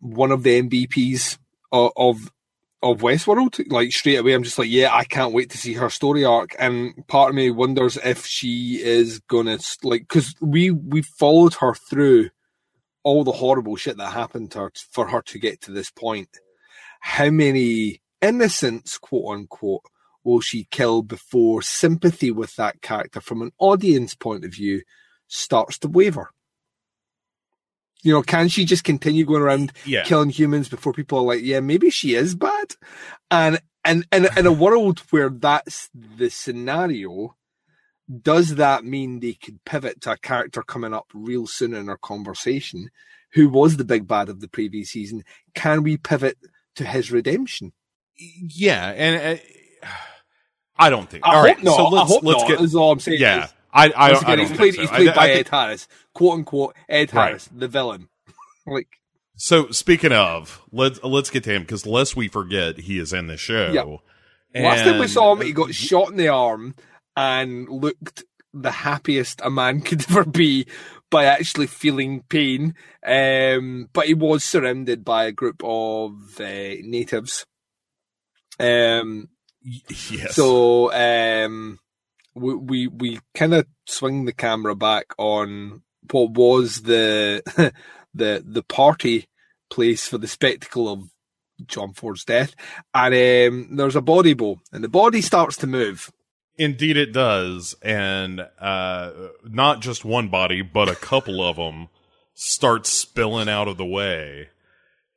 one 0.00 0.30
of 0.30 0.42
the 0.42 0.62
MVPs 0.62 1.38
of, 1.72 2.30
of 2.82 2.98
Westworld. 2.98 3.70
Like 3.70 3.92
straight 3.92 4.16
away, 4.16 4.34
I'm 4.34 4.42
just 4.42 4.58
like, 4.58 4.70
yeah, 4.70 4.94
I 4.94 5.04
can't 5.04 5.32
wait 5.32 5.50
to 5.50 5.58
see 5.58 5.74
her 5.74 5.90
story 5.90 6.24
arc. 6.24 6.54
And 6.58 7.06
part 7.08 7.30
of 7.30 7.36
me 7.36 7.50
wonders 7.50 7.96
if 8.04 8.26
she 8.26 8.80
is 8.82 9.20
gonna 9.20 9.58
like, 9.82 10.02
because 10.02 10.34
we 10.40 10.70
we 10.70 11.02
followed 11.02 11.54
her 11.54 11.74
through 11.74 12.30
all 13.04 13.24
the 13.24 13.32
horrible 13.32 13.76
shit 13.76 13.96
that 13.96 14.12
happened 14.12 14.50
to 14.52 14.58
her 14.60 14.72
for 14.90 15.08
her 15.08 15.22
to 15.22 15.38
get 15.38 15.60
to 15.62 15.72
this 15.72 15.90
point. 15.90 16.28
How 17.00 17.30
many 17.30 18.00
innocents, 18.20 18.98
quote 18.98 19.34
unquote, 19.34 19.82
will 20.24 20.40
she 20.40 20.68
kill 20.70 21.02
before 21.02 21.62
sympathy 21.62 22.30
with 22.30 22.54
that 22.56 22.80
character 22.80 23.20
from 23.20 23.42
an 23.42 23.50
audience 23.58 24.14
point 24.14 24.44
of 24.44 24.52
view 24.52 24.82
starts 25.26 25.78
to 25.80 25.88
waver? 25.88 26.30
You 28.02 28.12
know, 28.12 28.22
can 28.22 28.48
she 28.48 28.64
just 28.64 28.84
continue 28.84 29.24
going 29.24 29.42
around 29.42 29.72
Yeah. 29.86 30.02
killing 30.04 30.30
humans 30.30 30.68
before 30.68 30.92
people 30.92 31.18
are 31.18 31.22
like, 31.24 31.42
yeah, 31.42 31.60
maybe 31.60 31.88
she 31.90 32.14
is 32.14 32.34
bad? 32.34 32.74
And 33.30 33.60
and 33.84 34.06
and 34.12 34.28
in 34.36 34.46
a 34.46 34.52
world 34.52 35.00
where 35.10 35.28
that's 35.30 35.88
the 35.94 36.28
scenario, 36.28 37.36
does 38.20 38.56
that 38.56 38.84
mean 38.84 39.20
they 39.20 39.34
could 39.34 39.64
pivot 39.64 40.00
to 40.02 40.12
a 40.12 40.16
character 40.18 40.62
coming 40.62 40.92
up 40.92 41.06
real 41.14 41.46
soon 41.46 41.74
in 41.74 41.88
our 41.88 41.96
conversation 41.96 42.90
who 43.34 43.48
was 43.48 43.76
the 43.78 43.84
big 43.84 44.06
bad 44.06 44.28
of 44.28 44.40
the 44.40 44.48
previous 44.48 44.90
season? 44.90 45.24
Can 45.54 45.82
we 45.82 45.96
pivot 45.96 46.36
to 46.76 46.84
his 46.84 47.10
redemption? 47.10 47.72
Yeah, 48.18 48.90
and 48.90 49.38
uh, 49.38 49.88
I 50.76 50.90
don't 50.90 51.08
think. 51.08 51.26
I 51.26 51.34
all 51.36 51.42
right, 51.44 51.62
not. 51.62 51.76
so 51.76 51.88
let's 51.88 52.10
let's 52.22 52.40
not. 52.42 52.48
get. 52.48 52.60
is 52.60 52.74
all 52.74 52.92
I'm 52.92 53.00
saying. 53.00 53.20
Yeah, 53.20 53.44
is- 53.44 53.52
I 53.72 53.90
I, 53.90 54.12
once 54.12 54.24
I 54.24 54.32
again, 54.32 54.38
don't 54.38 54.48
he's 54.48 54.56
played, 54.56 54.74
think 54.74 54.80
he's 54.80 54.90
played 54.90 55.08
I, 55.08 55.14
by 55.14 55.26
I 55.26 55.30
Ed 55.30 55.48
Harris, 55.48 55.88
quote 56.14 56.34
unquote 56.34 56.76
Ed 56.88 57.12
Right. 57.12 57.26
Harris, 57.28 57.48
the 57.54 57.68
villain. 57.68 58.08
like, 58.66 58.88
so 59.36 59.68
speaking 59.70 60.12
of, 60.12 60.62
let's 60.72 61.02
let's 61.02 61.30
get 61.30 61.44
to 61.44 61.52
him 61.54 61.62
because 61.62 61.86
lest 61.86 62.16
we 62.16 62.28
forget, 62.28 62.78
he 62.78 62.98
is 62.98 63.12
in 63.12 63.26
the 63.26 63.36
show. 63.36 63.70
Yep. 63.72 64.62
last 64.62 64.84
time 64.84 64.98
we 65.00 65.08
saw 65.08 65.32
him, 65.34 65.40
he 65.40 65.52
got 65.52 65.74
shot 65.74 66.10
in 66.10 66.16
the 66.16 66.28
arm 66.28 66.74
and 67.16 67.68
looked 67.68 68.24
the 68.54 68.70
happiest 68.70 69.40
a 69.42 69.50
man 69.50 69.80
could 69.82 70.02
ever 70.10 70.24
be 70.24 70.66
by 71.10 71.24
actually 71.24 71.66
feeling 71.66 72.22
pain. 72.28 72.74
Um, 73.04 73.88
but 73.92 74.06
he 74.06 74.14
was 74.14 74.44
surrounded 74.44 75.04
by 75.04 75.24
a 75.24 75.32
group 75.32 75.62
of 75.64 76.12
uh, 76.40 76.74
natives. 76.82 77.44
Um, 78.60 79.28
Yes. 79.64 80.34
So 80.34 80.92
um, 80.92 81.78
we 82.34 82.54
we, 82.54 82.86
we 82.88 83.20
kind 83.34 83.54
of 83.54 83.66
swing 83.86 84.24
the 84.24 84.32
camera 84.32 84.74
back 84.74 85.06
on 85.18 85.82
what 86.10 86.30
was 86.30 86.82
the 86.82 87.42
the 88.14 88.42
the 88.46 88.62
party 88.62 89.28
place 89.70 90.06
for 90.06 90.18
the 90.18 90.28
spectacle 90.28 90.88
of 90.88 91.02
John 91.66 91.92
Ford's 91.92 92.24
death, 92.24 92.54
and 92.94 93.14
um, 93.48 93.76
there's 93.76 93.96
a 93.96 94.00
body 94.02 94.34
bowl, 94.34 94.60
and 94.72 94.82
the 94.82 94.88
body 94.88 95.20
starts 95.20 95.56
to 95.58 95.66
move. 95.66 96.10
Indeed, 96.58 96.96
it 96.96 97.12
does, 97.12 97.74
and 97.82 98.46
uh, 98.60 99.10
not 99.44 99.80
just 99.80 100.04
one 100.04 100.28
body, 100.28 100.62
but 100.62 100.88
a 100.88 100.94
couple 100.94 101.42
of 101.42 101.56
them 101.56 101.88
start 102.34 102.86
spilling 102.86 103.48
out 103.48 103.68
of 103.68 103.78
the 103.78 103.86
way, 103.86 104.48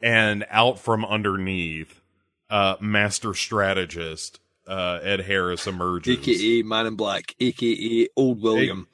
and 0.02 0.46
out 0.50 0.80
from 0.80 1.04
underneath, 1.04 2.02
uh, 2.50 2.76
master 2.80 3.34
strategist 3.34 4.40
uh, 4.68 5.00
Ed 5.02 5.22
Harris 5.22 5.68
emerges. 5.68 6.18
AKA 6.18 6.64
Man 6.64 6.88
in 6.88 6.96
Black, 6.96 7.36
AKA 7.40 8.10
Old 8.16 8.42
William. 8.42 8.88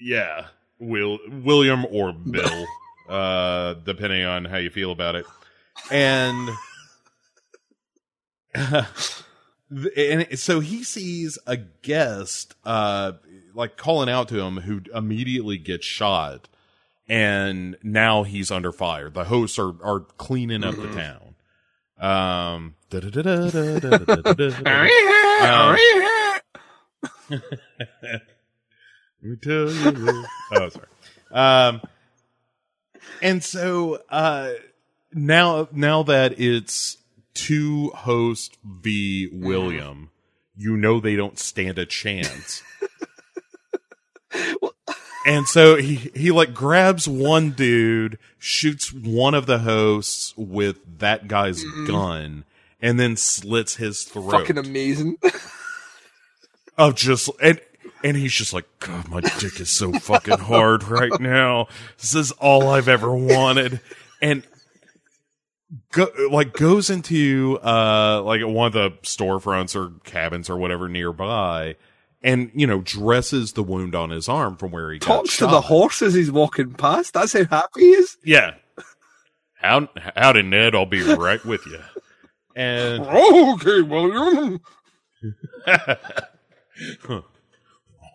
Yeah, 0.00 0.46
Will 0.78 1.18
William 1.30 1.86
or 1.90 2.12
Bill, 2.30 2.66
uh, 3.08 3.74
depending 3.74 4.24
on 4.24 4.44
how 4.44 4.58
you 4.58 4.70
feel 4.70 4.92
about 4.92 5.16
it, 5.16 5.26
and 5.90 6.50
and 9.96 10.38
so 10.38 10.60
he 10.60 10.84
sees 10.84 11.38
a 11.46 11.56
guest, 11.56 12.54
uh, 12.64 13.12
like 13.54 13.76
calling 13.76 14.08
out 14.08 14.28
to 14.28 14.40
him, 14.40 14.58
who 14.58 14.82
immediately 14.94 15.58
gets 15.58 15.84
shot, 15.84 16.48
and 17.08 17.76
now 17.82 18.22
he's 18.22 18.50
under 18.50 18.72
fire. 18.72 19.10
The 19.10 19.24
hosts 19.24 19.58
are 19.58 19.74
are 19.82 20.00
cleaning 20.00 20.64
up 20.64 20.76
the 20.76 20.92
town. 20.92 21.25
Um, 21.98 22.74
Let 27.30 27.42
me 29.22 29.36
tell 29.42 29.70
you. 29.70 29.90
this. 29.92 30.26
oh, 30.52 30.68
sorry. 30.68 30.86
Um, 31.32 31.80
and 33.22 33.42
so 33.42 34.02
uh, 34.08 34.52
now, 35.12 35.68
now 35.72 36.02
that 36.04 36.38
it's 36.38 36.98
two 37.34 37.90
host 37.90 38.56
v 38.64 39.28
William, 39.32 40.10
you 40.54 40.76
know 40.76 41.00
they 41.00 41.16
don't 41.16 41.38
stand 41.38 41.78
a 41.78 41.86
chance. 41.86 42.62
and 45.26 45.48
so 45.48 45.74
he 45.74 45.96
he 46.14 46.30
like 46.30 46.54
grabs 46.54 47.08
one 47.08 47.50
dude, 47.50 48.16
shoots 48.38 48.92
one 48.92 49.34
of 49.34 49.46
the 49.46 49.58
hosts 49.58 50.32
with 50.36 50.78
that 51.00 51.26
guy's 51.26 51.64
gun, 51.86 52.44
and 52.80 52.98
then 52.98 53.16
slits 53.16 53.76
his 53.76 54.04
throat. 54.04 54.30
Fucking 54.30 54.56
amazing. 54.56 55.18
of 56.78 56.94
just 56.94 57.28
and 57.42 57.60
and 58.04 58.16
he's 58.16 58.32
just 58.32 58.52
like, 58.52 58.66
God, 58.78 59.08
my 59.08 59.20
dick 59.20 59.58
is 59.58 59.72
so 59.72 59.92
fucking 59.92 60.38
hard 60.38 60.84
right 60.84 61.18
now. 61.20 61.66
This 61.98 62.14
is 62.14 62.30
all 62.32 62.68
I've 62.68 62.88
ever 62.88 63.12
wanted, 63.12 63.80
and 64.22 64.44
go, 65.90 66.08
like 66.30 66.52
goes 66.52 66.88
into 66.88 67.58
uh 67.64 68.22
like 68.22 68.42
one 68.42 68.68
of 68.68 68.72
the 68.74 68.90
storefronts 69.02 69.74
or 69.74 69.98
cabins 70.04 70.48
or 70.48 70.56
whatever 70.56 70.88
nearby. 70.88 71.74
And 72.26 72.50
you 72.54 72.66
know, 72.66 72.80
dresses 72.80 73.52
the 73.52 73.62
wound 73.62 73.94
on 73.94 74.10
his 74.10 74.28
arm 74.28 74.56
from 74.56 74.72
where 74.72 74.90
he 74.90 74.98
got 74.98 75.06
Talks 75.06 75.38
to 75.38 75.46
the 75.46 75.60
horse 75.60 76.02
as 76.02 76.12
he's 76.14 76.32
walking 76.32 76.74
past. 76.74 77.14
That's 77.14 77.32
how 77.34 77.44
happy 77.44 77.80
he 77.82 77.90
is. 77.90 78.18
Yeah. 78.24 78.54
How, 79.54 79.88
howdy, 80.16 80.42
Ned. 80.42 80.74
I'll 80.74 80.86
be 80.86 81.02
right 81.02 81.44
with 81.44 81.64
you. 81.66 81.78
And 82.56 83.02
okay, 83.06 83.82
William. 83.82 84.60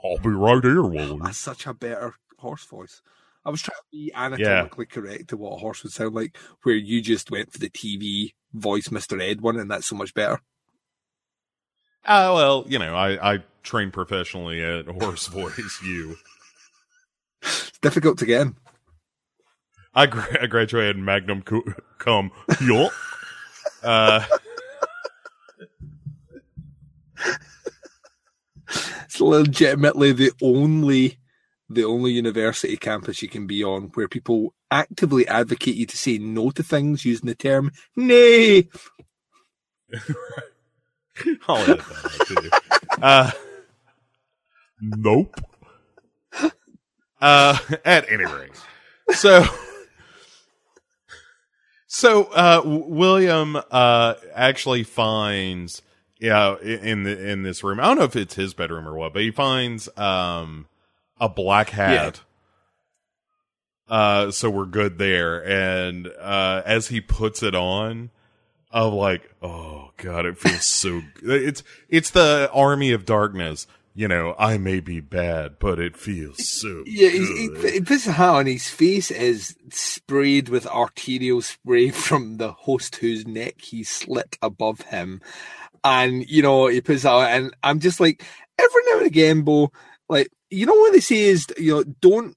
I'll 0.03 0.17
be 0.21 0.29
right 0.29 0.63
here, 0.63 0.83
Willie. 0.83 1.19
That's 1.23 1.37
such 1.37 1.65
a 1.65 1.73
better 1.73 2.15
horse 2.37 2.65
voice. 2.65 3.01
I 3.45 3.49
was 3.49 3.61
trying 3.61 3.77
to 3.77 3.97
be 3.97 4.11
anatomically 4.13 4.87
correct 4.87 5.29
to 5.29 5.37
what 5.37 5.53
a 5.53 5.59
horse 5.59 5.83
would 5.83 5.93
sound 5.93 6.13
like, 6.13 6.37
where 6.63 6.75
you 6.75 7.01
just 7.01 7.31
went 7.31 7.51
for 7.51 7.59
the 7.59 7.69
TV 7.69 8.33
voice 8.53 8.89
Mr. 8.89 9.21
Ed 9.21 9.41
one, 9.41 9.57
and 9.57 9.71
that's 9.71 9.87
so 9.87 9.95
much 9.95 10.13
better. 10.13 10.41
Uh, 12.05 12.31
well, 12.33 12.65
you 12.67 12.79
know, 12.79 12.95
I, 12.95 13.33
I 13.35 13.43
train 13.63 13.91
professionally 13.91 14.61
at 14.63 14.87
horse 14.87 15.27
voice. 15.27 15.79
You. 15.83 16.17
It's 17.41 17.71
difficult 17.81 18.17
to 18.19 18.25
get 18.25 18.41
in. 18.41 18.55
I, 19.93 20.05
gra- 20.05 20.43
I 20.43 20.47
graduated 20.47 20.97
Magnum 20.97 21.41
cu- 21.41 21.73
cum. 21.97 22.31
Yo. 22.61 22.89
Uh, 23.83 24.23
It's 29.05 29.19
legitimately 29.19 30.13
the 30.13 30.31
only 30.41 31.17
the 31.69 31.83
only 31.83 32.11
university 32.13 32.77
campus 32.77 33.21
you 33.21 33.27
can 33.27 33.45
be 33.47 33.63
on 33.63 33.91
where 33.93 34.07
people 34.07 34.53
actively 34.71 35.27
advocate 35.27 35.75
you 35.75 35.85
to 35.85 35.97
say 35.97 36.17
no 36.17 36.49
to 36.51 36.63
things 36.63 37.03
using 37.05 37.27
the 37.27 37.35
term 37.35 37.71
nay. 37.95 38.69
I'll 41.47 41.57
edit 41.57 41.79
that 41.79 42.05
out 42.05 42.27
too. 42.27 42.49
Uh, 43.01 43.31
nope. 44.81 45.35
Uh, 47.21 47.55
at 47.85 48.11
any 48.11 48.25
rate, 48.25 48.49
so 49.11 49.45
so 51.85 52.23
uh, 52.31 52.63
William 52.65 53.55
uh 53.69 54.15
actually 54.33 54.81
finds 54.81 55.83
yeah 56.19 56.57
in 56.61 57.03
the 57.03 57.29
in 57.29 57.43
this 57.43 57.63
room. 57.63 57.79
I 57.79 57.83
don't 57.83 57.99
know 57.99 58.05
if 58.05 58.15
it's 58.15 58.33
his 58.33 58.55
bedroom 58.55 58.87
or 58.87 58.95
what, 58.95 59.13
but 59.13 59.21
he 59.21 59.29
finds 59.29 59.87
um 59.99 60.65
a 61.19 61.29
black 61.29 61.69
hat. 61.69 62.21
Uh, 63.87 64.31
so 64.31 64.49
we're 64.49 64.65
good 64.65 64.97
there. 64.97 65.45
And 65.45 66.07
uh, 66.19 66.63
as 66.65 66.87
he 66.87 67.01
puts 67.01 67.43
it 67.43 67.53
on, 67.53 68.09
I'm 68.71 68.93
like, 68.93 69.29
oh 69.41 69.91
god, 69.97 70.25
it 70.25 70.37
feels 70.37 70.65
so. 70.65 71.01
good. 71.21 71.41
It's 71.43 71.63
it's 71.89 72.09
the 72.09 72.49
army 72.53 72.93
of 72.93 73.05
darkness. 73.05 73.67
You 73.93 74.07
know, 74.07 74.35
I 74.39 74.57
may 74.57 74.79
be 74.79 75.01
bad, 75.01 75.59
but 75.59 75.77
it 75.77 75.97
feels 75.97 76.47
so. 76.47 76.83
Yeah, 76.85 77.09
he, 77.09 77.81
puts 77.81 78.07
a 78.07 78.13
hat 78.13 78.29
on. 78.29 78.45
His 78.45 78.69
face 78.69 79.11
is 79.11 79.55
sprayed 79.69 80.47
with 80.47 80.65
arterial 80.65 81.41
spray 81.41 81.89
from 81.91 82.37
the 82.37 82.53
host 82.53 82.95
whose 82.95 83.27
neck 83.27 83.61
he 83.61 83.83
slit 83.83 84.37
above 84.41 84.81
him. 84.81 85.21
And, 85.83 86.29
you 86.29 86.41
know, 86.41 86.67
he 86.67 86.79
puts 86.79 87.05
out, 87.05 87.29
and 87.31 87.53
I'm 87.63 87.79
just 87.79 87.99
like, 87.99 88.23
every 88.57 88.81
now 88.85 88.97
and 88.99 89.07
again, 89.07 89.41
Bo, 89.41 89.71
like, 90.07 90.29
you 90.49 90.65
know 90.65 90.75
what 90.75 90.93
they 90.93 90.99
say 90.99 91.21
is, 91.21 91.47
you 91.57 91.75
know, 91.75 91.83
don't, 91.83 92.35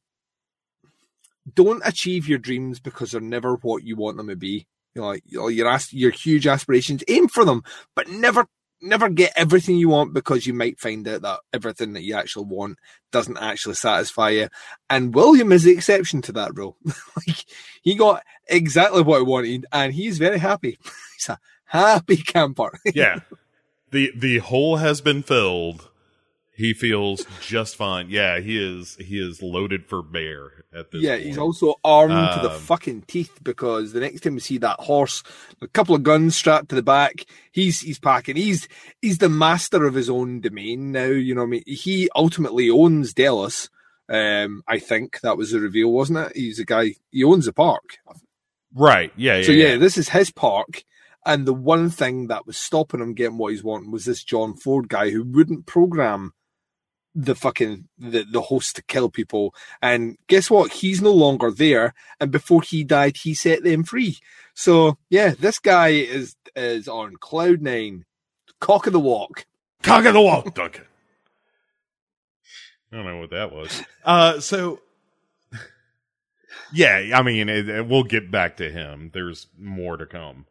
don't 1.53 1.83
achieve 1.85 2.27
your 2.27 2.39
dreams 2.39 2.81
because 2.81 3.13
they're 3.13 3.21
never 3.21 3.57
what 3.57 3.85
you 3.85 3.97
want 3.97 4.17
them 4.17 4.29
to 4.29 4.37
be. 4.37 4.67
You 4.95 5.03
know, 5.03 5.09
like, 5.09 5.23
you 5.27 5.39
know, 5.39 5.49
your, 5.49 5.79
your 5.91 6.11
huge 6.11 6.47
aspirations, 6.47 7.05
aim 7.07 7.29
for 7.29 7.45
them, 7.45 7.63
but 7.95 8.09
never 8.09 8.47
never 8.85 9.09
get 9.09 9.33
everything 9.37 9.77
you 9.77 9.89
want 9.89 10.13
because 10.13 10.47
you 10.47 10.55
might 10.55 10.79
find 10.79 11.07
out 11.09 11.23
that 11.23 11.41
everything 11.53 11.95
that 11.95 12.03
you 12.03 12.15
actually 12.15 12.47
want 12.47 12.79
doesn't 13.11 13.39
actually 13.39 13.75
satisfy 13.75 14.31
you. 14.31 14.49
And 14.89 15.15
William 15.15 15.53
is 15.53 15.65
the 15.65 15.73
exception 15.73 16.23
to 16.23 16.33
that 16.33 16.57
rule. 16.57 16.77
like 17.17 17.45
he 17.83 17.95
got 17.95 18.23
exactly 18.47 19.03
what 19.03 19.19
he 19.19 19.25
wanted 19.25 19.67
and 19.73 19.93
he's 19.93 20.19
very 20.19 20.39
happy. 20.39 20.79
he's 21.17 21.29
a 21.29 21.39
happy 21.65 22.17
camper. 22.17 22.79
yeah. 22.95 23.21
The 23.91 24.13
the 24.17 24.39
hole 24.39 24.77
has 24.77 25.01
been 25.01 25.23
filled. 25.23 25.89
He 26.57 26.73
feels 26.73 27.27
just 27.41 27.75
fine. 27.75 28.11
Yeah, 28.11 28.39
he 28.39 28.57
is 28.57 28.97
he 29.01 29.19
is 29.19 29.43
loaded 29.43 29.87
for 29.87 30.03
bear 30.03 30.65
at 30.73 30.93
this 30.93 31.03
yeah, 31.03 31.15
point. 31.17 31.27
he's 31.27 31.39
also 31.39 31.75
armed 31.85 32.13
to 32.35 32.41
the 32.43 32.55
Um, 32.55 32.61
fucking 32.61 33.03
teeth 33.09 33.41
because 33.43 33.93
the 33.93 33.99
next 34.01 34.21
time 34.23 34.35
we 34.35 34.41
see 34.41 34.59
that 34.59 34.79
horse, 34.81 35.25
a 35.61 35.67
couple 35.67 35.97
of 35.97 36.05
guns 36.05 36.37
strapped 36.37 36.69
to 36.69 36.77
the 36.77 36.83
back, 36.83 37.25
he's 37.51 37.81
he's 37.81 37.99
packing. 37.99 38.37
He's 38.37 38.69
he's 39.03 39.19
the 39.19 39.29
master 39.29 39.85
of 39.85 39.95
his 39.95 40.09
own 40.09 40.41
domain 40.41 40.93
now. 40.93 41.07
You 41.07 41.35
know, 41.35 41.41
what 41.41 41.49
I 41.49 41.51
mean, 41.51 41.65
he 41.67 42.09
ultimately 42.15 42.71
owns 42.71 43.13
Delos. 43.15 43.69
Um, 44.09 44.63
I 44.69 44.79
think 44.79 45.21
that 45.23 45.37
was 45.37 45.51
the 45.51 45.59
reveal, 45.61 45.91
wasn't 45.91 46.19
it? 46.21 46.37
He's 46.37 46.61
a 46.61 46.65
guy. 46.65 46.95
He 47.11 47.25
owns 47.25 47.47
the 47.47 47.53
park. 47.53 47.99
right. 48.75 49.13
Yeah, 49.17 49.39
yeah. 49.39 49.43
So 49.43 49.53
yeah, 49.53 49.67
yeah. 49.71 49.77
this 49.77 49.99
is 49.99 50.11
his 50.11 50.31
park. 50.31 50.85
And 51.27 51.47
the 51.47 51.55
one 51.55 51.89
thing 51.89 52.27
that 52.27 52.47
was 52.47 52.59
stopping 52.59 53.01
him 53.01 53.15
getting 53.15 53.39
what 53.39 53.53
he's 53.53 53.65
wanting 53.65 53.91
was 53.91 54.05
this 54.05 54.23
John 54.23 54.55
Ford 54.55 54.91
guy 54.91 55.09
who 55.09 55.25
wouldn't 55.25 55.65
program 55.67 56.33
the 57.15 57.35
fucking 57.35 57.87
the, 57.99 58.25
the 58.25 58.41
host 58.43 58.77
to 58.77 58.83
kill 58.83 59.09
people. 59.09 59.55
And 59.81 60.17
guess 60.27 60.51
what? 60.51 60.73
He's 60.73 61.01
no 61.01 61.13
longer 61.13 61.51
there. 61.51 61.95
And 62.21 62.31
before 62.31 62.63
he 62.63 62.83
died, 62.85 63.19
he 63.19 63.35
set 63.35 63.63
them 63.63 63.85
free. 63.85 64.19
So 64.55 64.99
yeah, 65.11 65.35
this 65.39 65.59
guy 65.59 65.89
is 65.89 66.37
is 66.57 66.89
on 66.89 67.17
cloud 67.17 67.63
nine, 67.63 68.05
cock 68.61 68.87
of 68.87 68.93
the 68.93 69.01
walk. 69.01 69.47
Cock 69.83 70.05
of 70.07 70.15
the 70.15 70.21
walk, 70.21 70.55
Duncan. 70.55 70.85
I 72.93 72.97
don't 72.97 73.07
know 73.07 73.19
what 73.19 73.31
that 73.31 73.53
was. 73.53 73.83
Uh, 74.05 74.41
so 74.41 74.81
yeah, 76.73 77.11
I 77.15 77.23
mean, 77.23 77.49
it, 77.49 77.69
it- 77.69 77.87
we'll 77.89 78.05
get 78.05 78.31
back 78.31 78.57
to 78.59 78.71
him. 78.71 79.11
There's 79.13 79.47
more 79.59 79.97
to 79.97 80.07
come, 80.07 80.47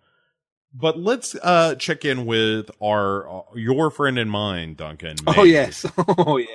but 0.73 0.97
let's 0.97 1.35
uh 1.41 1.75
check 1.75 2.03
in 2.05 2.25
with 2.25 2.69
our 2.81 3.29
uh, 3.29 3.41
your 3.55 3.91
friend 3.91 4.17
and 4.17 4.29
mine, 4.31 4.75
Duncan. 4.75 5.15
Oh 5.27 5.43
yes, 5.43 5.85
oh 6.17 6.37
yes. 6.37 6.49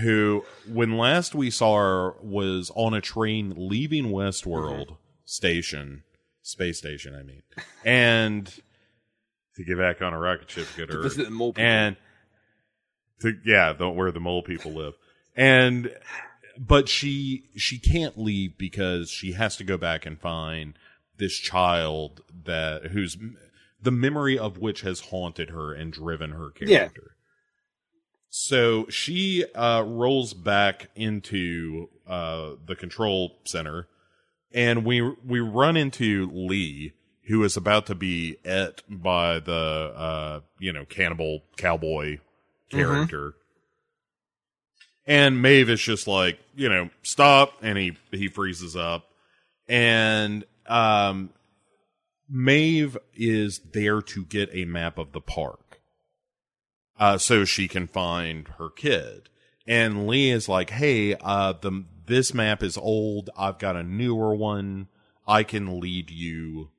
who 0.00 0.44
when 0.68 0.96
last 0.98 1.34
we 1.34 1.50
saw 1.50 1.76
her 1.76 2.10
was 2.22 2.70
on 2.74 2.94
a 2.94 3.00
train 3.00 3.54
leaving 3.56 4.06
Westworld 4.06 4.96
station, 5.24 6.02
space 6.42 6.78
station. 6.78 7.14
I 7.14 7.22
mean, 7.22 7.42
and 7.84 8.46
to 9.56 9.64
get 9.64 9.78
back 9.78 10.02
on 10.02 10.12
a 10.12 10.18
rocket 10.18 10.50
ship, 10.50 10.66
to 10.72 10.76
get 10.76 10.90
To 10.90 10.96
her 10.96 11.02
visit 11.02 11.24
the 11.24 11.30
mole 11.30 11.52
people. 11.52 11.64
and 11.68 11.96
to 13.20 13.32
yeah, 13.46 13.72
the, 13.72 13.88
where 13.88 14.10
the 14.10 14.20
mole 14.20 14.42
people 14.42 14.72
live, 14.72 14.94
and 15.36 15.94
but 16.58 16.88
she 16.88 17.44
she 17.56 17.78
can't 17.78 18.18
leave 18.18 18.58
because 18.58 19.10
she 19.10 19.32
has 19.32 19.56
to 19.56 19.64
go 19.64 19.76
back 19.76 20.04
and 20.06 20.20
find 20.20 20.74
this 21.16 21.38
child 21.38 22.20
that 22.44 22.86
who's 22.86 23.16
the 23.84 23.90
memory 23.90 24.38
of 24.38 24.58
which 24.58 24.80
has 24.80 25.00
haunted 25.00 25.50
her 25.50 25.72
and 25.72 25.92
driven 25.92 26.30
her 26.30 26.50
character. 26.50 26.68
Yeah. 26.68 26.88
So 28.30 28.86
she 28.88 29.44
uh, 29.54 29.82
rolls 29.82 30.34
back 30.34 30.90
into 30.96 31.88
uh, 32.06 32.54
the 32.66 32.74
control 32.74 33.38
center, 33.44 33.86
and 34.52 34.84
we 34.84 35.02
we 35.24 35.38
run 35.38 35.76
into 35.76 36.28
Lee, 36.32 36.94
who 37.28 37.44
is 37.44 37.56
about 37.56 37.86
to 37.86 37.94
be 37.94 38.38
et 38.44 38.82
by 38.88 39.38
the 39.38 39.52
uh, 39.94 40.40
you 40.58 40.72
know 40.72 40.84
cannibal 40.84 41.42
cowboy 41.56 42.18
character. 42.70 43.34
And 45.06 45.42
Maeve 45.42 45.68
is 45.68 45.82
just 45.82 46.08
like, 46.08 46.38
you 46.56 46.68
know, 46.68 46.88
stop, 47.02 47.52
and 47.62 47.78
he 47.78 47.96
he 48.10 48.28
freezes 48.28 48.74
up, 48.74 49.04
and 49.68 50.44
um, 50.66 51.30
Maeve 52.36 52.98
is 53.14 53.60
there 53.60 54.02
to 54.02 54.24
get 54.24 54.50
a 54.52 54.64
map 54.64 54.98
of 54.98 55.12
the 55.12 55.20
park, 55.20 55.80
uh, 56.98 57.16
so 57.16 57.44
she 57.44 57.68
can 57.68 57.86
find 57.86 58.48
her 58.58 58.68
kid. 58.68 59.28
And 59.68 60.08
Lee 60.08 60.30
is 60.30 60.48
like, 60.48 60.70
"Hey, 60.70 61.14
uh, 61.14 61.52
the 61.52 61.84
this 62.06 62.34
map 62.34 62.60
is 62.60 62.76
old. 62.76 63.30
I've 63.38 63.60
got 63.60 63.76
a 63.76 63.84
newer 63.84 64.34
one. 64.34 64.88
I 65.28 65.44
can 65.44 65.78
lead 65.78 66.10
you, 66.10 66.70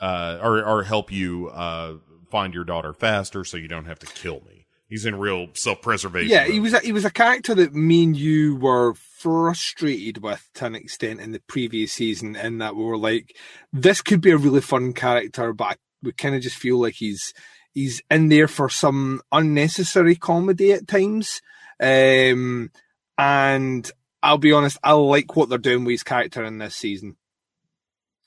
uh, 0.00 0.40
or 0.42 0.64
or 0.64 0.82
help 0.82 1.12
you 1.12 1.50
uh 1.50 1.98
find 2.28 2.52
your 2.52 2.64
daughter 2.64 2.92
faster, 2.92 3.44
so 3.44 3.56
you 3.56 3.68
don't 3.68 3.86
have 3.86 4.00
to 4.00 4.06
kill 4.06 4.42
me." 4.44 4.55
He's 4.88 5.04
in 5.04 5.18
real 5.18 5.48
self 5.54 5.82
preservation. 5.82 6.30
Yeah, 6.30 6.44
he 6.44 6.60
was 6.60 6.72
a, 6.72 6.78
he 6.78 6.92
was 6.92 7.04
a 7.04 7.10
character 7.10 7.54
that 7.56 7.74
me 7.74 8.04
and 8.04 8.16
you 8.16 8.54
were 8.56 8.94
frustrated 8.94 10.22
with 10.22 10.48
to 10.54 10.66
an 10.66 10.76
extent 10.76 11.20
in 11.20 11.32
the 11.32 11.42
previous 11.48 11.92
season, 11.92 12.36
in 12.36 12.58
that 12.58 12.76
we 12.76 12.84
were 12.84 12.96
like, 12.98 13.36
this 13.72 14.00
could 14.00 14.20
be 14.20 14.30
a 14.30 14.36
really 14.36 14.60
fun 14.60 14.92
character, 14.92 15.52
but 15.52 15.78
we 16.02 16.12
kind 16.12 16.36
of 16.36 16.42
just 16.42 16.56
feel 16.56 16.80
like 16.80 16.94
he's 16.94 17.34
he's 17.72 18.00
in 18.10 18.28
there 18.28 18.46
for 18.46 18.68
some 18.68 19.20
unnecessary 19.32 20.14
comedy 20.14 20.72
at 20.72 20.86
times. 20.86 21.42
Um, 21.80 22.70
and 23.18 23.90
I'll 24.22 24.38
be 24.38 24.52
honest, 24.52 24.78
I 24.84 24.92
like 24.92 25.34
what 25.34 25.48
they're 25.48 25.58
doing 25.58 25.84
with 25.84 25.94
his 25.94 26.02
character 26.04 26.44
in 26.44 26.58
this 26.58 26.76
season. 26.76 27.16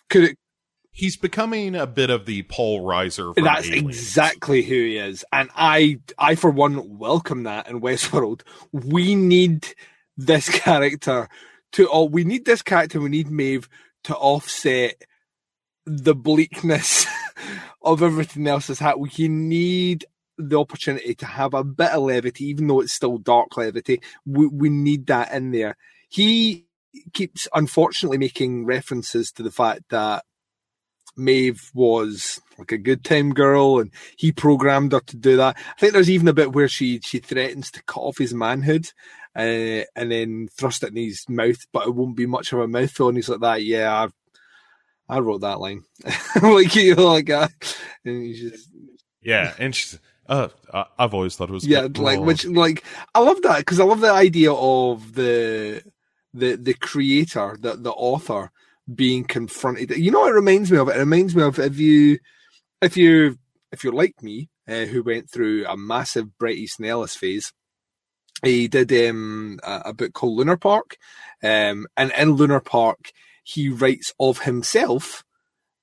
Could 0.10 0.24
it? 0.26 0.38
He's 0.92 1.16
becoming 1.16 1.76
a 1.76 1.88
bit 1.88 2.10
of 2.10 2.26
the 2.26 2.44
Paul 2.44 2.82
Reiser. 2.82 3.34
That's 3.36 3.68
Aliens. 3.68 3.88
exactly 3.88 4.64
who 4.64 4.74
he 4.74 4.98
is, 4.98 5.24
and 5.32 5.50
I, 5.56 6.00
I 6.18 6.36
for 6.36 6.50
one, 6.50 6.98
welcome 6.98 7.44
that 7.44 7.70
in 7.70 7.80
Westworld. 7.82 8.42
We 8.72 9.16
need 9.16 9.68
this 10.18 10.50
character 10.60 11.30
to. 11.74 11.90
Oh, 11.90 12.06
we 12.06 12.24
need 12.24 12.46
this 12.46 12.62
character. 12.62 13.00
We 13.00 13.10
need 13.10 13.30
Maeve 13.30 13.70
to 14.06 14.16
offset 14.16 15.04
the 15.86 16.16
bleakness 16.16 17.06
of 17.82 18.04
everything 18.04 18.48
else 18.48 18.68
that's 18.68 18.80
happening. 18.80 19.10
We 19.18 19.28
need 19.28 20.06
the 20.38 20.60
opportunity 20.60 21.16
to 21.16 21.26
have 21.26 21.54
a 21.54 21.64
bit 21.64 21.92
of 21.92 22.04
levity, 22.04 22.46
even 22.46 22.68
though 22.68 22.82
it's 22.82 22.94
still 22.94 23.18
dark 23.18 23.58
levity. 23.58 24.02
We, 24.26 24.48
we 24.48 24.70
need 24.70 25.08
that 25.08 25.32
in 25.34 25.52
there. 25.52 25.78
He 26.10 26.66
keeps 27.14 27.48
unfortunately 27.54 28.18
making 28.18 28.66
references 28.66 29.32
to 29.34 29.44
the 29.44 29.52
fact 29.52 29.84
that 29.90 30.24
Maeve 31.20 31.70
was 31.74 32.40
like 32.58 32.72
a 32.72 32.78
good 32.78 33.04
time 33.04 33.34
girl 33.34 33.80
and 33.80 33.92
he 34.18 34.32
programmed 34.32 34.92
her 34.94 35.00
to 35.02 35.18
do 35.18 35.38
that. 35.38 35.58
I 35.58 35.80
think 35.80 35.94
there's 35.94 36.10
even 36.10 36.28
a 36.28 36.34
bit 36.34 36.54
where 36.54 36.68
she 36.68 37.00
she 37.02 37.20
threatens 37.20 37.72
to 37.72 37.84
cut 37.84 38.02
off 38.02 38.18
his 38.18 38.34
manhood 38.34 38.88
uh, 39.36 39.84
and 39.96 40.12
then 40.12 40.48
thrust 40.58 40.84
it 40.84 40.90
in 40.90 40.96
his 40.98 41.26
mouth, 41.30 41.60
but 41.72 41.88
it 41.88 41.96
won't 41.96 42.16
be 42.18 42.26
much 42.26 42.52
of 42.52 42.60
a 42.60 42.68
mouthful. 42.68 43.10
And 43.10 43.18
he's 43.18 43.30
like 43.30 43.42
that, 43.42 43.64
yeah, 43.64 44.08
I, 45.08 45.16
I 45.16 45.20
wrote 45.20 45.42
that 45.42 45.60
line. 45.60 45.84
like 46.42 46.76
you 46.76 46.96
know, 46.96 47.14
like 47.14 47.30
uh, 47.30 47.48
and 48.06 48.24
he's 48.24 48.42
just 48.42 48.70
Yeah, 49.22 49.54
and 49.60 49.76
she's. 49.76 50.00
Uh, 50.28 50.50
I- 50.72 50.86
I've 51.00 51.14
always 51.16 51.36
thought 51.36 51.50
it 51.50 51.54
was 51.54 51.66
yeah, 51.66 51.82
good. 51.84 51.98
like 51.98 52.20
which 52.20 52.46
like 52.46 52.84
I 53.16 53.20
love 53.20 53.42
that 53.42 53.60
because 53.60 53.80
I 53.80 53.84
love 53.84 54.00
the 54.02 54.12
idea 54.12 54.54
of 54.54 55.16
the 55.16 55.82
the 56.34 56.56
the 56.56 56.76
creator, 56.76 57.58
the 57.60 57.76
the 57.76 57.92
author 57.92 58.52
being 58.94 59.24
confronted. 59.24 59.92
You 59.92 60.12
know, 60.12 60.26
it 60.26 60.34
reminds 60.34 60.72
me 60.72 60.78
of. 60.78 60.90
It 60.90 60.98
reminds 60.98 61.36
me 61.36 61.44
of 61.44 61.60
if 61.60 61.80
you 61.80 62.20
if 62.82 62.98
you 62.98 63.38
if 63.72 63.84
you're 63.84 63.94
like 63.94 64.22
me, 64.22 64.50
uh, 64.68 64.86
who 64.86 65.04
went 65.04 65.30
through 65.30 65.66
a 65.68 65.78
massive 65.78 66.38
Bret 66.38 66.56
Easton 66.56 66.86
Ellis 66.86 67.16
phase. 67.16 67.54
He 68.44 68.68
did 68.68 68.92
um, 69.10 69.60
a, 69.64 69.82
a 69.86 69.94
book 69.94 70.14
called 70.14 70.38
Lunar 70.38 70.58
Park, 70.58 70.98
um, 71.44 71.88
and 71.98 72.12
in 72.18 72.32
Lunar 72.34 72.62
Park, 72.62 73.12
he 73.44 73.70
writes 73.70 74.14
of 74.20 74.42
himself 74.42 75.24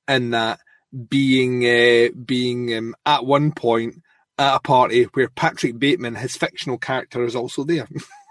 in 0.09 0.31
that 0.31 0.61
being 1.09 1.65
uh, 1.65 2.09
being 2.25 2.75
um, 2.77 2.95
at 3.05 3.27
one 3.27 3.53
point 3.53 3.97
at 4.39 4.57
a 4.57 4.61
party 4.61 5.05
where 5.15 5.29
Patrick 5.29 5.79
Bateman, 5.79 6.15
his 6.15 6.37
fictional 6.37 6.79
character, 6.79 7.25
is 7.25 7.37
also 7.37 7.65
there. 7.65 7.89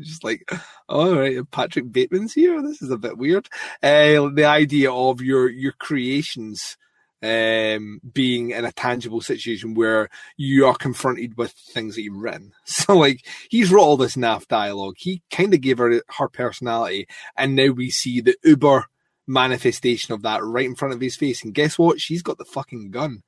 Just 0.00 0.24
like, 0.24 0.50
all 0.88 1.14
right, 1.14 1.38
Patrick 1.50 1.90
Bateman's 1.90 2.34
here. 2.34 2.62
This 2.62 2.82
is 2.82 2.90
a 2.90 2.98
bit 2.98 3.18
weird. 3.18 3.48
Uh, 3.82 4.28
the 4.34 4.44
idea 4.46 4.92
of 4.92 5.20
your 5.20 5.48
your 5.48 5.72
creations 5.72 6.76
um, 7.22 8.00
being 8.12 8.50
in 8.50 8.64
a 8.64 8.72
tangible 8.72 9.20
situation 9.20 9.74
where 9.74 10.08
you 10.36 10.66
are 10.66 10.74
confronted 10.74 11.36
with 11.36 11.52
things 11.52 11.96
that 11.96 12.02
you've 12.02 12.16
written. 12.16 12.52
So, 12.64 12.96
like, 12.96 13.26
he's 13.50 13.70
wrote 13.70 13.82
all 13.82 13.96
this 13.96 14.16
naff 14.16 14.46
dialogue. 14.46 14.94
He 14.98 15.22
kind 15.30 15.52
of 15.52 15.60
gave 15.60 15.78
her 15.78 16.02
her 16.16 16.28
personality, 16.28 17.06
and 17.36 17.56
now 17.56 17.68
we 17.68 17.90
see 17.90 18.20
the 18.20 18.36
uber 18.44 18.86
manifestation 19.26 20.14
of 20.14 20.22
that 20.22 20.42
right 20.42 20.64
in 20.64 20.74
front 20.74 20.94
of 20.94 21.00
his 21.00 21.16
face. 21.16 21.44
And 21.44 21.52
guess 21.52 21.78
what? 21.78 22.00
She's 22.00 22.22
got 22.22 22.38
the 22.38 22.44
fucking 22.44 22.90
gun. 22.90 23.22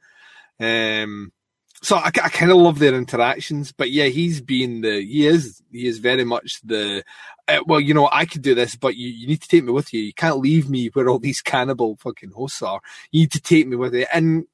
Um, 0.59 1.33
so 1.82 1.97
I, 1.97 2.07
I 2.07 2.28
kind 2.28 2.51
of 2.51 2.59
love 2.59 2.78
their 2.78 2.94
interactions, 2.94 3.73
but 3.73 3.90
yeah, 3.90 4.07
he's 4.07 4.40
been 4.40 4.82
the 4.82 5.01
he 5.01 5.27
is 5.27 5.62
he 5.70 5.86
is 5.86 5.98
very 5.98 6.24
much 6.24 6.61
the 6.62 7.02
uh, 7.48 7.61
well, 7.66 7.81
you 7.81 7.94
know, 7.94 8.09
I 8.12 8.27
could 8.27 8.43
do 8.43 8.55
this, 8.55 8.77
but 8.77 8.97
you, 8.97 9.09
you 9.09 9.27
need 9.27 9.43
to 9.43 9.48
take 9.48 9.65
me 9.65 9.73
with 9.73 9.93
you. 9.93 10.02
You 10.02 10.12
can't 10.12 10.39
leave 10.39 10.69
me 10.69 10.89
where 10.89 11.09
all 11.09 11.19
these 11.19 11.40
cannibal 11.40 11.97
fucking 11.97 12.32
hosts 12.32 12.62
are. 12.62 12.81
You 13.11 13.23
need 13.23 13.32
to 13.32 13.40
take 13.40 13.66
me 13.66 13.77
with 13.77 13.94
you. 13.94 14.07
And 14.12 14.47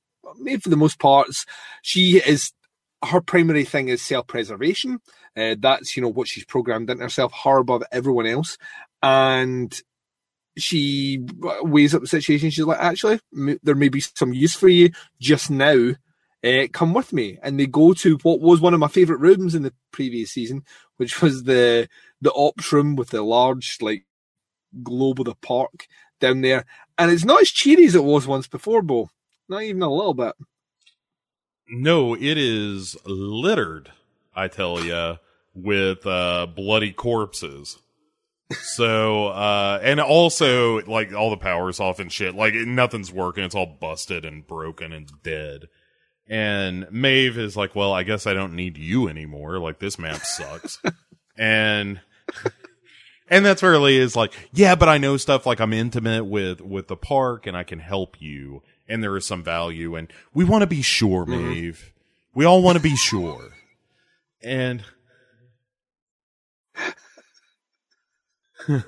for 0.62 0.68
the 0.68 0.76
most 0.76 0.98
parts, 0.98 1.46
she 1.82 2.18
is 2.24 2.52
her 3.04 3.20
primary 3.20 3.64
thing 3.64 3.88
is 3.88 4.02
self 4.02 4.26
preservation. 4.26 5.00
Uh, 5.36 5.56
that's 5.58 5.96
you 5.96 6.02
know 6.02 6.08
what 6.08 6.28
she's 6.28 6.44
programmed 6.44 6.90
into 6.90 7.02
herself, 7.02 7.32
her 7.44 7.58
above 7.58 7.82
everyone 7.92 8.26
else, 8.26 8.56
and 9.02 9.82
she 10.56 11.20
weighs 11.40 11.94
up 11.94 12.00
the 12.00 12.06
situation. 12.06 12.50
She's 12.50 12.64
like, 12.64 12.80
actually, 12.80 13.20
m- 13.36 13.60
there 13.62 13.74
may 13.74 13.88
be 13.88 14.00
some 14.00 14.32
use 14.32 14.54
for 14.54 14.68
you 14.68 14.90
just 15.20 15.50
now. 15.50 15.92
Uh, 16.44 16.66
come 16.72 16.94
with 16.94 17.12
me, 17.12 17.38
and 17.42 17.58
they 17.58 17.66
go 17.66 17.92
to 17.92 18.18
what 18.22 18.40
was 18.40 18.60
one 18.60 18.74
of 18.74 18.80
my 18.80 18.88
favorite 18.88 19.20
rooms 19.20 19.54
in 19.54 19.62
the 19.62 19.72
previous 19.90 20.30
season, 20.30 20.62
which 20.96 21.20
was 21.20 21.44
the 21.44 21.88
the 22.20 22.32
ops 22.34 22.72
room 22.72 22.94
with 22.94 23.10
the 23.10 23.22
large 23.22 23.78
like 23.80 24.04
globe 24.82 25.20
of 25.20 25.26
the 25.26 25.34
park 25.34 25.86
down 26.20 26.42
there, 26.42 26.64
and 26.98 27.10
it's 27.10 27.24
not 27.24 27.40
as 27.40 27.50
cheery 27.50 27.86
as 27.86 27.94
it 27.94 28.04
was 28.04 28.26
once 28.26 28.46
before, 28.46 28.82
Bo. 28.82 29.10
Not 29.48 29.62
even 29.62 29.82
a 29.82 29.92
little 29.92 30.14
bit. 30.14 30.34
No, 31.68 32.14
it 32.14 32.38
is 32.38 32.96
littered, 33.04 33.90
I 34.34 34.48
tell 34.48 34.84
ya, 34.84 35.16
with 35.54 36.06
uh, 36.06 36.46
bloody 36.46 36.92
corpses. 36.92 37.78
So, 38.62 39.28
uh, 39.28 39.80
and 39.82 40.00
also, 40.00 40.80
like, 40.82 41.12
all 41.12 41.30
the 41.30 41.36
power's 41.36 41.80
off 41.80 41.98
and 41.98 42.12
shit. 42.12 42.36
Like, 42.36 42.54
nothing's 42.54 43.12
working. 43.12 43.42
It's 43.42 43.56
all 43.56 43.66
busted 43.66 44.24
and 44.24 44.46
broken 44.46 44.92
and 44.92 45.10
dead. 45.24 45.66
And 46.28 46.86
Maeve 46.90 47.38
is 47.38 47.56
like, 47.56 47.74
well, 47.74 47.92
I 47.92 48.02
guess 48.02 48.26
I 48.26 48.34
don't 48.34 48.54
need 48.54 48.76
you 48.78 49.08
anymore. 49.08 49.58
Like, 49.58 49.78
this 49.78 49.98
map 49.98 50.20
sucks. 50.24 50.80
and, 51.38 52.00
and 53.28 53.44
that's 53.46 53.62
where 53.62 53.78
Lee 53.78 53.98
is 53.98 54.16
like, 54.16 54.32
yeah, 54.52 54.74
but 54.74 54.88
I 54.88 54.98
know 54.98 55.16
stuff 55.16 55.46
like 55.46 55.60
I'm 55.60 55.72
intimate 55.72 56.24
with, 56.24 56.60
with 56.60 56.88
the 56.88 56.96
park 56.96 57.46
and 57.46 57.56
I 57.56 57.62
can 57.62 57.78
help 57.78 58.20
you. 58.20 58.62
And 58.88 59.02
there 59.02 59.16
is 59.16 59.26
some 59.26 59.42
value 59.42 59.96
and 59.96 60.12
we 60.32 60.44
want 60.44 60.62
to 60.62 60.66
be 60.66 60.82
sure, 60.82 61.26
Maeve. 61.26 61.92
We 62.34 62.44
all 62.44 62.62
want 62.62 62.76
to 62.76 62.82
be 62.82 62.94
sure. 62.96 63.50
And 64.42 64.84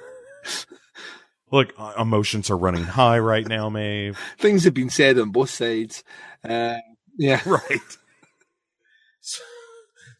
look, 1.50 1.72
uh, 1.78 1.94
emotions 1.98 2.50
are 2.50 2.56
running 2.56 2.84
high 2.84 3.18
right 3.18 3.46
now, 3.46 3.68
Maeve. 3.68 4.18
Things 4.38 4.64
have 4.64 4.74
been 4.74 4.90
said 4.90 5.18
on 5.18 5.30
both 5.30 5.50
sides. 5.50 6.04
Uh, 6.44 6.76
yeah, 7.18 7.42
right. 7.46 7.96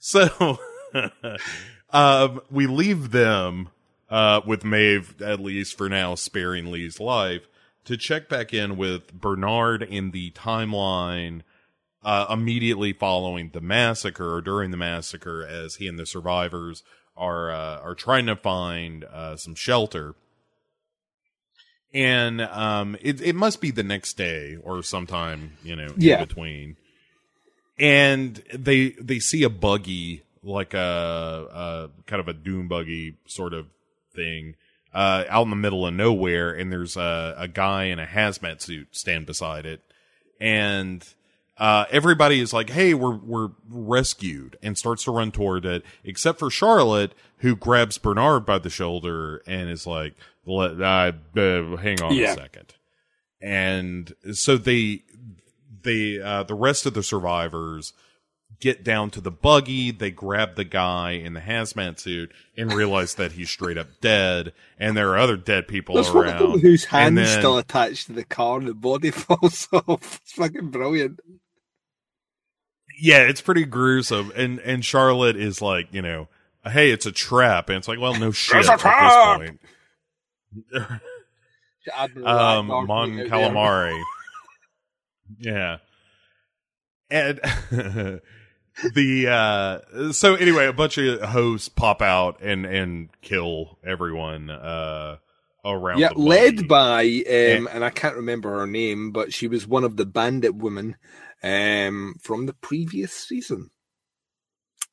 So, 0.01 0.59
um, 1.91 2.41
we 2.51 2.67
leave 2.67 3.11
them 3.11 3.69
uh, 4.11 4.41
with 4.47 4.65
Maeve, 4.65 5.21
at 5.23 5.41
least 5.41 5.77
for 5.77 5.89
now, 5.89 6.15
sparing 6.15 6.71
Lee's 6.71 7.01
life, 7.01 7.47
to 7.85 7.97
check 7.97 8.29
back 8.29 8.53
in 8.55 8.77
with 8.77 9.13
Bernard 9.13 9.83
in 9.83 10.11
the 10.13 10.31
timeline 10.33 11.43
uh, 12.03 12.27
immediately 12.31 12.93
following 12.93 13.51
the 13.53 13.61
massacre 13.61 14.35
or 14.35 14.41
during 14.41 14.71
the 14.71 14.77
massacre, 14.77 15.45
as 15.45 15.77
he 15.77 15.89
and 15.89 15.99
the 15.99 16.07
survivors 16.07 16.83
are 17.17 17.51
uh, 17.51 17.81
are 17.81 17.95
trying 17.95 18.27
to 18.27 18.37
find 18.37 19.05
uh, 19.05 19.37
some 19.37 19.55
shelter. 19.55 20.15
And 21.93 22.41
um, 22.43 22.97
it 23.01 23.21
it 23.21 23.35
must 23.35 23.61
be 23.61 23.71
the 23.71 23.83
next 23.83 24.15
day 24.17 24.57
or 24.63 24.83
sometime, 24.83 25.53
you 25.65 25.75
know, 25.75 25.93
Yeah. 25.97 26.21
in 26.21 26.29
between 26.29 26.77
and 27.79 28.43
they 28.55 28.91
they 28.91 29.19
see 29.19 29.43
a 29.43 29.51
buggy 29.51 30.23
like 30.43 30.75
a, 30.75 30.79
a 31.99 32.03
kind 32.07 32.21
of 32.21 32.29
a 32.29 32.33
doom 32.33 32.69
buggy 32.69 33.17
sort 33.27 33.53
of 33.53 33.67
thing 34.15 34.55
uh, 34.95 35.25
out 35.29 35.43
in 35.43 35.51
the 35.51 35.57
middle 35.57 35.87
of 35.87 35.93
nowhere, 35.95 36.51
and 36.53 36.73
there's 36.73 36.97
a, 36.97 37.35
a 37.37 37.49
guy 37.49 37.85
in 37.85 37.99
a 37.99 38.07
hazmat 38.07 38.61
suit 38.63 38.89
stand 38.93 39.27
beside 39.27 39.67
it, 39.67 39.81
and 40.41 41.07
uh, 41.59 41.85
everybody 41.91 42.41
is 42.41 42.53
like, 42.53 42.71
"Hey, 42.71 42.95
we're 42.95 43.17
we're 43.17 43.51
rescued," 43.69 44.57
and 44.63 44.79
starts 44.79 45.05
to 45.05 45.11
run 45.11 45.31
toward 45.33 45.65
it, 45.67 45.85
except 46.05 46.39
for 46.39 46.51
Charlotte, 46.51 47.13
who 47.39 47.55
grabs 47.57 47.99
Bernard 47.99 48.47
by 48.47 48.59
the 48.59 48.71
shoulder 48.71 49.43
and 49.47 49.69
is 49.69 49.87
like, 49.87 50.15
"Let 50.47 50.81
uh, 50.81 51.13
uh, 51.39 51.77
hang 51.77 52.01
on 52.01 52.15
Yeah. 52.15 52.33
a 52.33 52.37
second. 52.37 52.75
and 53.41 54.13
so 54.33 54.57
they 54.57 55.03
they 55.83 56.21
uh, 56.21 56.43
the 56.45 56.55
rest 56.55 56.87
of 56.87 56.95
the 56.95 57.03
survivors 57.03 57.93
get 58.61 58.83
down 58.83 59.11
to 59.11 59.21
the 59.21 59.31
buggy. 59.31 59.91
They 59.93 60.11
grab 60.11 60.57
the 60.57 60.65
guy 60.65 61.13
in 61.13 61.35
the 61.35 61.41
hazmat 61.41 62.01
suit 62.01 62.33
and 62.57 62.73
realize 62.73 63.15
that 63.17 63.33
he's 63.33 63.51
straight 63.51 63.79
up 63.79 63.89
dead, 64.01 64.53
and 64.79 64.97
there 64.97 65.11
are 65.11 65.19
other 65.19 65.37
dead 65.37 65.69
people 65.69 65.95
there's 65.95 66.11
one 66.11 66.27
around. 66.29 66.61
whose 66.61 66.85
And 66.85 67.17
hand's 67.19 67.31
then- 67.31 67.41
still 67.41 67.59
attached 67.59 68.07
to 68.07 68.13
the 68.13 68.25
car, 68.25 68.59
and 68.59 68.67
the 68.69 68.75
body 68.75 69.11
falls 69.13 69.69
off. 69.73 70.21
It's 70.23 70.33
fucking 70.33 70.71
brilliant. 70.71 71.21
yeah, 73.01 73.19
it's 73.21 73.41
pretty 73.41 73.65
gruesome. 73.65 74.33
And 74.35 74.59
and 74.61 74.85
Charlotte 74.85 75.37
is 75.37 75.63
like, 75.63 75.89
you 75.93 76.03
know, 76.03 76.29
hey, 76.65 76.91
it's 76.91 77.07
a 77.07 77.13
trap, 77.13 77.69
and 77.69 77.77
it's 77.79 77.87
like, 77.89 78.01
well, 78.01 78.19
no 78.19 78.31
shit 78.33 78.69
at 78.69 78.81
this 78.81 79.37
point. 80.73 81.01
Um, 82.25 82.67
Mon. 82.67 82.87
Calamari. 83.29 83.99
Yeah. 85.39 85.79
and 87.11 87.41
the 88.95 89.27
uh 89.29 90.13
so 90.13 90.35
anyway 90.37 90.67
a 90.67 90.73
bunch 90.73 90.99
of 90.99 91.21
hosts 91.23 91.69
pop 91.69 92.01
out 92.01 92.41
and 92.43 92.65
and 92.65 93.09
kill 93.23 93.79
everyone 93.85 94.51
uh 94.51 95.17
around 95.65 95.99
Yeah, 95.99 96.11
led 96.15 96.69
by, 96.69 97.03
um, 97.03 97.69
and 97.73 97.85
I 97.85 97.91
can't 97.91 98.15
remember 98.17 98.61
her 98.61 98.67
name, 98.67 99.11
but 99.11 99.35
she 99.35 99.49
was 99.49 99.67
one 99.67 99.85
of 99.85 99.97
the 99.97 100.07
bandit 100.07 100.55
women 100.55 100.97
um, 101.43 102.15
from 102.23 102.47
the 102.47 102.55
previous 102.55 103.13
season. 103.13 103.71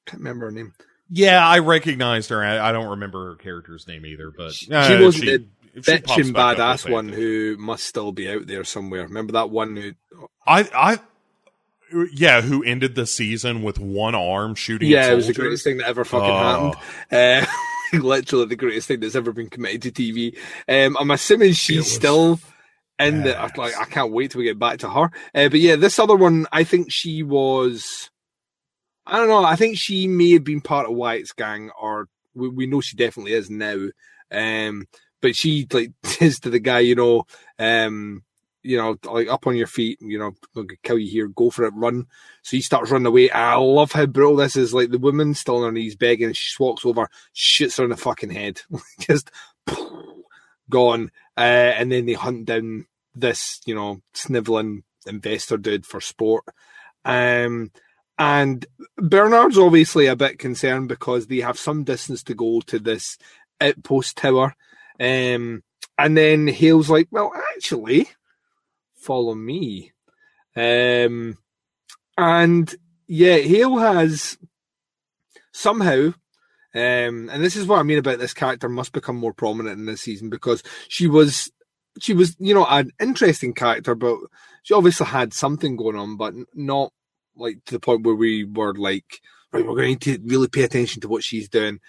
Can't 0.08 0.20
remember 0.22 0.48
her 0.48 0.52
name. 0.52 0.74
yeah 1.10 1.48
i 1.48 1.60
recognized 1.60 2.30
her 2.32 2.44
i, 2.44 2.70
I 2.70 2.72
don't 2.72 2.90
remember 2.90 3.30
her 3.32 3.36
character's 3.36 3.88
name 3.88 4.06
either 4.08 4.32
but 4.36 4.54
She, 4.54 4.72
uh, 4.74 5.02
wasn't 5.04 5.24
she- 5.26 5.38
the 5.38 5.46
she 5.84 6.00
pops 6.00 6.22
bitchin' 6.24 6.34
back 6.34 6.58
up 6.60 6.80
badass 6.80 6.90
one 6.90 7.10
who 7.10 7.56
must 7.60 7.86
still 7.86 8.12
be 8.14 8.30
out 8.30 8.48
there 8.48 8.64
somewhere. 8.64 9.04
Remember 9.04 9.34
that 9.34 9.50
one 9.50 9.76
who? 9.76 9.92
I 10.48 10.62
i 10.74 11.00
yeah 12.14 12.42
who 12.42 12.64
ended 12.64 12.96
the 12.96 13.06
season 13.06 13.62
with 13.64 13.80
one 13.80 14.16
arm 14.16 14.56
shooting 14.56 14.90
Yeah, 14.90 15.12
it 15.12 15.16
was 15.16 15.28
the 15.28 15.34
greatest 15.34 15.64
thing 15.64 15.78
that 15.78 15.88
ever 15.88 16.04
fucking 16.04 16.30
Oh. 16.30 16.74
happened. 17.12 17.46
Uh, 17.94 17.98
literally 18.04 18.46
the 18.46 18.56
greatest 18.56 18.88
thing 18.88 19.00
that's 19.00 19.16
ever 19.16 19.32
been 19.32 19.50
committed 19.50 19.82
to 19.84 19.92
TV. 19.92 20.36
Um, 20.68 20.98
I'm 21.00 21.12
assuming 21.12 21.54
she's 21.54 21.90
still 21.92 22.40
in 23.00 23.24
the. 23.24 23.32
Like, 23.56 23.78
I 23.78 23.86
can't 23.86 24.12
wait 24.12 24.32
till 24.32 24.40
we 24.40 24.46
get 24.46 24.58
back 24.60 24.80
to 24.80 24.90
her. 24.90 25.04
Uh, 25.34 25.50
but 25.50 25.60
yeah, 25.60 25.76
this 25.76 26.00
other 26.00 26.16
one, 26.16 26.48
I 26.52 26.64
think 26.64 26.92
she 26.92 27.24
was. 27.24 28.10
I 29.06 29.18
don't 29.18 29.28
know. 29.30 29.44
I 29.46 29.56
think 29.56 29.78
she 29.78 30.08
may 30.08 30.32
have 30.34 30.44
been 30.44 30.62
part 30.62 30.90
of 30.90 30.96
Wyatt's 30.96 31.32
gang, 31.34 31.70
or 31.80 32.08
we, 32.34 32.50
we 32.50 32.66
know 32.66 32.82
she 32.82 32.96
definitely 32.98 33.34
is 33.34 33.50
now. 33.52 33.88
Um, 34.32 34.88
but 35.22 35.36
she 35.36 35.68
like 35.72 35.92
says 36.04 36.40
to 36.42 36.50
the 36.50 36.60
guy, 36.60 36.80
you 36.80 36.96
know, 36.96 37.26
um, 37.60 38.24
you 38.66 38.78
know, 38.78 38.98
like 39.06 39.28
up 39.28 39.48
on 39.48 39.56
your 39.56 39.68
feet, 39.68 40.00
you 40.02 40.18
know, 40.18 40.34
look, 40.56 40.74
kill 40.84 40.98
you 40.98 41.10
here, 41.10 41.28
go 41.28 41.50
for 41.50 41.66
it, 41.66 41.74
run. 41.76 42.08
So 42.42 42.58
he 42.58 42.62
starts 42.62 42.90
running 42.90 43.06
away. 43.06 43.30
I 43.30 43.56
love 43.56 43.92
how 43.92 44.06
brutal 44.06 44.38
this 44.38 44.56
is. 44.56 44.74
Like 44.74 44.90
the 44.90 44.98
woman 44.98 45.34
still 45.36 45.58
on 45.58 45.64
her 45.64 45.72
knees 45.72 45.96
begging, 45.96 46.34
she 46.34 46.46
just 46.46 46.60
walks 46.60 46.86
over, 46.86 47.10
shoots 47.34 47.78
her 47.78 47.84
in 47.84 47.92
the 47.92 47.98
fucking 47.98 48.32
head, 48.32 48.62
just 49.00 49.30
gone. 50.70 51.12
Uh, 51.38 51.42
and 51.78 51.92
then 51.92 52.06
they 52.06 52.14
hunt 52.14 52.46
down 52.46 52.88
this, 53.14 53.62
you 53.66 53.76
know, 53.76 54.02
sniveling 54.14 54.84
investor 55.06 55.58
dude 55.58 55.86
for 55.86 56.02
sport. 56.02 56.44
Um, 57.04 57.72
and 58.18 58.66
Bernard's 58.98 59.60
obviously 59.60 60.08
a 60.08 60.16
bit 60.16 60.40
concerned 60.40 60.88
because 60.88 61.28
they 61.28 61.40
have 61.40 61.60
some 61.60 61.84
distance 61.84 62.24
to 62.24 62.34
go 62.34 62.62
to 62.62 62.80
this 62.80 63.18
outpost 63.62 64.18
tower. 64.18 64.56
Um, 65.00 65.64
and 65.98 66.18
then 66.18 66.48
Hale's 66.48 66.90
like, 66.90 67.08
well, 67.12 67.32
actually, 67.56 68.10
follow 69.06 69.36
me. 69.36 69.92
Um, 70.56 71.38
and 72.18 72.76
yeah, 73.08 73.38
Hale 73.38 73.78
has 73.78 74.38
somehow, 75.54 76.14
um, 76.74 77.30
and 77.30 77.44
this 77.44 77.56
is 77.56 77.68
what 77.68 77.80
I 77.80 77.84
mean 77.84 78.00
about 78.00 78.20
this 78.20 78.34
character 78.34 78.68
must 78.68 78.94
become 78.94 79.16
more 79.16 79.34
prominent 79.34 79.80
in 79.80 79.86
this 79.86 80.02
season 80.02 80.30
because 80.30 80.64
she 80.90 81.08
was, 81.08 81.52
she 82.00 82.14
was, 82.14 82.36
you 82.40 82.54
know, 82.54 82.66
an 82.66 82.92
interesting 83.00 83.54
character, 83.54 83.96
but 83.96 84.18
she 84.64 84.74
obviously 84.74 85.06
had 85.06 85.34
something 85.34 85.76
going 85.76 85.96
on, 85.96 86.18
but 86.18 86.34
not 86.54 86.92
like 87.36 87.64
to 87.66 87.74
the 87.74 87.80
point 87.80 88.06
where 88.06 88.16
we 88.16 88.44
were 88.44 88.74
like, 88.74 89.22
right, 89.52 89.66
we're 89.66 89.76
going 89.76 90.00
to 90.00 90.20
really 90.26 90.48
pay 90.48 90.64
attention 90.64 91.02
to 91.02 91.08
what 91.08 91.24
she's 91.24 91.48
doing. 91.48 91.80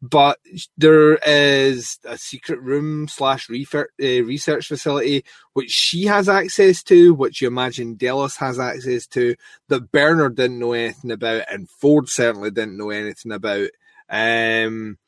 But 0.00 0.38
there 0.76 1.16
is 1.16 1.98
a 2.04 2.16
secret 2.16 2.60
room 2.60 3.08
slash 3.08 3.50
uh, 3.50 3.84
research 3.98 4.68
facility 4.68 5.24
which 5.54 5.70
she 5.70 6.04
has 6.04 6.28
access 6.28 6.84
to, 6.84 7.14
which 7.14 7.42
you 7.42 7.48
imagine 7.48 7.94
Delos 7.94 8.36
has 8.36 8.60
access 8.60 9.08
to, 9.08 9.34
that 9.68 9.90
Bernard 9.90 10.36
didn't 10.36 10.60
know 10.60 10.72
anything 10.72 11.10
about, 11.10 11.44
and 11.50 11.68
Ford 11.68 12.08
certainly 12.08 12.52
didn't 12.52 12.76
know 12.76 12.90
anything 12.90 13.32
about. 13.32 13.70
Um, 14.08 14.98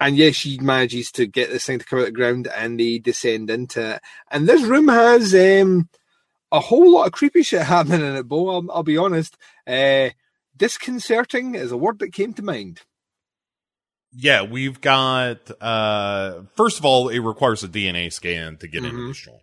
and 0.00 0.16
yeah, 0.16 0.30
she 0.30 0.58
manages 0.58 1.10
to 1.12 1.26
get 1.26 1.50
this 1.50 1.64
thing 1.64 1.78
to 1.78 1.84
come 1.86 2.00
out 2.00 2.02
of 2.02 2.08
the 2.08 2.12
ground, 2.12 2.48
and 2.54 2.78
they 2.78 2.98
descend 2.98 3.48
into 3.50 3.94
it. 3.94 4.02
And 4.30 4.46
this 4.46 4.62
room 4.62 4.88
has 4.88 5.34
um, 5.34 5.88
a 6.52 6.60
whole 6.60 6.92
lot 6.92 7.06
of 7.06 7.12
creepy 7.12 7.42
shit 7.42 7.62
happening 7.62 8.02
in 8.02 8.16
it, 8.16 8.28
Bo. 8.28 8.48
I'll, 8.48 8.70
I'll 8.72 8.82
be 8.82 8.98
honest. 8.98 9.36
Uh, 9.66 10.10
disconcerting 10.56 11.54
is 11.54 11.72
a 11.72 11.76
word 11.76 11.98
that 12.00 12.12
came 12.12 12.34
to 12.34 12.42
mind. 12.42 12.82
Yeah, 14.12 14.42
we've 14.42 14.80
got 14.80 15.50
uh 15.60 16.42
first 16.56 16.78
of 16.78 16.84
all, 16.84 17.08
it 17.08 17.18
requires 17.20 17.62
a 17.62 17.68
DNA 17.68 18.12
scan 18.12 18.56
to 18.58 18.68
get 18.68 18.84
into 18.84 18.96
Mhm. 18.96 19.08
this 19.08 19.18
joint. 19.18 19.38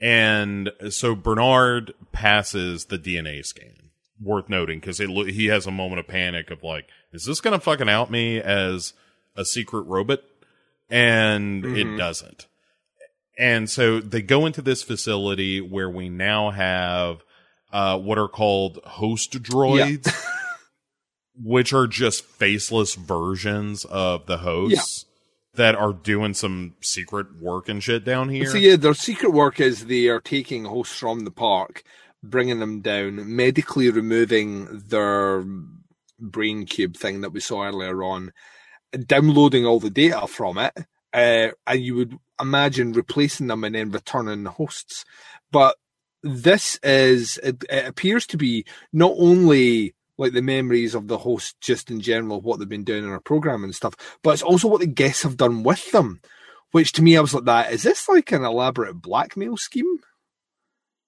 And 0.00 0.72
so 0.90 1.14
Bernard 1.14 1.92
passes 2.12 2.86
the 2.86 2.98
DNA 2.98 3.42
scan. 3.44 3.74
Worth 4.22 4.48
noting 4.48 4.80
because 4.80 4.98
he 4.98 5.46
has 5.46 5.66
a 5.66 5.70
moment 5.70 6.00
of 6.00 6.06
panic 6.08 6.50
of 6.50 6.62
like, 6.62 6.86
is 7.12 7.24
this 7.24 7.40
going 7.40 7.58
to 7.58 7.60
fucking 7.64 7.88
out 7.88 8.10
me 8.10 8.38
as 8.38 8.92
a 9.36 9.44
secret 9.46 9.82
robot? 9.82 10.22
And 10.90 11.64
it 11.64 11.86
Mhm. 11.86 11.96
doesn't. 11.96 12.46
And 13.38 13.70
so 13.70 14.00
they 14.00 14.20
go 14.20 14.44
into 14.44 14.60
this 14.60 14.82
facility 14.82 15.60
where 15.60 15.88
we 15.88 16.08
now 16.08 16.50
have 16.50 17.22
uh, 17.72 17.96
what 17.98 18.18
are 18.18 18.26
called 18.28 18.78
host 18.84 19.30
droids, 19.42 20.12
which 21.42 21.72
are 21.72 21.86
just 21.86 22.24
faceless 22.24 22.94
versions 22.94 23.84
of 23.86 24.26
the 24.26 24.38
hosts 24.38 25.06
that 25.54 25.74
are 25.74 25.92
doing 25.92 26.34
some 26.34 26.74
secret 26.80 27.40
work 27.40 27.68
and 27.68 27.82
shit 27.82 28.04
down 28.04 28.28
here. 28.28 28.46
So 28.46 28.56
yeah, 28.56 28.76
their 28.76 28.94
secret 28.94 29.32
work 29.32 29.60
is 29.60 29.86
they 29.86 30.08
are 30.08 30.20
taking 30.20 30.64
hosts 30.64 30.96
from 30.96 31.20
the 31.20 31.30
park, 31.30 31.82
bringing 32.22 32.60
them 32.60 32.80
down, 32.80 33.34
medically 33.34 33.90
removing 33.90 34.82
their 34.88 35.44
brain 36.18 36.66
cube 36.66 36.96
thing 36.96 37.22
that 37.22 37.30
we 37.30 37.40
saw 37.40 37.64
earlier 37.64 38.02
on, 38.02 38.32
downloading 39.06 39.66
all 39.66 39.80
the 39.80 39.90
data 39.90 40.26
from 40.26 40.58
it, 40.58 40.72
uh, 41.12 41.48
and 41.66 41.80
you 41.80 41.94
would 41.96 42.16
imagine 42.40 42.92
replacing 42.92 43.48
them 43.48 43.64
and 43.64 43.74
then 43.74 43.90
returning 43.90 44.44
the 44.44 44.50
hosts. 44.50 45.04
But 45.50 45.76
this 46.22 46.78
is 46.82 47.38
it, 47.42 47.64
it 47.70 47.86
appears 47.86 48.26
to 48.28 48.36
be 48.36 48.66
not 48.92 49.14
only 49.16 49.94
like 50.20 50.32
the 50.34 50.42
memories 50.42 50.94
of 50.94 51.08
the 51.08 51.18
host 51.18 51.58
just 51.60 51.90
in 51.90 52.00
general 52.00 52.40
what 52.40 52.58
they've 52.58 52.68
been 52.68 52.84
doing 52.84 53.02
in 53.04 53.10
our 53.10 53.20
program 53.20 53.64
and 53.64 53.74
stuff 53.74 53.94
but 54.22 54.30
it's 54.30 54.42
also 54.42 54.68
what 54.68 54.80
the 54.80 54.86
guests 54.86 55.22
have 55.22 55.36
done 55.36 55.62
with 55.62 55.90
them 55.92 56.20
which 56.72 56.92
to 56.92 57.02
me 57.02 57.16
i 57.16 57.20
was 57.20 57.34
like 57.34 57.44
that 57.44 57.72
is 57.72 57.82
this 57.82 58.08
like 58.08 58.30
an 58.32 58.44
elaborate 58.44 58.94
blackmail 58.94 59.56
scheme? 59.56 59.98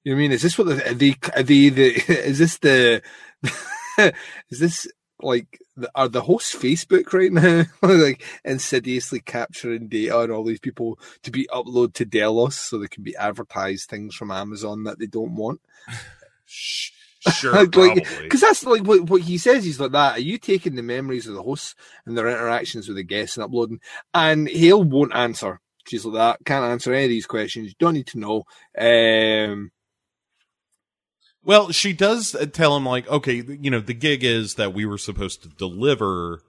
You 0.05 0.13
know 0.13 0.17
what 0.17 0.19
i 0.19 0.23
mean? 0.23 0.33
Is 0.33 0.43
this 0.43 0.59
what 0.59 0.67
the, 0.67 0.91
are 0.91 0.95
they, 0.95 1.15
are 1.37 1.43
they 1.43 1.69
the 1.69 1.95
is 2.09 2.39
this 2.39 2.59
the 2.59 3.03
is 4.49 4.59
this 4.59 4.89
like 5.21 5.61
the, 5.77 5.91
are 5.95 6.09
the 6.09 6.23
hosts 6.23 6.57
facebook 6.57 7.13
right 7.13 7.33
now? 7.33 7.65
Like 7.83 8.25
insidiously 8.45 9.21
capturing 9.21 9.89
data 9.89 10.17
on 10.17 10.31
all 10.31 10.45
these 10.45 10.59
people 10.59 10.99
to 11.23 11.31
be 11.31 11.47
uploaded 11.53 11.95
to 11.95 12.05
delos 12.05 12.57
so 12.57 12.79
they 12.79 12.89
can 12.89 13.05
be 13.05 13.17
advertised 13.17 13.89
things 13.89 14.15
from 14.15 14.31
amazon 14.31 14.85
that 14.85 14.99
they 14.99 15.07
don't 15.07 15.37
want? 15.37 15.61
Sh- 16.47 16.91
sure, 17.35 17.53
like, 17.75 18.07
because 18.23 18.41
that's 18.41 18.65
like 18.65 18.83
what, 18.83 19.09
what 19.09 19.23
he 19.23 19.39
says. 19.39 19.65
He's 19.65 19.81
like 19.81 19.93
that. 19.93 20.17
Are 20.17 20.21
you 20.21 20.39
taking 20.39 20.75
the 20.75 20.83
memories 20.83 21.27
of 21.27 21.35
the 21.35 21.43
hosts 21.43 21.75
and 22.07 22.17
their 22.17 22.29
interactions 22.29 22.89
with 22.89 22.97
the 22.97 23.05
guests 23.05 23.37
and 23.37 23.45
uploading? 23.45 23.81
And 24.15 24.49
Hale 24.49 24.83
won't 24.83 25.15
answer. 25.15 25.61
She's 25.89 26.05
like 26.05 26.15
that. 26.15 26.45
Can't 26.45 26.65
answer 26.65 26.93
any 26.93 27.05
of 27.05 27.11
these 27.11 27.27
questions. 27.27 27.69
You 27.69 27.75
don't 27.79 27.95
need 27.95 28.07
to 28.09 28.19
know. 28.19 28.45
Um, 28.79 29.73
Well, 31.45 31.73
she 31.73 31.93
does 31.93 32.37
tell 32.53 32.77
him 32.77 32.87
like, 32.87 33.09
okay, 33.09 33.43
you 33.61 33.71
know, 33.71 33.81
the 33.81 33.95
gig 33.95 34.23
is 34.23 34.55
that 34.55 34.73
we 34.75 34.87
were 34.87 34.99
supposed 34.99 35.43
to 35.43 35.49
deliver 35.49 36.43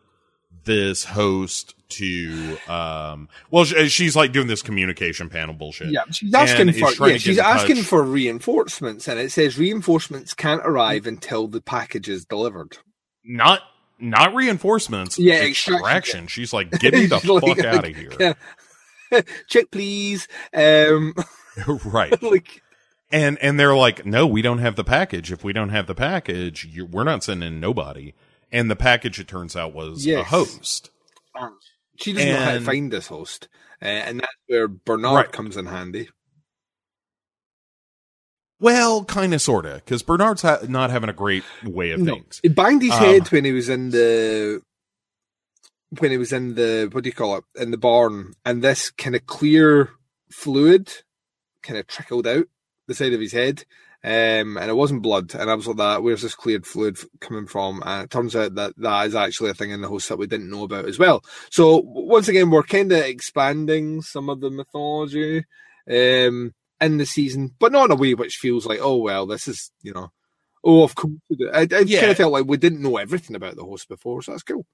this 0.65 1.03
host 1.05 1.75
to 1.89 2.57
um 2.67 3.29
well 3.51 3.65
sh- 3.65 3.91
she's 3.91 4.15
like 4.15 4.31
doing 4.31 4.47
this 4.47 4.61
communication 4.61 5.29
panel 5.29 5.53
bullshit. 5.53 5.91
yeah, 5.91 6.01
she's 6.11 6.33
asking 6.33 6.69
And 6.69 6.77
for 6.77 7.09
yeah, 7.09 7.17
she's 7.17 7.37
asking 7.37 7.75
touch. 7.77 7.85
for 7.85 8.01
reinforcements, 8.03 9.07
and 9.07 9.19
it 9.19 9.31
says 9.31 9.57
reinforcements 9.57 10.33
can't 10.33 10.61
arrive 10.65 11.05
until 11.05 11.47
the 11.47 11.61
package 11.61 12.09
is 12.09 12.25
delivered. 12.25 12.77
Not 13.23 13.61
not 13.99 14.33
reinforcements. 14.33 15.19
Yeah, 15.19 15.35
extraction. 15.43 15.73
extraction. 15.75 16.27
She's 16.27 16.51
like, 16.53 16.71
get 16.79 16.93
me 16.93 17.05
the 17.05 17.15
like- 17.31 17.57
fuck 17.57 17.65
out 17.65 17.87
of 17.87 17.95
here. 17.95 18.35
Check, 19.47 19.69
please. 19.71 20.27
Um, 20.53 21.13
right. 21.85 22.21
like 22.23 22.63
And 23.11 23.37
and 23.39 23.59
they're 23.59 23.75
like, 23.75 24.05
no, 24.05 24.25
we 24.25 24.41
don't 24.41 24.57
have 24.57 24.75
the 24.75 24.83
package. 24.83 25.31
If 25.31 25.43
we 25.43 25.53
don't 25.53 25.69
have 25.69 25.85
the 25.87 25.93
package, 25.95 26.67
we're 26.89 27.03
not 27.03 27.23
sending 27.23 27.59
nobody. 27.59 28.13
And 28.53 28.69
the 28.71 28.75
package, 28.77 29.19
it 29.19 29.27
turns 29.27 29.55
out, 29.55 29.73
was 29.73 30.05
a 30.05 30.09
Yes. 30.09 30.27
host. 30.29 30.91
she 31.99 32.13
doesn't 32.13 32.29
know 32.29 32.39
how 32.39 32.53
to 32.53 32.61
find 32.61 32.91
this 32.93 33.07
host, 33.07 33.47
uh, 33.81 33.85
and 33.85 34.19
that's 34.19 34.31
where 34.47 34.67
Bernard 34.67 35.15
Right. 35.15 35.31
comes 35.31 35.57
in 35.57 35.65
handy. 35.65 36.09
Well, 38.59 39.03
kind 39.05 39.33
of, 39.33 39.41
sort 39.41 39.65
of, 39.65 39.83
because 39.83 40.03
Bernard's 40.03 40.41
ha- 40.43 40.59
not 40.67 40.89
having 40.91 41.09
a 41.09 41.13
great 41.13 41.43
way 41.63 41.91
of 41.91 41.99
No. 41.99 42.13
things. 42.15 42.39
He 42.43 42.49
banged 42.49 42.81
his 42.83 42.91
Um, 42.91 42.99
head 42.99 43.27
when 43.31 43.43
he 43.45 43.51
was 43.51 43.67
in 43.69 43.89
the 43.89 44.61
when 45.99 46.09
he 46.09 46.17
was 46.17 46.33
in 46.33 46.55
the 46.55 46.89
what 46.91 47.03
do 47.03 47.09
you 47.09 47.13
call 47.13 47.37
it 47.37 47.43
in 47.55 47.71
the 47.71 47.77
barn, 47.77 48.33
and 48.45 48.63
this 48.63 48.89
kind 48.91 49.15
of 49.15 49.25
clear 49.25 49.91
fluid 50.31 50.91
kind 51.61 51.77
of 51.77 51.85
trickled 51.87 52.25
out 52.25 52.47
the 52.87 52.93
side 52.95 53.13
of 53.13 53.19
his 53.21 53.31
head, 53.33 53.65
Um, 54.05 54.57
and 54.57 54.69
it 54.69 54.75
wasn't 54.75 55.01
blood, 55.01 55.33
and 55.33 55.49
I 55.49 55.53
was 55.55 55.65
like, 55.65 55.77
"That 55.77 56.03
where's 56.03 56.21
this 56.23 56.35
cleared 56.35 56.65
fluid 56.67 56.97
coming 57.21 57.47
from?" 57.47 57.81
And 57.85 58.03
it 58.03 58.09
turns 58.09 58.35
out 58.35 58.55
that 58.55 58.73
that 58.77 59.07
is 59.07 59.15
actually 59.15 59.51
a 59.51 59.53
thing 59.53 59.71
in 59.71 59.79
the 59.79 59.87
host 59.87 60.09
that 60.09 60.17
we 60.17 60.27
didn't 60.27 60.49
know 60.49 60.63
about 60.63 60.89
as 60.89 60.99
well. 60.99 61.23
So 61.49 61.81
once 61.85 62.27
again, 62.27 62.49
we're 62.49 62.63
kind 62.63 62.91
of 62.91 62.99
expanding 62.99 64.01
some 64.01 64.29
of 64.29 64.41
the 64.41 64.49
mythology 64.49 65.45
um, 65.89 66.53
in 66.81 66.97
the 66.97 67.05
season, 67.05 67.51
but 67.59 67.71
not 67.71 67.85
in 67.85 67.91
a 67.91 67.95
way 67.95 68.13
which 68.13 68.35
feels 68.35 68.65
like, 68.65 68.79
"Oh 68.81 68.97
well, 68.97 69.25
this 69.25 69.47
is 69.47 69.71
you 69.81 69.93
know." 69.93 70.11
Oh, 70.65 70.83
of 70.83 70.95
course. 70.95 71.13
we 71.29 71.37
do." 71.37 71.49
I, 71.53 71.61
I 71.61 71.65
kind 71.67 71.89
of 72.11 72.17
felt 72.17 72.33
like 72.33 72.45
we 72.45 72.57
didn't 72.57 72.81
know 72.81 72.97
everything 72.97 73.37
about 73.37 73.55
the 73.55 73.63
host 73.63 73.87
before, 73.87 74.21
so 74.21 74.31
that's 74.31 74.43
cool. 74.43 74.65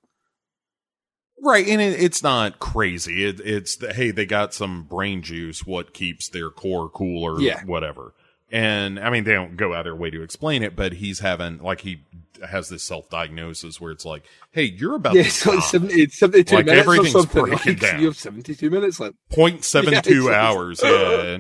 Right, 1.41 1.67
and 1.67 1.79
it, 1.79 2.01
it's 2.01 2.21
not 2.21 2.59
crazy. 2.59 3.25
It, 3.25 3.39
it's 3.41 3.77
the, 3.77 3.93
hey, 3.93 4.11
they 4.11 4.25
got 4.25 4.53
some 4.53 4.83
brain 4.83 5.21
juice. 5.21 5.65
What 5.65 5.93
keeps 5.93 6.29
their 6.29 6.49
core 6.49 6.89
cool 6.89 7.23
or 7.23 7.41
Yeah. 7.41 7.63
whatever. 7.63 8.13
And 8.51 8.99
I 8.99 9.09
mean, 9.11 9.25
they 9.25 9.33
don't 9.33 9.55
go 9.57 9.73
out 9.73 9.81
of 9.81 9.85
their 9.85 9.95
way 9.95 10.09
to 10.09 10.21
explain 10.23 10.63
it, 10.63 10.75
but 10.75 10.93
he's 10.93 11.19
having 11.19 11.59
like 11.59 11.81
he 11.81 12.01
has 12.49 12.69
this 12.69 12.83
self 12.83 13.09
diagnosis 13.09 13.79
where 13.79 13.91
it's 13.91 14.05
like, 14.05 14.23
hey, 14.51 14.63
you're 14.63 14.95
about 14.95 15.13
Yeah, 15.13 15.23
to 15.23 15.27
it's 15.27 15.45
like 15.45 15.59
die. 15.59 15.65
70, 15.65 15.93
it's 16.01 16.19
72 16.19 16.55
Like, 16.55 16.65
minutes 16.65 16.79
or 16.87 16.91
everything's 16.93 17.11
something. 17.11 17.43
breaking 17.45 17.73
Like, 17.73 17.79
down. 17.81 17.99
You 17.99 18.05
have 18.07 18.17
72 18.17 18.69
minutes 18.69 18.99
left. 18.99 19.15
point 19.29 19.63
seven 19.63 19.93
Yeah, 19.93 20.01
two 20.01 20.27
it's- 20.29 20.35
hours. 20.35 20.81
Yeah, 20.83 21.39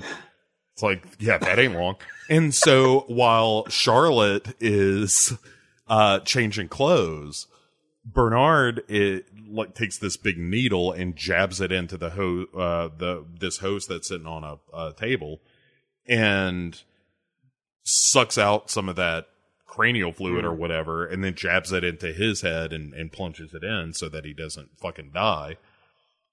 it's 0.73 0.83
like 0.83 1.03
yeah, 1.19 1.37
that 1.39 1.57
ain't 1.59 1.73
long. 1.73 1.95
And 2.29 2.53
so 2.53 3.05
while 3.07 3.67
Charlotte 3.69 4.55
is 4.59 5.33
uh 5.87 6.19
changing 6.19 6.67
clothes, 6.67 7.47
Bernard 8.05 8.83
it 8.87 9.25
like 9.49 9.73
takes 9.73 9.97
this 9.97 10.15
big 10.15 10.37
needle 10.37 10.91
and 10.91 11.15
jabs 11.15 11.59
it 11.59 11.71
into 11.71 11.97
the 11.97 12.11
ho- 12.11 12.45
uh 12.55 12.89
the 12.95 13.25
this 13.39 13.57
host 13.57 13.89
that's 13.89 14.07
sitting 14.09 14.27
on 14.27 14.43
a, 14.43 14.57
a 14.77 14.93
table 14.93 15.41
and 16.07 16.81
sucks 17.89 18.37
out 18.37 18.69
some 18.69 18.87
of 18.89 18.95
that 18.95 19.27
cranial 19.65 20.11
fluid 20.11 20.43
or 20.45 20.53
whatever 20.53 21.05
and 21.05 21.23
then 21.23 21.33
jabs 21.35 21.71
it 21.71 21.83
into 21.83 22.11
his 22.11 22.41
head 22.41 22.73
and, 22.73 22.93
and 22.93 23.11
plunges 23.11 23.53
it 23.53 23.63
in 23.63 23.93
so 23.93 24.09
that 24.09 24.25
he 24.25 24.33
doesn't 24.33 24.69
fucking 24.79 25.11
die 25.13 25.55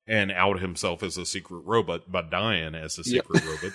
and 0.06 0.32
out 0.32 0.58
himself 0.60 1.02
as 1.02 1.16
a 1.18 1.26
secret 1.26 1.60
robot 1.64 2.10
by 2.10 2.22
dying 2.22 2.74
as 2.74 2.98
a 2.98 3.02
Yep. 3.04 3.24
secret 3.26 3.44
robot 3.44 3.72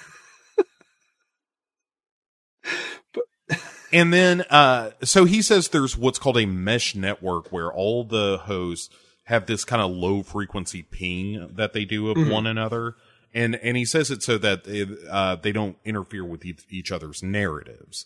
and 3.94 4.14
then 4.14 4.42
uh 4.50 4.92
so 5.04 5.26
he 5.26 5.42
says 5.42 5.70
there's 5.70 5.98
what's 5.98 6.20
called 6.20 6.38
a 6.38 6.46
mesh 6.46 6.96
network 6.96 7.52
where 7.52 7.72
all 7.72 8.04
the 8.04 8.40
hosts 8.44 8.90
have 9.26 9.46
this 9.46 9.64
kind 9.66 9.82
of 9.82 9.92
low 9.92 10.24
frequency 10.24 10.82
ping 10.82 11.50
that 11.56 11.74
they 11.74 11.86
do 11.86 12.10
of 12.10 12.18
Mm-hmm. 12.18 12.32
one 12.32 12.48
another 12.48 12.96
and 13.34 13.56
and 13.56 13.78
he 13.78 13.86
says 13.86 14.12
it 14.12 14.24
so 14.24 14.38
that 14.38 14.68
it, 14.68 14.90
uh 15.10 15.36
they 15.36 15.52
don't 15.52 15.78
interfere 15.86 16.26
with 16.26 16.46
each, 16.46 16.66
each 16.70 16.92
other's 16.92 17.24
narratives 17.24 18.06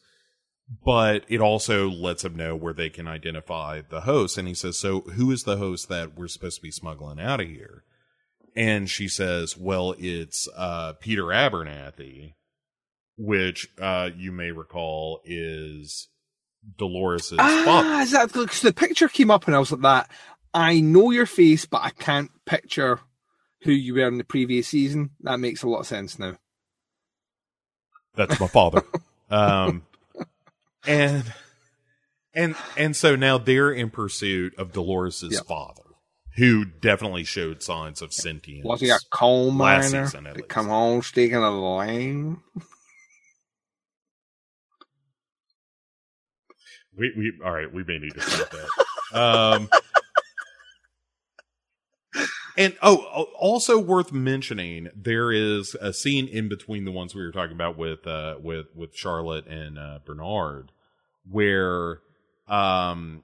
but 0.83 1.23
it 1.27 1.39
also 1.39 1.89
lets 1.89 2.23
them 2.23 2.35
know 2.35 2.55
where 2.55 2.73
they 2.73 2.89
can 2.89 3.07
identify 3.07 3.81
the 3.89 4.01
host 4.01 4.37
and 4.37 4.47
he 4.47 4.53
says 4.53 4.77
so 4.77 5.01
who 5.01 5.31
is 5.31 5.43
the 5.43 5.57
host 5.57 5.89
that 5.89 6.17
we're 6.17 6.27
supposed 6.27 6.57
to 6.57 6.61
be 6.61 6.71
smuggling 6.71 7.19
out 7.19 7.41
of 7.41 7.47
here 7.47 7.83
and 8.55 8.89
she 8.89 9.07
says 9.07 9.57
well 9.57 9.95
it's 9.97 10.47
uh 10.55 10.93
peter 10.99 11.25
abernathy 11.25 12.33
which 13.17 13.69
uh 13.79 14.09
you 14.15 14.31
may 14.31 14.51
recall 14.51 15.21
is 15.25 16.07
Dolores's 16.77 17.37
father. 17.37 17.87
Ah, 17.87 18.01
is 18.01 18.11
that 18.11 18.31
the 18.31 18.73
picture 18.73 19.07
came 19.07 19.29
up 19.29 19.45
and 19.45 19.55
I 19.55 19.59
was 19.59 19.71
like 19.71 19.81
that? 19.81 20.09
I 20.53 20.79
know 20.79 21.11
your 21.11 21.25
face, 21.25 21.65
but 21.65 21.81
I 21.83 21.89
can't 21.91 22.31
picture 22.45 23.01
who 23.63 23.71
you 23.71 23.93
were 23.95 24.07
in 24.07 24.17
the 24.17 24.23
previous 24.23 24.67
season. 24.67 25.11
That 25.21 25.39
makes 25.39 25.63
a 25.63 25.67
lot 25.69 25.79
of 25.79 25.87
sense 25.87 26.19
now. 26.19 26.35
That's 28.15 28.39
my 28.39 28.47
father. 28.47 28.83
um 29.29 29.83
and 30.87 31.23
and 32.33 32.55
and 32.77 32.95
so 32.95 33.15
now 33.15 33.37
they're 33.37 33.71
in 33.71 33.89
pursuit 33.89 34.53
of 34.57 34.71
Dolores's 34.71 35.33
Yeah. 35.33 35.39
father, 35.47 35.81
who 36.35 36.65
definitely 36.65 37.23
showed 37.23 37.63
signs 37.63 38.01
of 38.01 38.13
sentience. 38.13 38.65
Was 38.65 38.81
he 38.81 38.89
a 38.89 38.99
coal 39.11 39.51
miner 39.51 40.05
season, 40.05 40.27
at 40.27 40.35
to 40.35 40.43
come 40.43 40.67
home 40.67 41.01
staking 41.01 41.37
a 41.37 41.75
lane? 41.77 42.37
We 46.97 47.11
we 47.17 47.33
all 47.43 47.51
right. 47.51 47.71
We 47.71 47.83
may 47.83 47.97
need 47.97 48.13
to 48.13 48.21
stop 48.21 48.49
that. 49.11 49.17
um, 49.19 49.69
and 52.57 52.75
oh, 52.81 53.05
oh, 53.13 53.23
also 53.37 53.77
worth 53.79 54.11
mentioning, 54.11 54.89
there 54.95 55.31
is 55.31 55.75
a 55.81 55.91
scene 55.93 56.27
in 56.27 56.47
between 56.49 56.85
the 56.85 56.91
ones 56.91 57.13
we 57.15 57.21
were 57.23 57.31
talking 57.31 57.55
about 57.55 57.77
with 57.77 58.05
uh 58.07 58.35
with 58.41 58.67
with 58.75 58.95
Charlotte 58.95 59.45
and 59.47 59.77
uh, 59.79 59.99
Bernard, 60.05 60.71
where 61.29 61.99
um 62.47 63.23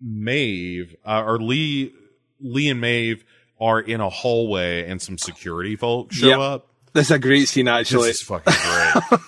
Maeve 0.00 0.96
uh, 1.06 1.22
or 1.24 1.38
Lee 1.38 1.92
Lee 2.40 2.68
and 2.68 2.80
Maeve 2.80 3.24
are 3.60 3.80
in 3.80 4.00
a 4.00 4.10
hallway 4.10 4.88
and 4.88 5.00
some 5.00 5.16
security 5.16 5.76
folks 5.76 6.16
show 6.16 6.28
Yep. 6.28 6.38
up. 6.38 6.66
That's 6.92 7.10
a 7.10 7.18
great 7.18 7.48
scene, 7.48 7.66
actually. 7.68 8.08
This 8.08 8.20
is 8.20 8.22
fucking 8.22 8.52
great. 8.52 9.20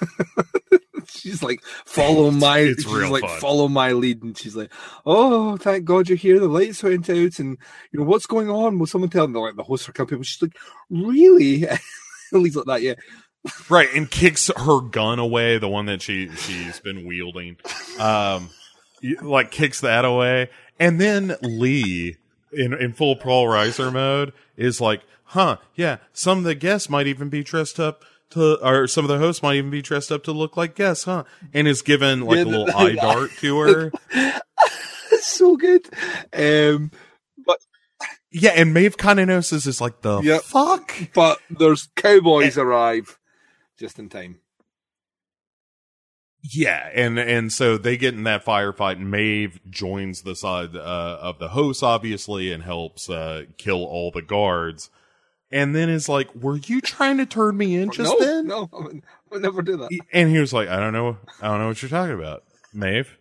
she's 1.27 1.43
like, 1.43 1.63
follow 1.85 2.31
my, 2.31 2.59
it's 2.61 2.85
she's 2.85 2.93
real 2.93 3.11
like, 3.11 3.23
fun. 3.23 3.41
follow 3.41 3.69
my 3.69 3.93
lead. 3.93 4.23
And 4.23 4.37
she's 4.37 4.57
like, 4.57 4.73
oh, 5.05 5.57
thank 5.57 5.85
God 5.85 6.09
you're 6.09 6.17
here. 6.17 6.39
The 6.39 6.49
lights 6.49 6.83
went 6.83 7.11
out. 7.11 7.39
And, 7.39 7.59
you 7.93 8.01
know, 8.01 8.07
what's 8.07 8.27
going 8.27 8.49
on? 8.49 8.79
Will 8.79 8.87
someone 8.87 9.11
tell 9.11 9.27
them? 9.27 9.35
Like, 9.35 9.57
the 9.57 9.63
hosts 9.63 9.89
are 9.89 9.93
coming. 9.93 10.23
She's 10.23 10.43
like, 10.43 10.57
really? 10.91 11.67
Lee's 12.33 12.57
like 12.57 12.67
that, 12.67 12.83
yeah. 12.83 12.95
right 13.69 13.89
and 13.95 14.11
kicks 14.11 14.51
her 14.57 14.81
gun 14.81 15.19
away 15.21 15.57
the 15.59 15.69
one 15.69 15.87
that 15.87 16.03
she 16.03 16.29
she's 16.35 16.81
been 16.81 17.07
wielding. 17.07 17.57
Um, 18.01 18.51
like 19.23 19.51
kicks 19.51 19.81
that 19.83 20.05
away 20.05 20.51
and 20.79 21.01
then 21.01 21.37
lee 21.43 22.17
in 22.53 22.73
in 22.73 22.93
full 22.93 23.17
paul 23.17 23.47
reiser 23.47 23.93
mode 23.93 24.33
is 24.57 24.81
like 24.81 25.03
huh 25.25 25.57
yeah 25.75 25.99
some 26.13 26.39
of 26.39 26.45
the 26.45 26.55
guests 26.55 26.89
might 26.89 27.07
even 27.07 27.29
be 27.29 27.43
dressed 27.43 27.79
up 27.79 28.05
to 28.31 28.59
or 28.67 28.87
some 28.89 29.05
of 29.05 29.09
the 29.09 29.19
hosts 29.19 29.43
might 29.43 29.57
even 29.57 29.71
be 29.71 29.83
dressed 29.83 30.13
up 30.13 30.25
to 30.25 30.33
look 30.33 30.57
like 30.57 30.75
guests 30.75 31.05
huh 31.05 31.25
and 31.55 31.69
is 31.69 31.83
given 31.83 32.23
like 32.23 32.43
Yeah, 32.43 32.45
a 32.45 32.49
little 32.49 32.71
eye 32.75 32.97
dart 32.97 33.37
to 33.39 33.59
her 33.59 33.95
It's 35.11 35.27
so 35.27 35.57
good. 35.57 35.89
Um, 36.33 36.91
but 37.47 37.59
yeah 38.33 38.51
and 38.51 38.75
maeve 38.75 38.97
kind 38.97 39.21
of 39.21 39.29
notices 39.29 39.67
is 39.67 39.81
like 39.81 40.03
the 40.03 40.23
Yep. 40.23 40.43
fuck 40.43 40.93
but 41.15 41.41
there's 41.51 41.89
cowboys 41.97 42.59
arrive 42.59 43.19
just 43.79 43.99
in 43.99 44.09
time. 44.09 44.41
Yeah, 46.43 46.91
and 46.95 47.19
and 47.19 47.53
so 47.53 47.77
they 47.77 47.97
get 47.97 48.15
in 48.15 48.23
that 48.25 48.45
firefight, 48.45 48.93
and 48.99 49.11
Maeve 49.11 49.61
joins 49.69 50.23
the 50.23 50.37
side 50.37 50.77
uh, 50.77 51.19
of 51.21 51.39
the 51.41 51.49
hosts, 51.49 51.83
obviously, 51.83 52.53
and 52.53 52.63
helps 52.63 53.11
uh, 53.11 53.45
kill 53.59 53.85
all 53.85 54.13
the 54.13 54.23
guards. 54.23 54.89
And 55.53 55.75
then 55.77 55.89
is 55.89 56.09
like, 56.09 56.35
"Were 56.35 56.57
you 56.57 56.81
trying 56.81 57.19
to 57.19 57.27
turn 57.27 57.57
me 57.57 57.77
in 57.77 57.91
just 57.93 58.11
no, 58.19 58.25
then?" 58.25 58.47
no, 58.47 58.69
I 58.73 58.77
would, 58.83 58.97
I 58.97 59.01
would 59.31 59.43
never 59.43 59.63
do 59.63 59.77
that. 59.77 59.91
And 60.13 60.31
he 60.31 60.39
was 60.39 60.53
like, 60.53 60.69
"I 60.69 60.81
don't 60.81 60.93
know, 60.93 61.19
I 61.41 61.49
don't 61.49 61.61
know 61.61 61.69
what 61.69 61.81
you're 61.83 61.89
talking 61.89 62.15
about, 62.15 62.43
Maeve. 62.75 63.17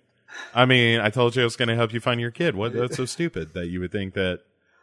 I 0.53 0.65
mean, 0.65 0.99
I 0.99 1.09
told 1.09 1.35
you 1.35 1.43
I 1.43 1.45
was 1.45 1.55
going 1.55 1.69
to 1.69 1.75
help 1.75 1.93
you 1.93 1.99
find 1.99 2.19
your 2.19 2.31
kid. 2.31 2.55
What? 2.55 2.73
That's 2.73 2.97
so 2.97 3.05
stupid 3.17 3.53
that 3.53 3.67
you 3.67 3.79
would 3.79 3.91
think 3.91 4.15
that. 4.15 4.41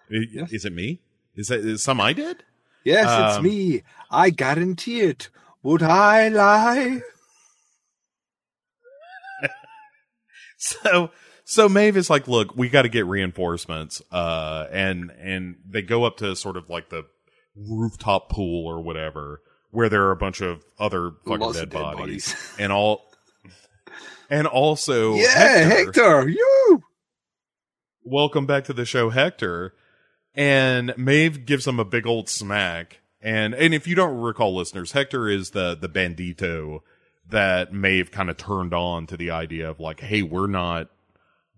Yes. 0.08 0.52
Is 0.52 0.64
it 0.64 0.72
me? 0.72 1.00
Is 1.36 1.48
that 1.48 1.60
is 1.60 1.82
some 1.82 2.00
I 2.00 2.12
did? 2.12 2.44
Yes, 2.84 3.06
it's 3.06 3.38
Um, 3.38 3.44
me. 3.44 3.82
I 4.10 4.30
guarantee 4.30 5.00
it. 5.00 5.30
Would 5.62 5.82
I 5.82 6.28
lie? 6.28 7.00
So 10.58 11.10
so 11.44 11.68
Maeve 11.68 11.96
is 11.96 12.08
like, 12.08 12.28
look, 12.28 12.56
we 12.56 12.68
got 12.68 12.82
to 12.82 12.88
get 12.88 13.04
reinforcements, 13.06 14.00
uh, 14.12 14.68
and 14.70 15.10
and 15.20 15.56
they 15.68 15.82
go 15.82 16.04
up 16.04 16.18
to 16.18 16.36
sort 16.36 16.56
of 16.56 16.70
like 16.70 16.88
the 16.90 17.04
rooftop 17.56 18.28
pool 18.30 18.66
or 18.66 18.80
whatever, 18.82 19.40
where 19.70 19.88
there 19.88 20.04
are 20.04 20.10
a 20.12 20.16
bunch 20.16 20.40
of 20.40 20.64
other 20.78 21.12
fucking 21.24 21.40
Lots 21.40 21.58
dead, 21.58 21.70
dead 21.70 21.82
bodies, 21.82 22.32
bodies. 22.32 22.54
and 22.58 22.72
all, 22.72 23.10
and 24.30 24.46
also 24.46 25.14
yeah, 25.16 25.28
Hector, 25.28 25.84
Hector, 25.84 26.28
you. 26.28 26.82
welcome 28.04 28.46
back 28.46 28.64
to 28.64 28.72
the 28.72 28.84
show, 28.84 29.10
Hector, 29.10 29.74
and 30.34 30.94
Maeve 30.96 31.44
gives 31.46 31.66
him 31.66 31.78
a 31.78 31.84
big 31.84 32.06
old 32.06 32.28
smack, 32.28 33.00
and 33.20 33.54
and 33.54 33.74
if 33.74 33.86
you 33.86 33.94
don't 33.94 34.18
recall, 34.18 34.54
listeners, 34.54 34.92
Hector 34.92 35.28
is 35.28 35.50
the 35.50 35.74
the 35.74 35.88
bandito 35.88 36.80
that 37.28 37.72
Maeve 37.72 38.10
kind 38.10 38.28
of 38.30 38.36
turned 38.36 38.74
on 38.74 39.06
to 39.06 39.16
the 39.16 39.30
idea 39.30 39.68
of 39.70 39.78
like, 39.80 40.00
hey, 40.00 40.22
we're 40.22 40.46
not 40.48 40.88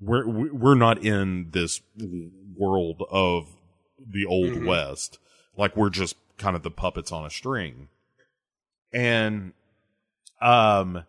we're 0.01 0.27
we're 0.53 0.75
not 0.75 1.03
in 1.05 1.51
this 1.51 1.81
world 2.57 3.03
of 3.11 3.49
the 4.07 4.27
old 4.27 4.51
Mhm. 4.53 4.67
west. 4.67 5.19
Like 5.57 5.77
we're 5.77 5.91
just 5.91 6.17
kind 6.39 6.57
of 6.57 6.63
the 6.63 6.71
puppets 6.71 7.13
on 7.13 7.25
a 7.25 7.31
string. 7.31 7.89
And 8.93 9.53
um 10.41 11.05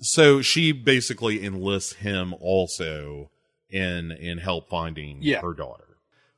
so 0.00 0.40
she 0.42 0.72
basically 0.72 1.44
enlists 1.44 1.94
him 1.94 2.34
also 2.40 3.30
in 3.70 4.12
in 4.12 4.38
help 4.38 4.68
finding 4.68 5.18
Yeah. 5.22 5.40
her 5.40 5.54
daughter. 5.54 5.84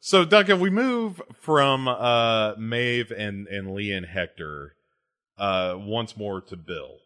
So 0.00 0.24
Duncan, 0.24 0.60
we 0.60 0.70
move 0.70 1.20
from 1.40 1.88
uh 1.88 2.54
Maeve 2.56 3.10
and 3.10 3.46
and 3.48 3.74
Lee 3.74 3.92
and 3.92 4.06
Hector 4.06 4.74
uh 5.38 5.76
once 5.78 6.16
more 6.16 6.40
to 6.42 6.56
Bill. 6.56 6.98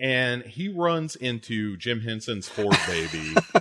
and 0.00 0.42
he 0.44 0.68
runs 0.68 1.16
into 1.16 1.76
Jim 1.76 2.00
Henson's 2.02 2.48
Ford 2.48 2.76
baby. 2.86 3.34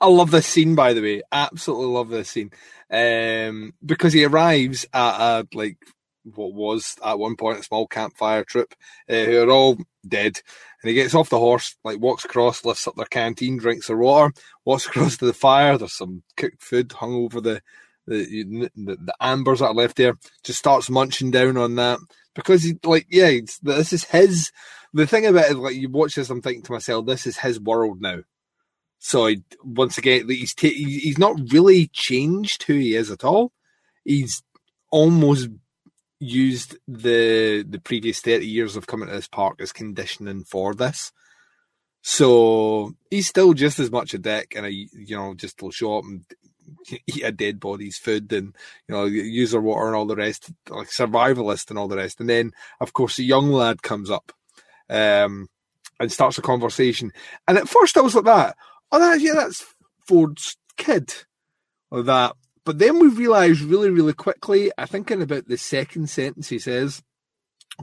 I 0.00 0.08
love 0.08 0.30
this 0.30 0.46
scene, 0.46 0.74
by 0.74 0.94
the 0.94 1.02
way. 1.02 1.22
Absolutely 1.30 1.86
love 1.86 2.08
this 2.08 2.30
scene. 2.30 2.50
Um, 2.90 3.74
because 3.84 4.12
he 4.12 4.24
arrives 4.24 4.86
at 4.92 5.20
a, 5.20 5.48
like, 5.54 5.76
what 6.24 6.54
was 6.54 6.96
at 7.04 7.18
one 7.18 7.36
point 7.36 7.58
a 7.58 7.62
small 7.62 7.86
campfire 7.86 8.44
troop, 8.44 8.74
uh, 9.08 9.24
who 9.24 9.42
are 9.42 9.50
all 9.50 9.78
dead. 10.06 10.40
And 10.82 10.88
he 10.88 10.94
gets 10.94 11.14
off 11.14 11.28
the 11.28 11.38
horse, 11.38 11.76
like, 11.84 12.00
walks 12.00 12.24
across, 12.24 12.64
lifts 12.64 12.86
up 12.86 12.96
their 12.96 13.06
canteen, 13.06 13.58
drinks 13.58 13.88
their 13.88 13.96
water, 13.96 14.32
walks 14.64 14.86
across 14.88 15.18
to 15.18 15.26
the 15.26 15.34
fire. 15.34 15.76
There's 15.76 15.96
some 15.96 16.22
cooked 16.36 16.62
food 16.62 16.92
hung 16.92 17.14
over 17.14 17.40
the, 17.40 17.62
the, 18.06 18.70
the, 18.74 18.96
the 18.96 19.14
ambers 19.20 19.58
that 19.58 19.66
are 19.66 19.74
left 19.74 19.96
there. 19.96 20.14
Just 20.44 20.58
starts 20.58 20.88
munching 20.88 21.30
down 21.30 21.56
on 21.56 21.76
that. 21.76 21.98
Because 22.34 22.62
he, 22.62 22.78
like, 22.84 23.06
yeah, 23.10 23.38
this 23.62 23.92
is 23.92 24.04
his. 24.04 24.50
The 24.94 25.06
thing 25.06 25.26
about 25.26 25.50
it, 25.50 25.56
like, 25.56 25.74
you 25.74 25.90
watch 25.90 26.14
this, 26.14 26.30
I'm 26.30 26.40
thinking 26.40 26.62
to 26.62 26.72
myself, 26.72 27.06
this 27.06 27.26
is 27.26 27.36
his 27.36 27.60
world 27.60 28.00
now. 28.00 28.20
So 29.00 29.30
once 29.64 29.96
again, 29.96 30.28
he's 30.28 30.54
he's 30.60 31.18
not 31.18 31.40
really 31.50 31.88
changed 31.88 32.64
who 32.64 32.74
he 32.74 32.94
is 32.94 33.10
at 33.10 33.24
all. 33.24 33.50
He's 34.04 34.42
almost 34.92 35.48
used 36.20 36.76
the 36.86 37.64
the 37.66 37.80
previous 37.80 38.20
thirty 38.20 38.46
years 38.46 38.76
of 38.76 38.86
coming 38.86 39.08
to 39.08 39.14
this 39.14 39.26
park 39.26 39.58
as 39.62 39.72
conditioning 39.72 40.44
for 40.44 40.74
this. 40.74 41.12
So 42.02 42.92
he's 43.10 43.26
still 43.26 43.54
just 43.54 43.80
as 43.80 43.90
much 43.90 44.12
a 44.12 44.18
dick, 44.18 44.52
and 44.54 44.66
a 44.66 44.70
you 44.70 45.16
know 45.16 45.34
just 45.34 45.62
will 45.62 45.70
show 45.70 45.96
up 45.96 46.04
and 46.04 46.24
eat 47.06 47.24
a 47.24 47.32
dead 47.32 47.58
body's 47.58 47.96
food, 47.96 48.30
and 48.34 48.54
you 48.86 48.94
know 48.94 49.06
use 49.06 49.52
their 49.52 49.62
water 49.62 49.86
and 49.86 49.96
all 49.96 50.06
the 50.06 50.14
rest, 50.14 50.52
like 50.68 50.88
survivalist 50.88 51.70
and 51.70 51.78
all 51.78 51.88
the 51.88 51.96
rest. 51.96 52.20
And 52.20 52.28
then 52.28 52.52
of 52.80 52.92
course 52.92 53.16
the 53.16 53.24
young 53.24 53.50
lad 53.50 53.82
comes 53.82 54.10
up, 54.10 54.30
um, 54.90 55.48
and 55.98 56.12
starts 56.12 56.36
a 56.36 56.42
conversation. 56.42 57.12
And 57.48 57.56
at 57.56 57.66
first 57.66 57.96
I 57.96 58.02
was 58.02 58.14
like 58.14 58.26
that 58.26 58.56
oh, 58.92 58.98
that, 58.98 59.20
yeah, 59.20 59.34
that's 59.34 59.64
Ford's 60.06 60.56
kid, 60.76 61.14
or 61.90 62.02
that. 62.02 62.36
But 62.64 62.78
then 62.78 62.98
we 62.98 63.08
realise 63.08 63.60
really, 63.60 63.90
really 63.90 64.12
quickly, 64.12 64.70
I 64.76 64.86
think 64.86 65.10
in 65.10 65.22
about 65.22 65.48
the 65.48 65.56
second 65.56 66.10
sentence 66.10 66.48
he 66.48 66.58
says, 66.58 67.02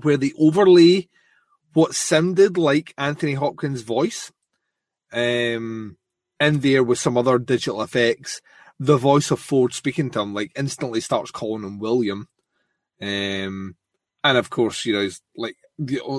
where 0.01 0.17
they 0.17 0.31
overlay 0.39 1.07
what 1.73 1.95
sounded 1.95 2.57
like 2.57 2.93
Anthony 2.97 3.33
Hopkins' 3.33 3.81
voice 3.81 4.31
um, 5.11 5.97
in 6.39 6.59
there 6.59 6.83
with 6.83 6.99
some 6.99 7.17
other 7.17 7.39
digital 7.39 7.81
effects, 7.81 8.41
the 8.79 8.97
voice 8.97 9.31
of 9.31 9.39
Ford 9.39 9.73
speaking 9.73 10.09
to 10.11 10.21
him, 10.21 10.33
like 10.33 10.51
instantly 10.55 11.01
starts 11.01 11.31
calling 11.31 11.63
him 11.63 11.79
William. 11.79 12.27
Um, 13.01 13.75
and 14.23 14.37
of 14.37 14.49
course, 14.49 14.85
you 14.85 14.93
know, 14.93 15.01
it's 15.01 15.21
like 15.35 15.55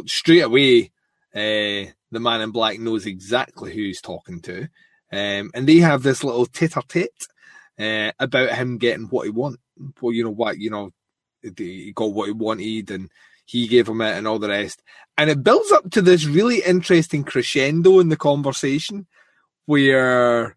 straight 0.06 0.42
away, 0.42 0.90
uh, 1.38 1.90
the 2.10 2.20
man 2.20 2.40
in 2.40 2.50
black 2.50 2.78
knows 2.78 3.06
exactly 3.06 3.72
who 3.72 3.82
he's 3.82 4.00
talking 4.00 4.40
to. 4.42 4.62
Um, 5.10 5.50
and 5.54 5.66
they 5.66 5.76
have 5.78 6.02
this 6.02 6.22
little 6.22 6.46
tit-a-tit 6.46 7.12
uh, 7.78 8.12
about 8.18 8.50
him 8.50 8.78
getting 8.78 9.06
what 9.06 9.24
he 9.24 9.30
want. 9.30 9.60
Well, 10.00 10.12
you 10.12 10.24
know 10.24 10.30
what, 10.30 10.58
you 10.58 10.70
know, 10.70 10.90
he 11.56 11.92
got 11.94 12.12
what 12.12 12.26
he 12.26 12.32
wanted 12.32 12.90
and 12.90 13.10
he 13.44 13.68
gave 13.68 13.88
him 13.88 14.00
it 14.00 14.16
and 14.16 14.26
all 14.26 14.38
the 14.38 14.48
rest. 14.48 14.82
And 15.16 15.30
it 15.30 15.42
builds 15.42 15.72
up 15.72 15.90
to 15.92 16.02
this 16.02 16.26
really 16.26 16.62
interesting 16.62 17.24
crescendo 17.24 17.98
in 18.00 18.08
the 18.08 18.16
conversation 18.16 19.06
where 19.66 20.56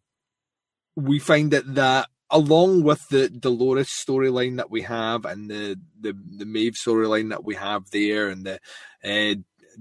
we 0.95 1.19
find 1.19 1.51
that 1.51 1.75
that 1.75 2.09
along 2.29 2.83
with 2.83 3.07
the 3.09 3.29
Dolores 3.29 3.87
storyline 3.87 4.57
that 4.57 4.71
we 4.71 4.81
have 4.81 5.25
and 5.25 5.49
the 5.49 5.79
the, 5.99 6.13
the 6.37 6.45
Maeve 6.45 6.73
storyline 6.73 7.29
that 7.29 7.43
we 7.43 7.55
have 7.55 7.89
there 7.91 8.29
and 8.29 8.45
the 8.45 8.59
uh, 9.03 9.35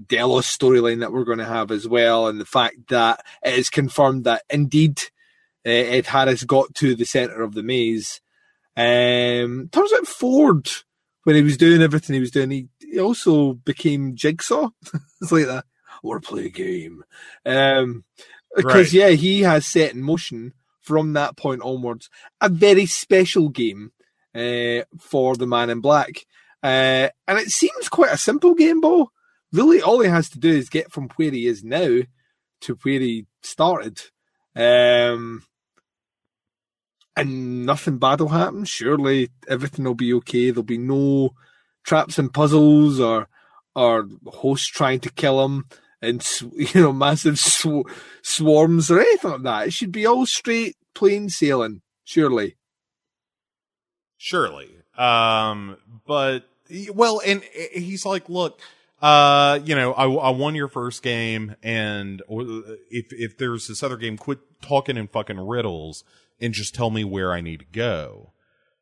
Delos 0.07 0.45
storyline 0.45 0.99
that 0.99 1.11
we're 1.11 1.23
going 1.23 1.37
to 1.37 1.45
have 1.45 1.71
as 1.71 1.87
well, 1.87 2.27
and 2.27 2.39
the 2.39 2.45
fact 2.45 2.89
that 2.89 3.23
it 3.43 3.53
is 3.53 3.69
confirmed 3.69 4.23
that 4.25 4.43
indeed 4.49 5.01
uh, 5.65 5.69
Ed 5.69 6.07
Harris 6.07 6.43
got 6.43 6.73
to 6.75 6.95
the 6.95 7.05
center 7.05 7.41
of 7.41 7.53
the 7.53 7.63
maze. 7.63 8.21
Um, 8.75 9.69
turns 9.71 9.93
out 9.93 10.07
Ford, 10.07 10.69
when 11.23 11.35
he 11.35 11.41
was 11.41 11.57
doing 11.57 11.81
everything 11.81 12.13
he 12.13 12.19
was 12.19 12.31
doing, 12.31 12.51
he, 12.51 12.67
he 12.79 12.99
also 12.99 13.53
became 13.53 14.15
Jigsaw. 14.15 14.69
it's 15.21 15.31
like 15.31 15.45
that. 15.45 15.65
Or 16.03 16.19
play 16.19 16.45
a 16.45 16.49
game. 16.49 17.03
Um, 17.45 18.05
because, 18.55 18.87
right. 18.87 18.93
yeah, 18.93 19.09
he 19.09 19.41
has 19.41 19.67
set 19.67 19.93
in 19.93 20.01
motion 20.01 20.53
from 20.79 21.13
that 21.13 21.37
point 21.37 21.61
onwards 21.61 22.09
a 22.41 22.49
very 22.49 22.87
special 22.87 23.49
game 23.49 23.91
uh, 24.33 24.81
for 24.99 25.35
the 25.35 25.45
man 25.45 25.69
in 25.69 25.79
black. 25.79 26.25
Uh, 26.63 27.09
and 27.27 27.37
it 27.37 27.49
seems 27.49 27.87
quite 27.87 28.11
a 28.11 28.17
simple 28.17 28.55
game, 28.55 28.81
Bo 28.81 29.11
really 29.51 29.81
all 29.81 29.99
he 29.99 30.09
has 30.09 30.29
to 30.29 30.39
do 30.39 30.49
is 30.49 30.69
get 30.69 30.91
from 30.91 31.09
where 31.15 31.31
he 31.31 31.47
is 31.47 31.63
now 31.63 32.01
to 32.61 32.77
where 32.83 32.99
he 32.99 33.25
started. 33.41 34.01
Um, 34.55 35.43
and 37.15 37.65
nothing 37.65 37.97
bad 37.97 38.19
will 38.19 38.29
happen. 38.29 38.65
Surely 38.65 39.29
everything 39.47 39.85
will 39.85 39.95
be 39.95 40.13
okay. 40.15 40.49
There'll 40.49 40.63
be 40.63 40.77
no 40.77 41.31
traps 41.83 42.17
and 42.17 42.33
puzzles 42.33 42.99
or 42.99 43.27
or 43.75 44.07
hosts 44.25 44.67
trying 44.67 44.99
to 44.99 45.11
kill 45.11 45.43
him 45.45 45.65
and 46.01 46.25
you 46.55 46.81
know 46.81 46.93
massive 46.93 47.39
sw- 47.39 47.87
swarms 48.21 48.89
or 48.89 48.99
anything 48.99 49.31
like 49.31 49.43
that. 49.43 49.67
It 49.67 49.73
should 49.73 49.91
be 49.91 50.05
all 50.05 50.25
straight 50.25 50.75
plain 50.93 51.29
sailing. 51.29 51.81
Surely. 52.03 52.57
Surely. 54.17 54.69
Um, 54.97 55.77
but 56.05 56.43
well, 56.93 57.21
and 57.25 57.43
he's 57.73 58.05
like, 58.05 58.29
look 58.29 58.59
uh, 59.01 59.59
you 59.63 59.75
know, 59.75 59.93
I, 59.93 60.05
I 60.05 60.29
won 60.29 60.55
your 60.55 60.67
first 60.67 61.01
game, 61.01 61.55
and 61.63 62.21
if 62.89 63.07
if 63.11 63.37
there's 63.37 63.67
this 63.67 63.81
other 63.81 63.97
game, 63.97 64.17
quit 64.17 64.39
talking 64.61 64.97
in 64.97 65.07
fucking 65.07 65.39
riddles 65.39 66.03
and 66.39 66.53
just 66.53 66.75
tell 66.75 66.89
me 66.89 67.03
where 67.03 67.31
I 67.31 67.41
need 67.41 67.59
to 67.59 67.65
go. 67.65 68.33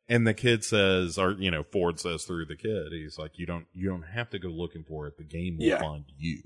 And 0.08 0.26
the 0.26 0.34
kid 0.34 0.64
says, 0.64 1.18
or 1.18 1.32
you 1.32 1.50
know, 1.50 1.62
Ford 1.62 2.00
says 2.00 2.24
through 2.24 2.46
the 2.46 2.56
kid, 2.56 2.92
he's 2.92 3.16
like, 3.18 3.38
you 3.38 3.46
don't 3.46 3.66
you 3.72 3.88
don't 3.88 4.02
have 4.02 4.30
to 4.30 4.38
go 4.38 4.48
looking 4.48 4.84
for 4.84 5.06
it. 5.06 5.16
The 5.16 5.24
game 5.24 5.58
will 5.58 5.66
yeah. 5.66 5.80
find 5.80 6.04
you. 6.18 6.42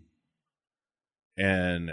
And 1.37 1.91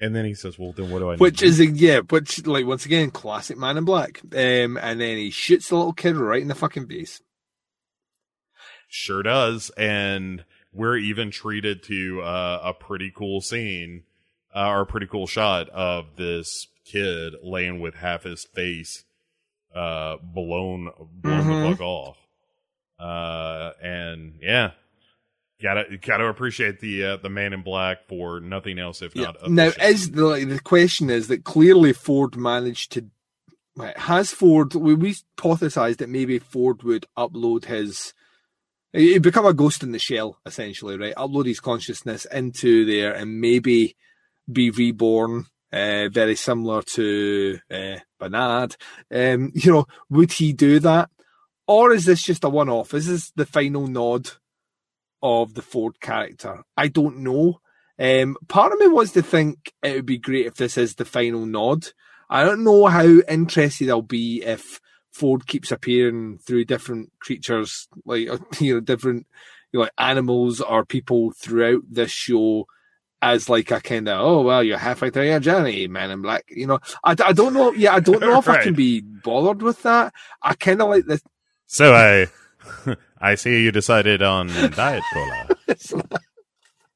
and 0.00 0.14
then 0.14 0.24
he 0.24 0.34
says, 0.34 0.58
well, 0.58 0.72
then 0.72 0.90
what 0.90 0.98
do 0.98 1.10
I? 1.10 1.16
Which 1.16 1.42
is 1.42 1.60
a, 1.60 1.66
yeah, 1.66 2.00
which 2.00 2.44
like 2.46 2.66
once 2.66 2.84
again, 2.84 3.10
classic 3.10 3.56
Man 3.56 3.76
in 3.76 3.84
Black. 3.84 4.20
Um, 4.32 4.76
and 4.76 5.00
then 5.00 5.16
he 5.16 5.30
shoots 5.30 5.68
the 5.68 5.76
little 5.76 5.92
kid 5.92 6.16
right 6.16 6.42
in 6.42 6.48
the 6.48 6.54
fucking 6.54 6.86
base. 6.86 7.22
Sure 8.88 9.22
does, 9.22 9.70
and 9.70 10.44
we're 10.76 10.96
even 10.96 11.30
treated 11.30 11.82
to 11.84 12.22
uh, 12.22 12.60
a 12.62 12.74
pretty 12.74 13.10
cool 13.14 13.40
scene 13.40 14.04
uh, 14.54 14.68
or 14.68 14.82
a 14.82 14.86
pretty 14.86 15.06
cool 15.06 15.26
shot 15.26 15.68
of 15.70 16.16
this 16.16 16.68
kid 16.84 17.34
laying 17.42 17.80
with 17.80 17.94
half 17.94 18.22
his 18.22 18.44
face 18.44 19.04
uh, 19.74 20.16
blown 20.22 20.90
blown 21.10 21.40
mm-hmm. 21.40 21.62
the 21.62 21.70
fuck 21.70 21.80
off. 21.80 22.18
Uh, 22.98 23.72
and 23.82 24.38
yeah, 24.40 24.70
gotta 25.62 25.98
gotta 25.98 26.26
appreciate 26.26 26.80
the 26.80 27.04
uh, 27.04 27.16
the 27.16 27.28
man 27.28 27.52
in 27.52 27.62
black 27.62 28.06
for 28.08 28.40
nothing 28.40 28.78
else 28.78 29.02
if 29.02 29.14
yeah. 29.14 29.24
not. 29.24 29.50
Now, 29.50 29.72
is 29.82 30.12
the 30.12 30.24
like, 30.24 30.48
the 30.48 30.60
question 30.60 31.10
is 31.10 31.28
that 31.28 31.44
clearly 31.44 31.92
Ford 31.92 32.36
managed 32.36 32.92
to 32.92 33.06
has 33.96 34.32
Ford 34.32 34.74
we, 34.74 34.94
we 34.94 35.14
hypothesized 35.36 35.98
that 35.98 36.08
maybe 36.08 36.38
Ford 36.38 36.82
would 36.82 37.06
upload 37.16 37.66
his 37.66 38.14
He'd 38.92 39.22
become 39.22 39.46
a 39.46 39.52
ghost 39.52 39.82
in 39.82 39.92
the 39.92 39.98
shell, 39.98 40.38
essentially, 40.46 40.96
right? 40.96 41.14
Upload 41.16 41.46
his 41.46 41.60
consciousness 41.60 42.24
into 42.26 42.84
there 42.86 43.12
and 43.12 43.40
maybe 43.40 43.96
be 44.50 44.70
reborn, 44.70 45.46
uh, 45.72 46.08
very 46.08 46.36
similar 46.36 46.82
to 46.82 47.58
uh, 47.70 47.98
Bernard. 48.18 48.76
Um, 49.12 49.52
you 49.54 49.72
know, 49.72 49.86
would 50.08 50.32
he 50.32 50.52
do 50.52 50.78
that? 50.80 51.10
Or 51.66 51.92
is 51.92 52.04
this 52.04 52.22
just 52.22 52.44
a 52.44 52.48
one 52.48 52.68
off? 52.68 52.94
Is 52.94 53.08
this 53.08 53.32
the 53.32 53.46
final 53.46 53.86
nod 53.86 54.30
of 55.22 55.54
the 55.54 55.62
Ford 55.62 56.00
character? 56.00 56.62
I 56.76 56.88
don't 56.88 57.18
know. 57.18 57.60
Um, 57.98 58.36
part 58.48 58.72
of 58.72 58.78
me 58.78 58.88
wants 58.88 59.12
to 59.12 59.22
think 59.22 59.72
it 59.82 59.94
would 59.94 60.06
be 60.06 60.18
great 60.18 60.46
if 60.46 60.54
this 60.54 60.78
is 60.78 60.94
the 60.94 61.04
final 61.04 61.44
nod. 61.44 61.88
I 62.28 62.44
don't 62.44 62.64
know 62.64 62.86
how 62.86 63.06
interested 63.06 63.88
I'll 63.88 64.02
be 64.02 64.42
if 64.42 64.80
Ford 65.16 65.46
keeps 65.46 65.72
appearing 65.72 66.38
through 66.38 66.66
different 66.66 67.10
creatures, 67.20 67.88
like 68.04 68.28
uh, 68.28 68.36
you 68.60 68.74
know, 68.74 68.80
different 68.80 69.26
you 69.72 69.78
know, 69.78 69.84
like 69.84 69.92
animals 69.96 70.60
or 70.60 70.84
people 70.84 71.32
throughout 71.32 71.80
this 71.88 72.10
show 72.10 72.66
as 73.22 73.48
like 73.48 73.70
a 73.70 73.80
kind 73.80 74.08
of 74.08 74.20
oh 74.20 74.42
well 74.42 74.62
you're 74.62 74.76
halfway 74.76 75.08
through 75.08 75.24
your 75.24 75.40
journey 75.40 75.88
man 75.88 76.10
in 76.10 76.20
black 76.20 76.44
you 76.48 76.66
know? 76.66 76.78
I, 77.02 77.12
I 77.12 77.32
don't 77.32 77.54
know 77.54 77.72
yeah 77.72 77.94
i 77.94 78.00
don't 78.00 78.20
know 78.20 78.38
if 78.38 78.46
right. 78.46 78.60
i 78.60 78.62
can 78.62 78.74
be 78.86 79.00
bothered 79.00 79.62
with 79.62 79.82
that. 79.84 80.12
I 80.42 80.52
kind 80.52 80.82
of 80.82 80.90
like 80.90 81.06
this 81.06 81.22
so 81.66 81.94
i 81.94 82.26
i 83.18 83.34
see 83.34 83.62
you 83.62 83.72
decided 83.72 84.20
on 84.22 84.48
diet 84.48 85.02
cola. 85.14 85.48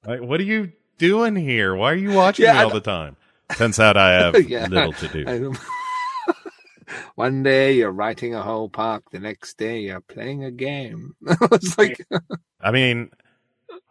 Like 0.07 0.21
what 0.21 0.41
are 0.41 0.45
you 0.45 0.73
doing 0.99 1.37
here? 1.37 1.75
Why 1.75 1.93
are 1.93 1.97
you 1.97 2.13
watching 2.13 2.45
yeah, 2.45 2.53
me 2.53 2.59
all 2.61 2.71
the 2.71 2.81
time? 2.81 3.17
Turns 3.57 3.81
out 3.81 3.97
i 3.97 4.13
have 4.13 4.49
yeah, 4.49 4.67
little 4.67 4.93
to 4.93 5.09
do 5.09 5.55
one 7.15 7.43
day 7.43 7.73
you're 7.75 7.91
writing 7.93 8.35
a 8.35 8.43
whole 8.43 8.69
park, 8.69 9.05
the 9.11 9.21
next 9.21 9.57
day 9.59 9.81
you're 9.81 10.01
playing 10.01 10.45
a 10.45 10.51
game. 10.51 11.15
it's 11.53 11.77
like, 11.79 12.07
I 12.61 12.71
mean, 12.71 13.11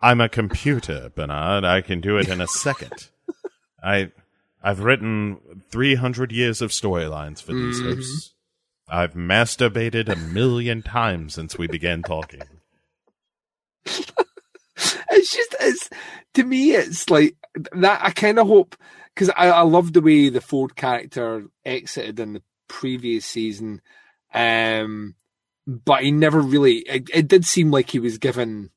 I'm 0.02 0.22
a 0.22 0.30
computer, 0.30 1.12
Bernard. 1.16 1.64
I 1.64 1.82
can 1.82 2.02
do 2.02 2.18
it 2.18 2.30
in 2.30 2.42
a 2.42 2.48
second. 2.48 3.10
I, 3.84 4.12
I've 4.64 4.82
written 4.82 5.64
300 5.72 6.32
years 6.32 6.62
of 6.62 6.72
storylines 6.72 7.42
for 7.42 7.54
these 7.54 7.80
Mhm. 7.82 7.96
hosts. 7.96 8.34
I've 8.92 9.14
masturbated 9.14 10.10
a 10.10 10.16
million 10.16 10.82
times 10.82 11.36
since 11.36 11.58
we 11.58 11.68
began 11.68 12.02
talking. 12.04 12.42
it's 15.12 15.32
just 15.36 15.56
it's 15.60 15.90
to 16.34 16.44
me 16.44 16.72
it's 16.72 17.10
like 17.10 17.36
that 17.74 18.00
i 18.04 18.12
kind 18.12 18.40
of 18.40 18.48
hope 18.48 18.76
because 19.14 19.30
I, 19.32 19.50
I 19.50 19.62
love 19.62 19.94
the 19.94 20.02
way 20.02 20.30
the 20.30 20.42
ford 20.42 20.76
character 20.76 21.46
exited 21.66 22.20
in 22.20 22.34
the 22.34 22.42
previous 22.70 23.26
season. 23.26 23.82
Um 24.34 25.16
but 25.68 26.04
he 26.04 26.12
never 26.12 26.40
really 26.40 26.78
it, 26.80 27.10
it 27.14 27.28
did 27.28 27.46
seem 27.46 27.70
like 27.72 27.90
he 27.90 28.00
was 28.00 28.18
given 28.18 28.72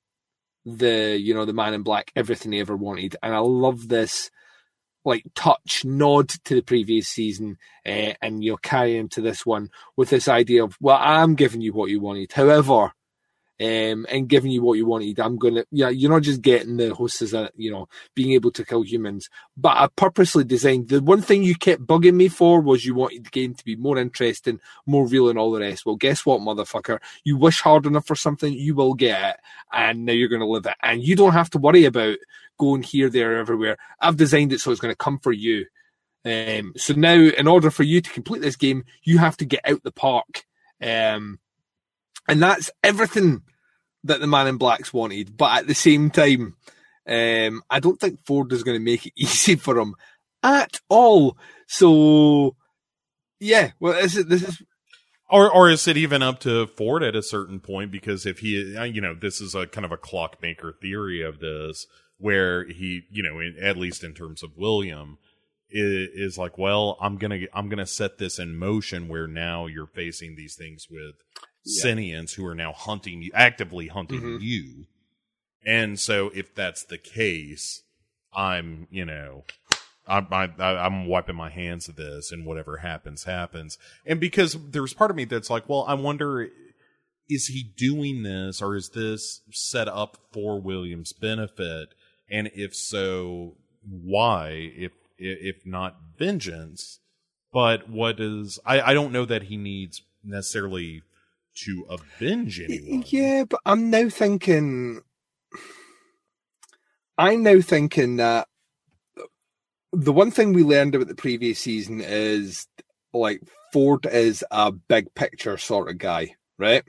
the 0.65 1.19
you 1.19 1.35
know 1.35 1.45
the 1.45 1.53
man 1.53 1.75
in 1.75 1.83
black 1.83 2.13
everything 2.17 2.53
he 2.53 2.61
ever 2.61 2.77
wanted. 2.77 3.17
And 3.23 3.35
i 3.35 3.39
love 3.39 3.89
this 3.89 4.31
like 5.05 5.25
touch 5.35 5.85
nod 5.85 6.29
to 6.45 6.55
the 6.55 6.63
previous 6.63 7.09
season 7.09 7.59
uh, 7.85 8.15
and 8.23 8.45
you'll 8.45 8.57
carry 8.57 8.97
into 8.97 9.21
this 9.21 9.45
one 9.45 9.69
with 9.97 10.11
this 10.11 10.29
idea 10.29 10.63
of 10.63 10.77
well 10.81 10.99
i'm 11.01 11.35
giving 11.35 11.61
you 11.61 11.73
what 11.73 11.91
you 11.91 12.01
wanted. 12.01 12.33
However 12.33 12.93
um, 13.63 14.07
and 14.11 14.29
giving 14.29 14.51
you 14.51 14.61
what 14.61 14.77
you 14.77 14.87
wanted. 14.87 15.21
I'm 15.21 15.39
gonna, 15.39 15.65
yeah, 15.71 15.89
you're 15.89 16.11
not 16.11 16.23
just 16.23 16.43
getting 16.43 16.79
the 16.79 16.93
hosts 16.93 17.33
a, 17.33 17.49
you 17.55 17.71
know, 17.71 17.89
being 18.13 18.33
able 18.33 18.51
to 18.51 18.65
kill 18.65 18.83
humans, 18.83 19.31
but 19.57 19.77
I 19.77 19.87
purposely 19.95 20.43
designed. 20.43 20.89
The 20.89 21.01
one 21.01 21.23
thing 21.23 21.45
you 21.45 21.55
kept 21.55 21.87
bugging 21.87 22.15
me 22.15 22.27
for 22.27 22.61
was 22.61 22.85
you 22.85 22.97
wanted 22.97 23.25
the 23.25 23.31
game 23.31 23.55
to 23.55 23.65
be 23.65 23.77
more 23.77 23.99
interesting, 23.99 24.59
more 24.85 25.07
real, 25.07 25.29
and 25.29 25.39
all 25.39 25.53
the 25.53 25.61
rest. 25.61 25.87
Well, 25.87 25.95
guess 25.95 26.27
what, 26.27 26.41
motherfucker? 26.41 26.99
You 27.23 27.37
wish 27.37 27.61
hard 27.61 27.87
enough 27.87 28.05
for 28.05 28.17
something, 28.17 28.53
you 28.53 28.75
will 28.75 28.95
get 28.95 29.31
it, 29.31 29.37
and 29.73 30.07
now 30.07 30.13
you're 30.13 30.29
gonna 30.29 30.45
live 30.45 30.67
it, 30.67 30.75
and 30.83 31.01
you 31.01 31.15
don't 31.15 31.33
have 31.33 31.51
to 31.51 31.59
worry 31.59 31.85
about 31.85 32.17
going 32.59 32.83
here, 32.83 33.11
there, 33.11 33.39
everywhere. 33.39 33.77
I've 34.01 34.17
designed 34.17 34.53
it 34.53 34.61
so 34.61 34.73
it's 34.73 34.81
gonna 34.81 34.97
come 34.97 35.21
for 35.21 35.33
you. 35.33 35.67
Um, 36.25 36.73
so 36.77 36.95
now, 36.95 37.15
in 37.15 37.47
order 37.47 37.71
for 37.71 37.85
you 37.85 38.01
to 38.01 38.11
complete 38.11 38.43
this 38.43 38.57
game, 38.57 38.85
you 39.05 39.19
have 39.19 39.37
to 39.37 39.45
get 39.45 39.61
out 39.65 39.85
the 39.85 39.93
park. 39.93 40.47
Um, 40.81 41.39
and 42.29 42.43
that's 42.43 42.71
everything 42.83 43.43
that 44.05 44.21
the 44.21 44.27
man 44.27 44.47
in 44.47 44.57
blacks 44.57 44.93
wanted. 44.93 45.37
But 45.37 45.59
at 45.59 45.67
the 45.67 45.75
same 45.75 46.11
time, 46.11 46.57
um, 47.07 47.63
I 47.71 47.81
don't 47.81 48.01
think 48.01 48.25
Ford 48.27 48.53
is 48.53 48.63
going 48.63 48.79
to 48.79 48.85
make 48.85 49.07
it 49.07 49.13
easy 49.17 49.57
for 49.57 49.79
him 49.79 49.95
at 50.43 50.81
all. 50.89 51.37
So, 51.67 52.57
yeah, 53.41 53.73
well, 53.81 53.95
is, 53.99 54.15
this 54.15 54.43
is 54.43 54.63
Or, 55.31 55.51
or 55.51 55.71
is 55.71 55.87
it 55.89 55.97
even 55.97 56.23
up 56.23 56.41
to 56.41 56.67
Ford 56.67 57.03
at 57.03 57.17
a 57.17 57.23
certain 57.23 57.61
point? 57.61 57.91
Because 57.91 58.27
if 58.27 58.41
he, 58.41 58.77
uh, 58.77 58.85
you 58.85 59.01
know, 59.01 59.15
this 59.15 59.41
is 59.41 59.55
a 59.55 59.67
kind 59.67 59.85
of 59.85 59.93
a 59.93 59.97
clockmaker 59.97 60.73
theory 60.81 61.23
of 61.23 61.41
this, 61.41 61.87
where 62.19 62.65
he, 62.69 63.03
you 63.11 63.23
know, 63.23 63.41
in, 63.41 63.57
at 63.61 63.77
least 63.77 64.05
in 64.05 64.15
terms 64.15 64.43
of 64.43 64.57
William, 64.57 65.19
is, 65.71 66.09
is 66.15 66.39
like, 66.39 66.59
well, 66.59 66.97
I'm 67.01 67.17
gonna, 67.17 67.41
I'm 67.55 67.69
gonna 67.69 67.87
set 67.87 68.19
this 68.19 68.39
in 68.39 68.57
motion 68.57 69.09
where 69.09 69.27
now 69.27 69.67
you're 69.67 69.87
facing 69.87 70.37
these 70.37 70.55
things 70.55 70.89
with 70.91 71.15
Yeah. 71.65 71.85
Sinians 71.85 72.35
who 72.35 72.47
are 72.47 72.55
now 72.55 72.73
hunting 72.73 73.23
you, 73.23 73.31
actively 73.35 73.89
hunting 73.89 74.21
Mhm. 74.21 74.41
you. 74.41 74.87
And 75.65 75.99
so 75.99 76.31
if 76.35 76.55
that's 76.55 76.85
the 76.85 76.99
case, 76.99 77.83
I'm, 78.33 78.89
you 78.91 79.05
know, 79.05 79.45
I'm, 80.07 80.27
I, 80.33 80.51
I- 80.59 80.85
I'm 80.87 81.07
wiping 81.07 81.37
my 81.37 81.51
hands 81.51 81.89
of 81.89 81.95
this 81.97 82.33
and 82.33 82.45
whatever 82.45 82.79
happens, 82.79 83.25
happens. 83.25 83.79
And 84.05 84.19
because 84.19 84.57
there's 84.71 84.93
part 84.95 85.11
of 85.13 85.17
me 85.17 85.25
that's 85.25 85.51
like, 85.51 85.69
well, 85.69 85.85
I 85.87 85.95
wonder, 85.95 86.49
is 87.29 87.47
he 87.47 87.63
doing 87.63 88.25
this 88.25 88.61
or 88.61 88.75
is 88.75 88.89
this 88.91 89.43
set 89.53 89.87
up 89.87 90.17
for 90.33 90.61
William's 90.61 91.13
benefit? 91.13 91.95
And 92.29 92.51
if 92.55 92.75
so, 92.75 93.57
why? 93.89 94.73
If, 94.77 94.93
if 95.19 95.65
not 95.65 96.01
vengeance, 96.19 96.99
but 97.53 97.89
what 97.89 98.19
is, 98.19 98.59
I, 98.67 98.81
I 98.81 98.95
don't 98.95 99.13
know 99.13 99.25
that 99.27 99.45
he 99.45 99.57
needs 99.57 100.03
necessarily 100.25 101.03
to 101.55 101.87
avenge 101.89 102.61
anyone. 102.61 103.05
Yeah, 103.07 103.45
but 103.49 103.61
I'm 103.65 103.91
now 103.91 104.09
thinking. 104.09 105.03
I'm 107.19 107.43
now 107.43 107.61
thinking 107.61 108.17
that 108.17 108.49
the 109.93 110.13
one 110.13 110.31
thing 110.31 110.53
we 110.53 110.65
learned 110.65 110.95
about 110.95 111.09
the 111.09 111.15
previous 111.15 111.59
season 111.59 112.01
is 112.01 112.67
like 113.13 113.43
Ford 113.73 114.07
is 114.07 114.45
a 114.51 114.73
big 114.73 115.15
picture 115.15 115.59
sort 115.59 115.91
of 115.91 115.99
guy, 115.99 116.35
right? 116.59 116.83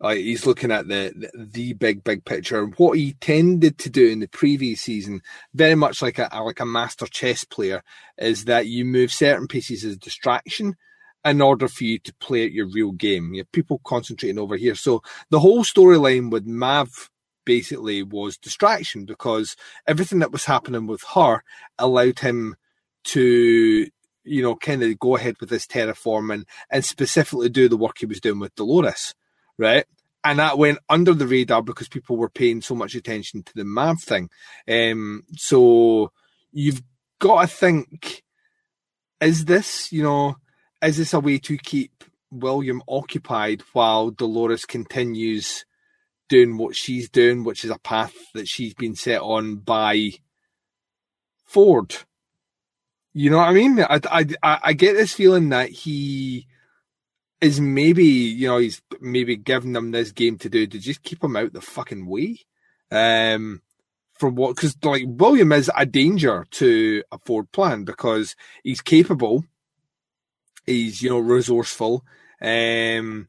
Like 0.00 0.18
he's 0.18 0.44
looking 0.44 0.70
at 0.70 0.86
the, 0.86 1.30
the 1.34 1.72
big 1.72 2.04
big 2.04 2.24
picture. 2.24 2.62
And 2.62 2.74
what 2.74 2.98
he 2.98 3.14
tended 3.14 3.78
to 3.78 3.90
do 3.90 4.08
in 4.08 4.20
the 4.20 4.28
previous 4.28 4.82
season, 4.82 5.22
very 5.54 5.74
much 5.74 6.02
like 6.02 6.18
a 6.18 6.28
like 6.42 6.60
a 6.60 6.66
master 6.66 7.06
chess 7.06 7.44
player, 7.44 7.82
is 8.18 8.44
that 8.44 8.66
you 8.66 8.84
move 8.84 9.10
certain 9.10 9.48
pieces 9.48 9.84
as 9.84 9.96
distraction 9.96 10.76
in 11.24 11.40
order 11.40 11.68
for 11.68 11.84
you 11.84 11.98
to 12.00 12.14
play 12.14 12.44
at 12.44 12.52
your 12.52 12.66
real 12.66 12.92
game. 12.92 13.32
You 13.32 13.40
have 13.40 13.52
people 13.52 13.80
concentrating 13.84 14.38
over 14.38 14.56
here. 14.56 14.74
So 14.74 15.02
the 15.30 15.40
whole 15.40 15.64
storyline 15.64 16.30
with 16.30 16.46
Maeve 16.46 17.10
basically 17.44 18.02
was 18.02 18.36
distraction 18.36 19.04
because 19.04 19.56
everything 19.86 20.18
that 20.18 20.32
was 20.32 20.44
happening 20.44 20.86
with 20.86 21.02
her 21.14 21.42
allowed 21.78 22.18
him 22.18 22.56
to, 23.04 23.86
you 24.24 24.42
know, 24.42 24.56
kind 24.56 24.82
of 24.82 24.98
go 24.98 25.16
ahead 25.16 25.36
with 25.40 25.48
this 25.48 25.66
terraforming 25.66 26.44
and 26.70 26.84
specifically 26.84 27.48
do 27.48 27.68
the 27.68 27.76
work 27.76 27.96
he 27.98 28.06
was 28.06 28.20
doing 28.20 28.38
with 28.38 28.54
Dolores, 28.54 29.14
right? 29.58 29.84
And 30.24 30.38
that 30.38 30.56
went 30.56 30.78
under 30.88 31.12
the 31.12 31.26
radar 31.26 31.62
because 31.62 31.88
people 31.88 32.16
were 32.16 32.30
paying 32.30 32.62
so 32.62 32.74
much 32.74 32.94
attention 32.94 33.42
to 33.42 33.52
the 33.54 33.64
Maeve 33.64 34.00
thing. 34.00 34.30
Um, 34.66 35.24
so 35.36 36.12
you've 36.50 36.82
got 37.18 37.42
to 37.42 37.46
think, 37.46 38.22
is 39.20 39.44
this, 39.44 39.92
you 39.92 40.02
know, 40.02 40.36
is 40.84 40.96
this 40.96 41.14
a 41.14 41.20
way 41.20 41.38
to 41.38 41.56
keep 41.56 42.04
William 42.30 42.82
occupied 42.88 43.62
while 43.72 44.10
Dolores 44.10 44.64
continues 44.64 45.64
doing 46.28 46.56
what 46.56 46.76
she's 46.76 47.08
doing, 47.08 47.44
which 47.44 47.64
is 47.64 47.70
a 47.70 47.78
path 47.78 48.14
that 48.34 48.48
she's 48.48 48.74
been 48.74 48.94
set 48.94 49.20
on 49.20 49.56
by 49.56 50.10
Ford? 51.44 51.96
You 53.12 53.30
know 53.30 53.38
what 53.38 53.48
I 53.48 53.52
mean? 53.52 53.80
I, 53.80 54.00
I, 54.10 54.58
I 54.62 54.72
get 54.72 54.94
this 54.94 55.14
feeling 55.14 55.50
that 55.50 55.70
he 55.70 56.46
is 57.40 57.60
maybe, 57.60 58.04
you 58.04 58.48
know, 58.48 58.58
he's 58.58 58.82
maybe 59.00 59.36
giving 59.36 59.72
them 59.72 59.90
this 59.90 60.12
game 60.12 60.38
to 60.38 60.48
do 60.48 60.66
to 60.66 60.78
just 60.78 61.02
keep 61.02 61.22
him 61.22 61.36
out 61.36 61.52
the 61.52 61.60
fucking 61.60 62.06
way. 62.06 62.40
Um, 62.90 63.62
from 64.14 64.34
what, 64.34 64.56
because 64.56 64.76
like 64.82 65.04
William 65.06 65.52
is 65.52 65.70
a 65.76 65.86
danger 65.86 66.46
to 66.52 67.02
a 67.12 67.18
Ford 67.18 67.50
plan 67.52 67.84
because 67.84 68.34
he's 68.62 68.80
capable 68.80 69.44
he's 70.66 71.02
you 71.02 71.10
know 71.10 71.18
resourceful 71.18 72.04
um 72.40 73.28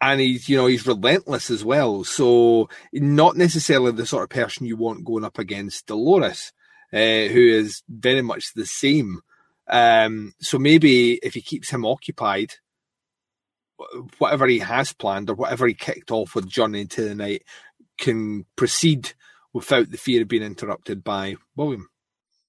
and 0.00 0.20
he's 0.20 0.48
you 0.48 0.56
know 0.56 0.66
he's 0.66 0.86
relentless 0.86 1.50
as 1.50 1.64
well. 1.64 2.04
So 2.04 2.68
not 2.92 3.36
necessarily 3.36 3.92
the 3.92 4.06
sort 4.06 4.24
of 4.24 4.28
person 4.28 4.66
you 4.66 4.76
want 4.76 5.04
going 5.04 5.24
up 5.24 5.38
against 5.38 5.86
dolores 5.86 6.52
uh, 6.92 6.96
who 6.96 7.40
is 7.40 7.82
very 7.88 8.22
much 8.22 8.52
the 8.54 8.66
same. 8.66 9.22
Um 9.66 10.34
so 10.40 10.58
maybe 10.58 11.14
if 11.22 11.34
he 11.34 11.40
keeps 11.40 11.70
him 11.70 11.86
occupied 11.86 12.54
whatever 14.18 14.46
he 14.46 14.60
has 14.60 14.92
planned 14.92 15.30
or 15.30 15.34
whatever 15.34 15.66
he 15.66 15.74
kicked 15.74 16.10
off 16.10 16.34
with 16.34 16.48
journey 16.48 16.80
into 16.82 17.02
the 17.02 17.14
night 17.14 17.42
can 17.98 18.44
proceed 18.56 19.12
without 19.52 19.90
the 19.90 19.96
fear 19.96 20.22
of 20.22 20.28
being 20.28 20.42
interrupted 20.42 21.02
by 21.02 21.34
william 21.56 21.88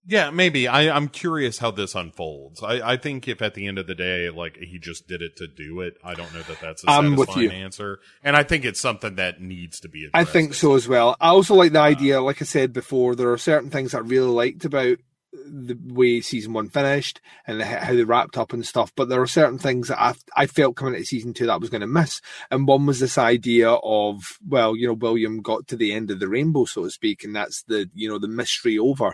Yeah, 0.07 0.29
maybe. 0.29 0.67
I, 0.67 0.95
I'm 0.95 1.07
curious 1.07 1.57
how 1.57 1.71
this 1.71 1.95
unfolds. 1.95 2.61
I, 2.61 2.91
I 2.93 2.97
think 2.97 3.27
if 3.27 3.41
at 3.41 3.55
the 3.55 3.65
end 3.65 3.79
of 3.79 3.87
the 3.87 3.95
day, 3.95 4.29
like 4.29 4.57
he 4.57 4.77
just 4.77 5.07
did 5.07 5.21
it 5.23 5.35
to 5.37 5.47
do 5.47 5.81
it, 5.81 5.95
I 6.03 6.13
don't 6.13 6.31
know 6.33 6.43
that 6.43 6.59
that's 6.59 6.83
a 6.83 6.89
I'm 6.91 7.15
with 7.15 7.29
satisfying 7.29 7.49
you. 7.59 7.65
answer. 7.65 7.99
And 8.23 8.35
I 8.35 8.43
think 8.43 8.65
it's 8.65 8.79
something 8.79 9.15
that 9.15 9.41
needs 9.41 9.79
to 9.79 9.89
be 9.89 10.07
I 10.13 10.19
addressed. 10.21 10.31
think 10.33 10.53
so 10.53 10.75
as 10.75 10.87
well. 10.87 11.15
I 11.19 11.29
also 11.29 11.55
like 11.55 11.71
the 11.71 11.79
uh, 11.81 11.85
idea, 11.85 12.21
like 12.21 12.41
I 12.41 12.45
said 12.45 12.71
before, 12.71 13.15
there 13.15 13.31
are 13.31 13.37
certain 13.37 13.71
things 13.71 13.95
I 13.95 13.99
really 13.99 14.27
liked 14.27 14.63
about 14.63 14.97
the 15.33 15.77
way 15.87 16.21
season 16.21 16.53
one 16.53 16.69
finished 16.69 17.19
and 17.47 17.59
the- 17.59 17.65
how 17.65 17.93
they 17.93 18.03
wrapped 18.03 18.37
up 18.37 18.53
and 18.53 18.65
stuff. 18.65 18.91
But 18.95 19.09
there 19.09 19.21
are 19.23 19.27
certain 19.27 19.57
things 19.57 19.87
that 19.87 19.99
I, 19.99 20.13
I 20.37 20.45
felt 20.45 20.75
coming 20.75 20.93
into 20.93 21.05
season 21.07 21.33
two 21.33 21.47
that 21.47 21.53
I 21.53 21.57
was 21.57 21.71
going 21.71 21.81
to 21.81 21.87
miss. 21.87 22.21
And 22.51 22.67
one 22.67 22.85
was 22.85 22.99
this 22.99 23.17
idea 23.17 23.71
of, 23.71 24.37
well, 24.47 24.75
you 24.75 24.85
know, 24.87 24.93
William 24.93 25.41
got 25.41 25.67
to 25.69 25.75
the 25.75 25.93
end 25.93 26.11
of 26.11 26.19
the 26.19 26.27
rainbow, 26.29 26.65
so 26.65 26.83
to 26.83 26.91
speak, 26.91 27.23
and 27.23 27.35
that's 27.35 27.63
the, 27.63 27.89
you 27.95 28.07
know, 28.07 28.19
the 28.19 28.27
mystery 28.27 28.77
over. 28.77 29.13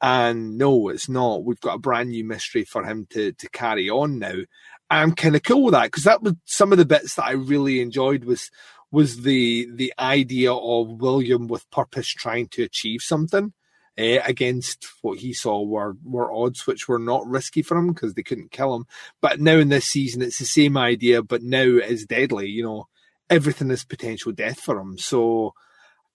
And 0.00 0.56
no, 0.58 0.88
it's 0.88 1.08
not. 1.08 1.44
We've 1.44 1.60
got 1.60 1.74
a 1.74 1.80
brand 1.80 2.10
new 2.10 2.24
mystery 2.24 2.64
for 2.64 2.84
him 2.84 3.06
to 3.10 3.32
to 3.32 3.50
carry 3.50 3.90
on 3.90 4.18
now. 4.18 4.34
I'm 4.90 5.12
kind 5.12 5.36
of 5.36 5.42
cool 5.42 5.64
with 5.64 5.72
that 5.72 5.84
because 5.84 6.04
that 6.04 6.22
was 6.22 6.34
some 6.44 6.72
of 6.72 6.78
the 6.78 6.86
bits 6.86 7.14
that 7.14 7.26
I 7.26 7.32
really 7.32 7.80
enjoyed 7.80 8.24
was 8.24 8.50
was 8.90 9.22
the 9.22 9.68
the 9.74 9.92
idea 9.98 10.52
of 10.52 11.00
William 11.00 11.46
with 11.48 11.70
purpose 11.70 12.08
trying 12.08 12.48
to 12.48 12.62
achieve 12.62 13.00
something 13.02 13.52
uh, 13.98 14.20
against 14.24 14.86
what 15.02 15.18
he 15.18 15.32
saw 15.32 15.62
were 15.62 15.96
were 16.04 16.32
odds 16.32 16.66
which 16.66 16.88
were 16.88 16.98
not 16.98 17.26
risky 17.26 17.62
for 17.62 17.76
him 17.76 17.88
because 17.88 18.14
they 18.14 18.22
couldn't 18.22 18.52
kill 18.52 18.74
him. 18.74 18.86
But 19.20 19.40
now 19.40 19.56
in 19.56 19.68
this 19.68 19.86
season, 19.86 20.22
it's 20.22 20.38
the 20.38 20.44
same 20.44 20.76
idea, 20.76 21.22
but 21.22 21.42
now 21.42 21.64
it's 21.64 22.06
deadly. 22.06 22.48
You 22.48 22.62
know, 22.62 22.88
everything 23.28 23.70
is 23.70 23.84
potential 23.84 24.32
death 24.32 24.60
for 24.60 24.78
him. 24.78 24.96
So 24.96 25.54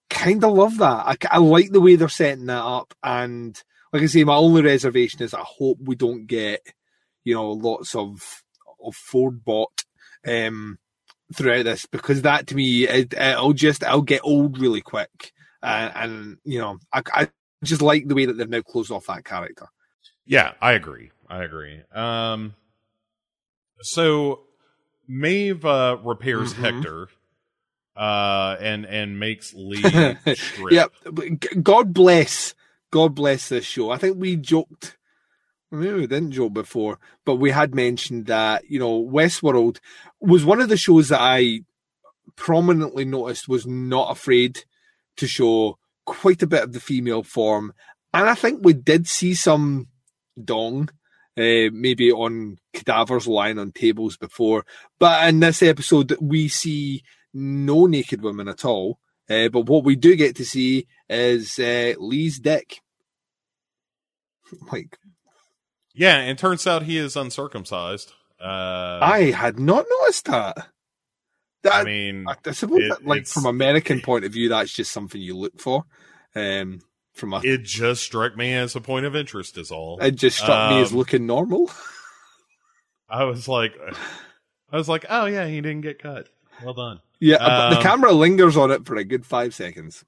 kind 0.10 0.44
of 0.44 0.54
love 0.54 0.78
that. 0.78 1.06
I, 1.06 1.16
I 1.30 1.38
like 1.40 1.72
the 1.72 1.82
way 1.82 1.96
they're 1.96 2.10
setting 2.10 2.46
that 2.46 2.64
up, 2.64 2.94
and 3.04 3.62
like 3.94 4.02
I 4.02 4.08
say, 4.08 4.24
my 4.24 4.36
only 4.36 4.64
reservation 4.64 5.22
is 5.22 5.34
I 5.34 5.44
hope 5.46 5.78
we 5.80 5.96
don't 5.96 6.26
get, 6.26 6.62
you 7.24 7.36
know, 7.36 7.52
lots 7.52 7.96
of 7.96 8.44
of 8.84 8.96
Ford 8.96 9.46
bought 9.46 9.86
um, 10.28 10.78
throughout 11.34 11.64
this 11.64 11.86
because 11.86 12.24
that 12.24 12.48
to 12.48 12.56
me 12.56 12.88
it, 12.88 13.14
will 13.18 13.54
just 13.54 13.84
I'll 13.84 14.02
get 14.02 14.22
old 14.24 14.60
really 14.60 14.82
quick, 14.82 15.32
uh, 15.62 15.92
and 15.96 16.38
you 16.44 16.60
know 16.60 16.80
I, 16.92 17.04
I 17.14 17.30
just 17.64 17.82
like 17.82 18.08
the 18.08 18.16
way 18.16 18.26
that 18.26 18.34
they've 18.34 18.50
now 18.50 18.62
closed 18.62 18.92
off 18.92 19.06
that 19.08 19.24
character. 19.24 19.68
Yeah, 20.26 20.54
I 20.60 20.74
agree. 20.74 21.12
I 21.30 21.44
agree. 21.44 21.82
Um, 21.94 22.56
so 23.82 24.42
Maeve 25.08 25.66
uh, 25.66 25.98
repairs 26.04 26.54
mm-hmm. 26.54 26.64
Hector 26.64 27.08
uh, 27.96 28.58
and 28.60 28.86
and 28.86 29.20
makes 29.20 29.54
Lee 29.56 30.16
yeah, 30.72 30.88
God 31.62 31.94
bless, 31.94 32.54
God 32.94 33.16
bless 33.16 33.50
this 33.50 33.66
show. 33.66 33.90
I 33.90 33.98
think 33.98 34.18
we 34.18 34.36
joked, 34.36 35.00
maybe 35.72 36.02
we 36.02 36.06
didn't 36.06 36.34
joke 36.34 36.54
before, 36.54 37.00
but 37.26 37.38
we 37.38 37.50
had 37.50 37.74
mentioned 37.74 38.28
that 38.28 38.70
you 38.70 38.78
know 38.78 39.04
Westworld 39.04 39.80
was 40.22 40.46
one 40.46 40.62
of 40.62 40.70
the 40.70 40.78
shows 40.78 41.10
that 41.10 41.20
I 41.20 41.62
prominently 42.36 43.04
noticed 43.04 43.50
was 43.50 43.66
not 43.66 44.12
afraid 44.12 44.66
to 45.18 45.26
show 45.26 45.80
quite 46.06 46.44
a 46.44 46.48
bit 46.48 46.62
of 46.62 46.74
the 46.74 46.80
female 46.80 47.24
form, 47.24 47.74
and 48.14 48.30
I 48.30 48.36
think 48.36 48.60
we 48.62 48.74
did 48.74 49.08
see 49.08 49.34
some 49.34 49.88
dong. 50.42 50.90
Uh, 51.36 51.74
maybe 51.74 52.12
on 52.12 52.60
cadavers 52.76 53.26
lying 53.26 53.58
on 53.58 53.72
tables 53.72 54.18
before, 54.18 54.68
but 55.00 55.28
in 55.28 55.40
this 55.40 55.64
episode 55.64 56.16
we 56.22 56.48
see 56.48 57.02
no 57.34 57.88
naked 57.88 58.22
women 58.22 58.48
at 58.48 58.64
all. 58.64 59.00
Uh, 59.28 59.50
but 59.50 59.66
what 59.66 59.84
we 59.84 59.96
do 59.96 60.16
get 60.16 60.36
to 60.36 60.46
see 60.46 60.86
is 61.10 61.58
uh, 61.58 61.94
Lee's 61.98 62.40
dick. 62.40 62.83
like, 64.72 64.98
yeah, 65.94 66.18
and 66.18 66.38
turns 66.38 66.66
out 66.68 66.84
he 66.84 66.98
is 66.98 67.16
uncircumcised. 67.16 68.12
Uh, 68.42 69.00
I 69.02 69.32
had 69.32 69.60
not 69.60 69.86
noticed 70.02 70.26
that. 70.26 70.68
that 71.64 71.74
I 71.74 71.84
mean, 71.84 72.26
I, 72.28 72.36
I 72.46 72.52
suppose, 72.52 72.84
it, 72.84 72.90
that, 72.90 73.06
like 73.06 73.28
from 73.28 73.46
American 73.46 74.02
point 74.02 74.26
of 74.26 74.34
view, 74.34 74.50
that's 74.50 74.74
just 74.74 74.92
something 74.92 75.22
you 75.22 75.38
look 75.38 75.60
for. 75.60 75.86
Um, 76.36 76.82
from 77.14 77.34
a, 77.34 77.42
it 77.44 77.64
just 77.64 78.04
struck 78.04 78.36
me 78.36 78.54
as 78.54 78.76
a 78.76 78.82
point 78.82 79.06
of 79.06 79.16
interest, 79.16 79.58
is 79.58 79.72
all. 79.72 80.00
It 80.00 80.16
just 80.16 80.38
struck 80.38 80.72
um, 80.72 80.76
me 80.76 80.82
as 80.82 80.92
um, 80.92 80.98
looking 80.98 81.26
normal. 81.26 81.72
I 83.08 83.26
was 83.26 83.48
like, 83.48 83.74
I 84.72 84.78
was 84.78 84.90
like, 84.90 85.06
oh 85.10 85.26
yeah, 85.26 85.48
he 85.48 85.62
didn't 85.62 85.82
get 85.82 86.02
cut. 86.02 86.30
Well 86.64 86.74
done. 86.74 87.00
Yeah, 87.20 87.36
um, 87.36 87.76
the 87.76 87.82
camera 87.82 88.12
lingers 88.12 88.58
on 88.58 88.72
it 88.72 88.86
for 88.86 88.96
a 88.96 89.04
good 89.04 89.26
five 89.26 89.54
seconds. 89.54 90.04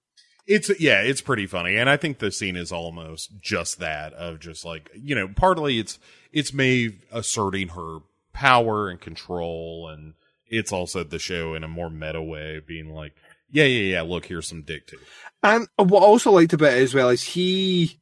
It's 0.47 0.69
yeah, 0.80 1.01
it's 1.01 1.22
pretty 1.22 1.47
funny, 1.47 1.76
and 1.76 1.89
I 1.89 1.97
think 1.97 2.19
the 2.19 2.31
scene 2.31 2.55
is 2.55 2.72
almost 2.72 3.31
just 3.41 3.80
that 3.80 4.13
of 4.13 4.39
just 4.39 4.63
like 4.63 4.91
you 4.93 5.15
know, 5.15 5.27
partly 5.27 5.80
it's 5.80 5.97
it's 6.31 6.53
Maeve 6.53 7.01
asserting 7.11 7.69
her 7.69 7.99
power 8.31 8.89
and 8.89 9.01
control, 9.01 9.89
and 9.89 10.13
it's 10.47 10.72
also 10.72 11.03
the 11.03 11.17
show 11.17 11.55
in 11.55 11.63
a 11.63 11.67
more 11.67 11.89
meta 11.89 12.22
way, 12.22 12.61
being 12.65 12.93
like, 12.93 13.13
yeah, 13.49 13.63
yeah, 13.63 13.93
yeah, 13.93 14.01
look, 14.03 14.27
here's 14.27 14.47
some 14.47 14.61
dick 14.61 14.85
too. 14.85 14.99
And 15.41 15.67
what 15.77 16.03
I 16.03 16.05
also 16.05 16.31
liked 16.31 16.53
about 16.53 16.73
it 16.73 16.84
as 16.84 16.93
well 16.93 17.09
is 17.09 17.23
he 17.23 17.99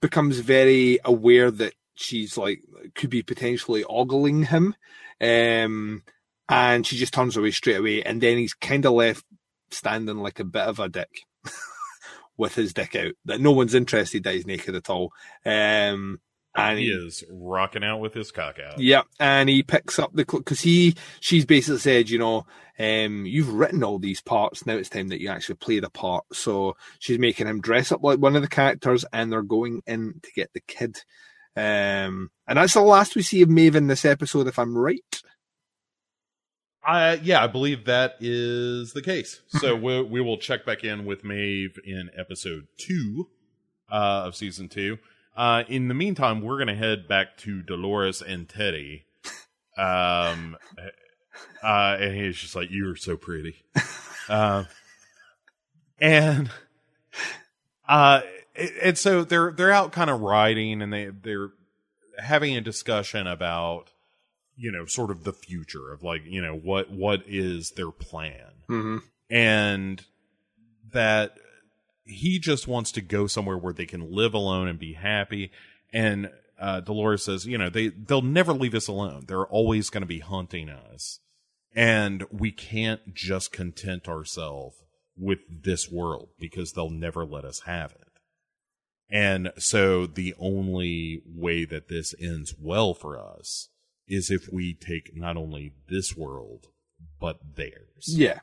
becomes 0.00 0.38
very 0.38 0.98
aware 1.04 1.50
that 1.50 1.74
she's 1.94 2.38
like 2.38 2.62
could 2.94 3.10
be 3.10 3.22
potentially 3.22 3.84
ogling 3.84 4.44
him. 4.44 4.74
Um, 5.20 6.02
and 6.48 6.86
she 6.86 6.96
just 6.96 7.12
turns 7.12 7.36
away 7.36 7.50
straight 7.50 7.76
away, 7.76 8.02
and 8.02 8.22
then 8.22 8.38
he's 8.38 8.54
kind 8.54 8.86
of 8.86 8.92
left 8.92 9.26
standing 9.70 10.18
like 10.18 10.40
a 10.40 10.44
bit 10.44 10.62
of 10.62 10.78
a 10.78 10.88
dick 10.88 11.25
with 12.36 12.54
his 12.54 12.72
dick 12.72 12.96
out. 12.96 13.12
That 13.24 13.40
no 13.40 13.52
one's 13.52 13.74
interested 13.74 14.24
that 14.24 14.34
he's 14.34 14.46
naked 14.46 14.74
at 14.74 14.90
all. 14.90 15.12
Um, 15.44 16.20
and 16.54 16.78
he, 16.78 16.86
he, 16.86 16.90
is 16.90 17.22
rocking 17.30 17.84
out 17.84 18.00
with 18.00 18.14
his 18.14 18.32
cock 18.32 18.58
out. 18.58 18.78
Yeah, 18.78 19.02
and 19.20 19.48
he 19.48 19.62
picks 19.62 19.98
up 19.98 20.12
the 20.14 20.24
because 20.24 20.60
he 20.60 20.94
she's 21.20 21.44
basically 21.44 21.80
said, 21.80 22.08
you 22.08 22.18
know, 22.18 22.46
um, 22.78 23.26
you've 23.26 23.52
written 23.52 23.84
all 23.84 23.98
these 23.98 24.22
parts. 24.22 24.64
Now 24.64 24.74
it's 24.74 24.88
time 24.88 25.08
that 25.08 25.20
you 25.20 25.28
actually 25.28 25.56
play 25.56 25.80
the 25.80 25.90
part. 25.90 26.24
So 26.32 26.76
she's 26.98 27.18
making 27.18 27.46
him 27.46 27.60
dress 27.60 27.92
up 27.92 28.02
like 28.02 28.18
one 28.18 28.36
of 28.36 28.42
the 28.42 28.48
characters, 28.48 29.04
and 29.12 29.30
they're 29.30 29.42
going 29.42 29.82
in 29.86 30.20
to 30.22 30.32
get 30.32 30.52
the 30.54 30.60
kid. 30.60 30.98
Um, 31.56 32.30
and 32.46 32.58
that's 32.58 32.74
the 32.74 32.82
last 32.82 33.16
we 33.16 33.22
see 33.22 33.42
of 33.42 33.48
Maeve 33.48 33.76
in 33.76 33.86
this 33.86 34.04
episode, 34.04 34.46
if 34.46 34.58
I'm 34.58 34.76
right. 34.76 35.22
I, 36.86 37.14
yeah, 37.14 37.42
I 37.42 37.48
believe 37.48 37.84
that 37.86 38.16
is 38.20 38.92
the 38.92 39.02
case. 39.02 39.40
So 39.48 39.74
we 39.74 40.02
we 40.02 40.20
will 40.20 40.38
check 40.38 40.64
back 40.64 40.84
in 40.84 41.04
with 41.04 41.24
Maeve 41.24 41.78
in 41.84 42.10
episode 42.16 42.68
two 42.78 43.28
uh, 43.90 44.22
of 44.26 44.36
season 44.36 44.68
two. 44.68 44.98
Uh, 45.36 45.64
in 45.68 45.88
the 45.88 45.94
meantime, 45.94 46.40
we're 46.40 46.58
gonna 46.58 46.76
head 46.76 47.08
back 47.08 47.36
to 47.38 47.60
Dolores 47.60 48.22
and 48.22 48.48
Teddy. 48.48 49.04
Um, 49.76 50.56
uh, 51.62 51.96
and 52.00 52.14
he's 52.14 52.36
just 52.36 52.54
like, 52.54 52.68
"You're 52.70 52.94
so 52.94 53.16
pretty," 53.16 53.56
uh, 54.28 54.64
and 56.00 56.50
uh, 57.88 58.20
and 58.80 58.96
so 58.96 59.24
they're 59.24 59.50
they're 59.50 59.72
out 59.72 59.90
kind 59.90 60.08
of 60.08 60.20
riding, 60.20 60.82
and 60.82 60.92
they 60.92 61.06
they're 61.06 61.50
having 62.18 62.56
a 62.56 62.60
discussion 62.60 63.26
about 63.26 63.90
you 64.56 64.72
know, 64.72 64.86
sort 64.86 65.10
of 65.10 65.24
the 65.24 65.32
future 65.32 65.92
of 65.92 66.02
like, 66.02 66.22
you 66.24 66.40
know, 66.40 66.56
what 66.56 66.90
what 66.90 67.22
is 67.26 67.72
their 67.72 67.90
plan, 67.90 68.52
mm-hmm. 68.68 68.98
and 69.30 70.04
that 70.92 71.38
he 72.04 72.38
just 72.38 72.66
wants 72.66 72.92
to 72.92 73.00
go 73.00 73.26
somewhere 73.26 73.58
where 73.58 73.72
they 73.72 73.86
can 73.86 74.10
live 74.12 74.34
alone 74.34 74.68
and 74.68 74.78
be 74.78 74.94
happy. 74.94 75.50
And 75.92 76.30
uh, 76.58 76.80
Dolores 76.80 77.24
says, 77.24 77.46
you 77.46 77.58
know, 77.58 77.68
they 77.68 77.88
they'll 77.88 78.22
never 78.22 78.52
leave 78.52 78.74
us 78.74 78.88
alone. 78.88 79.24
They're 79.26 79.46
always 79.46 79.90
going 79.90 80.02
to 80.02 80.06
be 80.06 80.20
hunting 80.20 80.70
us, 80.70 81.20
and 81.74 82.24
we 82.30 82.50
can't 82.50 83.14
just 83.14 83.52
content 83.52 84.08
ourselves 84.08 84.76
with 85.18 85.40
this 85.48 85.90
world 85.90 86.28
because 86.38 86.72
they'll 86.72 86.90
never 86.90 87.24
let 87.24 87.44
us 87.44 87.60
have 87.60 87.92
it. 87.92 88.02
And 89.08 89.52
so 89.56 90.06
the 90.06 90.34
only 90.38 91.22
way 91.26 91.64
that 91.64 91.88
this 91.88 92.14
ends 92.20 92.54
well 92.58 92.92
for 92.92 93.18
us 93.18 93.68
is 94.08 94.30
if 94.30 94.52
we 94.52 94.74
take 94.74 95.16
not 95.16 95.36
only 95.36 95.72
this 95.88 96.16
world 96.16 96.68
but 97.20 97.38
theirs. 97.56 98.06
Yeah. 98.06 98.40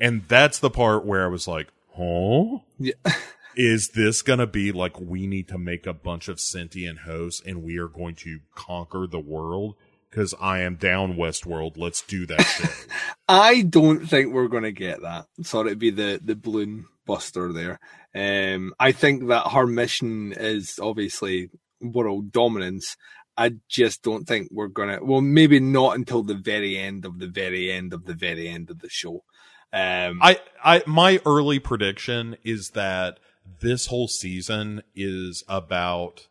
And 0.00 0.26
that's 0.28 0.58
the 0.58 0.70
part 0.70 1.04
where 1.04 1.24
I 1.24 1.28
was 1.28 1.46
like, 1.46 1.68
"Huh? 1.96 2.58
Yeah. 2.78 2.94
is 3.56 3.90
this 3.90 4.22
going 4.22 4.38
to 4.38 4.46
be 4.46 4.72
like 4.72 4.98
we 4.98 5.26
need 5.26 5.48
to 5.48 5.58
make 5.58 5.86
a 5.86 5.92
bunch 5.92 6.28
of 6.28 6.40
sentient 6.40 7.00
hosts 7.00 7.42
and 7.44 7.62
we 7.62 7.78
are 7.78 7.88
going 7.88 8.14
to 8.16 8.40
conquer 8.54 9.06
the 9.06 9.20
world?" 9.20 9.76
Because 10.10 10.34
I 10.40 10.60
am 10.60 10.76
down 10.76 11.14
Westworld. 11.14 11.78
Let's 11.78 12.02
do 12.02 12.26
that 12.26 12.42
shit. 12.42 12.86
I 13.28 13.62
don't 13.62 14.06
think 14.06 14.32
we're 14.32 14.48
going 14.48 14.64
to 14.64 14.72
get 14.72 15.00
that. 15.00 15.26
Sorry 15.42 15.70
to 15.70 15.76
be 15.76 15.90
the 15.90 16.20
the 16.22 16.36
balloon 16.36 16.86
buster 17.06 17.52
there. 17.52 17.80
Um, 18.14 18.74
I 18.78 18.92
think 18.92 19.28
that 19.28 19.52
her 19.52 19.66
mission 19.66 20.32
is 20.32 20.78
obviously 20.80 21.50
world 21.80 22.32
dominance, 22.32 22.96
I 23.36 23.52
just 23.68 24.02
don't 24.02 24.24
think 24.24 24.48
we're 24.50 24.68
gonna. 24.68 24.98
Well, 25.02 25.20
maybe 25.20 25.60
not 25.60 25.96
until 25.96 26.22
the 26.22 26.34
very 26.34 26.76
end 26.78 27.04
of 27.04 27.18
the 27.18 27.26
very 27.26 27.70
end 27.70 27.92
of 27.92 28.04
the 28.04 28.14
very 28.14 28.48
end 28.48 28.70
of 28.70 28.80
the 28.80 28.88
show. 28.88 29.24
Um, 29.72 30.20
I, 30.20 30.38
I, 30.62 30.82
my 30.86 31.18
early 31.24 31.58
prediction 31.58 32.36
is 32.44 32.70
that 32.70 33.18
this 33.60 33.86
whole 33.86 34.06
season 34.06 34.82
is 34.94 35.44
about 35.48 36.28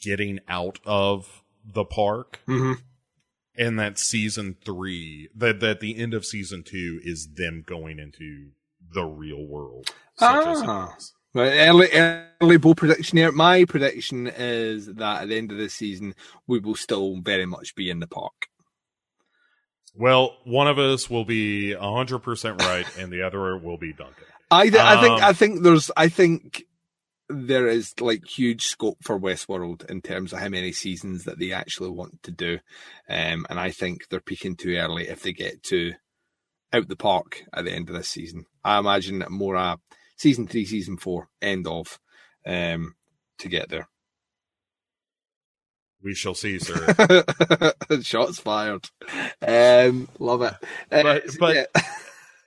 getting 0.00 0.38
out 0.48 0.78
of 0.84 1.42
the 1.64 1.84
park, 1.84 2.40
mm-hmm. 2.46 2.74
and 3.56 3.78
that 3.78 3.98
season 3.98 4.56
three, 4.64 5.28
that 5.34 5.58
that 5.60 5.80
the 5.80 5.96
end 5.96 6.14
of 6.14 6.24
season 6.24 6.62
two 6.62 7.00
is 7.02 7.34
them 7.34 7.64
going 7.66 7.98
into 7.98 8.50
the 8.92 9.04
real 9.04 9.44
world. 9.44 9.90
ah. 10.68 10.96
Early, 11.36 11.88
early 11.92 12.58
bold 12.58 12.76
prediction 12.76 13.18
here. 13.18 13.32
My 13.32 13.64
prediction 13.64 14.28
is 14.28 14.86
that 14.86 15.22
at 15.22 15.28
the 15.28 15.36
end 15.36 15.50
of 15.50 15.58
the 15.58 15.68
season, 15.68 16.14
we 16.46 16.60
will 16.60 16.76
still 16.76 17.20
very 17.20 17.46
much 17.46 17.74
be 17.74 17.90
in 17.90 17.98
the 17.98 18.06
park. 18.06 18.48
Well, 19.96 20.36
one 20.44 20.68
of 20.68 20.78
us 20.78 21.10
will 21.10 21.24
be 21.24 21.72
hundred 21.72 22.20
percent 22.20 22.60
right, 22.62 22.86
and 22.98 23.12
the 23.12 23.22
other 23.22 23.56
will 23.56 23.78
be 23.78 23.92
Duncan. 23.92 24.24
I, 24.50 24.68
th- 24.68 24.74
um, 24.76 24.86
I 24.86 25.00
think 25.00 25.22
I 25.22 25.32
think 25.32 25.62
there's 25.62 25.90
I 25.96 26.08
think 26.08 26.64
there 27.28 27.66
is 27.66 27.94
like 28.00 28.24
huge 28.26 28.66
scope 28.66 28.98
for 29.02 29.18
Westworld 29.18 29.88
in 29.88 30.02
terms 30.02 30.32
of 30.32 30.40
how 30.40 30.48
many 30.48 30.72
seasons 30.72 31.24
that 31.24 31.38
they 31.38 31.52
actually 31.52 31.90
want 31.90 32.22
to 32.24 32.30
do, 32.30 32.58
um, 33.08 33.46
and 33.48 33.58
I 33.58 33.70
think 33.70 34.08
they're 34.08 34.20
peaking 34.20 34.56
too 34.56 34.76
early 34.76 35.08
if 35.08 35.22
they 35.22 35.32
get 35.32 35.62
to 35.64 35.92
out 36.72 36.88
the 36.88 36.96
park 36.96 37.44
at 37.52 37.64
the 37.64 37.72
end 37.72 37.88
of 37.88 37.96
this 37.96 38.08
season. 38.08 38.46
I 38.64 38.78
imagine 38.78 39.24
more 39.30 39.54
a 39.54 39.78
season 40.16 40.46
three, 40.46 40.64
season 40.64 40.96
four, 40.96 41.28
end 41.42 41.66
of, 41.66 41.98
um, 42.46 42.94
to 43.38 43.48
get 43.48 43.68
there. 43.68 43.88
We 46.02 46.14
shall 46.14 46.34
see, 46.34 46.58
sir. 46.58 47.24
Shots 48.02 48.38
fired. 48.38 48.90
Um, 49.40 50.08
love 50.18 50.42
it. 50.42 50.52
Uh, 50.92 51.02
but, 51.02 51.24
but 51.40 51.54
yeah. 51.56 51.64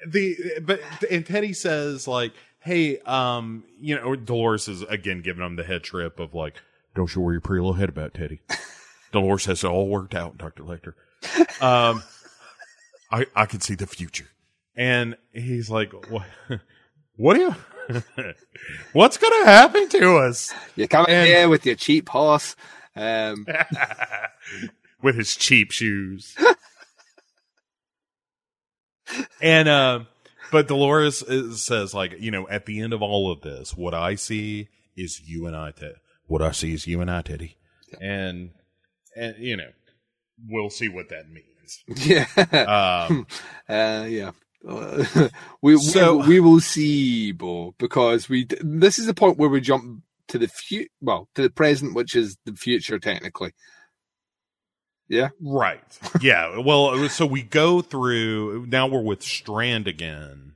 the 0.06 0.38
but 0.62 0.80
and 1.10 1.26
Teddy 1.26 1.54
says 1.54 2.08
like, 2.08 2.34
"Hey, 2.60 3.00
um, 3.00 3.64
you 3.80 3.96
know," 3.96 4.16
Dolores 4.16 4.68
is 4.68 4.84
again 4.84 5.22
giving 5.22 5.44
him 5.44 5.56
the 5.56 5.64
head 5.64 5.84
trip 5.84 6.20
of 6.20 6.36
like, 6.36 6.62
"Don't 6.96 7.14
you 7.16 7.22
worry 7.22 7.36
your 7.36 7.42
pretty 7.42 7.62
little 7.62 7.74
head 7.74 7.90
about 7.90 8.14
Teddy." 8.14 8.42
Dolores 9.12 9.46
has 9.46 9.64
it 9.64 9.68
all 9.68 9.88
worked 9.88 10.14
out, 10.14 10.38
Doctor 10.38 10.64
Lecter. 10.64 10.94
Um, 11.62 12.04
I 13.12 13.26
I 13.36 13.46
can 13.46 13.62
see 13.62 13.76
the 13.76 13.88
future, 13.88 14.28
and 14.76 15.18
he's 15.34 15.70
like, 15.70 15.94
"What? 16.10 16.28
What 17.18 17.36
do 17.36 17.42
you?" 17.42 17.56
What's 18.94 19.18
gonna 19.18 19.46
happen 19.46 19.88
to 19.90 20.18
us 20.18 20.54
You 20.76 20.88
come 20.90 21.06
in 21.06 21.12
And- 21.14 21.28
here 21.28 21.50
with 21.50 21.66
your 21.66 21.76
cheap 21.76 22.10
horse. 22.10 22.56
Um, 22.96 23.46
with 25.02 25.16
his 25.16 25.36
cheap 25.36 25.72
shoes? 25.72 26.36
and 29.42 29.68
uh, 29.70 30.00
but 30.52 30.68
Dolores 30.68 31.24
says 31.64 31.94
like, 31.94 32.16
you 32.20 32.32
know, 32.32 32.48
at 32.50 32.66
the 32.66 32.80
end 32.82 32.94
of 32.94 33.02
all 33.02 33.32
of 33.32 33.42
this, 33.42 33.76
what 33.76 33.94
I 33.94 34.16
see 34.16 34.68
is 34.96 35.22
you 35.26 35.46
and 35.46 35.56
I, 35.56 35.72
Ted. 35.72 35.96
What 36.26 36.42
I 36.42 36.52
see 36.52 36.74
is 36.74 36.88
you 36.88 37.00
and 37.02 37.10
I, 37.10 37.22
Teddy, 37.22 37.58
and 38.02 38.52
and 39.16 39.36
you 39.40 39.56
know, 39.58 39.70
we'll 40.48 40.70
see 40.70 40.90
what 40.90 41.10
that 41.10 41.26
means. 41.30 41.84
yeah. 42.06 43.06
Um, 43.10 43.28
Uh, 43.70 44.06
yeah. 44.10 44.32
We, 45.62 45.78
So- 45.78 46.18
we 46.18 46.28
we 46.28 46.40
will 46.40 46.60
see, 46.60 47.32
Bo, 47.32 47.74
because 47.80 48.28
we 48.30 48.48
this 48.62 49.00
is 49.00 49.06
the 49.06 49.14
point 49.14 49.38
where 49.38 49.50
we 49.50 49.62
jump 49.62 50.04
to 50.30 50.38
the 50.38 50.48
fu- 50.48 50.88
well 51.02 51.30
to 51.36 51.42
the 51.42 51.50
present, 51.50 51.96
which 51.96 52.16
is 52.16 52.38
the 52.46 52.54
future 52.54 53.00
technically. 53.00 53.54
Yeah, 55.10 55.30
Right. 55.40 55.82
Yeah. 56.20 56.60
Well, 56.60 57.08
so 57.08 57.26
we 57.26 57.42
go 57.42 57.82
through. 57.82 58.66
Now 58.68 58.88
we're 58.88 59.02
with 59.02 59.24
Strand 59.24 59.88
again, 59.88 60.56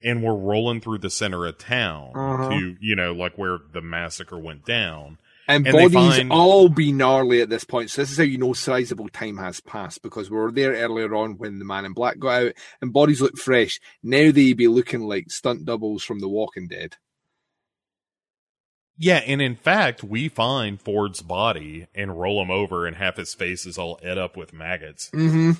and 0.00 0.22
we're 0.22 0.36
rolling 0.36 0.80
through 0.80 0.98
the 0.98 1.10
center 1.10 1.44
of 1.44 1.58
town 1.58 2.12
Uh-huh. 2.14 2.50
to 2.50 2.76
you 2.80 2.94
know 2.94 3.12
like 3.12 3.36
where 3.36 3.58
the 3.72 3.80
massacre 3.80 4.38
went 4.38 4.64
down. 4.64 5.18
And, 5.50 5.66
And 5.66 5.74
bodies 5.74 6.16
find- 6.16 6.32
all 6.32 6.68
be 6.68 6.92
gnarly 6.92 7.40
at 7.42 7.48
this 7.48 7.64
point. 7.64 7.90
So 7.90 8.02
this 8.02 8.10
is 8.10 8.16
how 8.16 8.22
you 8.24 8.38
know 8.38 8.52
sizable 8.52 9.08
time 9.08 9.36
has 9.38 9.60
passed 9.60 10.02
because 10.02 10.30
we 10.30 10.36
were 10.36 10.52
there 10.52 10.72
earlier 10.72 11.14
on 11.14 11.38
when 11.38 11.58
the 11.58 11.64
Man 11.64 11.84
in 11.84 11.92
Black 11.92 12.18
got 12.18 12.42
out, 12.42 12.52
and 12.80 12.92
bodies 12.92 13.20
look 13.20 13.36
fresh. 13.36 13.80
Now 14.02 14.30
they 14.32 14.52
be 14.52 14.68
looking 14.68 15.02
like 15.02 15.30
stunt 15.30 15.64
doubles 15.64 16.02
from 16.04 16.20
The 16.20 16.28
Walking 16.28 16.68
Dead. 16.68 16.96
Yeah, 19.02 19.22
and 19.26 19.40
in 19.40 19.56
fact, 19.56 20.04
we 20.04 20.28
find 20.28 20.78
Ford's 20.80 21.22
body 21.22 21.86
and 21.94 22.20
roll 22.20 22.42
him 22.42 22.50
over, 22.50 22.86
and 22.86 22.96
half 22.96 23.16
his 23.16 23.32
face 23.32 23.64
is 23.64 23.78
all 23.78 23.98
ed 24.02 24.18
up 24.18 24.36
with 24.36 24.52
maggots. 24.52 25.08
Mm-hmm. 25.14 25.52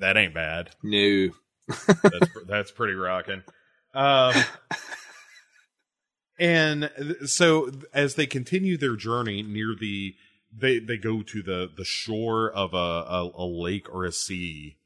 That 0.00 0.16
ain't 0.16 0.34
bad. 0.34 0.70
No. 0.82 1.28
That's 1.86 2.28
that's 2.46 2.70
pretty 2.72 2.94
rocking. 2.94 3.42
Um, 3.94 4.34
and 6.38 6.90
so 7.26 7.70
as 7.92 8.14
they 8.14 8.26
continue 8.26 8.76
their 8.76 8.96
journey 8.96 9.42
near 9.42 9.74
the, 9.78 10.14
they 10.52 10.78
they 10.78 10.96
go 10.96 11.22
to 11.22 11.42
the 11.42 11.70
the 11.76 11.84
shore 11.84 12.50
of 12.50 12.74
a 12.74 12.76
a, 12.76 13.30
a 13.34 13.46
lake 13.46 13.92
or 13.92 14.04
a 14.04 14.12
sea 14.12 14.76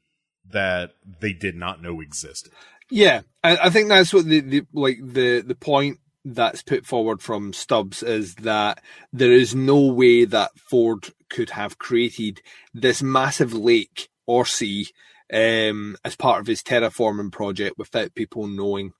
that 0.51 0.91
they 1.19 1.33
did 1.33 1.55
not 1.55 1.81
know 1.81 2.01
existed. 2.01 2.51
Yeah, 2.89 3.21
I, 3.43 3.57
I 3.57 3.69
think 3.69 3.89
that's 3.89 4.13
what 4.13 4.25
the, 4.25 4.39
the 4.41 4.65
like 4.73 4.97
the 5.01 5.41
the 5.41 5.55
point 5.55 5.99
that's 6.25 6.63
put 6.63 6.85
forward 6.85 7.21
from 7.21 7.53
Stubbs 7.53 8.03
is 8.03 8.35
that 8.35 8.81
there 9.13 9.31
is 9.31 9.55
no 9.55 9.79
way 9.79 10.25
that 10.25 10.51
Ford 10.57 11.09
could 11.29 11.51
have 11.51 11.77
created 11.77 12.41
this 12.73 13.01
massive 13.01 13.53
lake 13.53 14.09
or 14.25 14.45
sea 14.45 14.87
um, 15.31 15.95
as 16.03 16.15
part 16.15 16.41
of 16.41 16.47
his 16.47 16.61
terraforming 16.61 17.31
project 17.31 17.77
without 17.77 18.15
people 18.15 18.47
knowing 18.47 18.93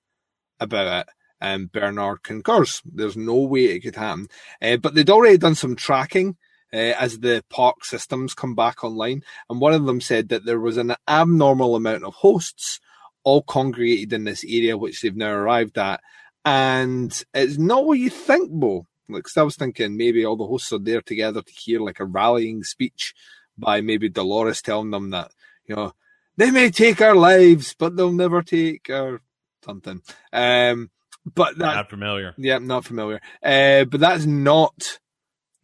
about 0.59 1.07
it. 1.07 1.13
And 1.41 1.71
Bernard 1.71 2.23
concurs. 2.23 2.81
There's 2.85 3.15
no 3.15 3.35
way 3.35 3.65
it 3.65 3.79
could 3.79 3.95
happen. 3.95 4.27
Uh, 4.61 4.77
but 4.77 4.93
they'd 4.93 5.09
already 5.09 5.37
done 5.37 5.55
some 5.55 5.75
tracking 5.75 6.37
uh, 6.73 6.93
as 6.99 7.19
the 7.19 7.43
park 7.49 7.85
systems 7.85 8.33
come 8.33 8.55
back 8.55 8.83
online, 8.83 9.23
and 9.49 9.59
one 9.59 9.73
of 9.73 9.85
them 9.85 10.01
said 10.01 10.29
that 10.29 10.45
there 10.45 10.59
was 10.59 10.77
an 10.77 10.95
abnormal 11.07 11.75
amount 11.75 12.03
of 12.03 12.13
hosts 12.13 12.79
all 13.23 13.41
congregated 13.41 14.13
in 14.13 14.23
this 14.23 14.43
area, 14.43 14.77
which 14.77 15.01
they've 15.01 15.15
now 15.15 15.31
arrived 15.31 15.77
at. 15.77 16.01
And 16.45 17.23
it's 17.33 17.57
not 17.57 17.85
what 17.85 17.99
you 17.99 18.09
think, 18.09 18.49
Bo. 18.51 18.85
Like, 19.09 19.25
I 19.35 19.43
was 19.43 19.55
thinking 19.55 19.97
maybe 19.97 20.25
all 20.25 20.37
the 20.37 20.45
hosts 20.45 20.71
are 20.71 20.79
there 20.79 21.01
together 21.01 21.41
to 21.41 21.53
hear 21.53 21.79
like 21.79 21.99
a 21.99 22.05
rallying 22.05 22.63
speech 22.63 23.13
by 23.57 23.81
maybe 23.81 24.07
Dolores 24.07 24.61
telling 24.61 24.91
them 24.91 25.09
that, 25.09 25.31
you 25.65 25.75
know, 25.75 25.93
they 26.37 26.51
may 26.51 26.69
take 26.69 27.01
our 27.01 27.15
lives, 27.15 27.75
but 27.77 27.95
they'll 27.95 28.13
never 28.13 28.41
take 28.41 28.89
our 28.89 29.21
something. 29.65 30.01
Um, 30.31 30.89
but 31.35 31.57
that, 31.57 31.75
Not 31.75 31.89
familiar. 31.89 32.33
yeah, 32.37 32.57
not 32.59 32.85
familiar. 32.85 33.21
Uh, 33.43 33.85
but 33.85 33.99
that's 33.99 34.25
not 34.25 34.99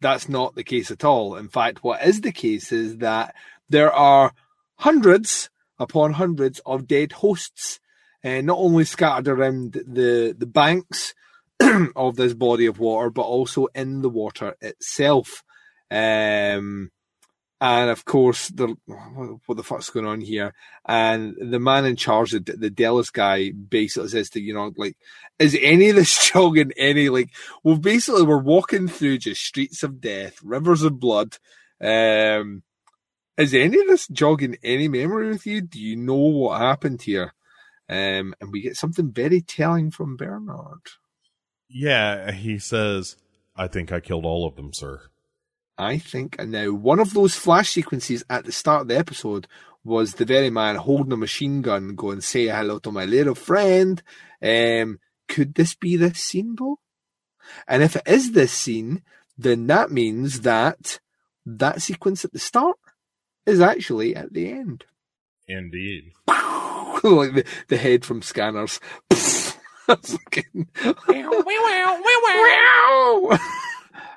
that's 0.00 0.28
not 0.28 0.54
the 0.54 0.64
case 0.64 0.90
at 0.90 1.04
all. 1.04 1.36
In 1.36 1.48
fact, 1.48 1.82
what 1.82 2.02
is 2.04 2.20
the 2.20 2.32
case 2.32 2.70
is 2.72 2.98
that 2.98 3.34
there 3.68 3.92
are 3.92 4.32
hundreds 4.76 5.48
upon 5.78 6.12
hundreds 6.14 6.60
of 6.66 6.86
dead 6.86 7.12
hosts, 7.12 7.80
uh, 8.24 8.40
not 8.42 8.58
only 8.58 8.84
scattered 8.84 9.28
around 9.28 9.72
the 9.72 10.34
the 10.36 10.46
banks 10.46 11.14
of 11.96 12.16
this 12.16 12.34
body 12.34 12.66
of 12.66 12.78
water, 12.78 13.10
but 13.10 13.22
also 13.22 13.66
in 13.74 14.02
the 14.02 14.10
water 14.10 14.54
itself. 14.60 15.42
Um, 15.90 16.90
and 17.60 17.88
of 17.88 18.04
course, 18.04 18.48
the 18.48 18.76
what 19.46 19.56
the 19.56 19.62
fuck's 19.62 19.88
going 19.88 20.06
on 20.06 20.20
here? 20.20 20.52
And 20.84 21.34
the 21.40 21.58
man 21.58 21.86
in 21.86 21.96
charge, 21.96 22.32
the, 22.32 22.40
the 22.40 22.68
Delos 22.68 23.08
guy, 23.08 23.50
basically 23.50 24.08
says 24.08 24.28
to 24.30 24.40
you 24.40 24.52
know, 24.52 24.72
like, 24.76 24.96
is 25.38 25.56
any 25.60 25.88
of 25.88 25.96
this 25.96 26.30
jogging 26.32 26.72
any 26.76 27.08
like? 27.08 27.30
Well, 27.64 27.78
basically, 27.78 28.24
we're 28.24 28.38
walking 28.38 28.88
through 28.88 29.18
just 29.18 29.42
streets 29.42 29.82
of 29.82 30.00
death, 30.02 30.38
rivers 30.42 30.82
of 30.82 31.00
blood. 31.00 31.38
Um, 31.80 32.62
is 33.38 33.54
any 33.54 33.80
of 33.80 33.86
this 33.86 34.06
jogging 34.08 34.56
any 34.62 34.88
memory 34.88 35.28
with 35.28 35.46
you? 35.46 35.62
Do 35.62 35.80
you 35.80 35.96
know 35.96 36.14
what 36.14 36.60
happened 36.60 37.02
here? 37.02 37.32
Um, 37.88 38.34
and 38.40 38.52
we 38.52 38.60
get 38.60 38.76
something 38.76 39.12
very 39.12 39.40
telling 39.40 39.90
from 39.90 40.16
Bernard. 40.16 40.80
Yeah, 41.70 42.32
he 42.32 42.58
says, 42.58 43.16
"I 43.56 43.66
think 43.66 43.92
I 43.92 44.00
killed 44.00 44.26
all 44.26 44.46
of 44.46 44.56
them, 44.56 44.74
sir." 44.74 45.08
I 45.78 45.98
think 45.98 46.36
and 46.38 46.52
now 46.52 46.70
one 46.72 47.00
of 47.00 47.12
those 47.14 47.34
flash 47.34 47.70
sequences 47.70 48.24
at 48.30 48.44
the 48.44 48.52
start 48.52 48.82
of 48.82 48.88
the 48.88 48.98
episode 48.98 49.46
was 49.84 50.14
the 50.14 50.24
very 50.24 50.50
man 50.50 50.76
holding 50.76 51.12
a 51.12 51.16
machine 51.16 51.62
gun 51.62 51.94
going 51.94 52.20
say 52.20 52.46
hello 52.46 52.78
to 52.80 52.90
my 52.90 53.04
little 53.04 53.34
friend. 53.34 54.02
Um, 54.42 54.98
could 55.28 55.54
this 55.54 55.74
be 55.74 55.96
this 55.96 56.18
scene, 56.18 56.54
Bo? 56.54 56.78
And 57.68 57.82
if 57.82 57.96
it 57.96 58.02
is 58.06 58.32
this 58.32 58.52
scene, 58.52 59.02
then 59.38 59.66
that 59.68 59.90
means 59.90 60.40
that 60.40 60.98
that 61.44 61.82
sequence 61.82 62.24
at 62.24 62.32
the 62.32 62.38
start 62.38 62.76
is 63.44 63.60
actually 63.60 64.16
at 64.16 64.32
the 64.32 64.50
end. 64.50 64.84
Indeed. 65.46 66.12
like 66.26 67.34
the, 67.34 67.44
the 67.68 67.76
head 67.76 68.04
from 68.04 68.22
Scanners. 68.22 68.80
Fucking- 69.12 70.68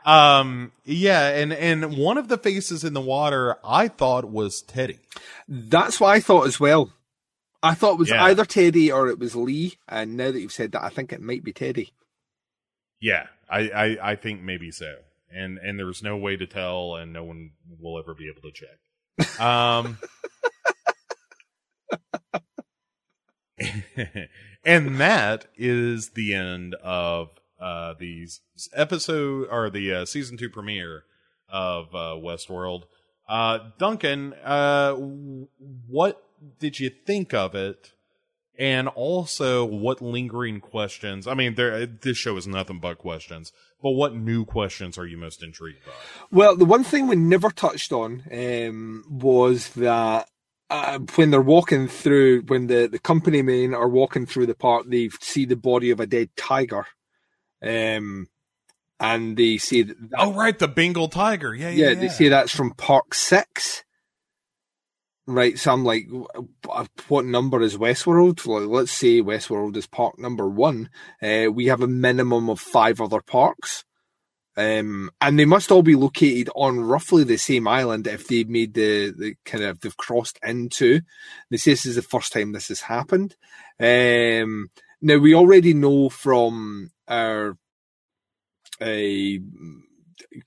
Um. 0.09 0.71
Yeah, 0.85 1.27
and 1.29 1.53
and 1.53 1.97
one 1.97 2.17
of 2.17 2.27
the 2.27 2.37
faces 2.37 2.83
in 2.83 2.93
the 2.93 3.01
water 3.01 3.57
I 3.63 3.87
thought 3.87 4.25
was 4.29 4.61
Teddy. 4.61 4.99
That's 5.47 5.99
what 5.99 6.09
I 6.09 6.19
thought 6.19 6.47
as 6.47 6.59
well. 6.59 6.91
I 7.61 7.73
thought 7.73 7.93
it 7.93 7.99
was 7.99 8.09
Yeah. 8.09 8.23
either 8.23 8.45
Teddy 8.45 8.91
or 8.91 9.09
it 9.09 9.19
was 9.19 9.35
Lee, 9.35 9.75
and 9.87 10.15
now 10.15 10.31
that 10.31 10.39
you've 10.39 10.53
said 10.53 10.71
that, 10.71 10.83
I 10.83 10.89
think 10.89 11.11
it 11.11 11.21
might 11.21 11.43
be 11.43 11.51
Teddy. 11.51 11.91
Yeah, 13.01 13.27
I, 13.49 13.69
I, 13.69 14.11
I 14.11 14.15
think 14.15 14.41
maybe 14.41 14.71
so. 14.71 14.95
And 15.31 15.57
and 15.59 15.77
there's 15.77 16.01
no 16.01 16.17
way 16.17 16.37
to 16.37 16.47
tell, 16.47 16.95
and 16.95 17.13
no 17.13 17.23
one 17.23 17.51
will 17.79 17.99
ever 17.99 18.13
be 18.15 18.29
able 18.29 18.41
to 18.41 18.51
check. 18.51 19.39
Um, 19.39 19.97
and 24.65 24.99
that 24.99 25.45
is 25.55 26.11
the 26.11 26.33
end 26.33 26.75
of 26.75 27.29
uh 27.59 27.93
the 27.99 28.27
episode 28.73 29.47
or 29.51 29.69
the 29.69 29.93
uh, 29.93 30.05
season 30.05 30.37
two 30.37 30.49
premiere 30.49 31.03
of 31.49 31.93
uh, 31.95 32.15
Westworld. 32.15 32.83
Uh, 33.27 33.59
Duncan, 33.77 34.33
uh, 34.43 34.93
what 34.93 36.23
did 36.59 36.79
you 36.79 36.89
think 36.89 37.33
of 37.33 37.55
it? 37.55 37.93
and 38.57 38.89
also 38.89 39.63
what 39.63 40.01
lingering 40.01 40.59
questions 40.59 41.27
i 41.27 41.33
mean 41.33 41.55
there 41.55 41.85
this 41.85 42.17
show 42.17 42.35
is 42.35 42.45
nothing 42.45 42.77
but 42.77 42.97
questions 42.97 43.53
but 43.81 43.91
what 43.91 44.15
new 44.15 44.45
questions 44.45 44.97
are 44.97 45.05
you 45.05 45.17
most 45.17 45.41
intrigued 45.41 45.85
by 45.85 45.91
Well, 46.31 46.57
the 46.57 46.65
one 46.65 46.83
thing 46.83 47.07
we 47.07 47.15
never 47.15 47.49
touched 47.49 47.91
on 47.91 48.23
um, 48.31 49.05
was 49.09 49.69
that 49.69 50.27
uh, 50.69 50.99
when 51.15 51.31
they're 51.31 51.41
walking 51.41 51.87
through, 51.87 52.41
when 52.43 52.67
the, 52.67 52.87
the 52.87 52.99
company 52.99 53.41
men 53.41 53.73
are 53.73 53.87
walking 53.87 54.25
through 54.25 54.45
the 54.45 54.55
park, 54.55 54.85
they 54.87 55.09
see 55.21 55.45
the 55.45 55.55
body 55.55 55.89
of 55.89 55.99
a 55.99 56.05
dead 56.05 56.29
tiger. 56.35 56.85
Um, 57.61 58.27
and 58.99 59.37
they 59.37 59.57
say 59.57 59.83
that, 59.83 60.09
that 60.09 60.19
oh 60.19 60.33
right 60.33 60.57
the 60.59 60.67
bengal 60.67 61.07
tiger 61.07 61.53
yeah 61.55 61.69
yeah, 61.69 61.89
yeah, 61.89 61.95
they 61.95 62.09
say 62.09 62.27
that's 62.29 62.55
from 62.55 62.71
Park 62.73 63.13
Six. 63.13 63.83
right? 65.29 65.57
So 65.57 65.71
I'm 65.71 65.85
like, 65.85 66.07
what 67.07 67.25
number 67.25 67.61
is 67.61 67.77
Westworld? 67.77 68.45
Let's 68.67 68.91
say 68.91 69.21
Westworld 69.21 69.77
is 69.77 69.87
park 69.87 70.17
number 70.17 70.49
one. 70.49 70.89
Uh, 71.21 71.47
we 71.53 71.67
have 71.67 71.81
a 71.81 71.87
minimum 71.87 72.49
of 72.49 72.59
five 72.59 72.99
other 72.99 73.21
parks. 73.21 73.85
Um, 74.57 75.09
and 75.21 75.39
they 75.39 75.45
must 75.45 75.71
all 75.71 75.83
be 75.83 75.95
located 75.95 76.49
on 76.53 76.81
roughly 76.81 77.23
the 77.23 77.37
same 77.37 77.67
island 77.67 78.07
if 78.07 78.27
they've 78.27 78.49
made 78.49 78.73
the, 78.73 79.11
the 79.11 79.35
kind 79.45 79.63
of 79.63 79.79
they've 79.79 79.95
crossed 79.95 80.37
into. 80.43 81.01
They 81.49 81.57
say 81.57 81.71
this 81.71 81.85
is 81.85 81.95
the 81.95 82.01
first 82.01 82.33
time 82.33 82.51
this 82.51 82.67
has 82.67 82.81
happened. 82.81 83.37
Um, 83.79 84.69
now 85.01 85.17
we 85.17 85.33
already 85.33 85.73
know 85.73 86.09
from 86.09 86.91
our 87.07 87.57
uh, 88.81 89.39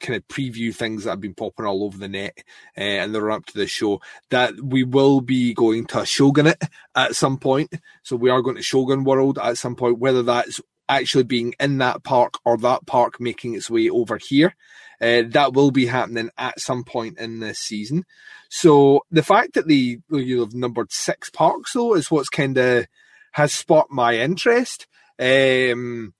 kind 0.00 0.16
of 0.16 0.26
preview 0.28 0.74
things 0.74 1.04
that 1.04 1.10
have 1.10 1.20
been 1.20 1.34
popping 1.34 1.66
all 1.66 1.84
over 1.84 1.98
the 1.98 2.08
net 2.08 2.38
uh, 2.76 2.80
and 2.80 3.14
they're 3.14 3.30
up 3.30 3.46
to 3.46 3.58
the 3.58 3.66
show 3.66 4.00
that 4.30 4.54
we 4.62 4.84
will 4.84 5.20
be 5.20 5.54
going 5.54 5.86
to 5.86 6.04
Shogunate 6.04 6.62
at 6.94 7.16
some 7.16 7.38
point. 7.38 7.74
So 8.02 8.16
we 8.16 8.30
are 8.30 8.42
going 8.42 8.56
to 8.56 8.62
Shogun 8.62 9.04
World 9.04 9.38
at 9.38 9.58
some 9.58 9.76
point, 9.76 9.98
whether 9.98 10.22
that's 10.22 10.60
actually 10.88 11.24
being 11.24 11.54
in 11.58 11.78
that 11.78 12.04
park 12.04 12.34
or 12.44 12.56
that 12.58 12.86
park 12.86 13.20
making 13.20 13.54
its 13.54 13.70
way 13.70 13.88
over 13.88 14.18
here. 14.18 14.54
Uh, 15.00 15.22
that 15.30 15.52
will 15.52 15.72
be 15.72 15.86
happening 15.86 16.30
at 16.38 16.60
some 16.60 16.84
point 16.84 17.18
in 17.18 17.40
this 17.40 17.58
season. 17.58 18.04
So 18.48 19.00
the 19.10 19.22
fact 19.22 19.54
that 19.54 19.66
they 19.66 19.74
you 19.74 20.02
know, 20.10 20.44
have 20.44 20.54
numbered 20.54 20.92
six 20.92 21.28
parks 21.28 21.72
though 21.72 21.94
is 21.94 22.10
what's 22.10 22.28
kind 22.28 22.56
of 22.56 22.86
has 23.32 23.52
sparked 23.52 23.90
my 23.90 24.16
interest 24.16 24.86
um, 25.18 26.14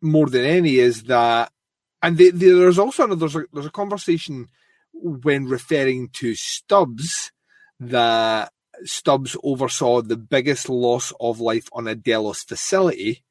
more 0.00 0.26
than 0.26 0.44
any 0.44 0.76
is 0.76 1.04
that, 1.04 1.50
and 2.02 2.18
they, 2.18 2.30
they, 2.30 2.50
there's 2.50 2.78
also 2.78 3.04
another, 3.04 3.20
there's 3.20 3.36
a, 3.36 3.44
there's 3.52 3.66
a 3.66 3.70
conversation 3.70 4.48
when 4.92 5.46
referring 5.46 6.08
to 6.14 6.34
Stubbs 6.34 7.32
that 7.80 8.52
Stubbs 8.84 9.36
oversaw 9.42 10.02
the 10.02 10.16
biggest 10.16 10.68
loss 10.68 11.12
of 11.20 11.40
life 11.40 11.68
on 11.72 11.86
a 11.86 11.94
Delos 11.94 12.42
facility 12.42 13.24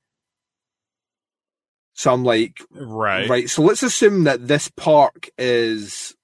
so 1.97 2.13
I'm 2.13 2.23
like, 2.23 2.61
right, 2.69 3.27
right. 3.27 3.49
So 3.49 3.63
let's 3.63 3.81
assume 3.81 4.25
that 4.25 4.47
this 4.47 4.69
park 4.69 5.31
is 5.35 6.15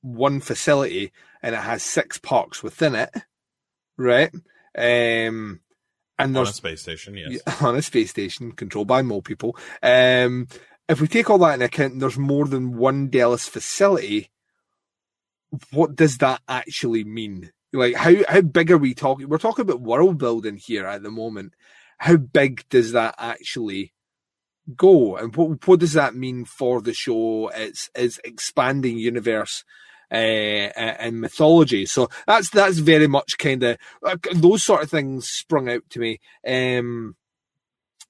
one 0.00 0.40
facility 0.40 1.12
and 1.42 1.54
it 1.54 1.60
has 1.60 1.82
six 1.82 2.16
parks 2.16 2.62
within 2.62 2.94
it, 2.94 3.10
right? 3.98 4.32
Um, 4.76 5.60
and 6.18 6.34
there's 6.34 6.48
on 6.48 6.52
a 6.52 6.54
space 6.54 6.82
station, 6.82 7.16
yes, 7.16 7.40
on 7.62 7.76
a 7.76 7.82
space 7.82 8.10
station 8.10 8.52
controlled 8.52 8.88
by 8.88 9.02
mole 9.02 9.22
people. 9.22 9.56
Um, 9.82 10.48
if 10.88 11.00
we 11.00 11.08
take 11.08 11.28
all 11.30 11.38
that 11.38 11.54
into 11.54 11.66
account, 11.66 12.00
there's 12.00 12.18
more 12.18 12.46
than 12.46 12.76
one 12.76 13.08
Delos 13.08 13.46
facility. 13.46 14.30
What 15.70 15.96
does 15.96 16.18
that 16.18 16.40
actually 16.48 17.04
mean? 17.04 17.52
Like, 17.72 17.94
how 17.94 18.14
how 18.28 18.40
big 18.40 18.70
are 18.70 18.78
we 18.78 18.94
talking? 18.94 19.28
We're 19.28 19.38
talking 19.38 19.62
about 19.62 19.80
world 19.80 20.18
building 20.18 20.56
here 20.56 20.86
at 20.86 21.02
the 21.02 21.10
moment. 21.10 21.54
How 21.98 22.16
big 22.16 22.64
does 22.68 22.92
that 22.92 23.14
actually 23.18 23.92
go 24.76 25.16
and 25.16 25.34
what 25.34 25.66
what 25.66 25.80
does 25.80 25.94
that 25.94 26.14
mean 26.14 26.44
for 26.44 26.82
the 26.82 26.92
show 26.92 27.50
it's 27.54 27.88
its 27.94 28.20
expanding 28.22 28.98
universe 28.98 29.64
and 30.10 31.20
mythology 31.20 31.84
so 31.86 32.08
that's 32.26 32.50
that's 32.50 32.78
very 32.78 33.06
much 33.06 33.36
kind 33.38 33.62
of 33.62 33.76
those 34.34 34.64
sort 34.64 34.82
of 34.82 34.90
things 34.90 35.28
sprung 35.28 35.68
out 35.68 35.82
to 35.90 35.98
me 35.98 36.18
um 36.46 37.14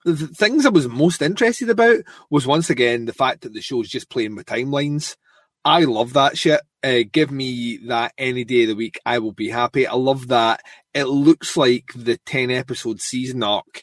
the 0.04 0.28
things 0.28 0.64
I 0.64 0.70
was 0.70 0.88
most 0.88 1.22
interested 1.22 1.70
about 1.70 1.98
was 2.30 2.46
once 2.46 2.70
again 2.70 3.04
the 3.04 3.12
fact 3.12 3.42
that 3.42 3.52
the 3.52 3.60
show's 3.60 3.88
just 3.88 4.10
playing 4.10 4.36
with 4.36 4.46
timelines. 4.46 5.16
I 5.64 5.84
love 5.84 6.12
that 6.12 6.38
shit. 6.38 6.60
Uh, 6.82 7.00
give 7.10 7.30
me 7.30 7.78
that 7.88 8.12
any 8.16 8.44
day 8.44 8.62
of 8.62 8.68
the 8.68 8.76
week. 8.76 8.98
I 9.04 9.18
will 9.18 9.32
be 9.32 9.50
happy. 9.50 9.86
I 9.86 9.94
love 9.94 10.28
that. 10.28 10.60
It 10.94 11.04
looks 11.04 11.56
like 11.56 11.90
the 11.94 12.16
10 12.18 12.50
episode 12.50 13.00
season 13.00 13.42
arc 13.42 13.82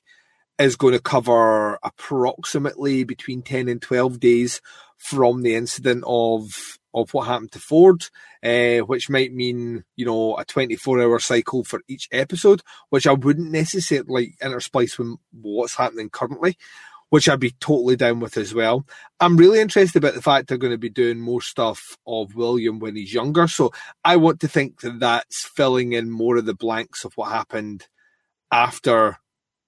is 0.58 0.78
going 0.78 0.94
to 0.94 1.02
cover 1.02 1.78
approximately 1.84 3.04
between 3.04 3.42
10 3.42 3.68
and 3.68 3.82
12 3.82 4.20
days 4.20 4.62
from 4.98 5.42
the 5.42 5.56
incident 5.56 6.04
of 6.08 6.78
of 6.96 7.14
what 7.14 7.28
happened 7.28 7.52
to 7.52 7.60
Ford, 7.60 8.08
uh, 8.44 8.78
which 8.80 9.10
might 9.10 9.34
mean, 9.34 9.84
you 9.96 10.06
know, 10.06 10.38
a 10.38 10.46
24 10.46 11.02
hour 11.02 11.20
cycle 11.20 11.64
for 11.64 11.82
each 11.88 12.10
episode, 12.12 12.64
which 12.90 13.06
I 13.06 13.12
wouldn't 13.12 13.52
necessarily 13.52 14.36
intersplice 14.42 14.98
with 14.98 15.18
what's 15.32 15.76
happening 15.76 16.10
currently, 16.10 16.58
which 17.10 17.30
I'd 17.30 17.40
be 17.40 17.52
totally 17.60 17.98
down 17.98 18.22
with 18.22 18.38
as 18.38 18.54
well. 18.54 18.88
I'm 19.20 19.38
really 19.38 19.60
interested 19.60 20.00
about 20.00 20.16
the 20.16 20.22
fact 20.22 20.48
they're 20.48 20.58
going 20.58 20.72
to 20.72 20.78
be 20.78 20.90
doing 20.90 21.20
more 21.20 21.42
stuff 21.42 21.98
of 22.08 22.34
William 22.34 22.80
when 22.80 22.96
he's 22.96 23.14
younger. 23.14 23.48
So 23.48 23.74
I 24.04 24.16
want 24.16 24.40
to 24.40 24.48
think 24.48 24.82
that 24.82 25.00
that's 25.00 25.46
filling 25.46 25.94
in 25.94 26.10
more 26.10 26.38
of 26.38 26.46
the 26.46 26.56
blanks 26.56 27.04
of 27.04 27.14
what 27.16 27.30
happened 27.30 27.88
after 28.52 29.20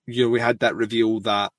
you 0.07 0.23
know, 0.23 0.29
we 0.29 0.39
had 0.39 0.59
that 0.59 0.75
reveal 0.75 1.19
that, 1.21 1.51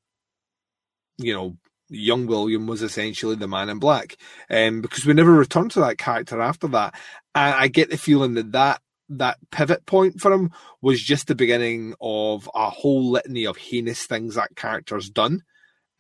you 1.18 1.34
know, 1.34 1.56
young 1.88 2.26
William 2.26 2.66
was 2.66 2.82
essentially 2.82 3.36
the 3.36 3.48
man 3.48 3.68
in 3.68 3.78
black. 3.78 4.16
Um, 4.50 4.80
because 4.80 5.04
we 5.04 5.14
never 5.14 5.32
returned 5.32 5.72
to 5.72 5.80
that 5.80 5.98
character 5.98 6.40
after 6.40 6.68
that. 6.68 6.94
And 7.34 7.54
I 7.54 7.68
get 7.68 7.90
the 7.90 7.98
feeling 7.98 8.34
that 8.34 8.52
that, 8.52 8.80
that 9.10 9.38
pivot 9.50 9.86
point 9.86 10.20
for 10.20 10.32
him 10.32 10.50
was 10.82 11.02
just 11.02 11.26
the 11.26 11.34
beginning 11.34 11.94
of 12.00 12.48
a 12.54 12.70
whole 12.70 13.10
litany 13.10 13.46
of 13.46 13.56
heinous 13.56 14.04
things 14.04 14.34
that 14.34 14.56
character's 14.56 15.08
done 15.08 15.42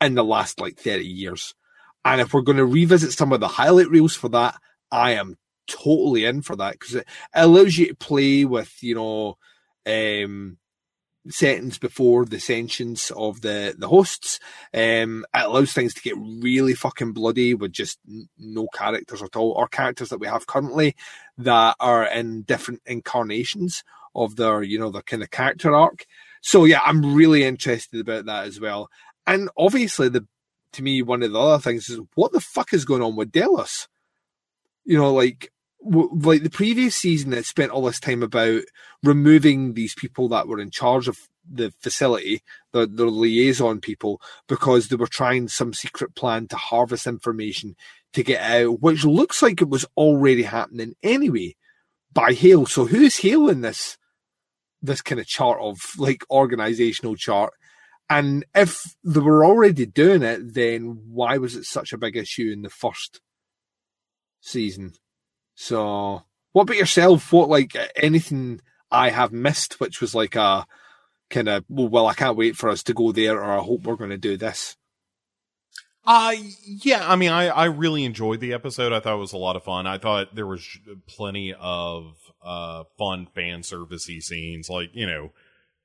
in 0.00 0.14
the 0.14 0.24
last 0.24 0.60
like 0.60 0.78
30 0.78 1.06
years. 1.06 1.54
And 2.04 2.20
if 2.20 2.32
we're 2.32 2.42
going 2.42 2.58
to 2.58 2.66
revisit 2.66 3.12
some 3.12 3.32
of 3.32 3.40
the 3.40 3.48
highlight 3.48 3.90
reels 3.90 4.14
for 4.14 4.28
that, 4.30 4.56
I 4.90 5.12
am 5.12 5.36
totally 5.66 6.24
in 6.24 6.42
for 6.42 6.56
that 6.56 6.72
because 6.72 6.96
it 6.96 7.06
allows 7.34 7.76
you 7.76 7.88
to 7.88 7.94
play 7.94 8.44
with, 8.44 8.72
you 8.82 8.94
know, 8.94 9.38
um, 9.86 10.58
settings 11.28 11.78
before 11.78 12.24
the 12.24 12.40
sentience 12.40 13.10
of 13.12 13.40
the 13.40 13.74
the 13.78 13.88
hosts. 13.88 14.40
Um, 14.74 15.26
it 15.34 15.44
allows 15.44 15.72
things 15.72 15.94
to 15.94 16.02
get 16.02 16.16
really 16.16 16.74
fucking 16.74 17.12
bloody 17.12 17.54
with 17.54 17.72
just 17.72 17.98
n- 18.08 18.28
no 18.38 18.68
characters 18.74 19.22
at 19.22 19.36
all, 19.36 19.52
or 19.52 19.68
characters 19.68 20.08
that 20.08 20.20
we 20.20 20.26
have 20.26 20.46
currently 20.46 20.96
that 21.38 21.76
are 21.80 22.04
in 22.04 22.42
different 22.42 22.82
incarnations 22.86 23.84
of 24.14 24.36
their 24.36 24.62
you 24.62 24.78
know 24.78 24.90
their 24.90 25.02
kind 25.02 25.22
of 25.22 25.30
character 25.30 25.74
arc. 25.74 26.06
So 26.40 26.64
yeah, 26.64 26.80
I'm 26.84 27.14
really 27.14 27.44
interested 27.44 28.00
about 28.00 28.26
that 28.26 28.46
as 28.46 28.60
well. 28.60 28.88
And 29.26 29.50
obviously, 29.56 30.08
the 30.08 30.26
to 30.72 30.82
me 30.82 31.02
one 31.02 31.22
of 31.22 31.32
the 31.32 31.40
other 31.40 31.62
things 31.62 31.88
is 31.88 32.00
what 32.14 32.32
the 32.32 32.40
fuck 32.40 32.72
is 32.72 32.84
going 32.84 33.02
on 33.02 33.16
with 33.16 33.32
Delos. 33.32 33.88
You 34.84 34.96
know, 34.96 35.12
like 35.12 35.52
like 35.80 36.42
the 36.42 36.50
previous 36.50 36.96
season 36.96 37.30
that 37.30 37.46
spent 37.46 37.70
all 37.70 37.82
this 37.82 38.00
time 38.00 38.22
about 38.22 38.62
removing 39.02 39.74
these 39.74 39.94
people 39.94 40.28
that 40.28 40.48
were 40.48 40.60
in 40.60 40.70
charge 40.70 41.08
of 41.08 41.18
the 41.50 41.72
facility, 41.80 42.42
the, 42.72 42.86
the 42.86 43.06
liaison 43.06 43.80
people, 43.80 44.20
because 44.48 44.88
they 44.88 44.96
were 44.96 45.06
trying 45.06 45.48
some 45.48 45.72
secret 45.72 46.14
plan 46.14 46.46
to 46.48 46.56
harvest 46.56 47.06
information 47.06 47.76
to 48.12 48.22
get 48.22 48.40
out, 48.42 48.80
which 48.80 49.04
looks 49.04 49.42
like 49.42 49.60
it 49.60 49.68
was 49.68 49.86
already 49.96 50.42
happening 50.42 50.94
anyway 51.02 51.54
by 52.12 52.32
Hale. 52.32 52.66
So 52.66 52.86
who's 52.86 53.18
Hale 53.18 53.48
in 53.48 53.60
this 53.60 53.96
this 54.80 55.02
kind 55.02 55.20
of 55.20 55.26
chart 55.26 55.58
of 55.60 55.78
like 55.96 56.24
organizational 56.30 57.16
chart? 57.16 57.52
And 58.10 58.44
if 58.54 58.96
they 59.04 59.20
were 59.20 59.44
already 59.44 59.84
doing 59.84 60.22
it, 60.22 60.54
then 60.54 61.02
why 61.08 61.36
was 61.36 61.54
it 61.54 61.64
such 61.64 61.92
a 61.92 61.98
big 61.98 62.16
issue 62.16 62.50
in 62.50 62.62
the 62.62 62.70
first 62.70 63.20
season? 64.40 64.94
So, 65.60 66.22
what 66.52 66.62
about 66.62 66.76
yourself? 66.76 67.32
What 67.32 67.48
like 67.48 67.76
anything 67.96 68.60
I 68.92 69.10
have 69.10 69.32
missed, 69.32 69.80
which 69.80 70.00
was 70.00 70.14
like 70.14 70.36
a 70.36 70.64
kind 71.30 71.48
of 71.48 71.64
well, 71.68 71.88
well, 71.88 72.06
I 72.06 72.14
can't 72.14 72.36
wait 72.36 72.56
for 72.56 72.68
us 72.70 72.84
to 72.84 72.94
go 72.94 73.10
there, 73.10 73.42
or 73.42 73.58
I 73.58 73.58
hope 73.58 73.82
we're 73.82 73.96
going 73.96 74.10
to 74.10 74.16
do 74.16 74.36
this. 74.36 74.76
Uh 76.04 76.34
yeah, 76.64 77.10
I 77.10 77.16
mean, 77.16 77.32
I 77.32 77.48
I 77.48 77.64
really 77.64 78.04
enjoyed 78.04 78.38
the 78.38 78.52
episode. 78.52 78.92
I 78.92 79.00
thought 79.00 79.16
it 79.16 79.18
was 79.18 79.32
a 79.32 79.36
lot 79.36 79.56
of 79.56 79.64
fun. 79.64 79.88
I 79.88 79.98
thought 79.98 80.32
there 80.32 80.46
was 80.46 80.64
plenty 81.08 81.52
of 81.58 82.14
uh 82.40 82.84
fun 82.96 83.26
fan 83.34 83.62
servicey 83.62 84.22
scenes, 84.22 84.70
like 84.70 84.90
you 84.94 85.06
know. 85.06 85.32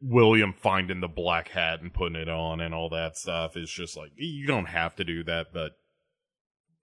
William 0.05 0.53
finding 0.61 0.99
the 0.99 1.07
black 1.07 1.47
hat 1.47 1.79
and 1.79 1.93
putting 1.93 2.17
it 2.17 2.27
on 2.27 2.59
and 2.59 2.75
all 2.75 2.89
that 2.89 3.15
stuff 3.15 3.55
is 3.55 3.71
just 3.71 3.95
like 3.95 4.11
you 4.17 4.45
don't 4.45 4.65
have 4.65 4.93
to 4.97 5.05
do 5.05 5.23
that, 5.23 5.53
but 5.53 5.71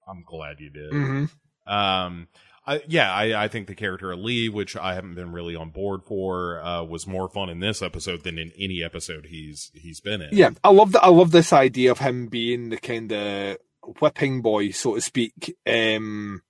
I'm 0.08 0.24
glad 0.26 0.58
you 0.58 0.70
did. 0.70 0.90
Mm-hmm. 0.90 1.70
Um, 1.70 2.28
I, 2.70 2.82
yeah, 2.86 3.12
I, 3.12 3.44
I 3.44 3.48
think 3.48 3.66
the 3.66 3.74
character 3.74 4.12
of 4.12 4.20
Lee, 4.20 4.48
which 4.48 4.76
I 4.76 4.94
haven't 4.94 5.16
been 5.16 5.32
really 5.32 5.56
on 5.56 5.70
board 5.70 6.04
for, 6.04 6.62
uh, 6.62 6.84
was 6.84 7.04
more 7.04 7.28
fun 7.28 7.48
in 7.48 7.58
this 7.58 7.82
episode 7.82 8.22
than 8.22 8.38
in 8.38 8.52
any 8.56 8.84
episode 8.84 9.26
he's 9.26 9.72
he's 9.74 10.00
been 10.00 10.22
in. 10.22 10.28
Yeah, 10.30 10.50
I 10.62 10.70
love 10.70 10.92
that. 10.92 11.02
I 11.02 11.08
love 11.08 11.32
this 11.32 11.52
idea 11.52 11.90
of 11.90 11.98
him 11.98 12.28
being 12.28 12.68
the 12.68 12.76
kind 12.76 13.10
of 13.10 13.58
whipping 14.00 14.40
boy, 14.40 14.70
so 14.70 14.94
to 14.94 15.00
speak, 15.00 15.56
um, 15.66 16.42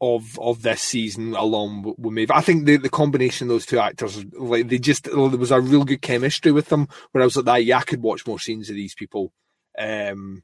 of 0.00 0.38
of 0.38 0.62
this 0.62 0.80
season, 0.80 1.34
along 1.34 1.94
with 1.98 2.12
Maeve. 2.14 2.30
I 2.30 2.40
think 2.40 2.64
the, 2.64 2.78
the 2.78 2.88
combination 2.88 3.46
of 3.46 3.50
those 3.50 3.66
two 3.66 3.78
actors, 3.78 4.24
like 4.32 4.68
they 4.68 4.78
just 4.78 5.04
there 5.04 5.18
was 5.18 5.50
a 5.50 5.60
real 5.60 5.84
good 5.84 6.00
chemistry 6.00 6.52
with 6.52 6.70
them. 6.70 6.88
Where 7.12 7.20
I 7.20 7.26
was 7.26 7.36
like, 7.36 7.44
that, 7.44 7.64
yeah, 7.66 7.78
I 7.78 7.82
could 7.82 8.02
watch 8.02 8.26
more 8.26 8.38
scenes 8.38 8.70
of 8.70 8.76
these 8.76 8.94
people. 8.94 9.34
Um, 9.78 10.42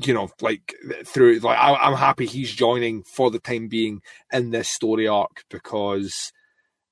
you 0.00 0.12
know, 0.12 0.28
like 0.40 0.74
through, 1.04 1.38
like 1.40 1.58
I, 1.58 1.88
am 1.88 1.96
happy 1.96 2.26
he's 2.26 2.52
joining 2.52 3.02
for 3.02 3.30
the 3.30 3.38
time 3.38 3.68
being 3.68 4.02
in 4.32 4.50
this 4.50 4.68
story 4.68 5.08
arc 5.08 5.44
because 5.48 6.32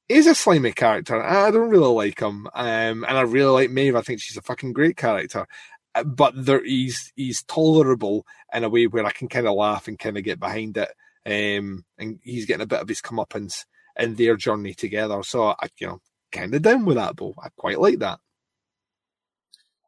he's 0.08 0.26
a 0.26 0.34
slimy 0.34 0.72
character. 0.72 1.22
I 1.22 1.50
don't 1.50 1.70
really 1.70 1.92
like 1.92 2.20
him, 2.20 2.46
um, 2.54 3.04
and 3.04 3.06
I 3.06 3.22
really 3.22 3.52
like 3.52 3.70
Maeve. 3.70 3.96
I 3.96 4.02
think 4.02 4.20
she's 4.20 4.36
a 4.36 4.42
fucking 4.42 4.72
great 4.72 4.96
character. 4.96 5.46
Uh, 5.94 6.04
But 6.04 6.32
there, 6.36 6.64
he's 6.64 7.12
he's 7.16 7.42
tolerable 7.44 8.26
in 8.52 8.64
a 8.64 8.68
way 8.68 8.86
where 8.86 9.04
I 9.06 9.12
can 9.12 9.28
kind 9.28 9.46
of 9.46 9.54
laugh 9.54 9.88
and 9.88 9.98
kind 9.98 10.16
of 10.18 10.24
get 10.24 10.40
behind 10.40 10.76
it. 10.76 10.90
Um, 11.26 11.84
and 11.98 12.18
he's 12.22 12.46
getting 12.46 12.62
a 12.62 12.66
bit 12.66 12.80
of 12.80 12.88
his 12.88 13.00
comeuppance 13.00 13.64
in 13.98 14.14
their 14.16 14.36
journey 14.36 14.74
together. 14.74 15.22
So 15.22 15.48
I, 15.48 15.68
you 15.78 15.86
know, 15.86 16.00
kind 16.32 16.54
of 16.54 16.62
down 16.62 16.84
with 16.84 16.96
that, 16.96 17.16
Bo. 17.16 17.34
I 17.42 17.48
quite 17.56 17.80
like 17.80 17.98
that. 18.00 18.18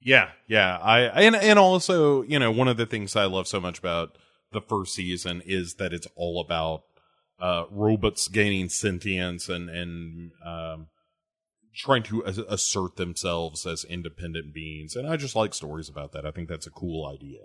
Yeah, 0.02 0.30
yeah. 0.46 0.78
I 0.78 1.00
and 1.22 1.34
and 1.36 1.58
also, 1.58 2.22
you 2.22 2.38
know, 2.38 2.50
one 2.50 2.68
of 2.68 2.76
the 2.76 2.86
things 2.86 3.16
I 3.16 3.24
love 3.24 3.48
so 3.48 3.60
much 3.60 3.78
about 3.78 4.16
the 4.52 4.60
first 4.60 4.94
season 4.94 5.42
is 5.44 5.74
that 5.74 5.92
it's 5.92 6.06
all 6.14 6.40
about 6.40 6.82
uh 7.40 7.64
robots 7.70 8.28
gaining 8.28 8.68
sentience 8.68 9.48
and 9.48 9.68
and 9.68 10.30
um 10.44 10.86
trying 11.74 12.02
to 12.04 12.24
as- 12.24 12.38
assert 12.38 12.96
themselves 12.96 13.66
as 13.66 13.84
independent 13.84 14.54
beings. 14.54 14.96
And 14.96 15.06
I 15.06 15.16
just 15.16 15.36
like 15.36 15.52
stories 15.52 15.88
about 15.88 16.12
that. 16.12 16.24
I 16.24 16.30
think 16.30 16.48
that's 16.48 16.66
a 16.66 16.70
cool 16.70 17.06
idea. 17.06 17.40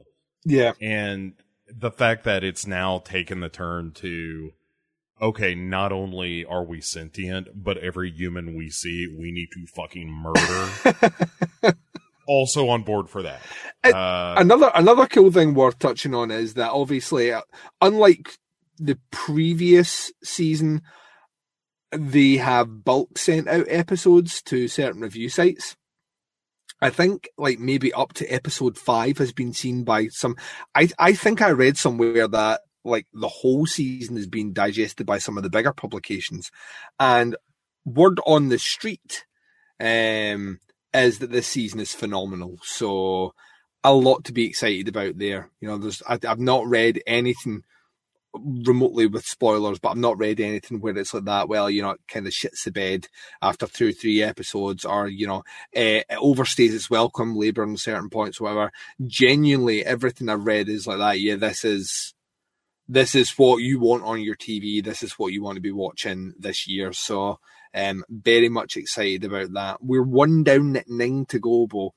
Yeah, 0.46 0.74
And 0.80 1.34
the 1.68 1.92
fact 1.92 2.24
that 2.24 2.44
it's 2.44 2.66
now 2.66 3.00
taken 3.00 3.42
the 3.42 3.50
turn 3.50 3.92
to 3.96 4.52
okay, 5.22 5.54
not 5.54 5.92
only 5.92 6.44
are 6.46 6.64
we 6.64 6.82
sentient, 6.82 7.48
but 7.64 7.78
every 7.78 8.10
human 8.12 8.56
we 8.56 8.70
see, 8.72 9.08
we 9.08 9.32
need 9.32 9.50
to 9.54 9.68
fucking 9.68 10.10
murder. 10.10 11.76
also 12.28 12.70
on 12.70 12.84
board 12.84 13.10
for 13.10 13.22
that. 13.24 13.42
It- 13.84 13.94
Uh, 13.96 14.36
another 14.38 14.72
another 14.76 15.08
cool 15.08 15.32
thing 15.32 15.54
worth 15.54 15.80
touching 15.80 16.14
on 16.14 16.32
is 16.32 16.54
that 16.56 16.72
obviously, 16.72 17.32
uh, 17.32 17.42
unlike 17.82 18.38
the 18.78 18.98
previous 19.12 20.12
season, 20.24 20.82
they 21.92 22.38
have 22.38 22.84
bulk 22.86 23.18
sent 23.18 23.48
out 23.48 23.66
episodes 23.68 24.42
to 24.44 24.68
certain 24.68 25.02
review 25.02 25.30
sites. 25.30 25.76
I 26.84 26.90
think 26.90 27.30
like 27.38 27.60
maybe 27.60 27.94
up 27.94 28.14
to 28.14 28.28
episode 28.28 28.78
five 28.78 29.18
has 29.20 29.32
been 29.34 29.54
seen 29.54 29.84
by 29.84 30.08
some. 30.08 30.36
I 30.74 30.90
I 30.98 31.14
think 31.14 31.42
I 31.42 31.50
read 31.52 31.78
somewhere 31.78 32.28
that 32.28 32.62
like 32.84 33.06
the 33.14 33.28
whole 33.28 33.68
season 33.68 34.18
is 34.18 34.26
being 34.28 34.54
digested 34.54 35.06
by 35.06 35.20
some 35.20 35.38
of 35.38 35.44
the 35.44 35.50
bigger 35.50 35.74
publications, 35.74 36.50
and 37.00 37.36
word 37.86 38.20
on 38.26 38.50
the 38.50 38.58
street 38.60 39.26
um, 39.80 40.60
is 40.94 41.20
that 41.20 41.32
this 41.32 41.48
season 41.48 41.80
is 41.80 41.94
phenomenal. 41.94 42.58
So 42.64 43.34
a 43.84 43.94
lot 43.94 44.26
to 44.26 44.34
be 44.34 44.46
excited 44.46 44.88
about 44.88 45.18
there. 45.18 45.50
You 45.60 45.70
know, 45.70 45.78
there's 45.78 46.02
I, 46.08 46.20
I've 46.28 46.40
not 46.40 46.68
read 46.68 47.02
anything 47.08 47.64
remotely 48.34 49.08
with 49.08 49.26
spoilers, 49.26 49.80
but 49.80 49.90
I've 49.90 49.98
not 49.98 50.18
read 50.18 50.40
anything 50.40 50.80
where 50.80 50.98
it's 50.98 51.14
like 51.14 51.26
that. 51.26 51.50
Well, 51.50 51.70
you 51.70 51.82
know, 51.82 51.92
it 51.92 52.02
kind 52.08 52.28
of 52.28 52.34
shits 52.34 52.64
the 52.64 52.72
bed 52.72 53.08
after 53.42 53.68
two 53.68 53.90
or 53.90 53.92
three 53.92 54.22
episodes, 54.22 54.86
or 54.86 55.08
you 55.08 55.28
know, 55.28 55.40
uh, 55.40 55.42
it 55.74 56.06
overstays 56.12 56.74
its 56.74 56.90
welcome, 56.90 57.36
labour 57.36 57.64
on 57.64 57.78
certain 57.78 58.10
points, 58.10 58.40
whatever. 58.40 58.72
Genuinely, 59.06 59.86
everything 59.86 60.30
I've 60.30 60.46
read 60.46 60.70
is 60.70 60.88
like 60.88 61.00
that. 61.00 61.20
Yeah, 61.20 61.36
this 61.36 61.66
is 61.66 62.14
this 62.88 63.16
is 63.16 63.32
what 63.32 63.58
you 63.58 63.80
want 63.80 64.04
on 64.04 64.22
your 64.22 64.36
TV. 64.36 64.84
This 64.84 65.04
is 65.04 65.14
what 65.14 65.32
you 65.32 65.42
want 65.42 65.56
to 65.56 65.62
be 65.62 65.72
watching 65.72 66.34
this 66.38 66.68
year. 66.68 66.94
So, 66.94 67.40
um, 67.74 68.04
very 68.10 68.50
much 68.50 68.78
excited 68.78 69.24
about 69.24 69.54
that. 69.54 69.78
We're 69.82 70.04
one 70.04 70.44
down 70.44 70.76
at 70.76 70.90
nine 70.90 71.26
to 71.30 71.40
go, 71.40 71.68
Bo. 71.68 71.94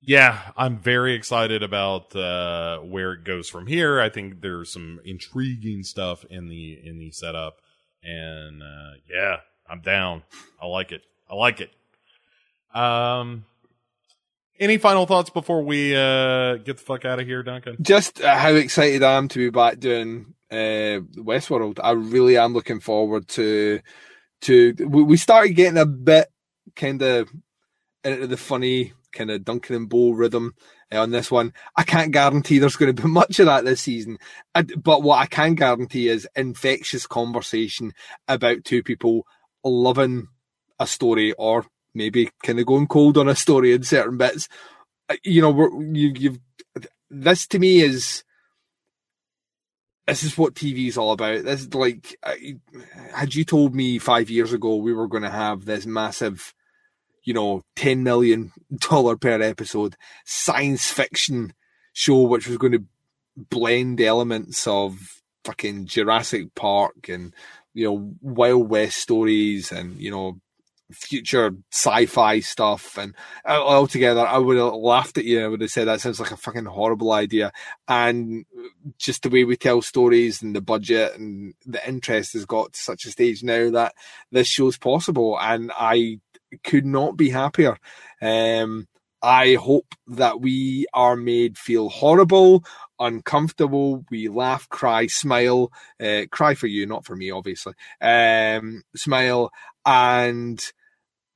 yeah, 0.00 0.52
I'm 0.56 0.78
very 0.78 1.14
excited 1.14 1.62
about 1.64 2.14
uh, 2.14 2.78
where 2.78 3.12
it 3.14 3.24
goes 3.24 3.48
from 3.48 3.66
here. 3.66 4.00
I 4.00 4.08
think 4.08 4.40
there's 4.40 4.72
some 4.72 5.00
intriguing 5.04 5.82
stuff 5.82 6.24
in 6.30 6.48
the 6.48 6.78
in 6.84 6.98
the 6.98 7.10
setup, 7.10 7.60
and 8.04 8.62
uh, 8.62 8.92
yeah, 9.10 9.38
I'm 9.68 9.80
down. 9.80 10.22
I 10.62 10.66
like 10.66 10.92
it. 10.92 11.02
I 11.28 11.34
like 11.34 11.60
it. 11.60 11.70
Um, 12.72 13.46
any 14.60 14.78
final 14.78 15.06
thoughts 15.06 15.30
before 15.30 15.62
we 15.64 15.96
uh, 15.96 16.56
get 16.56 16.76
the 16.76 16.84
fuck 16.84 17.04
out 17.04 17.18
of 17.18 17.26
here, 17.26 17.42
Duncan? 17.42 17.76
just 17.82 18.20
uh, 18.20 18.36
how 18.36 18.50
excited 18.50 19.02
I 19.02 19.14
am 19.14 19.26
to 19.28 19.38
be 19.38 19.50
back 19.50 19.80
doing 19.80 20.34
uh, 20.50 21.00
Westworld. 21.16 21.78
I 21.82 21.92
really 21.92 22.36
am 22.36 22.54
looking 22.54 22.80
forward 22.80 23.28
to 23.28 23.80
to. 24.42 24.74
We, 24.86 25.16
started 25.16 25.54
getting 25.54 25.78
a 25.78 25.86
bit 25.86 26.28
kind 26.74 27.02
of 27.02 27.30
into 28.04 28.26
the 28.26 28.36
funny 28.36 28.92
kind 29.12 29.30
of 29.30 29.44
Duncan 29.44 29.76
and 29.76 29.88
Bo 29.88 30.10
rhythm 30.10 30.54
uh, 30.92 31.00
on 31.00 31.10
this 31.10 31.30
one. 31.30 31.52
I 31.76 31.82
can't 31.82 32.12
guarantee 32.12 32.58
there's 32.58 32.76
going 32.76 32.94
to 32.94 33.02
be 33.02 33.08
much 33.12 33.40
of 33.40 33.46
that 33.46 33.64
this 33.64 33.80
season, 33.80 34.18
I, 34.54 34.62
but 34.62 35.02
what 35.02 35.18
I 35.18 35.26
can 35.26 35.54
guarantee 35.54 36.08
is 36.08 36.28
infectious 36.36 37.06
conversation 37.06 37.92
about 38.28 38.64
two 38.64 38.82
people 38.82 39.26
loving 39.64 40.28
a 40.78 40.86
story 40.86 41.32
or 41.32 41.66
maybe 41.94 42.30
kind 42.44 42.60
of 42.60 42.66
going 42.66 42.86
cold 42.86 43.16
on 43.16 43.28
a 43.28 43.34
story 43.34 43.72
in 43.72 43.82
certain 43.82 44.18
bits. 44.18 44.48
Uh, 45.08 45.16
You 45.24 45.42
know, 45.42 45.70
you, 45.92 46.12
you've 46.16 46.38
this 47.10 47.46
to 47.48 47.58
me 47.58 47.80
is 47.80 48.24
this 50.06 50.22
is 50.22 50.38
what 50.38 50.54
TV 50.54 50.88
is 50.88 50.96
all 50.96 51.12
about. 51.12 51.44
This 51.44 51.62
is 51.62 51.74
like, 51.74 52.16
I- 52.24 52.56
had 53.12 53.34
you 53.34 53.44
told 53.44 53.74
me 53.74 53.98
five 53.98 54.30
years 54.30 54.52
ago 54.52 54.76
we 54.76 54.92
were 54.92 55.08
going 55.08 55.22
to 55.24 55.30
have 55.30 55.64
this 55.64 55.86
massive, 55.86 56.54
you 57.24 57.34
know, 57.34 57.62
ten 57.74 58.02
million 58.02 58.52
dollar 58.78 59.16
per 59.16 59.40
episode 59.40 59.96
science 60.24 60.90
fiction 60.90 61.52
show, 61.92 62.22
which 62.22 62.46
was 62.46 62.58
going 62.58 62.72
to 62.72 62.84
blend 63.50 64.00
elements 64.00 64.66
of 64.66 65.22
fucking 65.44 65.86
Jurassic 65.86 66.54
Park 66.54 67.08
and 67.08 67.32
you 67.74 67.86
know 67.86 68.14
Wild 68.20 68.68
West 68.68 68.98
stories 68.98 69.70
and 69.70 70.00
you 70.00 70.10
know 70.10 70.40
future 70.92 71.52
sci-fi 71.72 72.40
stuff 72.40 72.96
and 72.96 73.14
uh, 73.44 73.60
altogether 73.60 74.20
I 74.26 74.38
would 74.38 74.56
have 74.56 74.74
laughed 74.74 75.18
at 75.18 75.24
you 75.24 75.44
I 75.44 75.48
would 75.48 75.60
have 75.60 75.70
said 75.70 75.88
that 75.88 76.00
sounds 76.00 76.20
like 76.20 76.30
a 76.30 76.36
fucking 76.36 76.66
horrible 76.66 77.12
idea. 77.12 77.52
And 77.88 78.44
just 78.98 79.22
the 79.22 79.30
way 79.30 79.44
we 79.44 79.56
tell 79.56 79.82
stories 79.82 80.42
and 80.42 80.54
the 80.54 80.60
budget 80.60 81.16
and 81.16 81.54
the 81.64 81.86
interest 81.86 82.34
has 82.34 82.44
got 82.44 82.72
to 82.74 82.80
such 82.80 83.04
a 83.04 83.10
stage 83.10 83.42
now 83.42 83.70
that 83.70 83.94
this 84.30 84.46
show's 84.46 84.78
possible 84.78 85.38
and 85.40 85.72
I 85.76 86.20
could 86.62 86.86
not 86.86 87.16
be 87.16 87.30
happier. 87.30 87.78
Um 88.22 88.86
I 89.22 89.54
hope 89.54 89.94
that 90.08 90.40
we 90.40 90.86
are 90.94 91.16
made 91.16 91.58
feel 91.58 91.88
horrible 91.88 92.64
uncomfortable 92.98 94.04
we 94.10 94.28
laugh 94.28 94.68
cry 94.68 95.06
smile 95.06 95.70
uh, 96.00 96.22
cry 96.30 96.54
for 96.54 96.66
you 96.66 96.86
not 96.86 97.04
for 97.04 97.16
me 97.16 97.32
obviously. 97.32 97.72
Um 98.00 98.82
smile 98.94 99.50
and 99.84 100.60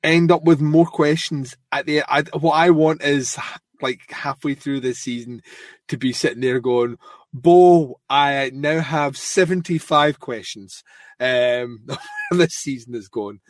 end 0.03 0.31
up 0.31 0.45
with 0.45 0.61
more 0.61 0.87
questions 0.87 1.57
at 1.73 1.87
the 1.87 2.03
I, 2.09 2.23
what 2.39 2.53
I 2.53 2.71
want 2.71 3.03
is 3.03 3.39
like 3.83 4.01
halfway 4.11 4.55
through 4.55 4.81
this 4.81 4.99
season 4.99 5.43
to 5.89 5.97
be 5.97 6.13
sitting 6.13 6.41
there 6.41 6.61
going, 6.61 6.97
Bo, 7.33 8.01
I 8.09 8.51
now 8.53 8.81
have 8.81 9.17
75 9.17 10.21
questions. 10.21 10.83
Um, 11.19 11.87
this 12.31 12.55
season 12.55 12.95
is 12.95 13.09
gone. 13.09 13.41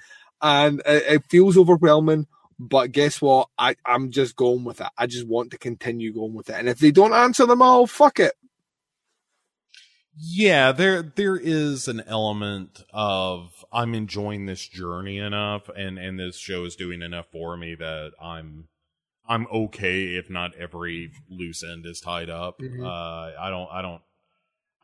and 0.43 0.81
it, 0.87 1.05
it 1.09 1.25
feels 1.29 1.57
overwhelming. 1.57 2.27
But 2.59 2.93
guess 2.93 3.23
what? 3.23 3.49
I, 3.59 3.75
I'm 3.87 4.11
just 4.11 4.37
going 4.37 4.65
with 4.65 4.83
it. 4.83 4.89
I 4.99 5.07
just 5.07 5.27
want 5.27 5.53
to 5.53 5.59
continue 5.59 6.12
going 6.12 6.35
with 6.35 6.51
it. 6.51 6.57
And 6.57 6.69
if 6.69 6.79
they 6.79 6.91
don't 6.91 7.15
answer 7.15 7.47
them 7.47 7.62
all, 7.62 7.87
fuck 7.87 8.20
it. 8.20 8.35
Yeah, 10.17 10.73
there 10.73 11.03
there 11.03 11.37
is 11.37 11.89
an 11.89 12.03
element 12.07 12.85
of 12.93 13.65
I'm 13.73 13.95
enjoying 13.95 14.47
this 14.47 14.67
journey 14.67 15.19
enough 15.19 15.69
and 15.75 15.99
and 15.99 16.19
this 16.19 16.37
show 16.37 16.65
is 16.65 16.77
doing 16.77 17.01
enough 17.01 17.27
for 17.33 17.57
me 17.57 17.75
that 17.77 18.13
I'm 18.21 18.69
I'm 19.29 19.47
okay 19.47 20.17
if 20.17 20.29
not 20.29 20.55
every 20.57 21.13
loose 21.29 21.63
end 21.63 21.87
is 21.87 22.01
tied 22.01 22.29
up. 22.29 22.59
Mhm. 22.59 22.85
Uh 22.85 23.41
I 23.41 23.49
don't 23.51 23.69
I 23.71 23.83
don't 23.83 24.03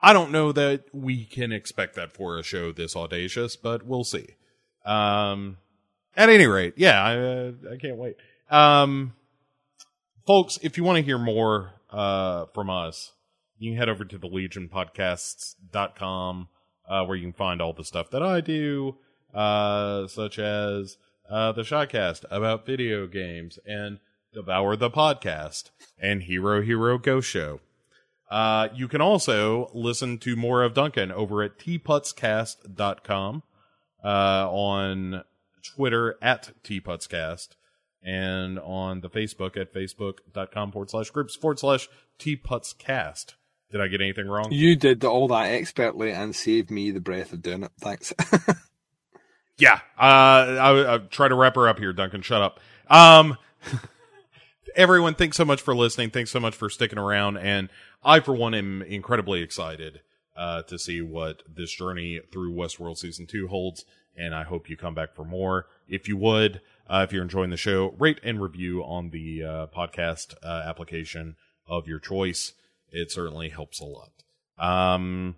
I 0.00 0.12
don't 0.12 0.30
know 0.30 0.52
that 0.52 0.84
we 0.92 1.24
can 1.24 1.52
expect 1.52 1.96
that 1.96 2.12
for 2.12 2.38
a 2.38 2.42
show 2.42 2.70
this 2.72 2.94
audacious, 2.94 3.56
but 3.56 3.82
we'll 3.84 4.04
see. 4.04 4.28
Um 4.84 5.58
at 6.16 6.30
any 6.30 6.46
rate, 6.46 6.74
yeah, 6.76 7.02
I 7.02 7.18
uh, 7.18 7.52
I 7.72 7.76
can't 7.76 7.96
wait. 7.96 8.16
Um 8.48 9.14
folks, 10.26 10.58
if 10.62 10.78
you 10.78 10.84
want 10.84 10.96
to 10.98 11.02
hear 11.02 11.18
more 11.18 11.72
uh 11.90 12.46
from 12.54 12.70
us, 12.70 13.12
you 13.58 13.72
can 13.72 13.78
head 13.78 13.88
over 13.88 14.04
to 14.04 14.18
the 14.18 14.28
legionpodcasts.com 14.28 16.48
uh, 16.88 17.04
where 17.04 17.16
you 17.16 17.24
can 17.24 17.32
find 17.32 17.60
all 17.60 17.72
the 17.72 17.84
stuff 17.84 18.10
that 18.10 18.22
I 18.22 18.40
do, 18.40 18.96
uh, 19.34 20.06
such 20.06 20.38
as 20.38 20.96
uh, 21.28 21.52
the 21.52 21.62
Shotcast 21.62 22.24
about 22.30 22.66
video 22.66 23.06
games 23.06 23.58
and 23.66 23.98
Devour 24.32 24.76
the 24.76 24.90
Podcast 24.90 25.70
and 25.98 26.24
Hero 26.24 26.62
Hero 26.62 26.98
Go 26.98 27.20
Show. 27.20 27.60
Uh, 28.30 28.68
you 28.74 28.88
can 28.88 29.00
also 29.00 29.70
listen 29.72 30.18
to 30.18 30.36
more 30.36 30.62
of 30.62 30.74
Duncan 30.74 31.12
over 31.12 31.42
at 31.42 31.58
tputscast.com, 31.58 33.42
uh, 34.04 34.50
on 34.50 35.24
Twitter 35.62 36.16
at 36.20 36.52
tputscast, 36.64 37.50
and 38.02 38.58
on 38.58 39.00
the 39.00 39.08
Facebook 39.08 39.56
at 39.56 39.72
facebook.com 39.72 40.72
forward 40.72 40.90
slash 40.90 41.10
groups 41.10 41.36
forward 41.36 41.58
slash 41.58 41.88
tputscast. 42.18 43.34
Did 43.70 43.80
I 43.80 43.88
get 43.88 44.00
anything 44.00 44.28
wrong? 44.28 44.52
You 44.52 44.76
did 44.76 45.04
all 45.04 45.28
that 45.28 45.50
expertly 45.50 46.12
and 46.12 46.34
saved 46.34 46.70
me 46.70 46.90
the 46.90 47.00
breath 47.00 47.32
of 47.32 47.42
doing 47.42 47.64
it. 47.64 47.72
Thanks. 47.80 48.12
yeah, 49.58 49.80
uh, 49.98 50.00
I, 50.00 50.94
I 50.94 50.98
try 50.98 51.28
to 51.28 51.34
wrap 51.34 51.56
her 51.56 51.68
up 51.68 51.78
here, 51.78 51.92
Duncan. 51.92 52.22
Shut 52.22 52.42
up. 52.42 52.60
Um, 52.88 53.36
everyone, 54.76 55.14
thanks 55.14 55.36
so 55.36 55.44
much 55.44 55.60
for 55.60 55.74
listening. 55.74 56.10
Thanks 56.10 56.30
so 56.30 56.38
much 56.38 56.54
for 56.54 56.70
sticking 56.70 56.98
around. 56.98 57.38
And 57.38 57.68
I, 58.04 58.20
for 58.20 58.34
one, 58.34 58.54
am 58.54 58.82
incredibly 58.82 59.42
excited 59.42 60.00
uh, 60.36 60.62
to 60.62 60.78
see 60.78 61.00
what 61.00 61.42
this 61.52 61.72
journey 61.72 62.20
through 62.32 62.54
Westworld 62.54 62.98
season 62.98 63.26
two 63.26 63.48
holds. 63.48 63.84
And 64.16 64.34
I 64.34 64.44
hope 64.44 64.70
you 64.70 64.76
come 64.76 64.94
back 64.94 65.14
for 65.14 65.24
more. 65.24 65.66
If 65.88 66.08
you 66.08 66.16
would, 66.18 66.60
uh, 66.88 67.04
if 67.06 67.12
you're 67.12 67.22
enjoying 67.22 67.50
the 67.50 67.56
show, 67.56 67.94
rate 67.98 68.20
and 68.22 68.40
review 68.40 68.82
on 68.82 69.10
the 69.10 69.42
uh, 69.42 69.66
podcast 69.66 70.34
uh, 70.42 70.62
application 70.66 71.36
of 71.66 71.88
your 71.88 71.98
choice. 71.98 72.52
It 72.98 73.12
certainly 73.12 73.50
helps 73.50 73.78
a 73.80 73.84
lot. 73.84 74.10
Um, 74.58 75.36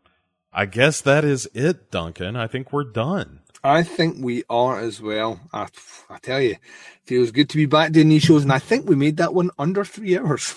I 0.52 0.66
guess 0.66 1.00
that 1.00 1.24
is 1.24 1.48
it, 1.54 1.90
Duncan. 1.90 2.36
I 2.36 2.46
think 2.46 2.72
we're 2.72 2.84
done. 2.84 3.40
I 3.64 3.82
think 3.82 4.16
we 4.20 4.44
are 4.48 4.78
as 4.78 5.00
well. 5.02 5.40
I, 5.52 5.66
I 6.08 6.18
tell 6.18 6.40
you, 6.40 6.56
feels 7.04 7.32
good 7.32 7.48
to 7.50 7.56
be 7.56 7.66
back 7.66 7.90
doing 7.90 8.08
these 8.08 8.22
shows, 8.22 8.44
and 8.44 8.52
I 8.52 8.60
think 8.60 8.88
we 8.88 8.94
made 8.94 9.16
that 9.16 9.34
one 9.34 9.50
under 9.58 9.84
three 9.84 10.16
hours. 10.16 10.54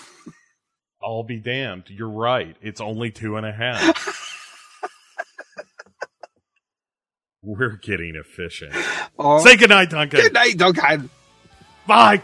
I'll 1.02 1.24
be 1.24 1.40
damned. 1.40 1.84
You're 1.88 2.08
right. 2.08 2.56
It's 2.62 2.80
only 2.80 3.10
two 3.10 3.36
and 3.36 3.44
a 3.44 3.52
half. 3.52 4.28
We're 7.42 7.70
getting 7.78 8.14
efficient. 8.14 8.72
Oh, 9.18 9.44
Say 9.44 9.56
goodnight, 9.56 9.90
Duncan. 9.90 10.20
good 10.20 10.32
night, 10.32 10.56
Duncan. 10.56 11.10
Bye. 11.88 12.22